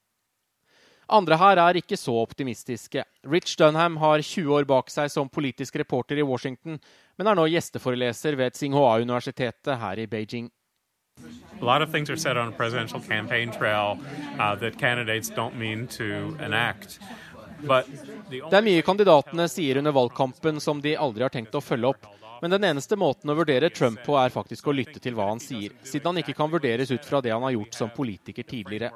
Andre 1.09 1.37
her 1.41 1.57
er 1.57 1.79
ikke 1.79 1.97
så 1.97 2.13
optimistiske. 2.21 3.03
Rich 3.25 3.57
Dunham 3.57 3.97
har 3.97 4.21
20 4.21 4.53
år 4.59 4.67
bak 4.69 4.91
seg 4.93 5.09
som 5.09 5.29
politisk 5.29 5.79
reporter 5.81 6.19
i 6.21 6.25
Washington, 6.25 6.77
men 7.17 7.27
er 7.27 7.37
nå 7.37 7.47
gjesteforeleser 7.49 8.37
ved 8.37 8.53
Tsinghua-universitetet 8.53 9.79
her 9.81 10.03
i 10.03 10.07
Beijing. 10.07 10.51
A 11.61 11.65
lot 11.65 11.81
of 11.81 11.91
things 11.91 12.09
are 12.09 12.17
said 12.17 12.37
on 12.37 12.47
a 12.47 12.51
presidential 12.51 13.01
campaign 13.01 13.51
trail 13.51 13.97
uh, 14.39 14.55
that 14.55 14.77
candidates 14.77 15.29
don't 15.29 15.55
mean 15.55 15.87
to 15.87 16.37
enact. 16.39 16.99
Det 17.59 18.55
er 18.55 18.63
mye 18.63 18.85
kandidatene 18.87 19.49
sier 19.51 19.81
under 19.81 19.91
valgkampen 19.91 20.61
som 20.63 20.79
de 20.79 20.95
aldri 20.95 21.25
har 21.25 21.33
tenkt 21.33 21.57
å 21.57 21.63
følge 21.63 21.91
opp. 21.91 22.07
Men 22.41 22.53
den 22.53 22.63
eneste 22.69 22.95
måten 22.99 23.31
å 23.31 23.35
vurdere 23.35 23.71
Trump 23.73 23.99
på 24.05 24.15
er 24.19 24.31
faktisk 24.31 24.69
å 24.69 24.75
lytte 24.75 25.01
til 25.03 25.17
hva 25.17 25.27
han 25.31 25.41
sier, 25.43 25.73
siden 25.83 26.11
han 26.11 26.21
ikke 26.21 26.37
kan 26.37 26.51
vurderes 26.51 26.91
ut 26.91 27.05
fra 27.05 27.19
det 27.21 27.33
han 27.33 27.43
har 27.43 27.57
gjort 27.57 27.75
som 27.75 27.91
politiker 27.91 28.47
tidligere. 28.47 28.93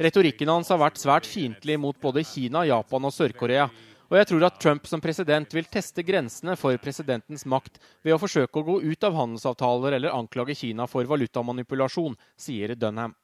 Retorikken 0.00 0.50
hans 0.50 0.72
har 0.72 0.80
vært 0.80 0.98
svært 0.98 1.28
fiendtlig 1.28 1.78
mot 1.78 1.98
både 2.02 2.24
Kina, 2.26 2.64
Japan 2.66 3.06
og 3.06 3.14
Sør-Korea, 3.14 3.68
og 4.10 4.18
jeg 4.18 4.26
tror 4.26 4.44
at 4.48 4.58
Trump 4.58 4.88
som 4.90 5.02
president 5.02 5.52
vil 5.54 5.68
teste 5.70 6.02
grensene 6.02 6.56
for 6.58 6.74
presidentens 6.82 7.46
makt 7.46 7.78
ved 8.02 8.16
å 8.16 8.18
forsøke 8.18 8.58
å 8.58 8.66
gå 8.66 8.80
ut 8.82 9.06
av 9.06 9.14
handelsavtaler 9.14 9.94
eller 10.00 10.16
anklage 10.16 10.56
Kina 10.58 10.88
for 10.90 11.06
valutamanipulasjon, 11.06 12.18
sier 12.34 12.74
Dunham. 12.74 13.14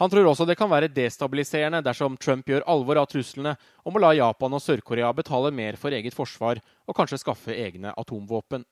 Han 0.00 0.10
tror 0.10 0.30
også 0.30 0.46
det 0.48 0.56
kan 0.56 0.70
være 0.70 0.88
destabiliserende 0.88 1.82
dersom 1.84 2.14
Trump 2.16 2.46
gjør 2.48 2.64
alvor 2.72 3.02
av 3.02 3.08
truslene 3.12 3.52
om 3.84 3.96
å 3.96 4.00
la 4.00 4.14
Japan 4.16 4.54
og 4.56 4.62
Sør-Korea 4.64 5.10
betale 5.12 5.50
mer 5.52 5.76
for 5.76 5.92
eget 5.92 6.14
forsvar 6.16 6.62
og 6.88 6.96
kanskje 6.96 7.18
skaffe 7.20 7.52
egne 7.52 7.92
atomvåpen. 7.92 8.64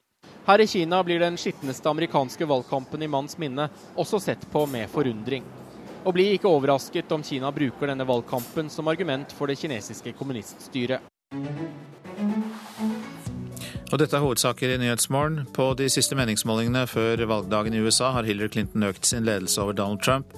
Her 0.49 0.63
i 0.65 0.67
Kina 0.67 1.03
blir 1.05 1.21
den 1.21 1.37
skitneste 1.37 1.91
amerikanske 1.91 2.49
valgkampen 2.49 3.05
i 3.05 3.11
manns 3.13 3.37
minne 3.37 3.67
også 4.01 4.21
sett 4.25 4.47
på 4.49 4.63
med 4.73 4.89
forundring. 4.89 5.45
Og 6.09 6.15
bli 6.17 6.31
ikke 6.33 6.49
overrasket 6.49 7.13
om 7.13 7.21
Kina 7.21 7.51
bruker 7.53 7.93
denne 7.93 8.07
valgkampen 8.09 8.71
som 8.73 8.89
argument 8.89 9.35
for 9.37 9.53
det 9.53 9.59
kinesiske 9.61 10.15
kommuniststyret. 10.17 11.05
Og 13.93 14.01
dette 14.01 14.17
er 14.17 14.25
hovedsaker 14.25 14.73
i 14.73 14.81
Nyhetsmorgen. 14.81 15.45
På 15.53 15.75
de 15.77 15.91
siste 15.93 16.17
meningsmålingene 16.17 16.87
før 16.89 17.21
valgdagen 17.29 17.77
i 17.77 17.85
USA 17.85 18.15
har 18.17 18.25
Hillary 18.25 18.49
Clinton 18.57 18.89
økt 18.89 19.05
sin 19.13 19.29
ledelse 19.29 19.61
over 19.61 19.77
Donald 19.77 20.01
Trump. 20.01 20.33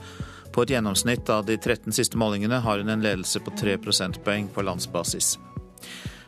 På 0.50 0.64
et 0.64 0.72
gjennomsnitt 0.74 1.30
av 1.30 1.44
de 1.46 1.56
13 1.56 1.94
siste 1.94 2.18
målingene 2.18 2.58
har 2.64 2.82
hun 2.82 2.90
en 2.90 3.04
ledelse 3.04 3.42
på 3.44 3.52
3 3.58 3.76
prosentpoeng 3.84 4.50
på 4.54 4.64
landsbasis. 4.66 5.36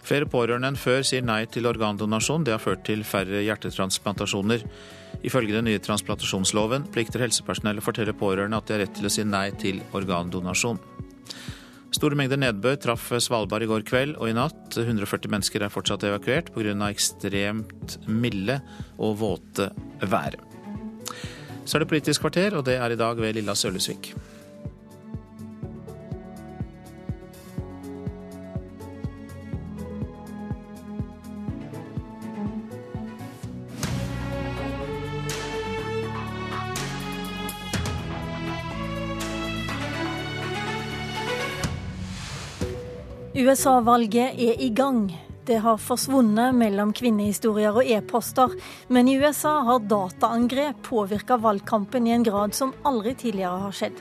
Flere 0.03 0.27
pårørende 0.27 0.73
enn 0.73 0.79
før 0.79 1.05
sier 1.07 1.23
nei 1.23 1.45
til 1.51 1.67
organdonasjon. 1.71 2.43
Det 2.47 2.55
har 2.57 2.63
ført 2.63 2.83
til 2.87 3.05
færre 3.07 3.43
hjertetransplantasjoner. 3.47 4.65
Ifølge 5.23 5.55
den 5.55 5.69
nye 5.71 5.83
transplantasjonsloven 5.83 6.89
plikter 6.95 7.23
helsepersonell 7.23 7.79
å 7.79 7.85
fortelle 7.87 8.15
pårørende 8.19 8.59
at 8.59 8.67
de 8.67 8.75
har 8.75 8.83
rett 8.83 8.97
til 8.99 9.07
å 9.07 9.13
si 9.13 9.27
nei 9.27 9.49
til 9.63 9.79
organdonasjon. 9.95 10.81
Store 11.93 12.17
mengder 12.17 12.41
nedbør 12.41 12.79
traff 12.81 13.11
Svalbard 13.21 13.67
i 13.67 13.69
går 13.71 13.85
kveld 13.87 14.17
og 14.17 14.31
i 14.31 14.35
natt. 14.35 14.79
140 14.81 15.31
mennesker 15.31 15.63
er 15.63 15.73
fortsatt 15.73 16.07
evakuert 16.09 16.51
pga. 16.55 16.75
ekstremt 16.89 17.99
milde 18.09 18.59
og 18.99 19.19
våte 19.21 19.69
vær. 20.09 20.39
Så 21.65 21.79
er 21.79 21.85
det 21.85 21.89
Politisk 21.89 22.21
kvarter, 22.21 22.57
og 22.59 22.67
det 22.67 22.75
er 22.75 22.91
i 22.91 22.97
dag 22.97 23.17
ved 23.17 23.33
Lilla 23.33 23.55
Sølesvik. 23.55 24.15
USA-valget 43.43 44.39
er 44.39 44.61
i 44.61 44.75
gang. 44.75 45.32
Det 45.43 45.57
har 45.59 45.81
forsvunnet 45.83 46.55
mellom 46.55 46.93
kvinnehistorier 46.95 47.75
og 47.75 47.89
e-poster, 47.91 48.53
men 48.95 49.09
i 49.11 49.17
USA 49.19 49.57
har 49.67 49.83
dataangrep 49.91 50.85
påvirka 50.87 51.41
valgkampen 51.43 52.07
i 52.07 52.15
en 52.15 52.27
grad 52.29 52.55
som 52.55 52.71
aldri 52.87 53.17
tidligere 53.19 53.65
har 53.65 53.75
skjedd. 53.75 53.99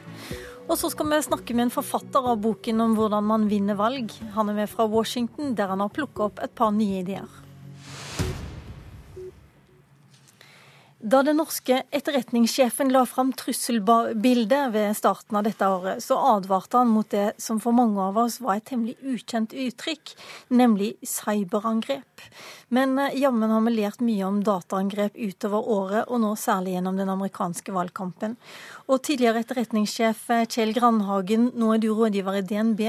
Og 0.68 0.78
så 0.78 0.92
skal 0.94 1.10
vi 1.10 1.24
snakke 1.26 1.56
med 1.58 1.66
en 1.66 1.74
forfatter 1.74 2.28
av 2.30 2.38
boken 2.46 2.86
om 2.86 2.94
hvordan 2.96 3.26
man 3.26 3.50
vinner 3.50 3.80
valg. 3.80 4.14
Han 4.38 4.54
er 4.54 4.62
med 4.62 4.70
fra 4.70 4.86
Washington, 4.86 5.56
der 5.58 5.74
han 5.74 5.82
har 5.82 5.90
plukka 5.90 6.30
opp 6.30 6.44
et 6.46 6.54
par 6.54 6.70
nye 6.78 7.02
ideer. 7.02 7.41
Da 11.02 11.24
den 11.26 11.40
norske 11.40 11.80
etterretningssjefen 11.90 12.92
la 12.94 13.00
fram 13.10 13.32
trusselbildet 13.34 14.68
ved 14.70 14.92
starten 14.94 15.40
av 15.40 15.48
dette 15.48 15.66
året, 15.66 16.04
så 16.06 16.14
advarte 16.36 16.78
han 16.78 16.92
mot 16.94 17.08
det 17.10 17.32
som 17.42 17.58
for 17.64 17.74
mange 17.74 17.98
av 18.04 18.20
oss 18.22 18.36
var 18.38 18.60
et 18.60 18.68
temmelig 18.70 18.94
ukjent 19.02 19.50
uttrykk, 19.50 20.12
nemlig 20.54 20.92
cyberangrep. 21.02 22.22
Men 22.70 22.94
eh, 23.02 23.16
jammen 23.18 23.50
har 23.50 23.64
vi 23.66 23.74
lært 23.80 24.04
mye 24.06 24.28
om 24.28 24.38
dataangrep 24.46 25.18
utover 25.18 25.72
året, 25.74 26.04
og 26.06 26.22
nå 26.22 26.36
særlig 26.38 26.76
gjennom 26.76 27.00
den 27.02 27.10
amerikanske 27.10 27.74
valgkampen. 27.74 28.36
Og 28.86 29.02
tidligere 29.08 29.42
etterretningssjef 29.42 30.22
eh, 30.30 30.44
Kjell 30.46 30.76
Grandhagen, 30.78 31.50
nå 31.58 31.72
er 31.74 31.82
du 31.82 31.90
rådgiver 31.98 32.38
i 32.38 32.44
DNB. 32.46 32.84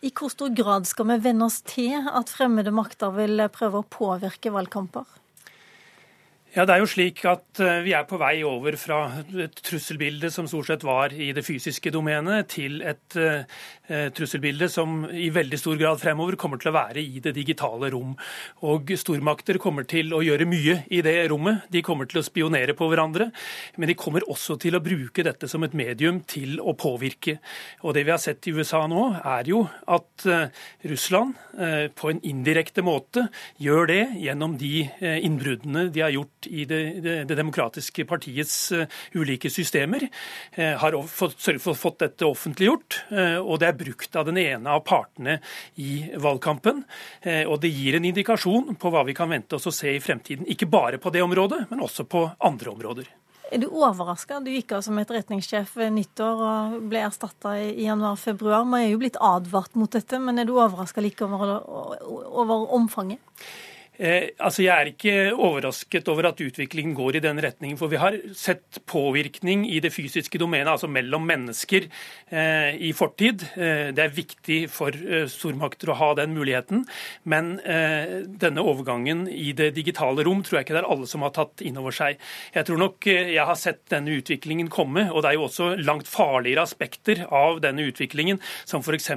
I 0.00 0.14
hvor 0.16 0.32
stor 0.32 0.56
grad 0.56 0.88
skal 0.88 1.12
vi 1.12 1.18
venne 1.28 1.44
oss 1.44 1.60
til 1.68 2.08
at 2.08 2.32
fremmede 2.32 2.72
makter 2.72 3.12
vil 3.20 3.44
prøve 3.52 3.84
å 3.84 3.88
påvirke 3.98 4.54
valgkamper? 4.56 5.04
Ja, 6.54 6.62
det 6.62 6.76
er 6.76 6.84
jo 6.84 6.86
slik 6.86 7.18
at 7.26 7.58
eh, 7.58 7.80
Vi 7.82 7.90
er 7.98 8.04
på 8.06 8.14
vei 8.20 8.36
over 8.46 8.76
fra 8.78 8.98
et 9.42 9.56
trusselbilde 9.66 10.28
som 10.30 10.46
stort 10.46 10.68
sett 10.68 10.84
var 10.86 11.10
i 11.10 11.32
det 11.34 11.42
fysiske 11.42 11.90
domenet, 11.90 12.46
til 12.52 12.76
et 12.86 13.16
uh, 13.18 13.42
trusselbilde 14.14 14.68
som 14.70 15.02
i 15.10 15.32
veldig 15.34 15.58
stor 15.58 15.80
grad 15.80 15.98
fremover 15.98 16.36
kommer 16.38 16.60
til 16.62 16.70
å 16.70 16.74
være 16.76 17.02
i 17.02 17.18
det 17.24 17.32
digitale 17.34 17.90
rom. 17.90 18.12
Og 18.70 18.92
Stormakter 19.00 19.58
kommer 19.58 19.86
til 19.90 20.14
å 20.14 20.20
gjøre 20.22 20.46
mye 20.46 20.76
i 20.94 21.00
det 21.02 21.16
rommet. 21.32 21.66
De 21.74 21.82
kommer 21.82 22.06
til 22.06 22.20
å 22.20 22.24
spionere 22.24 22.76
på 22.78 22.86
hverandre. 22.92 23.32
Men 23.74 23.90
de 23.90 23.98
kommer 23.98 24.26
også 24.30 24.54
til 24.62 24.78
å 24.78 24.82
bruke 24.84 25.26
dette 25.26 25.50
som 25.50 25.66
et 25.66 25.74
medium 25.74 26.22
til 26.22 26.62
å 26.62 26.76
påvirke. 26.78 27.40
Og 27.82 27.98
Det 27.98 28.06
vi 28.06 28.14
har 28.14 28.22
sett 28.22 28.46
i 28.46 28.54
USA 28.54 28.84
nå, 28.90 29.08
er 29.24 29.50
jo 29.50 29.64
at 29.90 30.28
Russland 30.86 31.34
på 31.98 32.10
en 32.10 32.22
indirekte 32.26 32.82
måte 32.86 33.26
gjør 33.62 33.90
det 33.90 34.02
gjennom 34.22 34.56
de 34.60 34.86
innbruddene 35.02 35.88
de 35.94 36.02
har 36.04 36.14
gjort 36.14 36.43
i 36.46 36.64
det, 36.68 36.80
det, 37.04 37.16
det 37.28 37.38
demokratiske 37.38 38.06
partiets 38.08 38.56
uh, 38.72 38.84
ulike 39.14 39.50
systemer, 39.52 40.06
uh, 40.58 40.74
har 40.82 40.98
fått, 41.08 41.38
for, 41.62 41.74
fått 41.78 41.98
dette 42.04 42.28
offentliggjort. 42.28 43.00
Uh, 43.12 43.40
og 43.42 43.58
det 43.62 43.70
er 43.70 43.80
brukt 43.80 44.20
av 44.20 44.28
den 44.28 44.40
ene 44.42 44.76
av 44.76 44.84
partene 44.86 45.38
i 45.80 46.04
valgkampen. 46.20 46.84
og 47.48 47.56
det 47.62 47.70
gir 47.72 47.96
en 47.96 48.06
indikasjon 48.06 48.76
på 48.80 48.90
hva 48.92 49.04
vi 49.06 49.14
kan 49.16 49.30
vente 49.30 49.56
oss 49.56 49.68
å 49.68 49.74
se 49.74 49.92
i 49.94 50.00
fremtiden. 50.02 50.46
Ikke 50.50 50.68
bare 50.70 51.00
på 51.02 51.12
det 51.14 51.22
området, 51.24 51.64
men 51.70 51.82
også 51.84 52.06
på 52.08 52.26
andre 52.38 52.70
områder. 52.70 53.10
Er 53.52 53.60
du 53.60 53.68
overraska? 53.68 54.40
Du 54.40 54.48
gikk 54.50 54.72
av 54.74 54.80
som 54.82 54.96
etterretningssjef 54.98 55.76
ved 55.78 55.92
nyttår 55.94 56.40
og 56.42 56.78
ble 56.90 57.04
erstatta 57.04 57.52
i 57.60 57.84
januar-februar. 57.84 58.64
Man 58.66 58.86
er 58.86 58.94
jo 58.94 59.02
blitt 59.02 59.20
advart 59.20 59.76
mot 59.78 59.92
dette, 59.92 60.18
men 60.18 60.40
er 60.40 60.48
du 60.48 60.56
overraska 60.56 61.04
like 61.04 61.22
over, 61.26 61.60
over 62.42 62.72
omfanget? 62.74 63.20
Eh, 63.96 64.32
altså 64.42 64.64
Jeg 64.64 64.74
er 64.74 64.90
ikke 64.90 65.14
overrasket 65.38 66.08
over 66.10 66.26
at 66.32 66.40
utviklingen 66.42 66.96
går 66.98 67.18
i 67.18 67.22
den 67.22 67.38
retningen. 67.38 67.78
For 67.78 67.90
vi 67.92 68.00
har 68.02 68.16
sett 68.34 68.80
påvirkning 68.90 69.68
i 69.70 69.78
det 69.82 69.92
fysiske 69.94 70.38
domenet, 70.40 70.72
altså 70.72 70.90
mellom 70.90 71.26
mennesker, 71.28 71.86
eh, 72.30 72.74
i 72.74 72.92
fortid. 72.92 73.44
Eh, 73.54 73.92
det 73.94 74.02
er 74.02 74.16
viktig 74.16 74.58
for 74.70 74.90
eh, 74.90 75.28
stormakter 75.30 75.92
å 75.92 75.98
ha 76.00 76.10
den 76.18 76.34
muligheten. 76.34 76.82
Men 77.24 77.60
eh, 77.60 78.24
denne 78.26 78.64
overgangen 78.64 79.28
i 79.30 79.52
det 79.52 79.70
digitale 79.78 80.24
rom 80.26 80.42
tror 80.42 80.58
jeg 80.58 80.66
ikke 80.66 80.78
det 80.78 80.82
er 80.82 80.90
alle 80.90 81.06
som 81.06 81.22
har 81.22 81.34
tatt 81.36 81.62
inn 81.62 81.78
over 81.78 81.94
seg. 81.94 82.18
Jeg 82.54 82.66
tror 82.66 82.82
nok 82.82 83.06
eh, 83.06 83.30
jeg 83.36 83.46
har 83.46 83.60
sett 83.60 83.84
denne 83.94 84.18
utviklingen 84.18 84.72
komme, 84.74 85.06
og 85.12 85.22
det 85.22 85.30
er 85.30 85.38
jo 85.38 85.46
også 85.46 85.70
langt 85.78 86.10
farligere 86.10 86.66
aspekter 86.66 87.24
av 87.30 87.62
denne 87.62 87.86
utviklingen, 87.86 88.42
som 88.66 88.82
f.eks. 88.82 89.12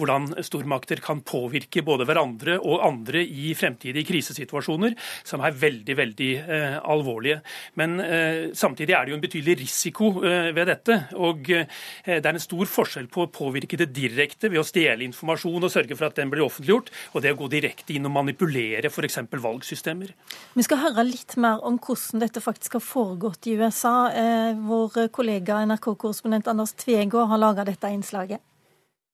hvordan 0.00 0.32
stormakter 0.40 1.04
kan 1.04 1.20
påvirke 1.26 1.84
både 1.84 2.08
hverandre 2.08 2.56
og 2.62 2.80
andre 2.86 3.20
i 3.20 3.52
fremtidig 3.58 4.05
krisesituasjoner 4.08 4.96
som 5.26 5.42
er 5.44 5.56
veldig 5.56 5.96
veldig 5.98 6.30
eh, 6.42 6.76
alvorlige. 6.82 7.40
Men 7.80 8.00
eh, 8.00 8.52
samtidig 8.56 8.94
er 8.96 9.04
det 9.04 9.14
jo 9.14 9.18
en 9.18 9.24
betydelig 9.24 9.58
risiko 9.62 10.10
eh, 10.22 10.50
ved 10.56 10.70
dette. 10.70 10.98
og 11.16 11.50
eh, 11.50 11.66
Det 12.06 12.24
er 12.24 12.32
en 12.32 12.42
stor 12.42 12.70
forskjell 12.70 13.10
på 13.12 13.26
å 13.26 13.30
påvirke 13.32 13.78
det 13.80 13.90
direkte 13.96 14.50
ved 14.52 14.62
å 14.62 14.66
stjele 14.66 15.06
informasjon 15.06 15.66
og 15.66 15.72
sørge 15.72 15.98
for 15.98 16.08
at 16.08 16.18
den 16.18 16.32
blir 16.32 16.46
offentliggjort, 16.46 16.90
og 17.14 17.24
det 17.24 17.34
å 17.34 17.40
gå 17.40 17.50
direkte 17.52 17.96
inn 17.96 18.08
og 18.08 18.14
manipulere 18.16 18.90
f.eks. 18.90 19.20
valgsystemer. 19.30 20.12
Vi 20.56 20.66
skal 20.66 20.82
høre 20.84 21.06
litt 21.06 21.36
mer 21.40 21.62
om 21.66 21.78
hvordan 21.82 22.24
dette 22.24 22.42
faktisk 22.44 22.78
har 22.78 22.84
foregått 22.84 23.48
i 23.50 23.56
USA. 23.60 23.96
Eh, 24.10 24.52
vår 24.66 25.08
kollega 25.14 25.62
NRK-korrespondent 25.66 26.50
Anders 26.50 26.76
Tvegård 26.78 27.30
har 27.32 27.42
laga 27.42 27.66
dette 27.68 27.90
innslaget. 27.92 28.42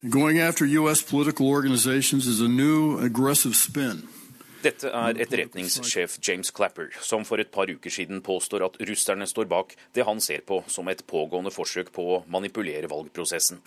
Going 0.09 0.37
after 0.37 0.65
U.S. 0.65 1.01
political 1.01 1.47
organizations 1.47 2.27
is 2.27 2.41
a 2.41 2.47
new 2.49 2.99
aggressive 2.99 3.55
spin. 3.55 4.03
Dette 4.63 4.87
er 4.87 5.17
etterretningssjef 5.19 6.17
James 6.23 6.51
Clapper, 6.55 6.93
som 7.03 7.25
for 7.27 7.41
et 7.43 7.51
par 7.51 7.67
uker 7.67 7.91
siden 7.91 8.21
påstår 8.23 8.63
at 8.69 8.77
russerne 8.87 9.27
står 9.27 9.49
bak 9.51 9.75
det 9.95 10.05
han 10.07 10.21
ser 10.23 10.45
på 10.47 10.61
som 10.71 10.87
et 10.87 11.03
pågående 11.07 11.51
forsøk 11.51 11.91
på 11.95 12.05
å 12.15 12.21
manipulere 12.31 12.87
valgprosessen. 12.91 13.59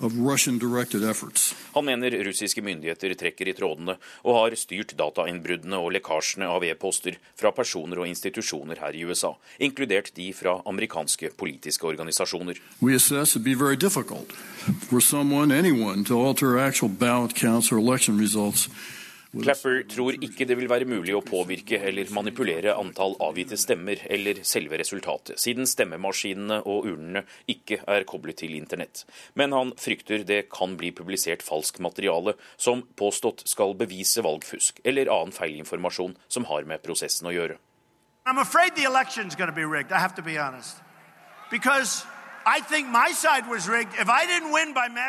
Han 0.00 1.84
mener 1.84 2.14
russiske 2.24 2.62
myndigheter 2.64 3.12
trekker 3.20 3.50
i 3.50 3.54
trådene 3.56 3.96
og 4.24 4.36
har 4.38 4.56
styrt 4.56 4.94
datainnbruddene 4.96 5.76
og 5.76 5.92
lekkasjene 5.96 6.48
av 6.48 6.64
e-poster 6.64 7.18
fra 7.36 7.52
personer 7.52 8.00
og 8.00 8.08
institusjoner 8.08 8.80
her 8.80 8.96
i 8.96 9.04
USA, 9.04 9.34
inkludert 9.60 10.14
de 10.16 10.30
fra 10.32 10.62
amerikanske 10.64 11.34
politiske 11.36 11.84
organisasjoner. 11.86 12.56
We 12.80 12.94
assess 12.96 13.36
it 13.36 13.44
be 13.44 13.54
very 13.54 13.76
difficult 13.76 14.32
for 14.88 15.00
someone, 15.00 15.52
anyone, 15.52 16.04
to 16.04 16.16
alter 16.20 16.58
actual 16.58 16.88
ballot 16.88 17.34
counts 17.34 17.70
or 17.70 17.76
election 17.78 18.18
results 18.18 18.68
Clapper 19.30 19.84
tror 19.86 20.16
ikke 20.18 20.42
det 20.48 20.56
vil 20.58 20.66
være 20.70 20.88
mulig 20.90 21.14
å 21.14 21.22
påvirke 21.22 21.78
eller 21.86 22.08
manipulere 22.10 22.74
antall 22.74 23.14
avgitte 23.22 23.54
stemmer 23.60 24.02
eller 24.10 24.40
selve 24.42 24.80
resultatet, 24.80 25.38
siden 25.38 25.70
stemmemaskinene 25.70 26.58
og 26.66 26.88
urnene 26.90 27.22
ikke 27.46 27.78
er 27.86 28.06
koblet 28.10 28.40
til 28.42 28.56
internett. 28.58 29.04
Men 29.38 29.54
han 29.54 29.70
frykter 29.78 30.26
det 30.26 30.42
kan 30.50 30.74
bli 30.80 30.90
publisert 30.90 31.46
falsk 31.46 31.78
materiale 31.78 32.34
som 32.56 32.82
påstått 32.98 33.46
skal 33.46 33.76
bevise 33.78 34.24
valgfusk 34.26 34.82
eller 34.82 35.12
annen 35.14 35.34
feilinformasjon 35.36 36.18
som 36.26 36.50
har 36.50 36.66
med 36.66 36.82
prosessen 36.82 37.30
å 37.30 37.36
gjøre. 37.36 37.60
I'm 38.26 38.38
afraid 38.38 38.74
the 38.74 38.84
election's 38.84 39.36
going 39.36 39.48
to 39.48 39.54
be 39.54 39.64
rigged, 39.64 39.92
I 39.92 40.00
have 40.00 40.16
to 40.16 40.22
be 40.22 40.38
honest. 40.38 40.82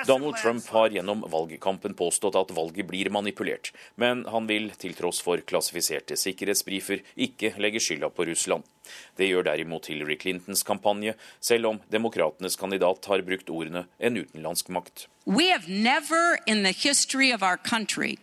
Donald 0.08 0.36
Trump 0.38 0.68
har 0.68 0.90
gjennom 0.90 1.24
valgkampen 1.32 1.94
påstått 1.94 2.36
at 2.36 2.52
valget 2.56 2.88
blir 2.88 3.10
manipulert, 3.10 3.72
men 3.96 4.26
han 4.28 4.48
vil 4.50 4.72
til 4.80 4.94
tross 4.98 5.22
for 5.24 5.42
klassifiserte 5.48 6.18
sikkerhetsbrifer 6.20 7.04
ikke 7.16 7.54
legge 7.62 7.80
skylda 7.84 8.12
på 8.12 8.26
Russland. 8.28 8.68
Det 9.16 9.30
gjør 9.30 9.48
derimot 9.48 9.88
Hillary 9.88 10.18
Clintons 10.20 10.64
kampanje, 10.68 11.16
selv 11.40 11.72
om 11.72 11.80
demokratenes 11.94 12.58
kandidat 12.60 13.06
har 13.08 13.24
brukt 13.24 13.50
ordene 13.50 13.86
en 14.00 14.18
utenlandsk 14.18 14.70
makt. 14.70 15.08
We 15.26 15.52
have 15.52 15.68
never 15.70 16.40
in 16.46 16.64
the 16.64 16.74
history 16.74 17.32
of 17.32 17.44
our 17.44 17.58
country 17.58 18.18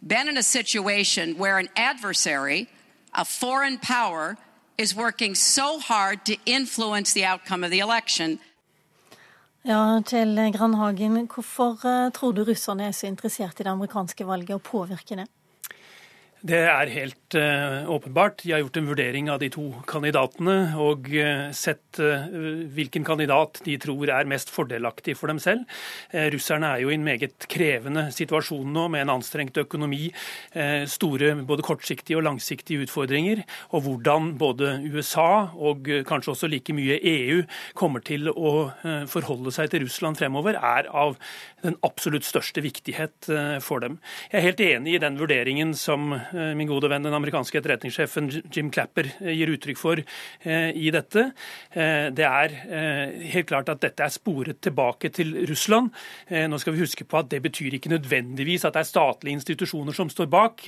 been 0.00 0.28
in 0.28 0.36
a 0.38 0.42
situation 0.42 1.36
where 1.38 1.58
an 1.58 1.68
adversary, 1.76 2.68
a 3.12 3.24
foreign 3.24 3.78
power, 3.78 4.36
is 4.78 4.96
working 4.96 5.34
so 5.34 5.80
hard 5.80 6.24
to 6.24 6.34
influence 6.46 7.12
the 7.12 7.24
outcome 7.24 7.64
of 7.64 7.70
the 7.70 7.80
election. 7.80 8.38
Ja, 9.62 10.02
Kjell 10.06 10.52
Grandhagen, 10.52 11.26
hvorfor 11.26 11.84
eh, 11.84 12.10
tror 12.12 12.32
du 12.32 12.44
russerne 12.44 12.86
er 12.86 12.92
så 12.92 13.06
interessert 13.06 13.60
i 13.60 13.64
det 13.64 13.70
amerikanske 13.70 14.26
valget 14.26 14.54
og 14.54 14.62
påvirker 14.62 15.16
det? 15.16 15.26
Det 16.38 16.58
er 16.70 16.90
helt 16.94 17.34
uh, 17.34 17.88
åpenbart. 17.90 18.44
De 18.44 18.52
har 18.52 18.60
gjort 18.62 18.76
en 18.78 18.86
vurdering 18.86 19.26
av 19.32 19.40
de 19.42 19.48
to 19.50 19.64
kandidatene 19.90 20.76
og 20.78 21.08
uh, 21.10 21.48
sett 21.50 21.98
uh, 21.98 22.28
hvilken 22.76 23.02
kandidat 23.02 23.58
de 23.66 23.74
tror 23.82 24.12
er 24.14 24.28
mest 24.30 24.52
fordelaktig 24.54 25.16
for 25.18 25.32
dem 25.32 25.40
selv. 25.42 25.66
russerne 26.32 26.70
er 26.70 26.82
jo 26.84 26.92
i 26.92 26.94
en 26.94 27.04
meget 27.04 27.48
krevende 27.50 28.06
situasjon 28.14 28.70
nå 28.72 28.86
med 28.92 29.02
en 29.02 29.12
anstrengt 29.16 29.58
økonomi, 29.58 30.10
store 30.90 31.32
både 31.46 31.64
kortsiktige 31.66 32.18
og 32.18 32.24
langsiktige 32.26 32.84
utfordringer. 32.86 33.42
Og 33.74 33.82
hvordan 33.84 34.30
både 34.38 34.70
USA 34.92 35.50
og 35.54 35.88
kanskje 36.06 36.32
også 36.32 36.50
like 36.50 36.74
mye 36.76 36.98
EU 37.02 37.42
kommer 37.78 38.04
til 38.04 38.30
å 38.30 38.70
forholde 39.10 39.52
seg 39.54 39.72
til 39.72 39.84
Russland 39.86 40.18
fremover, 40.20 40.58
er 40.58 40.88
av 40.90 41.16
den 41.64 41.78
absolutt 41.86 42.26
største 42.28 42.62
viktighet 42.64 43.30
for 43.64 43.84
dem. 43.84 43.98
Jeg 44.30 44.40
er 44.40 44.48
helt 44.48 44.64
enig 44.68 44.96
i 44.96 45.02
den 45.02 45.18
vurderingen 45.20 45.74
som 45.78 46.14
min 46.58 46.68
gode 46.68 46.88
venn 46.90 47.04
den 47.04 47.14
amerikanske 47.16 47.60
etterretningssjefen 47.60 48.28
Jim 48.54 48.70
Clapper 48.74 49.08
eh, 49.20 49.32
gir 49.36 49.52
uttrykk 49.52 49.80
for 49.80 50.00
eh, 50.00 50.70
i 50.76 50.90
dette. 50.94 51.28
Det 51.78 52.24
er 52.24 52.54
helt 53.32 53.48
klart 53.48 53.68
at 53.72 53.80
dette 53.82 54.04
er 54.04 54.12
sporet 54.12 54.60
tilbake 54.64 55.10
til 55.14 55.34
Russland. 55.48 55.90
Nå 56.28 56.58
skal 56.60 56.74
vi 56.74 56.82
huske 56.82 57.04
på 57.08 57.18
at 57.20 57.28
det 57.32 57.40
betyr 57.44 57.76
ikke 57.76 57.92
nødvendigvis 57.92 58.64
at 58.66 58.76
det 58.76 58.82
er 58.82 58.88
statlige 58.88 59.38
institusjoner 59.38 59.96
som 59.96 60.10
står 60.12 60.30
bak. 60.32 60.64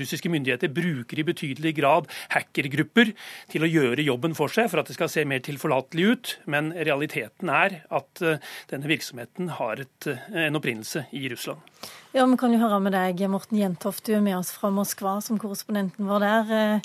Russiske 0.00 0.30
myndigheter 0.32 0.72
bruker 0.72 1.20
i 1.20 1.26
betydelig 1.26 1.74
grad 1.78 2.08
hackergrupper 2.34 3.12
til 3.52 3.66
å 3.66 3.70
gjøre 3.70 4.06
jobben 4.06 4.36
for 4.38 4.52
seg, 4.52 4.70
for 4.72 4.82
at 4.82 4.90
det 4.90 4.96
skal 4.98 5.12
se 5.12 5.26
mer 5.28 5.44
tilforlatelig 5.44 6.08
ut. 6.12 6.34
Men 6.50 6.72
realiteten 6.76 7.52
er 7.52 7.80
at 7.86 8.24
denne 8.72 8.92
virksomheten 8.92 9.54
har 9.60 9.84
et, 9.86 10.10
en 10.46 10.60
opprinnelse 10.60 11.06
i 11.16 11.26
Russland. 11.32 11.75
Ja, 12.14 12.24
Vi 12.26 12.36
kan 12.40 12.52
jo 12.52 12.62
høre 12.62 12.80
med 12.80 12.94
deg, 12.96 13.20
Morten 13.28 13.58
Jentoft, 13.60 14.06
du 14.06 14.14
er 14.16 14.24
med 14.24 14.38
oss 14.38 14.54
fra 14.56 14.70
Moskva 14.72 15.18
som 15.20 15.38
korrespondenten 15.38 16.08
vår 16.08 16.24
der. 16.24 16.56
Eh, 16.56 16.80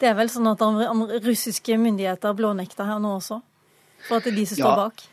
det 0.00 0.10
er 0.10 0.18
vel 0.18 0.28
sånn 0.28 0.50
at 0.50 0.60
russiske 1.24 1.78
myndigheter 1.80 2.36
blånekter 2.36 2.84
her 2.84 3.00
nå 3.00 3.16
også? 3.16 3.40
For 4.08 4.18
at 4.18 4.26
det 4.26 4.34
er 4.34 4.40
de 4.42 4.46
som 4.50 4.60
står 4.60 4.70
ja. 4.70 4.78
bak? 4.84 5.04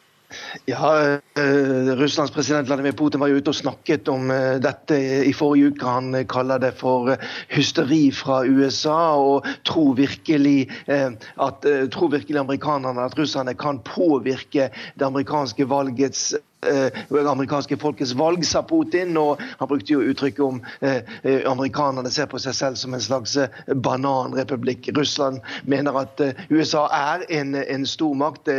Ja, 0.65 1.11
eh, 1.35 1.95
Russlands 1.99 2.31
president 2.31 2.67
Vladimir 2.67 2.91
Putin 2.91 3.19
var 3.19 3.31
jo 3.31 3.39
ute 3.41 3.51
og 3.51 3.57
snakket 3.57 4.07
om 4.11 4.31
eh, 4.31 4.59
dette 4.63 4.97
i 5.27 5.33
forrige 5.35 5.73
uke. 5.73 5.87
Han 5.87 6.15
eh, 6.15 6.27
kaller 6.29 6.61
det 6.61 6.71
for 6.79 7.11
hysteri 7.51 8.03
fra 8.15 8.41
USA, 8.47 9.15
og 9.19 9.47
tror 9.67 9.95
virkelig, 9.99 10.69
at, 10.87 11.65
tror 11.91 12.11
virkelig 12.13 12.39
amerikanerne 12.39 13.03
at 13.03 13.17
russerne 13.19 13.53
kan 13.59 13.81
påvirke 13.85 14.69
det 14.71 15.05
amerikanske 15.05 15.67
valgets 15.67 16.31
det 16.61 16.93
eh, 17.19 17.31
amerikanske 17.31 17.77
folkets 17.77 18.13
valg, 18.13 18.45
sa 18.45 18.61
Putin. 18.63 19.17
Og 19.17 19.41
han 19.41 19.69
brukte 19.69 19.93
jo 19.93 20.03
uttrykket 20.05 20.43
om 20.45 20.61
eh, 20.81 21.01
eh, 21.23 21.41
amerikanerne 21.49 22.11
ser 22.13 22.29
på 22.31 22.39
seg 22.41 22.55
selv 22.55 22.79
som 22.79 22.93
en 22.93 23.03
slags 23.03 23.37
bananrepublikk. 23.67 24.91
Russland 24.97 25.41
mener 25.65 25.97
at 26.03 26.21
USA 26.49 26.87
er 26.95 27.25
en, 27.29 27.55
en 27.55 27.87
stormakt. 27.87 28.49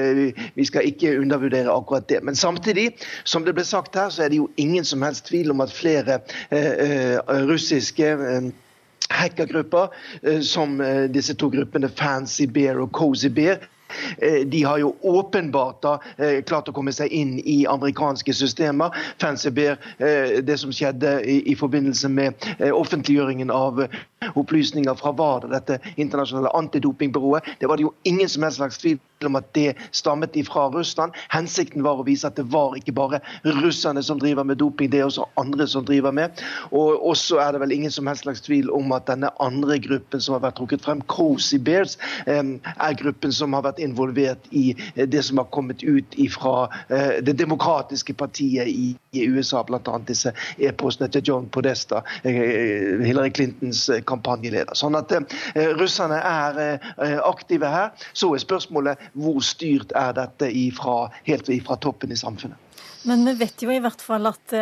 Vi 0.54 0.66
skal 0.66 0.88
ikke 0.88 1.16
undervurdere 1.20 1.72
akkurat 1.72 2.08
det. 2.08 2.22
Men 2.24 2.36
samtidig, 2.38 2.92
som 3.24 3.46
det 3.46 3.54
ble 3.56 3.64
sagt 3.66 3.96
her, 3.96 4.10
så 4.10 4.26
er 4.26 4.32
det 4.32 4.42
jo 4.42 4.50
ingen 4.56 4.84
som 4.84 5.02
helst 5.02 5.28
tvil 5.30 5.52
om 5.54 5.62
at 5.62 5.72
flere 5.72 6.20
russiske 7.48 8.08
hackergrupper, 9.12 9.92
som 10.46 10.80
disse 11.12 11.34
to 11.38 11.50
gruppene 11.52 11.90
Fancy 11.90 12.46
Bear 12.50 12.80
og 12.82 12.92
Cozy 12.96 13.30
Bear, 13.32 13.60
Eh, 13.60 13.71
de 14.46 14.62
har 14.62 14.78
jo 14.78 14.94
åpenbart 15.00 15.82
da 15.82 15.94
eh, 16.16 16.40
klart 16.44 16.68
å 16.68 16.74
komme 16.76 16.92
seg 16.94 17.12
inn 17.12 17.36
i 17.38 17.62
amerikanske 17.68 18.34
systemer. 18.36 18.94
Fancybear, 19.22 19.78
eh, 19.98 20.38
det 20.44 20.58
som 20.60 20.72
skjedde 20.74 21.18
i, 21.26 21.54
forbindelse 21.62 22.08
med 22.08 22.46
offentliggjøringen 22.72 23.50
av 23.52 23.84
opplysninger 24.38 24.96
fra 24.98 25.12
WADA, 25.16 25.50
dette 25.52 25.78
internasjonale 25.96 26.52
antidopingbyrået, 26.56 27.56
det 27.60 27.68
var 27.70 27.78
det 27.78 27.86
jo 27.86 27.94
ingen 28.08 28.28
som 28.28 28.46
helst 28.46 28.60
slags 28.62 28.80
tvil 28.82 29.00
om 29.28 29.38
at 29.40 29.50
det 29.56 29.74
stammet 29.92 30.36
ifra 30.36 30.68
Russland. 30.72 31.12
Hensikten 31.32 31.84
var 31.84 32.00
å 32.00 32.06
vise 32.06 32.26
at 32.28 32.38
det 32.38 32.46
var 32.52 32.76
ikke 32.78 32.94
bare 32.96 33.20
russerne 33.60 34.02
som 34.02 34.20
driver 34.22 34.46
med 34.48 34.60
doping, 34.62 34.90
det 34.92 35.02
er 35.02 35.08
også 35.10 35.28
andre 35.40 35.66
som 35.68 35.84
driver 35.88 36.14
med. 36.14 36.42
Og 36.70 37.02
også 37.12 37.40
er 37.42 37.52
det 37.52 37.62
vel 37.62 37.76
ingen 37.76 37.92
som 37.92 38.08
helst 38.10 38.22
slags 38.22 38.42
tvil 38.46 38.70
om 38.70 38.92
at 38.94 39.06
denne 39.10 39.30
andre 39.42 39.78
gruppen 39.82 40.22
som 40.22 40.36
har 40.36 40.44
vært 40.44 40.58
trukket 40.60 40.84
frem, 40.84 41.02
Cozy 41.10 41.58
Bears, 41.58 41.96
er 42.26 42.98
gruppen 42.98 43.32
som 43.34 43.54
har 43.56 43.64
vært 43.66 43.80
involvert 43.82 44.46
i 44.50 44.72
eh, 44.94 45.06
det 45.08 45.24
som 45.26 45.40
har 45.40 45.48
kommet 45.54 45.82
ut 45.82 46.16
fra 46.32 46.68
eh, 46.88 47.18
det 47.24 47.34
demokratiske 47.40 48.14
partiet 48.18 48.68
i 48.68 49.26
USA, 49.28 49.62
bl.a. 49.66 49.98
disse 50.08 50.32
e-postene 50.58 51.10
til 51.12 51.24
John 51.26 51.48
Podesta, 51.52 52.02
eh, 52.24 53.02
Hillary 53.02 53.32
Clintons 53.34 53.84
kampanjeleder. 54.08 54.74
Sånn 54.78 54.96
at 54.98 55.12
russerne 55.78 56.18
er 56.18 56.80
aktive 57.26 57.68
her. 57.68 57.90
Så 58.16 58.30
er 58.34 58.42
spørsmålet 58.42 59.00
hvor 59.12 59.42
styrt 59.44 59.92
er 59.98 60.14
dette 60.16 60.48
ifra, 60.48 61.10
helt 61.28 61.50
fra 61.66 61.76
toppen 61.76 62.12
i 62.12 62.18
samfunnet. 62.18 62.58
Men 63.08 63.26
vi 63.26 63.34
vet 63.40 63.62
jo 63.64 63.72
i 63.74 63.80
hvert 63.82 64.02
fall 64.04 64.30
at 64.30 64.54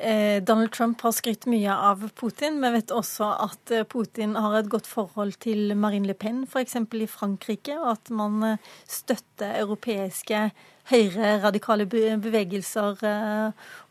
Eh, 0.00 0.42
Donald 0.42 0.72
Trump 0.72 1.00
har 1.00 1.12
skrytt 1.12 1.44
mye 1.50 1.74
av 1.74 2.06
Putin. 2.16 2.56
Vi 2.62 2.68
vet 2.72 2.92
også 2.94 3.26
at 3.44 3.72
eh, 3.74 3.84
Putin 3.84 4.32
har 4.38 4.54
et 4.56 4.70
godt 4.72 4.86
forhold 4.88 5.34
til 5.44 5.74
Marine 5.76 6.08
Le 6.08 6.14
Pen, 6.16 6.46
f.eks. 6.48 6.78
i 6.96 7.08
Frankrike, 7.10 7.76
og 7.76 7.90
at 7.98 8.12
man 8.14 8.38
eh, 8.46 8.70
støtter 8.88 9.58
europeiske 9.60 10.46
høyre 10.90 11.34
radikale 11.44 11.84
bevegelser, 11.86 12.96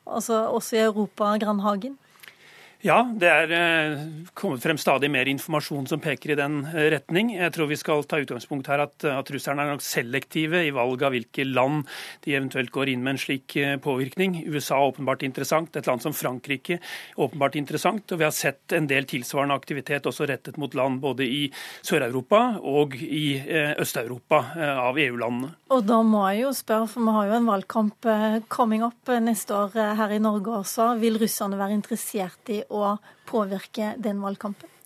altså 0.04 0.40
også 0.50 0.76
i 0.76 0.82
Europa, 0.84 1.30
Grandhagen. 1.40 1.94
Ja, 2.80 3.02
det 3.12 3.28
er 3.28 3.52
eh, 3.52 4.02
kommet 4.40 4.64
frem 4.64 4.78
stadig 4.80 5.10
mer 5.12 5.28
informasjon 5.28 5.90
som 5.92 6.00
peker 6.00 6.32
i 6.32 6.36
den 6.40 6.62
eh, 6.70 6.86
retning. 6.94 7.34
Jeg 7.36 7.52
tror 7.52 7.68
vi 7.68 7.76
skal 7.76 8.06
ta 8.08 8.22
utgangspunkt 8.24 8.70
her 8.72 8.86
at, 8.86 9.04
at 9.04 9.32
russerne 9.36 9.66
er 9.66 9.74
nok 9.74 9.84
selektive 9.84 10.62
i 10.64 10.72
valg 10.72 11.04
av 11.04 11.12
hvilke 11.12 11.44
land 11.44 11.82
de 12.24 12.38
eventuelt 12.38 12.72
går 12.72 12.94
inn 12.94 13.04
med 13.04 13.18
en 13.18 13.20
slik 13.20 13.58
eh, 13.60 13.74
påvirkning. 13.84 14.38
USA 14.48 14.78
er 14.78 14.94
åpenbart 14.94 15.26
interessant, 15.28 15.76
et 15.76 15.90
land 15.92 16.06
som 16.06 16.16
Frankrike 16.16 16.78
er 16.78 17.20
åpenbart 17.20 17.58
interessant. 17.60 18.14
Og 18.16 18.22
vi 18.22 18.28
har 18.30 18.38
sett 18.38 18.72
en 18.78 18.88
del 18.88 19.10
tilsvarende 19.12 19.60
aktivitet 19.60 20.08
også 20.08 20.30
rettet 20.32 20.56
mot 20.56 20.80
land 20.80 21.04
både 21.04 21.28
i 21.28 21.44
Sør-Europa 21.84 22.42
og 22.64 22.96
i 22.96 23.42
Øst-Europa 23.76 24.40
av 24.86 24.96
EU-landene. 25.04 25.52
Og 25.76 25.84
da 25.84 26.00
må 26.06 26.24
jeg 26.30 26.46
jo 26.46 26.56
spørre, 26.56 26.88
for 26.88 27.04
vi 27.04 27.18
har 27.18 27.28
jo 27.28 27.38
en 27.42 27.52
valgkamp 27.52 28.10
coming 28.48 28.88
up 28.88 29.12
neste 29.20 29.58
år 29.66 29.76
her 30.00 30.16
i 30.16 30.24
Norge 30.24 30.62
også. 30.62 30.94
Vil 31.04 31.20
russerne 31.20 31.60
være 31.60 31.76
interessert 31.76 32.56
i 32.56 32.62
å 32.70 32.98
påvirke 33.30 33.94
den 33.98 34.22
valgkampen? 34.22 34.79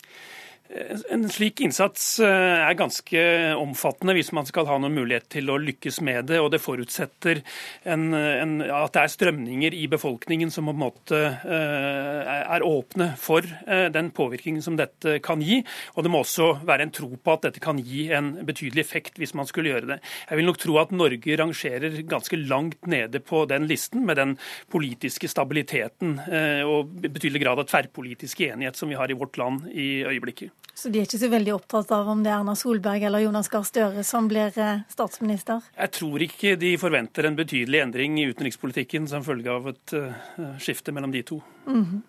En 1.13 1.27
slik 1.29 1.61
innsats 1.61 2.19
eh, 2.23 2.61
er 2.65 2.77
ganske 2.77 3.21
omfattende 3.61 4.15
hvis 4.17 4.31
man 4.33 4.47
skal 4.49 4.65
ha 4.65 4.79
noen 4.81 4.95
mulighet 4.95 5.27
til 5.35 5.51
å 5.53 5.59
lykkes 5.61 5.99
med 6.05 6.31
det. 6.31 6.39
og 6.41 6.49
Det 6.53 6.61
forutsetter 6.63 7.43
en, 7.85 8.07
en, 8.17 8.55
at 8.65 8.95
det 8.95 9.03
er 9.03 9.11
strømninger 9.13 9.77
i 9.77 9.85
befolkningen 9.91 10.49
som 10.53 10.65
på 10.65 10.73
en 10.73 10.81
måte 10.81 11.19
eh, 11.29 12.31
er 12.55 12.65
åpne 12.65 13.11
for 13.21 13.45
eh, 13.45 13.85
den 13.93 14.09
påvirkningen 14.17 14.65
som 14.65 14.79
dette 14.79 15.19
kan 15.25 15.43
gi. 15.45 15.59
Og 15.93 16.07
det 16.07 16.13
må 16.13 16.23
også 16.23 16.49
være 16.65 16.87
en 16.87 16.95
tro 16.95 17.11
på 17.21 17.37
at 17.37 17.45
dette 17.45 17.61
kan 17.61 17.77
gi 17.77 18.07
en 18.15 18.33
betydelig 18.41 18.81
effekt 18.81 19.21
hvis 19.21 19.35
man 19.37 19.49
skulle 19.49 19.75
gjøre 19.75 19.91
det. 19.93 19.99
Jeg 20.31 20.41
vil 20.41 20.49
nok 20.49 20.61
tro 20.63 20.81
at 20.81 20.95
Norge 20.95 21.37
rangerer 21.37 22.01
ganske 22.09 22.41
langt 22.41 22.89
nede 22.89 23.21
på 23.21 23.45
den 23.51 23.69
listen 23.69 24.07
med 24.09 24.17
den 24.17 24.35
politiske 24.73 25.29
stabiliteten 25.29 26.17
og 26.65 26.91
betydelig 27.03 27.43
grad 27.43 27.61
av 27.61 27.69
tverrpolitisk 27.69 28.41
enighet 28.47 28.79
som 28.79 28.89
vi 28.89 28.97
har 28.97 29.11
i 29.11 29.17
vårt 29.17 29.37
land 29.37 29.67
i 29.69 30.01
øyeblikket. 30.07 30.62
Så 30.73 30.89
de 30.89 30.99
er 30.99 31.05
ikke 31.05 31.19
så 31.21 31.29
veldig 31.29 31.51
opptatt 31.53 31.91
av 31.93 32.07
om 32.09 32.23
det 32.25 32.31
er 32.31 32.39
Erna 32.39 32.55
Solberg 32.57 33.03
eller 33.05 33.21
Jonas 33.21 33.49
Gahr 33.53 33.65
Støre 33.67 34.01
som 34.07 34.25
blir 34.29 34.55
eh, 34.57 34.81
statsminister? 34.89 35.61
Jeg 35.77 35.93
tror 35.93 36.23
ikke 36.25 36.55
de 36.57 36.71
forventer 36.81 37.27
en 37.29 37.37
betydelig 37.37 37.83
endring 37.83 38.17
i 38.17 38.25
utenrikspolitikken 38.31 39.05
som 39.11 39.25
følge 39.25 39.53
av 39.53 39.69
et 39.69 39.93
uh, 39.93 40.31
skifte 40.57 40.91
mellom 40.95 41.13
de 41.13 41.21
to. 41.29 41.37
Mm 41.67 41.85
-hmm. 41.85 42.01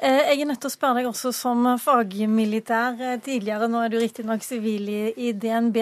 Jeg 0.00 0.40
er 0.40 0.46
nødt 0.46 0.60
til 0.60 0.68
å 0.68 0.76
spørre 0.78 0.94
deg 0.94 1.06
også 1.06 1.32
som 1.32 1.78
fagmilitær 1.78 3.20
tidligere, 3.20 3.68
nå 3.68 3.84
er 3.84 3.88
du 3.88 3.98
riktignok 3.98 4.42
sivil 4.42 4.88
i, 4.88 5.12
i 5.16 5.32
DNB, 5.32 5.76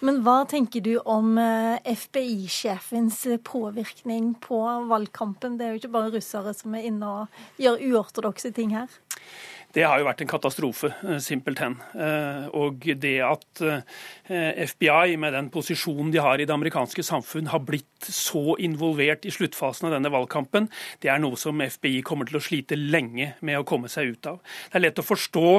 men 0.00 0.22
hva 0.22 0.44
tenker 0.46 0.80
du 0.80 0.98
om 0.98 1.38
FBI-sjefens 1.84 3.26
påvirkning 3.42 4.34
på 4.40 4.86
valgkampen? 4.88 5.58
Det 5.58 5.66
er 5.66 5.70
jo 5.70 5.76
ikke 5.80 5.92
bare 5.98 6.10
russere 6.10 6.54
som 6.54 6.74
er 6.74 6.82
inne 6.82 7.06
og 7.06 7.26
gjør 7.58 7.82
uortodokse 7.90 8.52
ting 8.52 8.70
her? 8.76 8.88
Det 9.74 9.84
har 9.86 10.00
jo 10.00 10.06
vært 10.08 10.24
en 10.24 10.30
katastrofe, 10.30 10.90
eh, 11.06 11.18
simpelthen. 11.22 11.76
Eh, 11.94 12.48
og 12.58 12.82
det 12.98 13.16
at 13.22 13.62
eh, 13.62 13.82
FBI, 14.66 15.16
med 15.20 15.34
den 15.36 15.50
posisjonen 15.50 16.10
de 16.10 16.18
har 16.22 16.40
i 16.40 16.46
det 16.48 16.54
amerikanske 16.54 17.04
samfunn, 17.06 17.50
har 17.52 17.62
blitt 17.62 17.86
så 18.00 18.56
involvert 18.58 19.26
i 19.28 19.34
sluttfasen 19.34 19.86
av 19.86 19.94
denne 19.94 20.10
valgkampen, 20.10 20.66
det 21.02 21.10
er 21.12 21.20
noe 21.22 21.38
som 21.38 21.60
FBI 21.60 22.02
kommer 22.06 22.26
til 22.26 22.40
å 22.40 22.42
slite 22.42 22.78
lenge 22.78 23.34
med 23.46 23.60
å 23.60 23.66
komme 23.68 23.90
seg 23.92 24.14
ut 24.14 24.30
av. 24.30 24.40
Det 24.70 24.80
er 24.80 24.84
lett 24.86 25.02
å 25.02 25.06
forstå 25.06 25.50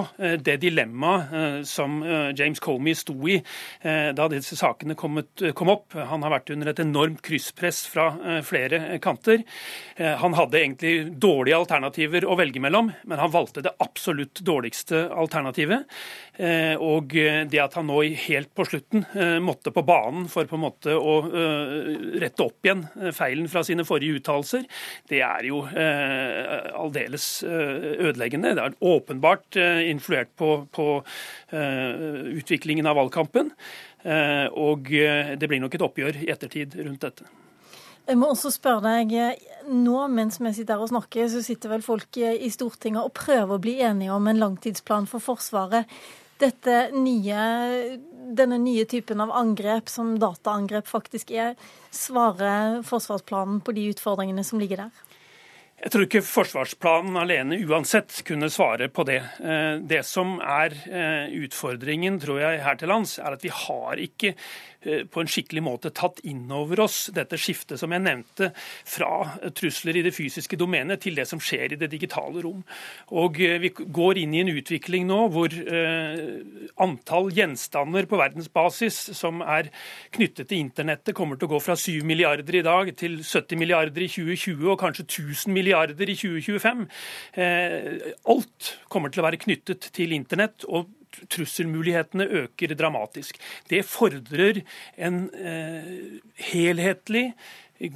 det 0.42 0.58
dilemmaet 0.64 1.68
som 1.70 2.00
James 2.38 2.60
Comey 2.64 2.96
sto 2.98 3.14
i 3.30 3.38
da 3.84 4.28
disse 4.32 4.58
sakene 4.58 4.96
kom 4.98 5.22
opp. 5.22 5.94
Han 5.94 6.26
har 6.26 6.34
vært 6.34 6.52
under 6.56 6.72
et 6.72 6.82
enormt 6.82 7.22
krysspress 7.26 7.84
fra 7.92 8.42
flere 8.48 8.98
kanter. 9.04 9.44
Han 10.24 10.36
hadde 10.38 10.62
egentlig 10.64 10.96
dårlige 11.22 11.62
alternativer 11.62 12.26
å 12.26 12.38
velge 12.40 12.64
mellom, 12.64 12.90
men 13.06 13.22
han 13.22 13.34
valgte 13.34 13.64
det 13.66 13.76
absolutt 13.78 14.01
absolutt 14.02 14.40
dårligste 14.42 15.04
alternativet. 15.14 15.86
Eh, 16.42 16.74
og 16.82 17.14
det 17.14 17.60
at 17.62 17.76
han 17.78 17.86
nå 17.86 18.00
helt 18.26 18.50
på 18.58 18.66
slutten 18.66 19.04
eh, 19.14 19.38
måtte 19.44 19.74
på 19.74 19.84
banen 19.86 20.26
for 20.32 20.50
på 20.50 20.58
en 20.58 20.64
måte 20.64 20.96
å 20.98 21.18
eh, 21.28 21.92
rette 22.24 22.48
opp 22.48 22.66
igjen 22.66 22.82
feilen 23.14 23.50
fra 23.52 23.62
sine 23.68 23.86
forrige 23.86 24.18
uttalelser, 24.18 24.66
det 25.12 25.22
er 25.26 25.46
jo 25.46 25.62
aldeles 25.62 27.28
ødeleggende. 27.46 28.56
Det 28.58 28.64
er 28.64 28.78
åpenbart 28.92 29.58
influert 29.86 30.32
på, 30.40 30.50
på 30.74 30.88
utviklingen 31.52 32.90
av 32.90 32.98
valgkampen. 33.00 33.52
Og 34.58 34.92
det 34.92 35.50
blir 35.50 35.62
nok 35.62 35.78
et 35.78 35.86
oppgjør 35.86 36.22
i 36.24 36.32
ettertid 36.34 36.78
rundt 36.82 37.06
dette. 37.06 37.30
Jeg 38.10 38.18
må 38.18 38.32
også 38.34 38.50
spørre 38.52 38.96
deg, 39.06 39.44
nå 39.70 40.00
mens 40.12 40.40
vi 40.42 40.52
sitter 40.56 40.76
her 40.76 40.84
og 40.84 40.90
snakker, 40.92 41.30
så 41.30 41.44
sitter 41.46 41.72
vel 41.76 41.86
folk 41.86 42.18
i 42.18 42.50
Stortinget 42.52 43.06
og 43.06 43.14
prøver 43.16 43.56
å 43.56 43.62
bli 43.62 43.78
enige 43.86 44.16
om 44.16 44.28
en 44.28 44.42
langtidsplan 44.42 45.08
for 45.10 45.24
Forsvaret. 45.24 45.90
Dette 46.42 46.88
nye, 46.98 47.42
denne 48.34 48.58
nye 48.58 48.88
typen 48.90 49.22
av 49.22 49.34
angrep, 49.38 49.92
som 49.94 50.16
dataangrep 50.20 50.90
faktisk 50.90 51.30
er, 51.38 51.54
svarer 51.94 52.82
forsvarsplanen 52.88 53.62
på 53.62 53.76
de 53.78 53.92
utfordringene 53.94 54.46
som 54.48 54.62
ligger 54.62 54.88
der? 54.88 55.08
Jeg 55.82 55.94
tror 55.96 56.04
ikke 56.06 56.22
forsvarsplanen 56.22 57.16
alene 57.18 57.58
uansett 57.66 58.20
kunne 58.28 58.52
svare 58.54 58.86
på 58.94 59.06
det. 59.08 59.18
Eh, 59.42 59.80
det 59.82 60.04
som 60.06 60.36
er 60.38 60.76
eh, 60.86 61.32
utfordringen 61.42 62.20
tror 62.22 62.38
jeg 62.44 62.60
her 62.62 62.78
til 62.78 62.92
lands, 62.94 63.16
er 63.18 63.34
at 63.34 63.42
vi 63.42 63.50
har 63.50 64.02
ikke 64.02 64.36
eh, 64.36 64.44
på 64.82 65.22
en 65.22 65.30
skikkelig 65.30 65.64
måte 65.64 65.92
tatt 65.94 66.22
inn 66.28 66.50
over 66.54 66.84
oss 66.86 67.10
dette 67.14 67.38
skiftet 67.40 67.80
som 67.80 67.94
jeg 67.94 68.04
nevnte, 68.04 68.52
fra 68.88 69.38
trusler 69.56 70.00
i 70.00 70.04
det 70.06 70.14
fysiske 70.16 70.58
domenet 70.60 71.04
til 71.04 71.18
det 71.18 71.28
som 71.30 71.42
skjer 71.42 71.76
i 71.76 71.80
det 71.82 71.92
digitale 71.92 72.44
rom. 72.44 72.64
Og 73.18 73.38
Vi 73.62 73.70
går 73.70 74.22
inn 74.22 74.34
i 74.34 74.42
en 74.42 74.52
utvikling 74.54 75.06
nå 75.10 75.20
hvor 75.34 75.54
antall 76.82 77.32
gjenstander 77.36 78.08
på 78.10 78.20
verdensbasis 78.20 79.00
som 79.18 79.42
er 79.46 79.70
knyttet 80.16 80.50
til 80.50 80.62
internettet, 80.62 81.16
kommer 81.18 81.38
til 81.38 81.50
å 81.50 81.54
gå 81.56 81.62
fra 81.64 81.76
7 81.80 82.02
milliarder 82.08 82.58
i 82.60 82.66
dag 82.66 82.94
til 82.98 83.20
70 83.22 83.60
milliarder 83.62 84.06
i 84.06 84.10
2020 84.12 84.72
og 84.74 84.80
kanskje 84.82 85.08
1000 85.08 85.54
milliarder 85.56 86.10
i 86.10 86.18
2025. 86.18 86.88
Alt 88.34 88.74
kommer 88.92 89.14
til 89.14 89.24
å 89.24 89.30
være 89.30 89.42
knyttet 89.42 89.92
til 89.96 90.18
internett. 90.18 90.66
og 90.68 90.90
trusselmulighetene 91.32 92.28
øker 92.44 92.76
dramatisk. 92.76 93.38
Det 93.70 93.84
fordrer 93.86 94.62
en 94.98 95.24
eh, 95.36 96.20
helhetlig, 96.52 97.32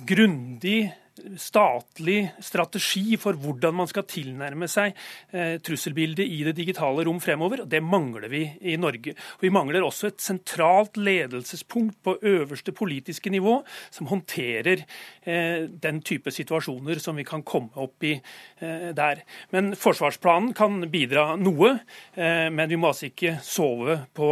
grundig 0.08 0.94
statlig 1.40 2.28
strategi 2.44 3.16
for 3.20 3.38
hvordan 3.40 3.76
man 3.80 3.88
skal 3.88 4.04
tilnærme 4.10 4.68
seg 4.72 4.96
eh, 5.32 5.56
trusselbildet 5.64 6.28
i 6.28 6.42
det 6.48 6.56
digitale 6.58 7.06
rom 7.08 7.22
fremover. 7.24 7.64
og 7.64 7.70
Det 7.72 7.82
mangler 7.84 8.28
vi 8.32 8.44
i 8.62 8.76
Norge. 8.80 9.16
Og 9.38 9.46
Vi 9.46 9.54
mangler 9.54 9.86
også 9.86 10.12
et 10.12 10.22
sentralt 10.22 11.00
ledelsespunkt 11.00 12.02
på 12.04 12.18
øverste 12.22 12.74
politiske 12.76 13.32
nivå 13.32 13.62
som 13.90 14.10
håndterer 14.12 14.84
eh, 15.24 15.68
den 15.70 16.02
type 16.02 16.32
situasjoner 16.32 17.00
som 17.00 17.16
vi 17.16 17.24
kan 17.28 17.46
komme 17.48 17.72
opp 17.80 18.04
i 18.04 18.18
eh, 18.60 18.92
der. 18.96 19.24
Men 19.56 19.74
Forsvarsplanen 19.80 20.54
kan 20.56 20.84
bidra 20.92 21.36
noe, 21.40 21.78
men 22.16 22.70
vi 22.70 22.78
må 22.80 22.90
altså 22.90 23.08
ikke 23.08 23.36
sove 23.44 23.96
på 24.16 24.28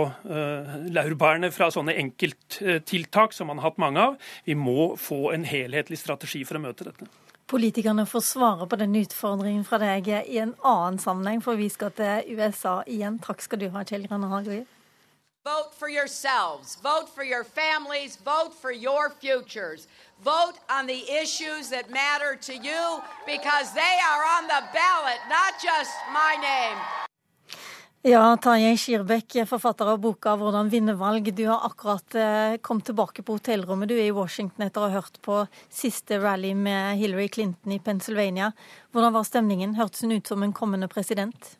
laurbærene 0.94 1.50
fra 1.54 1.70
sånne 1.74 1.96
enkelttiltak 2.00 3.34
som 3.36 3.50
man 3.50 3.60
har 3.60 3.72
hatt 3.72 3.82
mange 3.82 4.04
av. 4.04 4.18
Vi 4.48 4.56
må 4.58 4.94
få 5.00 5.34
en 5.34 5.46
helhetlig 5.48 6.00
strategi 6.00 6.44
for 6.48 6.60
å 6.60 6.64
møte 6.64 6.73
dette. 6.82 7.06
Politikerne 7.46 8.06
får 8.06 8.20
svare 8.20 8.68
på 8.68 8.76
den 8.76 8.96
utfordringen 8.96 9.66
fra 9.66 9.78
deg 9.78 10.08
i 10.08 10.40
en 10.42 10.56
annen 10.64 10.98
sammenheng, 11.00 11.42
for 11.44 11.60
vi 11.60 11.70
skal 11.70 11.92
til 11.92 12.34
USA 12.34 12.82
igjen. 12.88 13.20
Takk 13.20 13.42
skal 13.42 13.60
du 13.60 13.68
ha, 13.70 13.84
Kjell 13.84 14.08
Grønne 14.08 14.32
Hagerud. 14.32 14.66
Vote 15.46 15.76
for 15.76 15.90
yourselves. 15.90 16.78
Vote 16.82 17.10
for 17.14 17.24
your 17.24 17.44
families. 17.44 18.16
Vote 18.16 18.54
for 18.56 18.72
your 18.72 19.10
futures. 19.10 19.88
Vote 20.24 20.58
on 20.70 20.88
the 20.88 21.04
issues 21.12 21.70
that 21.70 21.92
matter 21.92 22.38
to 22.40 22.54
you 22.54 23.04
because 23.26 23.74
they 23.74 23.96
are 24.10 24.24
on 24.24 24.48
the 24.48 24.64
ballot, 24.72 25.20
not 25.28 25.60
just 25.60 25.92
my 26.14 26.38
name. 26.40 26.80
Ja, 28.06 28.38
Tarjei 28.38 28.76
Skirbekk, 28.76 29.38
forfatter 29.48 29.88
av 29.88 30.00
boka 30.04 30.36
'Hvordan 30.36 30.68
vinne 30.70 30.94
valg'. 30.94 31.32
Du 31.32 31.46
har 31.48 31.62
akkurat 31.64 32.16
eh, 32.16 32.58
kommet 32.58 32.86
tilbake 32.86 33.24
på 33.24 33.38
hotellrommet. 33.38 33.88
Du 33.88 33.96
er 33.96 34.08
i 34.08 34.12
Washington 34.12 34.66
etter 34.66 34.82
å 34.82 34.90
ha 34.90 35.00
hørt 35.00 35.22
på 35.22 35.48
siste 35.72 36.20
rally 36.20 36.52
med 36.54 36.98
Hillary 36.98 37.30
Clinton 37.30 37.72
i 37.72 37.80
Pennsylvania. 37.80 38.52
Hvordan 38.92 39.14
var 39.14 39.24
stemningen? 39.24 39.76
Hørtes 39.76 40.02
hun 40.04 40.12
ut 40.12 40.28
som 40.28 40.44
en 40.44 40.52
kommende 40.52 40.90
president? 40.92 41.56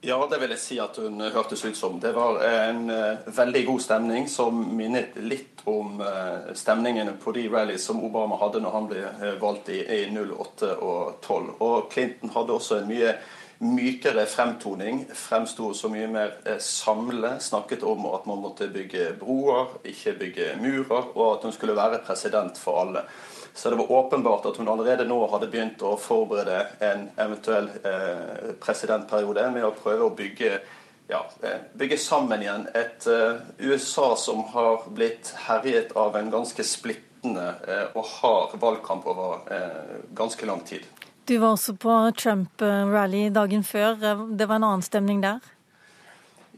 Ja, 0.00 0.18
det 0.26 0.40
vil 0.40 0.50
jeg 0.50 0.58
si 0.58 0.80
at 0.82 0.98
hun 0.98 1.22
hørtes 1.22 1.64
ut 1.64 1.76
som. 1.76 2.00
Det 2.00 2.12
var 2.12 2.42
en 2.42 2.90
uh, 2.90 3.22
veldig 3.30 3.64
god 3.66 3.80
stemning 3.80 4.26
som 4.28 4.58
minnet 4.76 5.14
litt 5.16 5.62
om 5.70 6.02
uh, 6.02 6.50
stemningene 6.52 7.14
på 7.22 7.32
de 7.32 7.46
rallies 7.48 7.86
som 7.86 8.02
Obama 8.02 8.42
hadde 8.42 8.58
når 8.66 8.74
han 8.74 8.90
ble 8.90 9.06
valgt 9.38 9.70
i, 9.70 9.78
i 9.86 10.10
08 10.10 10.74
og 10.82 11.22
12. 11.22 11.56
Og 11.62 11.88
Clinton 11.94 12.34
hadde 12.34 12.58
også 12.58 12.82
en 12.82 12.90
mye 12.90 13.14
mykere 13.64 14.26
fremtoning. 14.26 15.04
Fremsto 15.14 15.72
så 15.74 15.88
mye 15.92 16.08
mer 16.08 16.34
samlet, 16.58 16.62
samle. 16.62 17.30
Snakket 17.40 17.82
om 17.82 18.06
at 18.06 18.26
man 18.26 18.42
måtte 18.42 18.68
bygge 18.68 19.12
broer, 19.20 19.78
ikke 19.84 20.14
bygge 20.20 20.50
murer, 20.60 21.10
og 21.14 21.38
at 21.38 21.46
hun 21.48 21.54
skulle 21.54 21.76
være 21.76 22.02
president 22.06 22.58
for 22.60 22.84
alle. 22.84 23.04
Så 23.54 23.70
det 23.70 23.78
var 23.78 23.92
åpenbart 23.92 24.46
at 24.46 24.56
hun 24.58 24.68
allerede 24.68 25.06
nå 25.06 25.18
hadde 25.30 25.50
begynt 25.50 25.82
å 25.86 25.94
forberede 26.00 26.64
en 26.82 27.06
eventuell 27.22 27.68
eh, 27.86 28.54
presidentperiode 28.60 29.46
med 29.54 29.68
å 29.68 29.74
prøve 29.78 30.08
å 30.08 30.14
bygge, 30.16 30.58
ja, 31.08 31.22
eh, 31.42 31.62
bygge 31.78 31.98
sammen 32.02 32.42
igjen 32.42 32.66
et 32.74 33.06
USA 33.62 34.14
som 34.18 34.42
har 34.56 34.88
blitt 34.90 35.30
herjet 35.46 35.94
av 35.96 36.18
en 36.18 36.32
ganske 36.34 36.66
splittende 36.66 37.54
og 37.94 38.02
hard 38.18 38.58
valgkamp 38.60 39.06
over 39.08 39.46
ganske 40.12 40.44
lang 40.50 40.60
tid. 40.66 40.84
Du 41.26 41.38
var 41.38 41.48
også 41.48 41.72
på 41.74 41.90
Trump-rally 42.16 43.30
dagen 43.32 43.64
før. 43.64 43.94
Det 44.36 44.44
var 44.44 44.58
en 44.58 44.64
annen 44.64 44.82
stemning 44.84 45.22
der? 45.22 45.38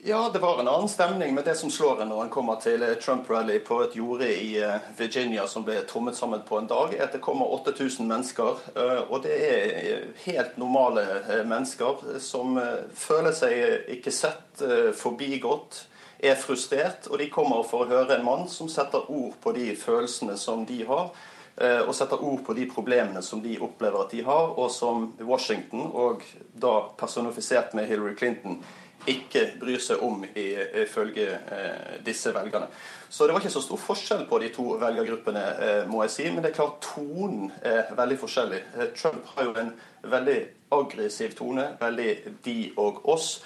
Ja, 0.02 0.30
det 0.32 0.40
var 0.42 0.58
en 0.60 0.68
annen 0.68 0.88
stemning, 0.88 1.34
men 1.34 1.44
det 1.44 1.54
som 1.54 1.70
slår 1.70 2.02
en 2.02 2.10
når 2.10 2.24
en 2.24 2.32
kommer 2.34 2.58
til 2.62 2.82
Trump-rally 3.02 3.60
på 3.62 3.78
et 3.84 3.94
jorde 3.94 4.26
i 4.26 4.56
eh, 4.62 4.88
Virginia 4.98 5.46
som 5.50 5.62
ble 5.66 5.80
trommet 5.86 6.18
sammen 6.18 6.42
på 6.46 6.58
en 6.58 6.66
dag, 6.70 6.94
er 6.94 7.04
at 7.06 7.14
det 7.14 7.22
kommer 7.22 7.50
8000 7.60 8.06
mennesker. 8.10 8.58
Eh, 8.74 9.02
og 9.06 9.22
det 9.22 9.38
er 9.46 10.02
helt 10.24 10.58
normale 10.58 11.06
eh, 11.20 11.44
mennesker 11.46 12.18
som 12.22 12.58
føler 12.94 13.38
seg 13.38 13.94
ikke 13.98 14.14
sett, 14.14 14.66
forbigått, 14.98 15.84
er 16.18 16.34
frustrert. 16.42 17.06
Og 17.10 17.22
de 17.22 17.30
kommer 17.30 17.62
for 17.66 17.86
å 17.86 17.90
høre 17.94 18.18
en 18.18 18.26
mann 18.26 18.46
som 18.50 18.70
setter 18.70 19.06
ord 19.06 19.38
på 19.42 19.54
de 19.54 19.72
følelsene 19.78 20.34
som 20.38 20.66
de 20.66 20.82
har 20.90 21.10
Eh, 21.10 21.35
og 21.56 21.94
setter 21.96 22.20
ord 22.20 22.42
på 22.44 22.52
de 22.52 22.66
problemene 22.68 23.22
som 23.24 23.40
de 23.40 23.54
opplever 23.64 24.02
at 24.02 24.10
de 24.12 24.18
har, 24.26 24.50
og 24.60 24.66
som 24.68 25.06
Washington, 25.24 25.86
og 25.88 26.20
da 26.52 26.74
personifisert 27.00 27.72
med 27.72 27.88
Hillary 27.88 28.12
Clinton, 28.18 28.58
ikke 29.06 29.42
bryr 29.60 29.80
seg 29.82 30.02
om 30.02 30.24
ifølge 30.34 31.26
eh, 31.36 31.96
disse 32.04 32.32
velgerne. 32.34 32.68
Så 33.08 33.26
det 33.26 33.34
var 33.34 33.42
ikke 33.42 33.54
så 33.54 33.62
stor 33.62 33.80
forskjell 33.80 34.24
på 34.28 34.40
de 34.42 34.50
to 34.54 34.64
velgergruppene, 34.80 35.44
eh, 35.66 35.82
må 35.90 36.02
jeg 36.04 36.14
si. 36.14 36.28
Men 36.30 36.42
det 36.42 36.50
er 36.50 36.58
klart 36.58 36.80
tonen 36.84 37.52
er 37.62 37.92
veldig 37.96 38.18
forskjellig. 38.22 38.62
Trump 38.96 39.28
har 39.34 39.50
jo 39.50 39.54
en 39.62 39.74
veldig 40.16 40.38
aggressiv 40.76 41.36
tone, 41.38 41.68
veldig 41.80 42.10
de 42.44 42.56
og 42.82 43.04
oss. 43.08 43.36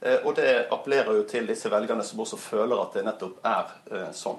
Og 0.00 0.30
det 0.32 0.70
appellerer 0.72 1.12
jo 1.12 1.26
til 1.28 1.44
disse 1.44 1.68
velgerne 1.68 2.00
som 2.08 2.22
også 2.24 2.38
føler 2.40 2.78
at 2.80 2.94
det 2.96 3.02
nettopp 3.04 3.42
er 3.44 4.06
sånn. 4.16 4.38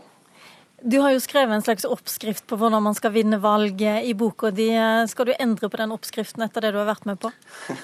Du 0.82 0.98
har 1.00 1.14
jo 1.14 1.22
skrevet 1.22 1.54
en 1.54 1.62
slags 1.62 1.86
oppskrift 1.86 2.48
på 2.50 2.58
hvordan 2.58 2.82
man 2.84 2.96
skal 2.98 3.14
vinne 3.14 3.38
valg 3.42 3.82
i 3.86 4.14
boka 4.18 4.50
di. 4.50 4.72
Skal 5.12 5.30
du 5.30 5.36
endre 5.38 5.70
på 5.70 5.78
den 5.78 5.94
oppskriften 5.94 6.42
etter 6.46 6.66
det 6.66 6.74
du 6.74 6.80
har 6.82 6.90
vært 6.90 7.06
med 7.10 7.22
på? 7.22 7.30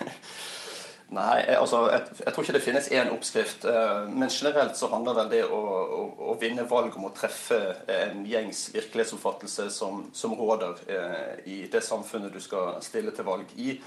Nei, 1.07 1.37
altså, 1.55 1.85
jeg, 1.87 2.01
jeg, 2.19 2.31
tror 2.33 2.43
ikke 2.43 2.53
det 2.57 2.63
finnes 2.65 2.89
én 2.91 3.11
oppskrift. 3.13 3.63
Eh, 3.69 4.09
men 4.11 4.27
generelt 4.33 4.75
så 4.75 4.89
handler 4.91 5.15
vel 5.21 5.29
det 5.31 5.43
å, 5.45 5.59
å, 5.61 6.01
å, 6.33 6.35
vinne 6.41 6.65
valg 6.67 6.97
om 6.99 7.07
å 7.07 7.13
treffe 7.15 7.59
en 7.87 8.25
gjengs 8.27 8.65
virkelighetsoppfattelse 8.73 9.69
som, 9.71 10.03
som 10.11 10.35
råder 10.35 10.83
eh, 10.91 11.31
i 11.47 11.61
det 11.71 11.83
samfunnet 11.85 12.35
du 12.35 12.41
skal 12.43 12.81
stille 12.83 13.15
til 13.15 13.29
valg 13.29 13.55
i. 13.55 13.77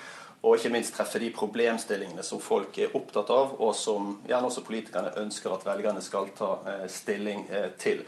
Og 0.41 0.57
ikke 0.57 0.73
minst 0.73 0.95
treffe 0.97 1.21
de 1.21 1.29
problemstillingene 1.37 2.25
som 2.25 2.41
folk 2.41 2.79
er 2.81 2.97
opptatt 2.97 3.29
av, 3.35 3.59
og 3.61 3.75
som 3.77 4.15
gjerne 4.29 4.49
også 4.49 4.65
politikerne 4.65 5.13
ønsker 5.21 5.53
at 5.53 5.67
velgerne 5.69 6.01
skal 6.05 6.33
ta 6.39 6.55
eh, 6.65 6.87
stilling 6.89 7.45
eh, 7.53 7.69
til. 7.77 8.01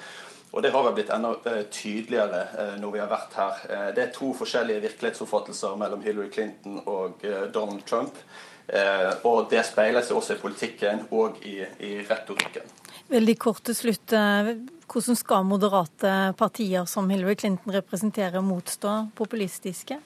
Og 0.53 0.61
det 0.63 0.73
har 0.73 0.85
vel 0.85 0.97
blitt 0.99 1.11
enda 1.13 1.33
eh, 1.49 1.63
tydeligere 1.73 2.43
eh, 2.61 2.73
når 2.81 2.93
vi 2.93 3.01
har 3.01 3.11
vært 3.11 3.37
her. 3.39 3.61
Eh, 3.73 3.87
det 3.97 4.03
er 4.05 4.11
to 4.13 4.33
forskjellige 4.37 4.85
virkelighetsoppfattelser 4.85 5.79
mellom 5.81 6.03
Hillary 6.05 6.29
Clinton 6.33 6.83
og 6.85 7.25
Donald 7.55 7.85
Trump. 7.89 8.19
Og 9.27 9.49
det 9.51 9.65
speiler 9.67 10.05
seg 10.07 10.17
også 10.17 10.37
i 10.37 10.41
politikken 10.41 11.01
og 11.13 11.41
i, 11.45 11.57
i 11.83 11.91
retorikken. 12.07 12.69
Veldig 13.11 13.35
kort 13.43 13.65
til 13.67 13.75
slutt. 13.77 14.15
Hvordan 14.15 15.19
skal 15.19 15.45
moderate 15.45 16.13
partier 16.39 16.87
som 16.89 17.11
Hillary 17.11 17.35
Clinton 17.43 17.75
representerer, 17.75 18.41
motstå 18.47 18.95
populistiske? 19.19 19.99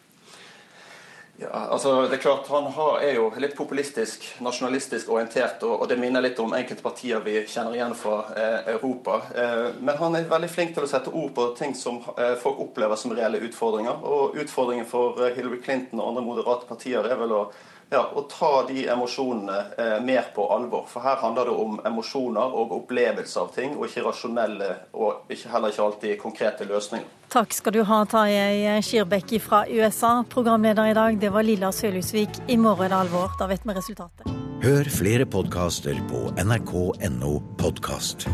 Ja, 1.38 1.50
altså 1.52 2.06
det 2.08 2.16
er 2.16 2.22
klart 2.22 2.46
Han 2.48 2.70
har, 2.72 3.00
er 3.04 3.18
jo 3.18 3.26
litt 3.36 3.52
populistisk, 3.56 4.24
nasjonalistisk 4.40 5.10
orientert, 5.12 5.60
og, 5.68 5.82
og, 5.82 5.88
det 5.90 5.98
minner 6.00 6.24
litt 6.24 6.38
om 6.40 6.54
enkelte 6.56 6.84
partier 6.84 7.20
vi 7.24 7.42
kjenner 7.44 7.76
igjen 7.76 7.92
fra 7.98 8.22
eh, 8.32 8.70
Europa. 8.72 9.18
Eh, 9.36 9.66
men 9.76 10.00
han 10.00 10.16
er 10.16 10.30
veldig 10.30 10.48
flink 10.48 10.72
til 10.76 10.86
å 10.86 10.88
sette 10.88 11.12
ord 11.12 11.34
på 11.36 11.50
ting 11.58 11.76
som 11.76 12.00
eh, 12.16 12.38
folk 12.40 12.62
opplever 12.64 12.96
som 12.96 13.12
reelle 13.12 13.42
utfordringer. 13.44 14.00
Og 14.00 14.40
utfordringen 14.40 14.88
for 14.88 15.20
eh, 15.20 15.36
Hillary 15.36 15.60
Clinton 15.60 16.00
og 16.00 16.14
andre 16.14 16.24
moderate 16.24 16.70
partier 16.70 17.04
er 17.04 17.20
vel 17.20 17.36
å 17.36 17.42
ja, 17.90 18.02
å 18.14 18.22
ta 18.30 18.64
de 18.68 18.86
emosjonene 18.90 19.58
eh, 19.78 19.98
mer 20.04 20.30
på 20.34 20.46
alvor. 20.52 20.86
For 20.90 21.04
her 21.06 21.20
handler 21.22 21.50
det 21.50 21.56
om 21.66 21.78
emosjoner 21.86 22.56
og 22.58 22.74
opplevelse 22.80 23.42
av 23.42 23.52
ting, 23.54 23.76
og 23.76 23.86
ikke 23.88 24.06
rasjonelle 24.06 24.72
og 24.96 25.30
ikke, 25.32 25.52
heller 25.52 25.74
ikke 25.74 25.86
alltid 25.86 26.18
konkrete 26.22 26.68
løsninger. 26.68 27.12
Takk 27.32 27.54
skal 27.54 27.74
du 27.74 27.82
ha, 27.88 28.00
Tarjei 28.06 28.78
Skirbekk 28.86 29.36
fra 29.42 29.64
USA. 29.68 30.20
Programleder 30.30 30.92
i 30.92 30.96
dag, 30.96 31.20
det 31.20 31.32
var 31.34 31.46
Lilla 31.46 31.72
Sølhusvik. 31.74 32.42
I 32.46 32.58
morgen 32.58 32.86
er 32.86 32.94
det 32.94 33.00
alvor. 33.06 33.34
Da 33.38 33.50
vet 33.50 33.66
vi 33.66 33.76
resultatet. 33.76 34.30
Hør 34.66 34.88
flere 34.90 35.26
podkaster 35.28 35.98
på 36.10 36.28
nrk.no 36.42 37.34
podkast. 37.60 38.28